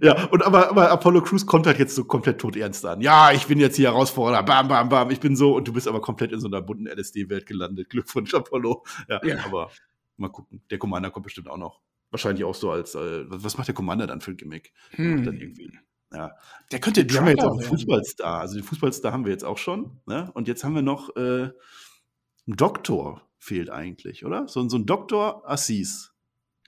Ja, 0.00 0.26
und 0.28 0.42
aber, 0.42 0.68
aber 0.68 0.90
Apollo 0.90 1.22
Crews 1.22 1.46
kommt 1.46 1.66
halt 1.66 1.78
jetzt 1.78 1.94
so 1.94 2.04
komplett 2.04 2.40
todernst 2.40 2.84
an. 2.84 3.00
Ja, 3.00 3.32
ich 3.32 3.46
bin 3.46 3.58
jetzt 3.58 3.76
hier 3.76 3.90
Herausforderer, 3.90 4.42
bam, 4.42 4.68
bam, 4.68 4.88
bam, 4.88 5.10
ich 5.10 5.20
bin 5.20 5.34
so, 5.34 5.56
und 5.56 5.66
du 5.66 5.72
bist 5.72 5.88
aber 5.88 6.00
komplett 6.00 6.32
in 6.32 6.40
so 6.40 6.46
einer 6.46 6.60
bunten 6.60 6.86
LSD-Welt 6.86 7.46
gelandet. 7.46 7.90
Glückwunsch, 7.90 8.34
Apollo. 8.34 8.84
Ja, 9.08 9.20
ja, 9.24 9.44
aber 9.44 9.70
mal 10.16 10.28
gucken. 10.28 10.62
Der 10.70 10.78
Commander 10.78 11.10
kommt 11.10 11.24
bestimmt 11.24 11.48
auch 11.48 11.56
noch. 11.56 11.80
Wahrscheinlich 12.10 12.44
auch 12.44 12.54
so 12.54 12.70
als, 12.70 12.94
äh, 12.94 13.24
was 13.26 13.56
macht 13.56 13.68
der 13.68 13.74
Commander 13.74 14.06
dann 14.06 14.20
für 14.20 14.32
ein 14.32 14.36
Gimmick? 14.36 14.72
Hm. 14.90 15.24
Dann 15.24 15.36
irgendwie. 15.36 15.72
Ja. 16.14 16.32
Der 16.70 16.80
könnte 16.80 17.02
haben 17.02 17.26
wir 17.26 17.32
jetzt 17.32 17.44
auch 17.44 17.52
einen 17.52 17.62
Fußballstar. 17.62 18.40
Also 18.40 18.54
den 18.54 18.64
Fußballstar 18.64 19.12
haben 19.12 19.24
wir 19.24 19.32
jetzt 19.32 19.44
auch 19.44 19.58
schon. 19.58 20.00
Ne? 20.06 20.30
Und 20.34 20.48
jetzt 20.48 20.64
haben 20.64 20.74
wir 20.74 20.82
noch 20.82 21.14
äh, 21.16 21.20
einen 21.20 22.56
Doktor 22.56 23.22
fehlt 23.38 23.70
eigentlich, 23.70 24.24
oder? 24.24 24.46
So, 24.48 24.68
so 24.68 24.76
ein 24.76 24.86
Doktor 24.86 25.48
Assis. 25.48 26.12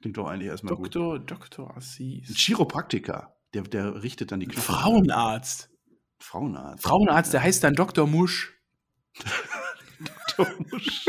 Klingt 0.00 0.16
doch 0.16 0.26
eigentlich 0.26 0.48
erstmal 0.48 0.74
Doktor, 0.76 1.18
gut. 1.18 1.30
Doktor 1.30 1.76
Assis. 1.76 2.28
Ein 2.28 2.34
Chiropraktiker, 2.34 3.36
der, 3.54 3.62
der 3.62 4.02
richtet 4.02 4.32
dann 4.32 4.40
die 4.40 4.46
Knochen. 4.46 4.74
Frauenarzt. 4.74 5.70
Frauenarzt. 6.18 6.82
Frauenarzt, 6.82 7.32
der 7.32 7.42
heißt 7.42 7.62
dann 7.64 7.74
Dr. 7.74 8.06
Musch. 8.06 8.58
Dr. 10.36 10.48
Musch. 10.70 11.06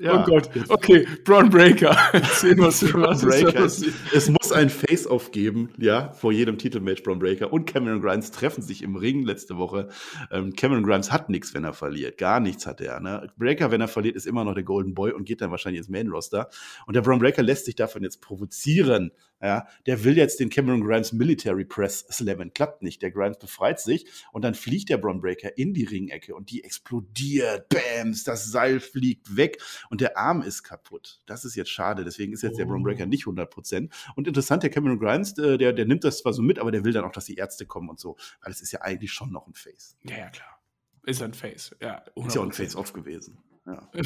Ja, 0.00 0.22
oh 0.22 0.24
Gott. 0.24 0.48
Okay, 0.68 1.06
Braun 1.24 1.50
Breaker. 1.50 1.96
Erzähl 2.12 2.56
was, 2.58 2.82
was 2.94 3.22
Breaker. 3.22 3.64
Es, 3.64 3.84
es 4.14 4.30
muss 4.30 4.50
ein 4.50 4.70
Face-Off 4.70 5.30
geben, 5.30 5.70
ja, 5.78 6.12
vor 6.12 6.32
jedem 6.32 6.56
Titelmatch. 6.56 7.02
Braun 7.02 7.18
Breaker 7.18 7.52
und 7.52 7.66
Cameron 7.66 8.00
Grimes 8.00 8.30
treffen 8.30 8.62
sich 8.62 8.82
im 8.82 8.96
Ring 8.96 9.24
letzte 9.24 9.58
Woche. 9.58 9.88
Ähm, 10.30 10.54
Cameron 10.54 10.84
Grimes 10.84 11.12
hat 11.12 11.28
nichts, 11.28 11.52
wenn 11.52 11.64
er 11.64 11.74
verliert. 11.74 12.16
Gar 12.16 12.40
nichts 12.40 12.66
hat 12.66 12.80
er. 12.80 13.00
Ne? 13.00 13.30
Breaker, 13.36 13.70
wenn 13.70 13.82
er 13.82 13.88
verliert, 13.88 14.16
ist 14.16 14.26
immer 14.26 14.44
noch 14.44 14.54
der 14.54 14.62
Golden 14.62 14.94
Boy 14.94 15.12
und 15.12 15.24
geht 15.24 15.42
dann 15.42 15.50
wahrscheinlich 15.50 15.80
ins 15.80 15.90
Main-Roster. 15.90 16.48
Und 16.86 16.96
der 16.96 17.02
Braun 17.02 17.18
Breaker 17.18 17.42
lässt 17.42 17.66
sich 17.66 17.74
davon 17.74 18.02
jetzt 18.02 18.22
provozieren. 18.22 19.12
Ja, 19.42 19.66
der 19.86 20.04
will 20.04 20.18
jetzt 20.18 20.38
den 20.38 20.50
Cameron 20.50 20.82
Grimes 20.82 21.12
Military 21.12 21.64
Press 21.64 22.00
slammen. 22.10 22.52
Klappt 22.52 22.82
nicht. 22.82 23.00
Der 23.00 23.10
Grimes 23.10 23.38
befreit 23.38 23.80
sich 23.80 24.06
und 24.32 24.42
dann 24.42 24.54
fliegt 24.54 24.90
der 24.90 24.98
Braun 24.98 25.20
Breaker 25.20 25.56
in 25.56 25.72
die 25.72 25.84
Ringecke 25.84 26.34
und 26.34 26.50
die 26.50 26.62
explodiert. 26.62 27.68
Bams, 27.70 28.24
das 28.24 28.50
Seil 28.50 28.80
fliegt 28.80 29.36
weg 29.36 29.62
und 29.88 30.02
der 30.02 30.18
Arm 30.18 30.42
ist 30.42 30.62
kaputt. 30.62 31.20
Das 31.24 31.46
ist 31.46 31.54
jetzt 31.54 31.70
schade. 31.70 32.04
Deswegen 32.04 32.34
ist 32.34 32.42
jetzt 32.42 32.54
oh. 32.54 32.58
der 32.58 32.66
Braun 32.66 32.82
Breaker 32.82 33.06
nicht 33.06 33.24
100%. 33.24 33.90
Und 34.14 34.28
interessant, 34.28 34.62
der 34.62 34.70
Cameron 34.70 34.98
Grimes, 34.98 35.38
äh, 35.38 35.56
der, 35.56 35.72
der 35.72 35.86
nimmt 35.86 36.04
das 36.04 36.18
zwar 36.18 36.34
so 36.34 36.42
mit, 36.42 36.58
aber 36.58 36.70
der 36.70 36.84
will 36.84 36.92
dann 36.92 37.04
auch, 37.04 37.12
dass 37.12 37.24
die 37.24 37.36
Ärzte 37.36 37.64
kommen 37.64 37.88
und 37.88 37.98
so. 37.98 38.16
Weil 38.42 38.52
es 38.52 38.60
ist 38.60 38.72
ja 38.72 38.82
eigentlich 38.82 39.12
schon 39.12 39.32
noch 39.32 39.46
ein 39.46 39.54
Face. 39.54 39.96
Ja, 40.02 40.18
ja, 40.18 40.28
klar. 40.28 40.60
Ist 41.04 41.22
ein 41.22 41.32
Face, 41.32 41.74
ja. 41.80 42.04
100%. 42.14 42.26
Ist 42.26 42.34
ja 42.34 42.40
auch 42.40 42.44
ein 42.44 42.52
Face-Off 42.52 42.92
gewesen. 42.92 43.38
Ja. 43.66 43.90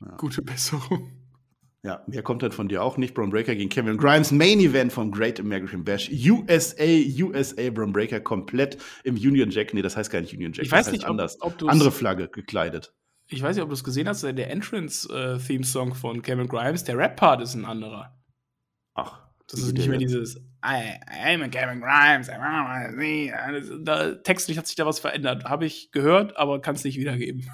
ja. 0.00 0.16
Gute 0.16 0.42
Besserung. 0.42 1.21
Ja, 1.84 2.04
mehr 2.06 2.22
kommt 2.22 2.44
dann 2.44 2.52
von 2.52 2.68
dir 2.68 2.80
auch 2.82 2.96
nicht. 2.96 3.12
Braun 3.12 3.30
Breaker 3.30 3.56
gegen 3.56 3.68
Kevin 3.68 3.96
Grimes. 3.96 4.30
Main 4.30 4.60
Event 4.60 4.92
vom 4.92 5.10
Great 5.10 5.40
American 5.40 5.82
Bash. 5.82 6.08
USA, 6.12 6.84
USA, 6.84 7.70
Braun 7.70 7.92
Breaker 7.92 8.20
komplett 8.20 8.78
im 9.02 9.16
Union 9.16 9.50
Jack. 9.50 9.74
Nee, 9.74 9.82
das 9.82 9.96
heißt 9.96 10.10
gar 10.10 10.20
nicht 10.20 10.32
Union 10.32 10.52
Jack. 10.52 10.66
Ich 10.66 10.70
weiß 10.70 10.92
nicht, 10.92 11.04
anders. 11.04 11.40
Ob, 11.40 11.60
ob 11.60 11.68
Andere 11.68 11.90
Flagge 11.90 12.28
gekleidet. 12.28 12.94
Ich 13.26 13.42
weiß 13.42 13.56
nicht, 13.56 13.64
ob 13.64 13.70
du 13.70 13.74
es 13.74 13.82
gesehen 13.82 14.08
hast, 14.08 14.22
der 14.22 14.50
Entrance-Theme-Song 14.50 15.90
äh, 15.90 15.94
von 15.94 16.22
Kevin 16.22 16.46
Grimes, 16.46 16.84
der 16.84 16.98
Rap-Part 16.98 17.40
ist 17.42 17.54
ein 17.54 17.64
anderer. 17.64 18.16
Ach. 18.94 19.20
Das 19.48 19.60
ist 19.60 19.72
nicht 19.72 19.88
mehr 19.88 19.98
dieses 19.98 20.36
I, 20.64 21.00
I'm 21.10 21.42
a 21.42 21.48
Kevin 21.48 21.80
Grimes. 21.80 22.28
Da, 23.84 24.14
textlich 24.14 24.56
hat 24.56 24.66
sich 24.66 24.76
da 24.76 24.86
was 24.86 25.00
verändert. 25.00 25.44
Habe 25.44 25.66
ich 25.66 25.90
gehört, 25.90 26.36
aber 26.36 26.62
kann 26.62 26.76
es 26.76 26.84
nicht 26.84 26.96
wiedergeben. 26.96 27.50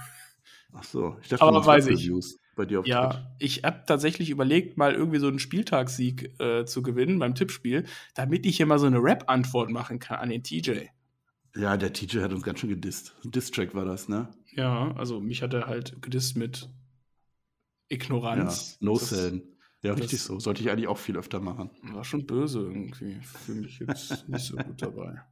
Ach 0.75 0.85
so, 0.85 1.17
ich 1.23 1.29
dachte, 1.29 1.45
aber 1.45 1.65
weiß 1.65 1.87
ich. 1.87 2.01
Reviews 2.05 2.39
bei 2.59 2.67
dir 2.67 2.81
auf 2.81 2.87
Ja, 2.87 3.11
Twitch. 3.11 3.25
ich 3.39 3.63
habe 3.65 3.85
tatsächlich 3.87 4.29
überlegt, 4.29 4.77
mal 4.77 4.93
irgendwie 4.93 5.19
so 5.19 5.29
einen 5.29 5.39
Spieltagssieg 5.39 6.39
äh, 6.41 6.67
zu 6.67 6.83
gewinnen 6.83 7.19
beim 7.19 7.35
Tippspiel, 7.35 7.87
damit 8.15 8.45
ich 8.45 8.59
hier 8.59 8.67
mal 8.67 8.79
so 8.79 8.87
eine 8.87 8.99
Rap-Antwort 9.03 9.71
machen 9.71 9.99
kann 9.99 10.19
an 10.19 10.29
den 10.29 10.43
TJ. 10.43 10.89
Ja, 11.57 11.77
der 11.79 11.93
TJ 11.95 12.19
hat 12.21 12.33
uns 12.33 12.43
ganz 12.43 12.61
schön 12.61 12.69
gedisst. 12.71 13.15
Ein 13.25 13.31
Diss-Track 13.31 13.75
war 13.75 13.87
das, 13.87 14.09
ne? 14.09 14.29
Ja, 14.55 14.95
also 14.97 15.21
mich 15.21 15.41
hat 15.43 15.55
er 15.55 15.67
halt 15.67 16.01
gedisst 16.03 16.37
mit 16.37 16.69
Ignoranz. 17.89 18.77
Ja, 18.81 18.87
No-Sellen. 18.87 19.43
Ja, 19.83 19.95
richtig 19.95 20.21
so. 20.21 20.39
Sollte 20.41 20.61
ich 20.63 20.71
eigentlich 20.71 20.89
auch 20.89 20.99
viel 20.99 21.17
öfter 21.17 21.41
machen. 21.41 21.71
War 21.93 22.05
schon 22.05 22.27
böse 22.27 22.61
irgendwie. 22.61 23.21
Fühle 23.23 23.61
mich 23.63 23.79
jetzt 23.79 24.29
nicht 24.29 24.45
so 24.45 24.57
gut 24.57 24.83
dabei. 24.83 25.23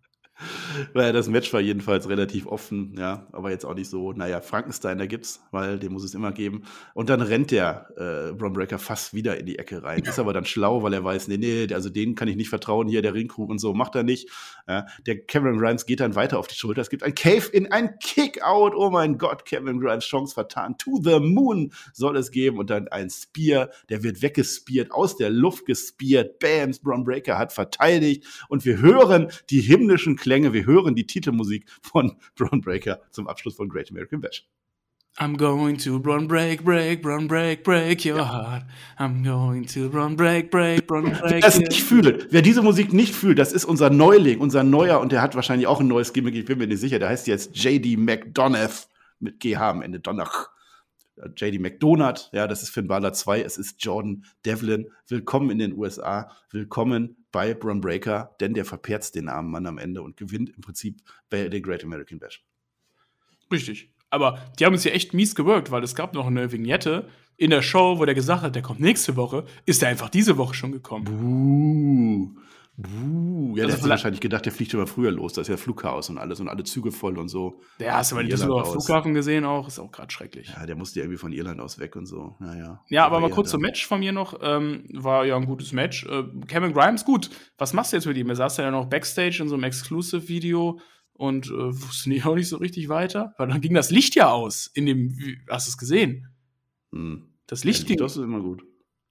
Weil 0.93 1.13
das 1.13 1.29
Match 1.29 1.53
war 1.53 1.61
jedenfalls 1.61 2.09
relativ 2.09 2.47
offen, 2.47 2.95
ja, 2.99 3.27
aber 3.33 3.51
jetzt 3.51 3.65
auch 3.65 3.75
nicht 3.75 3.89
so, 3.89 4.13
naja, 4.13 4.41
Frankenstein, 4.41 4.99
da 4.99 5.07
gibt's, 5.07 5.43
weil 5.51 5.79
den 5.79 5.93
muss 5.93 6.05
es 6.05 6.15
immer 6.15 6.33
geben. 6.33 6.63
Und 6.95 7.09
dann 7.09 7.23
rennt 7.23 7.51
der 7.51 7.89
äh, 7.97 8.33
Breaker 8.33 8.79
fast 8.79 9.15
wieder 9.15 9.39
in 9.39 9.47
die 9.47 9.59
Ecke 9.59 9.83
rein. 9.83 10.03
Ist 10.03 10.19
aber 10.19 10.33
dann 10.33 10.45
schlau, 10.45 10.83
weil 10.83 10.93
er 10.93 11.05
weiß, 11.05 11.29
nee, 11.29 11.39
nee, 11.39 11.73
also 11.73 11.89
den 11.89 12.15
kann 12.15 12.29
ich 12.29 12.37
nicht 12.37 12.49
vertrauen, 12.49 12.89
hier 12.89 13.03
der 13.03 13.15
Ringkrug 13.15 13.51
und 13.51 13.59
so, 13.59 13.75
macht 13.75 13.95
er 13.95 14.03
nicht. 14.03 14.29
Ja, 14.69 14.87
der 15.07 15.25
Cameron 15.25 15.59
Grimes 15.59 15.87
geht 15.87 16.01
dann 16.01 16.15
weiter 16.15 16.39
auf 16.39 16.49
die 16.49 16.57
Schulter. 16.57 16.81
Es 16.81 16.91
gibt 16.91 17.03
ein 17.03 17.15
Cave 17.15 17.47
in 17.53 17.71
ein 17.71 17.99
Kick-Out. 18.01 18.75
Oh 18.75 18.91
mein 18.91 19.17
Gott, 19.17 19.45
Cameron 19.45 19.81
Grimes 19.81 20.05
Chance 20.05 20.35
vertan. 20.35 20.77
To 20.79 21.01
the 21.03 21.21
Moon 21.21 21.73
soll 21.93 22.17
es 22.17 22.31
geben. 22.31 22.59
Und 22.59 22.71
dann 22.71 22.89
ein 22.89 23.09
Spear, 23.09 23.71
der 23.89 24.03
wird 24.03 24.23
weggespiert, 24.23 24.91
aus 24.93 25.17
der 25.17 25.31
Luft 25.31 25.67
gespiert. 25.67 26.39
Bams, 26.41 26.81
Braun 26.81 27.05
Breaker 27.05 27.39
hat 27.39 27.53
verteidigt. 27.53 28.27
Und 28.49 28.65
wir 28.65 28.81
hören 28.81 29.29
die 29.51 29.61
himmlischen 29.61 30.17
Klänge. 30.27 30.53
Wir 30.53 30.67
hören 30.67 30.97
die 30.97 31.07
Titelmusik 31.07 31.67
von 31.83 32.17
Braun 32.35 32.61
Breaker 32.61 33.01
zum 33.13 33.29
Abschluss 33.29 33.55
von 33.55 33.69
Great 33.69 33.93
American 33.93 34.21
Bash. 34.21 34.45
I'm 35.19 35.37
going 35.37 35.79
to 35.79 35.99
run 35.99 36.27
break, 36.27 36.65
break, 36.65 37.07
run 37.07 37.29
break, 37.29 37.63
break 37.63 38.05
your 38.05 38.19
ja. 38.19 38.29
heart. 38.29 38.65
I'm 38.99 39.23
going 39.23 39.65
to 39.69 39.89
run 39.89 40.17
break, 40.17 40.51
break, 40.51 40.91
run 40.91 41.05
break. 41.05 41.31
Wer 41.31 41.41
das 41.41 41.61
nicht 41.61 41.81
fühlt, 41.81 42.27
wer 42.33 42.43
diese 42.43 42.61
Musik 42.61 42.93
nicht 42.93 43.15
fühlt, 43.15 43.39
das 43.39 43.53
ist 43.53 43.65
unser 43.65 43.89
Neuling, 43.89 44.41
unser 44.41 44.65
Neuer 44.65 45.01
und 45.01 45.13
der 45.13 45.23
hat 45.23 45.37
wahrscheinlich 45.37 45.69
auch 45.69 45.81
ein 45.81 45.87
neues 45.87 46.13
Gimmick, 46.13 46.35
ich 46.35 46.45
bin 46.45 46.59
mir 46.59 46.67
nicht 46.67 46.81
sicher, 46.81 46.99
der 46.99 47.09
heißt 47.09 47.29
jetzt 47.29 47.57
JD 47.57 47.97
McDonough 47.97 48.89
mit 49.21 49.39
GH 49.39 49.61
am 49.61 49.81
Ende, 49.81 50.01
Donach. 50.01 50.51
JD 51.17 51.61
McDonald, 51.61 52.29
ja, 52.33 52.47
das 52.47 52.63
ist 52.63 52.71
Finn 52.71 52.89
Balor 52.89 53.13
2, 53.13 53.41
es 53.41 53.57
ist 53.57 53.83
Jordan 53.83 54.25
Devlin. 54.45 54.91
Willkommen 55.09 55.51
in 55.51 55.59
den 55.59 55.73
USA, 55.73 56.31
willkommen 56.51 57.25
bei 57.33 57.55
Braun 57.55 57.81
Breaker, 57.81 58.37
denn 58.41 58.53
der 58.53 58.67
verperzt 58.67 59.15
den 59.15 59.29
armen 59.29 59.51
Mann 59.51 59.67
am 59.67 59.79
Ende 59.79 60.03
und 60.03 60.17
gewinnt 60.17 60.51
im 60.51 60.61
Prinzip 60.61 61.01
bei 61.31 61.49
der 61.49 61.61
Great 61.61 61.85
American 61.85 62.19
Bash. 62.19 62.45
Richtig. 63.51 63.91
Aber 64.11 64.39
die 64.59 64.67
haben 64.67 64.75
uns 64.75 64.85
ja 64.85 64.93
echt 64.93 65.15
mies 65.15 65.35
gewirkt, 65.35 65.71
weil 65.71 65.83
es 65.83 65.95
gab 65.95 66.15
noch 66.15 66.27
eine 66.27 66.53
Vignette 66.53 67.09
in 67.37 67.51
der 67.51 67.63
Show, 67.63 67.99
wo 67.99 68.05
der 68.05 68.15
gesagt 68.15 68.43
hat, 68.43 68.55
der 68.55 68.63
kommt 68.63 68.81
nächste 68.81 69.17
Woche, 69.17 69.45
ist 69.65 69.83
er 69.83 69.89
einfach 69.89 70.11
diese 70.11 70.37
Woche 70.37 70.55
schon 70.55 70.73
gekommen. 70.73 71.05
Buh. 71.05 72.41
Uh, 72.79 73.57
ja, 73.57 73.65
Also 73.65 73.77
der 73.77 73.83
hat 73.85 73.91
wahrscheinlich 73.91 74.21
gedacht, 74.21 74.45
der 74.45 74.53
fliegt 74.53 74.75
immer 74.75 74.87
früher 74.87 75.11
los. 75.11 75.33
Da 75.33 75.41
ist 75.41 75.49
ja 75.49 75.57
Flugchaos 75.57 76.11
und 76.11 76.19
alles 76.19 76.41
und 76.41 76.49
alle 76.49 76.63
Züge 76.65 76.93
voll 76.93 77.17
und 77.19 77.29
so. 77.29 77.61
Ja, 77.79 77.97
hast 77.97 78.11
du 78.11 78.17
mal 78.17 78.23
den 78.23 78.31
Düsseldorfer. 78.31 78.73
Flughafen 78.73 79.15
gesehen 79.15 79.45
auch? 79.47 79.67
Ist 79.67 79.79
auch 79.79 79.91
gerade 79.91 80.11
schrecklich. 80.13 80.49
Ja, 80.55 80.67
der 80.67 80.77
musste 80.77 80.99
ja 81.01 81.05
irgendwie 81.05 81.19
von 81.19 81.33
Irland 81.33 81.59
aus 81.61 81.79
weg 81.79 81.97
und 81.97 82.05
so. 82.05 82.37
Naja. 82.39 82.85
Ja, 82.91 83.07
aber 83.07 83.21
mal 83.21 83.31
kurz 83.31 83.51
zum 83.51 83.63
Match 83.63 83.87
von 83.87 84.01
mir 84.01 84.13
noch. 84.13 84.39
Ähm, 84.43 84.85
war 84.93 85.25
ja 85.25 85.37
ein 85.37 85.47
gutes 85.47 85.73
Match. 85.73 86.05
Äh, 86.05 86.25
Cameron 86.49 86.75
Grimes, 86.75 87.05
gut. 87.07 87.31
Was 87.57 87.73
machst 87.73 87.93
du 87.93 87.97
jetzt 87.97 88.07
mit 88.07 88.17
ihm? 88.19 88.29
Er 88.29 88.37
saß 88.37 88.59
ja 88.59 88.71
noch 88.71 88.87
Backstage 88.91 89.39
in 89.41 89.49
so 89.49 89.55
einem 89.55 89.65
Exclusive-Video 89.65 90.79
und 91.15 91.47
äh, 91.47 91.53
wusste 91.53 92.11
nicht, 92.11 92.27
auch 92.27 92.35
nicht 92.35 92.49
so 92.49 92.59
richtig 92.59 92.91
weiter. 92.91 93.33
Weil 93.39 93.49
dann 93.49 93.63
ging 93.63 93.73
das 93.73 93.91
Licht 93.91 94.15
ja 94.17 94.31
aus 94.31 94.67
in 94.75 94.85
dem. 94.85 95.17
Hast 95.49 95.67
du 95.67 95.71
es 95.71 95.79
gesehen? 95.79 96.29
Hm. 96.93 97.29
Das 97.47 97.65
Licht 97.65 97.87
ging. 97.87 97.97
Das 97.97 98.17
ist 98.17 98.23
immer 98.23 98.41
gut. 98.41 98.65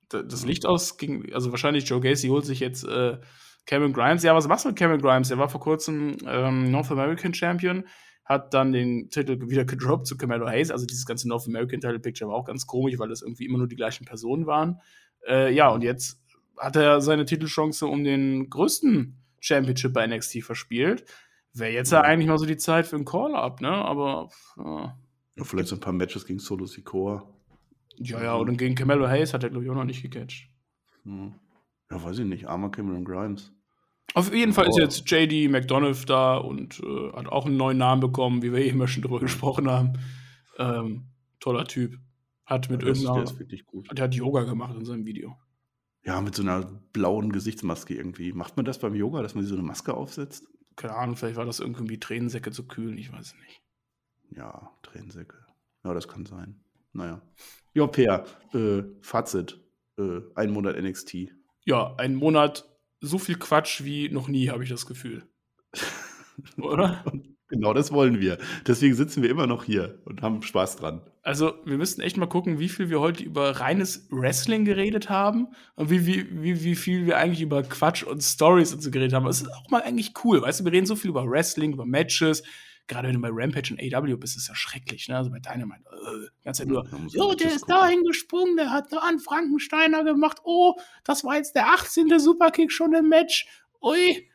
da- 0.10 0.22
das 0.22 0.46
Licht 0.46 0.68
aus 0.68 0.98
ging, 0.98 1.34
also 1.34 1.50
wahrscheinlich 1.50 1.90
Joe 1.90 2.00
Gacy 2.00 2.28
holt 2.28 2.46
sich 2.46 2.60
jetzt 2.60 2.84
äh, 2.84 3.18
Cameron 3.66 3.94
Grimes. 3.94 4.24
Ja, 4.24 4.36
was 4.36 4.48
machst 4.48 4.66
du 4.66 4.70
mit 4.70 4.78
Cameron 4.78 5.02
Grimes? 5.02 5.30
Der 5.30 5.38
war 5.38 5.50
vor 5.50 5.62
kurzem 5.62 6.18
ähm, 6.28 6.72
North 6.72 6.92
American 6.92 7.34
Champion, 7.34 7.86
hat 8.24 8.54
dann 8.54 8.72
den 8.72 9.10
Titel 9.10 9.50
wieder 9.50 9.66
gedroppt 9.66 10.08
zu 10.08 10.18
Camelo 10.18 10.48
Hayes. 10.48 10.72
Also 10.72 10.86
dieses 10.86 11.06
ganze 11.06 11.28
North 11.28 11.48
American 11.48 11.80
Title 11.82 12.00
Picture 12.00 12.30
war 12.30 12.38
auch 12.38 12.46
ganz 12.46 12.66
komisch, 12.68 12.98
weil 13.00 13.10
das 13.10 13.22
irgendwie 13.22 13.46
immer 13.46 13.58
nur 13.58 13.68
die 13.68 13.76
gleichen 13.76 14.06
Personen 14.06 14.46
waren. 14.46 14.80
Äh, 15.28 15.54
ja, 15.54 15.70
und 15.70 15.84
jetzt 15.84 16.22
hat 16.58 16.76
er 16.76 17.02
seine 17.02 17.26
Titelchance 17.26 17.86
um 17.86 18.04
den 18.04 18.50
größten 18.50 19.18
Championship 19.40 19.94
bei 19.94 20.08
NXT 20.08 20.44
verspielt. 20.44 21.06
Wäre 21.54 21.72
jetzt 21.72 21.92
ja 21.92 22.02
eigentlich 22.02 22.28
mal 22.28 22.38
so 22.38 22.46
die 22.46 22.58
Zeit 22.58 22.86
für 22.86 22.98
ein 22.98 23.06
Call-Up, 23.06 23.62
ne? 23.62 23.70
Aber 23.70 24.30
äh, 24.58 24.88
Ja, 25.38 25.44
vielleicht 25.44 25.70
so 25.70 25.76
ein 25.76 25.82
paar 25.82 25.94
Matches 25.94 26.26
gegen 26.26 26.40
Solo 26.40 26.66
Sikoa. 26.66 27.24
ja, 27.98 28.22
ja, 28.24 28.34
und 28.36 28.58
gegen 28.58 28.76
Camelo 28.76 29.08
Hayes 29.08 29.34
hat 29.34 29.44
er, 29.44 29.50
glaube 29.50 29.64
ich, 29.64 29.72
auch 29.72 29.76
noch 29.76 29.86
nicht 29.86 30.02
gecatcht. 30.02 30.50
Hm. 31.04 31.34
Ja, 31.90 32.04
weiß 32.04 32.20
ich 32.20 32.26
nicht. 32.26 32.48
Armer 32.48 32.72
Cameron 32.72 33.06
Grimes. 33.06 33.54
Auf 34.16 34.34
jeden 34.34 34.54
Fall 34.54 34.68
ist 34.70 34.78
jetzt 34.78 35.10
JD 35.12 35.50
McDonough 35.52 36.06
da 36.06 36.38
und 36.38 36.80
äh, 36.80 37.12
hat 37.14 37.28
auch 37.28 37.46
einen 37.46 37.58
neuen 37.58 37.78
Namen 37.78 38.02
bekommen, 38.02 38.42
wie 38.42 38.52
wir 38.54 38.60
eben 38.60 38.88
schon 38.88 39.04
drüber 39.04 39.20
gesprochen 39.20 39.70
haben. 39.70 39.94
Ähm, 40.58 41.06
toller 41.40 41.66
Typ. 41.66 42.00
Hat 42.46 42.70
mit 42.70 42.82
Ja, 42.82 42.90
das- 42.90 43.00
der 43.00 43.08
irgendeiner. 43.10 43.24
ist 43.32 43.40
wirklich 43.40 43.66
gut. 43.66 43.88
Der 43.98 44.06
hat 44.06 44.14
Yoga 44.16 44.44
gemacht 44.44 44.76
in 44.78 44.86
seinem 44.86 45.06
Video. 45.06 45.36
Ja, 46.04 46.22
mit 46.22 46.36
so 46.36 46.44
einer 46.44 46.64
blauen 46.94 47.32
Gesichtsmaske 47.32 47.96
irgendwie. 47.96 48.32
Macht 48.32 48.56
man 48.58 48.66
das 48.66 48.78
beim 48.80 48.94
Yoga, 48.96 49.22
dass 49.24 49.34
man 49.36 49.44
so 49.46 49.56
eine 49.56 49.64
Maske 49.64 49.94
aufsetzt? 49.96 50.48
Keine 50.76 50.96
Ahnung, 50.96 51.16
vielleicht 51.16 51.38
war 51.38 51.46
das 51.46 51.60
irgendwie 51.60 52.00
Tränensäcke 52.00 52.52
zu 52.52 52.68
kühlen, 52.68 52.98
ich 52.98 53.12
weiß 53.12 53.28
es 53.28 53.36
nicht. 53.40 53.62
Ja, 54.38 54.70
Tränensäcke. 54.84 55.38
Ja, 55.84 55.94
das 55.94 56.08
kann 56.08 56.26
sein. 56.26 56.60
Naja. 56.94 57.22
Ja, 57.74 57.88
Peer, 57.88 58.26
äh, 58.54 58.84
Fazit. 59.02 59.60
Äh, 59.98 60.20
ein 60.36 60.52
Monat 60.52 60.76
NXT. 60.78 61.30
Ja, 61.66 61.96
ein 61.96 62.16
Monat 62.16 62.70
so 63.06 63.18
viel 63.18 63.36
Quatsch 63.36 63.84
wie 63.84 64.10
noch 64.10 64.28
nie, 64.28 64.50
habe 64.50 64.64
ich 64.64 64.70
das 64.70 64.86
Gefühl. 64.86 65.24
Oder? 66.58 67.04
Und 67.06 67.36
genau 67.48 67.74
das 67.74 67.92
wollen 67.92 68.20
wir. 68.20 68.38
Deswegen 68.68 68.96
sitzen 68.96 69.24
wir 69.24 69.30
immer 69.30 69.48
noch 69.48 69.64
hier 69.64 70.02
und 70.06 70.22
haben 70.22 70.42
Spaß 70.42 70.78
dran. 70.78 71.02
Also, 71.22 71.54
wir 71.66 71.78
müssten 71.78 72.02
echt 72.02 72.18
mal 72.18 72.28
gucken, 72.28 72.60
wie 72.60 72.70
viel 72.70 72.90
wir 72.90 73.00
heute 73.00 73.24
über 73.24 73.60
reines 73.60 74.08
Wrestling 74.12 74.66
geredet 74.66 75.10
haben 75.10 75.48
und 75.76 75.90
wie, 75.90 76.06
wie, 76.06 76.44
wie, 76.44 76.64
wie 76.64 76.76
viel 76.76 77.06
wir 77.06 77.18
eigentlich 77.18 77.42
über 77.42 77.64
Quatsch 77.64 78.04
und 78.04 78.22
Stories 78.22 78.74
und 78.74 78.82
so 78.82 78.92
geredet 78.92 79.14
haben. 79.14 79.26
Das 79.26 79.42
ist 79.42 79.52
auch 79.54 79.70
mal 79.70 79.82
eigentlich 79.82 80.14
cool, 80.24 80.42
weißt 80.42 80.60
du, 80.60 80.66
wir 80.66 80.72
reden 80.72 80.86
so 80.86 80.96
viel 80.96 81.10
über 81.10 81.28
Wrestling, 81.28 81.74
über 81.74 81.86
Matches. 81.86 82.44
Gerade 82.88 83.08
wenn 83.08 83.16
du 83.16 83.22
bei 83.22 83.30
Rampage 83.32 83.74
und 83.74 83.82
AW 83.82 84.16
bist, 84.18 84.36
ist 84.36 84.44
es 84.44 84.48
ja 84.48 84.56
schrecklich, 84.56 85.08
ne? 85.08 85.18
Also 85.18 85.32
bei 85.32 85.40
Dynamite, 85.40 85.82
äh, 85.92 86.28
die 86.40 86.44
ganze 86.44 86.62
Zeit 86.62 86.68
nur, 86.68 86.84
Da 86.84 86.98
man 86.98 87.08
der 87.38 87.48
ist 87.48 87.62
gucken. 87.62 87.76
dahin 87.76 88.04
gesprungen, 88.04 88.58
der 88.58 88.70
hat 88.72 88.92
da 88.94 88.98
an 89.00 89.18
Frankensteiner 89.20 90.04
gemacht. 90.04 90.38
Oh, 90.44 90.76
das 91.04 91.24
war 91.24 91.36
jetzt 91.38 91.56
der 91.56 91.68
18. 91.74 92.20
Superkick 92.20 92.72
schon 92.72 92.94
im 92.94 93.10
Match. 93.10 93.48
Ui, 93.82 94.30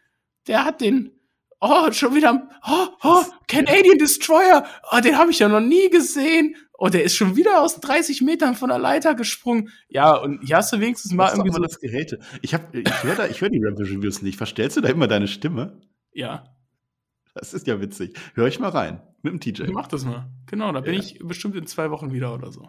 der 0.48 0.64
hat 0.64 0.80
den, 0.80 1.12
oh, 1.60 1.92
schon 1.92 2.14
wieder, 2.14 2.48
oh, 2.68 2.86
oh, 3.04 3.22
Canadian 3.46 3.98
Destroyer, 3.98 4.66
oh, 4.90 4.98
den 5.00 5.16
habe 5.16 5.30
ich 5.30 5.38
ja 5.38 5.48
noch 5.48 5.60
nie 5.60 5.88
gesehen. 5.90 6.56
Oh, 6.82 6.88
der 6.88 7.04
ist 7.04 7.14
schon 7.14 7.36
wieder 7.36 7.60
aus 7.60 7.78
30 7.78 8.22
Metern 8.22 8.54
von 8.56 8.70
der 8.70 8.78
Leiter 8.78 9.14
gesprungen. 9.14 9.68
Ja, 9.88 10.14
und 10.16 10.40
hier 10.42 10.56
hast 10.56 10.72
du 10.72 10.80
wenigstens 10.80 11.12
mal 11.12 11.30
irgendwie 11.30 11.52
so, 11.52 11.60
das 11.62 11.78
Gehate. 11.78 12.18
Ich, 12.42 12.54
hab- 12.54 12.74
ich 12.74 13.02
höre 13.04 13.16
hör 13.18 13.48
die 13.50 13.62
Rampage-Reviews 13.62 14.22
nicht. 14.22 14.38
Verstellst 14.38 14.78
du 14.78 14.80
da 14.80 14.88
immer 14.88 15.06
deine 15.06 15.28
Stimme? 15.28 15.80
ja, 16.12 16.44
Das 17.40 17.52
ist 17.54 17.66
ja 17.66 17.80
witzig. 17.80 18.16
Hör 18.34 18.46
ich 18.46 18.60
mal 18.60 18.68
rein. 18.68 19.00
Mit 19.22 19.32
dem 19.32 19.40
TJ. 19.40 19.70
mach 19.72 19.88
das 19.88 20.04
mal. 20.04 20.30
Genau, 20.46 20.70
da 20.72 20.80
bin 20.80 20.94
Ja. 20.94 21.00
ich 21.00 21.18
bestimmt 21.22 21.56
in 21.56 21.66
zwei 21.66 21.90
Wochen 21.90 22.12
wieder 22.12 22.32
oder 22.34 22.52
so. 22.52 22.68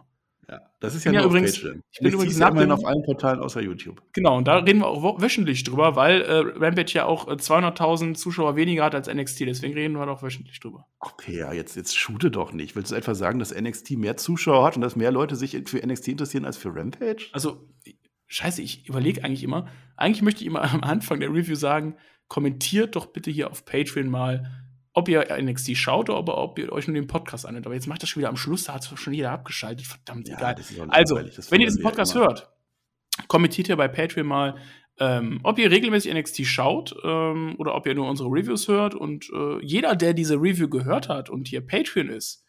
Ja, 0.49 0.59
das 0.81 0.95
ist 0.95 1.05
ja, 1.05 1.11
ja 1.13 1.21
nur 1.21 1.29
übrigens- 1.29 1.55
auf 1.57 1.61
Patreon. 1.61 1.83
ich 1.91 1.99
bin 1.99 2.13
übrigens 2.13 2.37
ja 2.39 2.49
nach 2.49 2.59
dem- 2.59 2.71
auf 2.71 2.85
allen 2.85 3.03
Portalen 3.03 3.39
außer 3.39 3.61
YouTube. 3.61 4.01
Genau, 4.11 4.37
und 4.37 4.47
da 4.49 4.57
reden 4.57 4.79
wir 4.79 4.87
auch 4.87 5.21
wöchentlich 5.21 5.63
drüber, 5.63 5.95
weil 5.95 6.21
äh, 6.23 6.39
Rampage 6.57 6.91
ja 6.93 7.05
auch 7.05 7.27
äh, 7.29 7.37
200.000 7.37 8.15
Zuschauer 8.17 8.55
weniger 8.57 8.83
hat 8.83 8.95
als 8.95 9.07
NXT. 9.07 9.41
Deswegen 9.45 9.73
reden 9.75 9.93
wir 9.93 10.05
doch 10.05 10.23
wöchentlich 10.23 10.59
drüber. 10.59 10.87
Ach, 10.99 11.15
Peer, 11.15 11.53
jetzt, 11.53 11.75
jetzt 11.77 11.95
shoote 11.97 12.31
doch 12.31 12.51
nicht. 12.51 12.75
Willst 12.75 12.91
du 12.91 12.95
etwa 12.95 13.13
sagen, 13.15 13.39
dass 13.39 13.53
NXT 13.53 13.91
mehr 13.91 14.17
Zuschauer 14.17 14.65
hat 14.65 14.75
und 14.75 14.81
dass 14.81 14.95
mehr 14.97 15.11
Leute 15.11 15.35
sich 15.37 15.51
für 15.67 15.77
NXT 15.85 16.09
interessieren 16.09 16.43
als 16.43 16.57
für 16.57 16.73
Rampage? 16.75 17.27
Also, 17.31 17.69
scheiße, 18.27 18.61
ich 18.61 18.89
überlege 18.89 19.23
eigentlich 19.23 19.43
immer, 19.43 19.67
eigentlich 19.95 20.21
möchte 20.21 20.41
ich 20.41 20.47
immer 20.47 20.63
am 20.73 20.83
Anfang 20.83 21.19
der 21.21 21.29
Review 21.33 21.55
sagen, 21.55 21.95
kommentiert 22.27 22.95
doch 22.95 23.05
bitte 23.07 23.29
hier 23.31 23.51
auf 23.51 23.63
Patreon 23.65 24.09
mal, 24.09 24.49
ob 24.93 25.07
ihr 25.07 25.25
NXT 25.41 25.77
schaut 25.77 26.09
oder 26.09 26.17
ob, 26.17 26.29
ob 26.29 26.59
ihr 26.59 26.71
euch 26.71 26.87
nur 26.87 26.95
den 26.95 27.07
Podcast 27.07 27.45
anhört. 27.45 27.65
Aber 27.65 27.75
jetzt 27.75 27.87
macht 27.87 28.03
das 28.03 28.09
schon 28.09 28.21
wieder 28.21 28.29
am 28.29 28.37
Schluss, 28.37 28.65
da 28.65 28.73
hat 28.73 28.83
schon 28.95 29.13
jeder 29.13 29.31
abgeschaltet. 29.31 29.87
Verdammt, 29.87 30.27
egal. 30.27 30.59
ist 30.59 30.79
auch 30.79 30.89
Also, 30.89 31.15
wenn 31.15 31.61
ihr 31.61 31.67
diesen 31.67 31.81
ja 31.81 31.89
Podcast 31.89 32.15
immer. 32.15 32.25
hört, 32.25 32.49
kommentiert 33.27 33.69
ihr 33.69 33.77
bei 33.77 33.87
Patreon 33.87 34.27
mal, 34.27 34.55
ähm, 34.99 35.39
ob 35.43 35.57
ihr 35.57 35.71
regelmäßig 35.71 36.13
NXT 36.13 36.45
schaut 36.45 36.95
ähm, 37.03 37.55
oder 37.57 37.75
ob 37.75 37.87
ihr 37.87 37.95
nur 37.95 38.09
unsere 38.09 38.29
Reviews 38.29 38.67
hört. 38.67 38.93
Und 38.93 39.29
äh, 39.33 39.63
jeder, 39.65 39.95
der 39.95 40.13
diese 40.13 40.35
Review 40.35 40.67
gehört 40.67 41.09
hat 41.09 41.29
und 41.29 41.47
hier 41.47 41.65
Patreon 41.65 42.09
ist, 42.09 42.45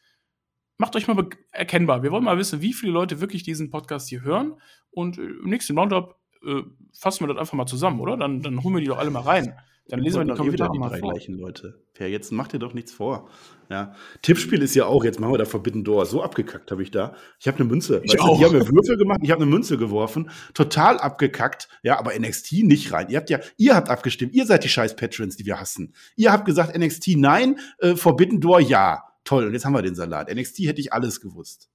macht 0.78 0.96
euch 0.96 1.06
mal 1.06 1.24
erkennbar. 1.52 2.02
Wir 2.02 2.10
wollen 2.10 2.24
mal 2.24 2.38
wissen, 2.38 2.60
wie 2.60 2.72
viele 2.72 2.92
Leute 2.92 3.20
wirklich 3.20 3.44
diesen 3.44 3.70
Podcast 3.70 4.08
hier 4.08 4.22
hören. 4.22 4.60
Und 4.90 5.18
äh, 5.18 5.22
im 5.22 5.48
nächsten 5.48 5.78
Roundup 5.78 6.16
äh, 6.44 6.62
fassen 6.92 7.24
wir 7.24 7.28
das 7.32 7.38
einfach 7.38 7.54
mal 7.54 7.66
zusammen, 7.66 8.00
oder? 8.00 8.16
Dann, 8.16 8.42
dann 8.42 8.62
holen 8.64 8.74
wir 8.74 8.80
die 8.80 8.88
doch 8.88 8.98
alle 8.98 9.10
mal 9.10 9.22
rein. 9.22 9.54
Dann 9.92 10.00
lesen 10.00 10.20
wir 10.20 10.24
die 10.24 10.30
eh 10.30 10.52
wieder 10.52 10.68
Kommentare 10.68 10.70
die 10.72 10.78
mal 10.78 10.88
drei 10.88 11.00
vor. 11.00 11.12
gleichen 11.12 11.34
Leute. 11.34 11.78
Per, 11.92 12.08
jetzt 12.08 12.32
macht 12.32 12.54
dir 12.54 12.58
doch 12.58 12.72
nichts 12.72 12.92
vor. 12.92 13.28
Ja. 13.68 13.94
Tippspiel 14.22 14.62
ist 14.62 14.74
ja 14.74 14.86
auch, 14.86 15.04
jetzt 15.04 15.20
machen 15.20 15.34
wir 15.34 15.38
da 15.38 15.44
Forbidden 15.44 15.84
Door. 15.84 16.06
So 16.06 16.22
abgekackt 16.22 16.70
habe 16.70 16.82
ich 16.82 16.90
da. 16.90 17.14
Ich 17.38 17.46
habe 17.46 17.58
eine 17.58 17.66
Münze. 17.66 18.00
Ich 18.02 18.18
auch. 18.18 18.38
die 18.38 18.44
haben 18.46 18.56
mir 18.56 18.66
Würfel 18.66 18.96
gemacht, 18.96 19.20
ich 19.22 19.30
habe 19.30 19.42
eine 19.42 19.50
Münze 19.50 19.76
geworfen. 19.76 20.30
Total 20.54 20.96
abgekackt. 20.96 21.68
Ja, 21.82 21.98
aber 21.98 22.18
NXT 22.18 22.64
nicht 22.64 22.90
rein. 22.90 23.10
Ihr 23.10 23.18
habt 23.18 23.28
ja, 23.28 23.40
ihr 23.58 23.74
habt 23.74 23.90
abgestimmt. 23.90 24.34
Ihr 24.34 24.46
seid 24.46 24.64
die 24.64 24.70
scheiß 24.70 24.96
Patrons, 24.96 25.36
die 25.36 25.44
wir 25.44 25.60
hassen. 25.60 25.92
Ihr 26.16 26.32
habt 26.32 26.46
gesagt 26.46 26.74
NXT 26.74 27.18
nein, 27.18 27.58
äh, 27.76 27.94
Forbidden 27.94 28.40
Door 28.40 28.60
ja. 28.60 29.02
Toll, 29.24 29.44
und 29.46 29.52
jetzt 29.52 29.66
haben 29.66 29.74
wir 29.74 29.82
den 29.82 29.94
Salat. 29.94 30.34
NXT 30.34 30.60
hätte 30.60 30.80
ich 30.80 30.94
alles 30.94 31.20
gewusst. 31.20 31.68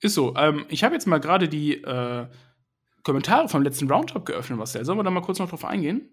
Ist 0.00 0.14
so. 0.14 0.34
Ähm, 0.34 0.66
ich 0.70 0.82
habe 0.82 0.94
jetzt 0.94 1.06
mal 1.06 1.20
gerade 1.20 1.48
die 1.48 1.74
äh, 1.84 2.26
Kommentare 3.04 3.48
vom 3.48 3.62
letzten 3.62 3.88
Roundup 3.88 4.26
geöffnet, 4.26 4.58
Marcel. 4.58 4.84
Sollen 4.84 4.98
wir 4.98 5.04
da 5.04 5.10
mal 5.12 5.20
kurz 5.20 5.38
noch 5.38 5.48
drauf 5.48 5.64
eingehen? 5.64 6.10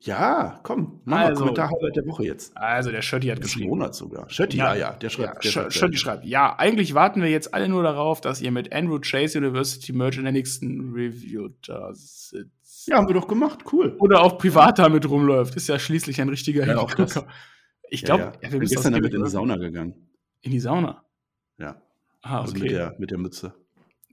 Ja, 0.00 0.60
komm, 0.62 1.00
mach 1.04 1.16
mal 1.18 1.26
Also. 1.26 1.40
Kommentar 1.40 1.70
Highlight 1.70 1.96
der 1.96 2.06
Woche 2.06 2.24
jetzt. 2.24 2.56
Also, 2.56 2.90
der 2.90 3.02
Shirty 3.02 3.28
hat 3.28 3.38
Des 3.38 3.44
geschrieben. 3.46 3.70
Monats 3.70 3.98
sogar. 3.98 4.28
Schötti, 4.28 4.58
Ja. 4.58 4.74
ja, 4.74 4.90
ja, 4.90 4.92
der 4.92 5.08
schreibt. 5.08 5.42
der 5.42 5.48
Ja, 5.48 5.52
schreibt 5.52 5.72
Shirty 5.72 5.96
schreibt, 5.96 6.24
ja, 6.26 6.54
eigentlich 6.58 6.94
warten 6.94 7.22
wir 7.22 7.30
jetzt 7.30 7.54
alle 7.54 7.68
nur 7.68 7.82
darauf, 7.82 8.20
dass 8.20 8.40
ihr 8.42 8.52
mit 8.52 8.72
Andrew 8.72 8.98
Chase 9.00 9.38
University 9.38 9.92
Merch 9.92 10.18
in 10.18 10.24
der 10.24 10.32
nächsten 10.32 10.92
Review 10.92 11.48
da 11.66 11.90
sitzt. 11.94 12.88
Ja, 12.88 12.98
haben 12.98 13.08
wir 13.08 13.14
doch 13.14 13.26
gemacht, 13.26 13.60
cool. 13.72 13.96
Oder 13.98 14.20
auch 14.22 14.38
privat 14.38 14.78
damit 14.78 15.08
rumläuft. 15.08 15.56
Ist 15.56 15.68
ja 15.68 15.78
schließlich 15.78 16.20
ein 16.20 16.28
richtiger 16.28 16.66
Ja, 16.66 16.78
auch 16.78 16.92
das. 16.94 17.24
Ich 17.88 18.02
glaube, 18.04 18.22
ja. 18.22 18.32
ja, 18.42 18.48
müssen 18.50 18.60
gestern 18.60 18.92
das 18.92 19.00
damit 19.00 19.14
in 19.14 19.24
die 19.24 19.30
Sauna 19.30 19.56
gegangen. 19.56 19.94
In 20.42 20.50
die 20.52 20.60
Sauna. 20.60 21.04
Ja, 21.58 21.80
Ah, 22.22 22.40
also 22.40 22.52
okay. 22.52 22.62
mit, 22.62 22.70
der, 22.72 22.94
mit 22.98 23.10
der 23.12 23.18
Mütze. 23.18 23.54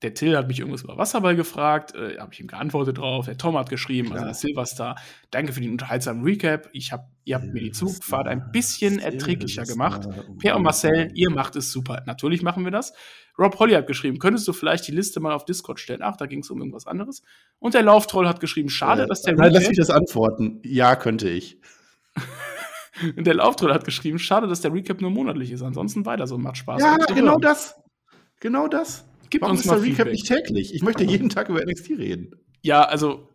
Der 0.03 0.13
Till 0.13 0.35
hat 0.37 0.49
mich 0.49 0.59
irgendwas 0.59 0.81
über 0.83 0.97
Wasserball 0.97 1.35
gefragt, 1.35 1.95
äh, 1.95 2.19
habe 2.19 2.33
ich 2.33 2.39
ihm 2.41 2.47
geantwortet 2.47 2.97
drauf. 2.97 3.25
Der 3.25 3.37
Tom 3.37 3.57
hat 3.57 3.69
geschrieben, 3.69 4.09
also 4.09 4.17
Klar. 4.17 4.25
der 4.25 4.33
Silverstar. 4.35 4.95
Danke 5.31 5.53
für 5.53 5.61
den 5.61 5.71
unterhaltsamen 5.71 6.23
Recap. 6.23 6.69
Ich 6.73 6.91
hab, 6.91 7.09
ihr 7.23 7.35
habt 7.35 7.45
mir 7.45 7.61
die 7.61 7.71
Zugfahrt 7.71 8.27
ein 8.27 8.51
bisschen 8.51 8.99
erträglicher 8.99 9.63
gemacht. 9.63 10.07
Per 10.39 10.57
und 10.57 10.63
Marcel, 10.63 11.09
ihr 11.15 11.29
macht 11.29 11.55
es 11.55 11.71
super. 11.71 12.03
Natürlich 12.05 12.41
machen 12.41 12.65
wir 12.65 12.71
das. 12.71 12.93
Rob 13.39 13.57
Holly 13.59 13.73
hat 13.73 13.87
geschrieben, 13.87 14.19
könntest 14.19 14.47
du 14.47 14.53
vielleicht 14.53 14.87
die 14.87 14.91
Liste 14.91 15.19
mal 15.21 15.33
auf 15.33 15.45
Discord 15.45 15.79
stellen? 15.79 16.01
Ach, 16.03 16.17
da 16.17 16.25
ging 16.25 16.39
es 16.39 16.49
um 16.51 16.59
irgendwas 16.59 16.85
anderes. 16.85 17.23
Und 17.59 17.73
der 17.73 17.81
Lauftroll 17.81 18.27
hat 18.27 18.39
geschrieben, 18.41 18.69
schade, 18.69 19.03
Äh, 19.03 19.07
dass 19.07 19.21
der 19.21 19.35
Nein, 19.35 19.51
lass 19.53 19.61
Recap, 19.63 19.69
mich 19.69 19.77
das 19.79 19.89
antworten. 19.89 20.59
Ja, 20.63 20.95
könnte 20.97 21.29
ich. 21.29 21.57
und 23.17 23.25
der 23.25 23.35
Lauftroll 23.35 23.73
hat 23.73 23.85
geschrieben, 23.85 24.19
schade, 24.19 24.47
dass 24.47 24.61
der 24.61 24.73
Recap 24.73 25.01
nur 25.01 25.11
monatlich 25.11 25.51
ist. 25.51 25.61
Ansonsten 25.63 26.05
weiter 26.05 26.27
so, 26.27 26.37
macht 26.37 26.57
Spaß. 26.57 26.81
Ja, 26.81 26.97
genau 26.97 27.31
hören. 27.31 27.41
das. 27.41 27.75
Genau 28.39 28.67
das. 28.67 29.05
Gib 29.33 29.41
Warum 29.41 29.51
uns 29.57 29.61
ist 29.61 29.67
mal 29.67 29.75
der 29.75 29.83
Recap 29.83 30.07
Feedback. 30.07 30.11
nicht 30.13 30.27
täglich? 30.27 30.73
Ich 30.75 30.81
möchte 30.83 31.03
jeden 31.03 31.27
Tag 31.29 31.49
über 31.49 31.59
NXT 31.65 31.89
reden. 31.97 32.31
Ja, 32.61 32.83
also 32.83 33.27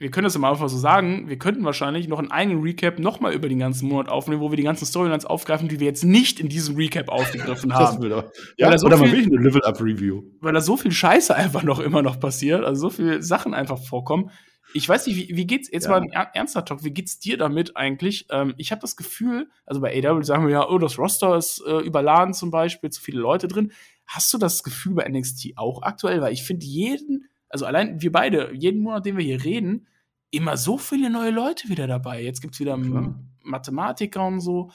wir 0.00 0.10
können 0.10 0.24
das 0.24 0.34
immer 0.36 0.50
einfach 0.50 0.68
so 0.68 0.76
sagen, 0.78 1.28
wir 1.28 1.38
könnten 1.38 1.64
wahrscheinlich 1.64 2.06
noch 2.08 2.18
einen 2.20 2.30
eigenen 2.30 2.62
Recap 2.62 2.98
nochmal 2.98 3.32
über 3.34 3.48
den 3.48 3.58
ganzen 3.58 3.88
Monat 3.88 4.08
aufnehmen, 4.08 4.40
wo 4.40 4.50
wir 4.52 4.56
die 4.56 4.62
ganzen 4.62 4.86
Storylines 4.86 5.24
aufgreifen, 5.24 5.68
die 5.68 5.80
wir 5.80 5.86
jetzt 5.86 6.04
nicht 6.04 6.38
in 6.40 6.48
diesem 6.48 6.76
Recap 6.76 7.08
aufgegriffen 7.08 7.70
Das 7.70 7.78
haben. 7.78 8.02
will 8.02 8.10
doch. 8.10 8.24
Ja, 8.56 8.70
Weil 8.70 8.78
so 8.78 8.86
oder 8.86 8.96
mal 8.96 9.08
viel- 9.08 9.18
wirklich 9.18 9.32
eine 9.38 9.48
Level-Up-Review. 9.48 10.22
Weil 10.40 10.52
da 10.52 10.60
so 10.60 10.76
viel 10.76 10.92
Scheiße 10.92 11.34
einfach 11.34 11.62
noch 11.62 11.80
immer 11.80 12.02
noch 12.02 12.20
passiert, 12.20 12.64
also 12.64 12.82
so 12.82 12.90
viele 12.90 13.22
Sachen 13.22 13.54
einfach 13.54 13.78
vorkommen. 13.78 14.30
Ich 14.74 14.86
weiß 14.88 15.06
nicht, 15.06 15.16
wie, 15.30 15.34
wie 15.36 15.46
geht's, 15.46 15.70
jetzt 15.72 15.84
Ja. 15.84 15.90
mal 15.92 16.02
ein 16.02 16.10
er- 16.12 16.30
ernster 16.34 16.64
Talk, 16.64 16.84
wie 16.84 16.90
geht's 16.92 17.18
dir 17.18 17.38
damit 17.38 17.76
eigentlich? 17.76 18.26
Ähm, 18.30 18.52
ich 18.58 18.70
habe 18.70 18.82
das 18.82 18.96
Gefühl, 18.96 19.48
also 19.64 19.80
bei 19.80 19.90
AW 20.04 20.22
sagen 20.22 20.44
wir 20.44 20.52
ja, 20.52 20.68
oh, 20.68 20.76
das 20.78 20.98
Roster 20.98 21.36
ist 21.38 21.62
äh, 21.66 21.78
überladen 21.78 22.34
zum 22.34 22.50
Beispiel, 22.50 22.90
zu 22.90 23.00
viele 23.00 23.18
Leute 23.20 23.48
drin. 23.48 23.72
Hast 24.08 24.32
du 24.34 24.38
das 24.38 24.62
Gefühl 24.64 24.94
bei 24.94 25.08
NXT 25.08 25.52
auch 25.56 25.82
aktuell? 25.82 26.20
Weil 26.22 26.32
ich 26.32 26.42
finde 26.42 26.66
jeden, 26.66 27.28
also 27.48 27.66
allein 27.66 28.00
wir 28.00 28.10
beide, 28.10 28.52
jeden 28.54 28.80
Monat, 28.80 29.06
den 29.06 29.16
wir 29.16 29.24
hier 29.24 29.44
reden, 29.44 29.86
immer 30.30 30.56
so 30.56 30.76
viele 30.78 31.10
neue 31.10 31.30
Leute 31.30 31.68
wieder 31.68 31.86
dabei. 31.86 32.22
Jetzt 32.22 32.40
gibt's 32.40 32.58
wieder 32.58 32.78
Klar. 32.78 33.22
Mathematiker 33.42 34.26
und 34.26 34.40
so. 34.40 34.70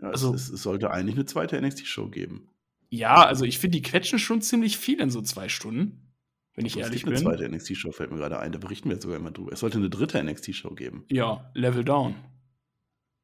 Ja, 0.00 0.08
Also- 0.10 0.32
es, 0.34 0.48
es 0.48 0.62
sollte 0.62 0.90
eigentlich 0.90 1.16
eine 1.16 1.26
zweite 1.26 1.60
NXT-Show 1.60 2.08
geben. 2.08 2.48
Ja, 2.90 3.24
also 3.26 3.44
ich 3.44 3.58
finde, 3.58 3.76
die 3.78 3.82
quetschen 3.82 4.18
schon 4.18 4.40
ziemlich 4.40 4.78
viel 4.78 5.00
in 5.00 5.10
so 5.10 5.20
zwei 5.22 5.48
Stunden, 5.48 6.14
wenn 6.54 6.64
ich 6.64 6.76
Es 6.76 6.82
ehrlich 6.84 7.04
gibt 7.04 7.16
bin. 7.16 7.26
eine 7.26 7.36
zweite 7.36 7.48
NXT-Show, 7.52 7.92
fällt 7.92 8.10
mir 8.12 8.16
gerade 8.18 8.38
ein. 8.38 8.52
Da 8.52 8.58
berichten 8.58 8.88
wir 8.88 8.94
jetzt 8.94 9.02
sogar 9.02 9.18
immer 9.18 9.30
drüber. 9.30 9.52
Es 9.52 9.60
sollte 9.60 9.78
eine 9.78 9.90
dritte 9.90 10.22
NXT-Show 10.22 10.70
geben. 10.74 11.04
Ja, 11.10 11.50
Level 11.54 11.84
Down. 11.84 12.14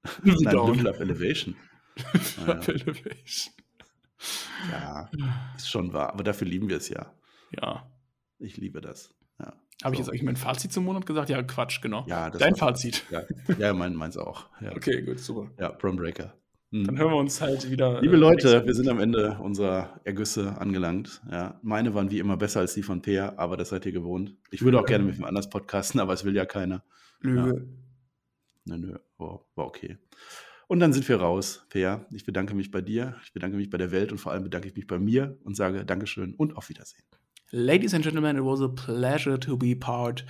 Level 0.23 0.43
Nein, 0.43 0.55
Down. 0.55 0.75
Level 0.75 0.89
Up 0.89 1.01
Elevation. 1.01 1.57
Naja, 2.47 2.61
Elevation. 2.67 3.55
Ja, 4.71 5.11
ist 5.57 5.69
schon 5.71 5.93
wahr. 5.93 6.12
Aber 6.12 6.25
dafür 6.25 6.47
lieben 6.47 6.69
wir 6.69 6.77
es 6.79 6.89
ja. 6.89 7.12
Ja. 7.61 7.91
Ich 8.39 8.57
liebe 8.57 8.81
das. 8.81 9.15
Ja, 9.39 9.47
Habe 9.83 9.95
ich 9.95 9.99
So. 9.99 10.05
jetzt 10.05 10.09
eigentlich 10.11 10.23
mein 10.23 10.37
Fazit 10.37 10.73
zum 10.73 10.85
Monat 10.85 11.07
gesagt? 11.07 11.29
Ja, 11.31 11.43
Quatsch, 11.43 11.81
genau. 11.83 12.05
ja 12.09 12.31
das 12.31 12.41
Dein 12.41 12.57
Fazit. 12.57 13.05
Ja, 13.11 13.23
ja 13.59 13.73
mein, 13.73 13.95
meins 13.95 14.17
auch. 14.17 14.47
Ja, 14.61 14.73
Okay, 14.73 15.03
gut, 15.03 15.19
super. 15.21 15.51
ja 15.59 15.71
Prom 15.71 15.97
Breaker. 15.97 16.35
Hm. 16.73 16.85
Dann 16.87 16.99
hören 16.99 17.11
wir 17.12 17.17
uns 17.19 17.41
halt 17.41 17.71
wieder. 17.71 18.01
Liebe 18.01 18.17
äh, 18.17 18.19
Leute, 18.19 18.67
wir 18.67 18.75
sind 18.75 18.89
am 18.89 18.99
Ende 18.99 19.39
unserer 19.41 20.01
Ergüsse 20.05 20.59
angelangt. 20.59 21.23
Ja, 21.31 21.61
meine 21.62 21.95
waren 21.95 22.11
wie 22.11 22.19
immer 22.19 22.37
besser 22.37 22.61
als 22.61 22.75
die 22.75 22.83
von 22.83 23.01
Peer, 23.03 23.39
aber 23.39 23.57
das 23.57 23.69
seid 23.69 23.87
ihr 23.87 23.93
gewohnt. 23.93 24.37
Ich 24.51 24.62
würde 24.62 24.79
auch 24.79 24.83
Ja. 24.83 24.89
gerne 24.89 25.05
mit 25.05 25.17
wem 25.19 25.25
anders 25.25 25.49
podcasten, 25.49 26.01
aber 26.01 26.12
es 26.12 26.25
will 26.25 26.35
ja 26.35 26.45
keiner. 26.47 26.83
Lüge. 27.21 27.69
Nö, 28.67 28.77
nö, 28.79 28.99
war, 29.19 29.45
war 29.55 29.67
okay. 29.67 29.99
Und 30.67 30.81
dann 30.81 30.93
sind 30.93 31.09
wir 31.09 31.21
raus, 31.21 31.67
Peer. 31.69 32.07
Ich 32.12 32.25
bedanke 32.25 32.55
mich 32.55 32.71
bei 32.71 32.81
dir, 32.81 33.17
ich 33.25 33.33
bedanke 33.33 33.57
mich 33.57 33.71
bei 33.71 33.79
der 33.79 33.91
Welt 33.91 34.12
und 34.12 34.19
vor 34.19 34.33
allem 34.33 34.45
bedanke 34.45 34.69
ich 34.69 34.75
mich 34.75 34.87
bei 34.87 34.99
mir 34.99 35.37
und 35.45 35.57
sage 35.57 35.85
Dankeschön 35.85 36.35
und 36.35 36.57
auf 36.57 36.69
Wiedersehen. 36.69 37.05
Ladies 37.51 37.95
and 37.95 38.03
gentlemen, 38.03 38.37
it 38.37 38.45
was 38.45 38.61
a 38.61 38.69
pleasure 38.69 39.39
to 39.39 39.57
be 39.57 39.75
part 39.75 40.25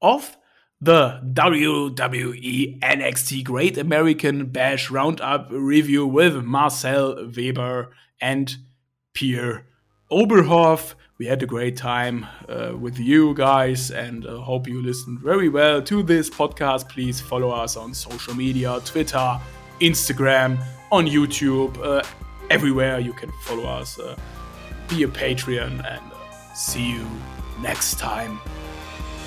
of 0.00 0.36
the 0.80 1.20
WWE 1.22 2.78
NXT 2.80 3.44
Great 3.44 3.78
American 3.78 4.50
Bash 4.50 4.90
Roundup 4.90 5.48
review 5.50 6.06
with 6.06 6.44
Marcel 6.44 7.16
Weber 7.28 7.92
and 8.20 8.56
Pierre 9.14 9.66
Oberhoff. 10.10 10.94
We 11.18 11.24
had 11.24 11.42
a 11.42 11.46
great 11.46 11.78
time 11.78 12.26
uh, 12.46 12.76
with 12.78 12.98
you 12.98 13.32
guys 13.32 13.90
and 13.90 14.26
uh, 14.26 14.38
hope 14.38 14.68
you 14.68 14.82
listened 14.82 15.20
very 15.20 15.48
well 15.48 15.80
to 15.80 16.02
this 16.02 16.28
podcast. 16.28 16.90
Please 16.90 17.22
follow 17.22 17.50
us 17.50 17.78
on 17.78 17.94
social 17.94 18.34
media 18.34 18.78
Twitter, 18.84 19.40
Instagram, 19.80 20.58
on 20.90 21.06
YouTube, 21.06 21.76
uh, 21.82 22.02
everywhere 22.50 22.98
you 22.98 23.12
can 23.12 23.30
follow 23.42 23.64
us. 23.64 23.98
Uh, 23.98 24.16
be 24.88 25.02
a 25.02 25.08
Patreon 25.08 25.84
and 25.84 26.12
uh, 26.12 26.54
see 26.54 26.92
you 26.92 27.06
next 27.60 27.98
time. 27.98 28.38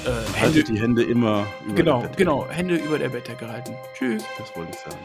Äh, 0.05 0.09
Hände, 0.09 0.39
Haltet 0.39 0.67
die 0.69 0.79
Hände 0.79 1.03
immer 1.03 1.45
über 1.65 1.75
genau, 1.75 2.01
der 2.01 2.09
genau, 2.11 2.47
Hände 2.49 2.75
über 2.75 2.97
der 2.97 3.09
Bettdecke 3.09 3.51
halten. 3.51 3.75
Tschüss. 3.93 4.23
Das 4.37 4.55
wollte 4.55 4.71
ich 4.71 4.79
sagen. 4.79 4.97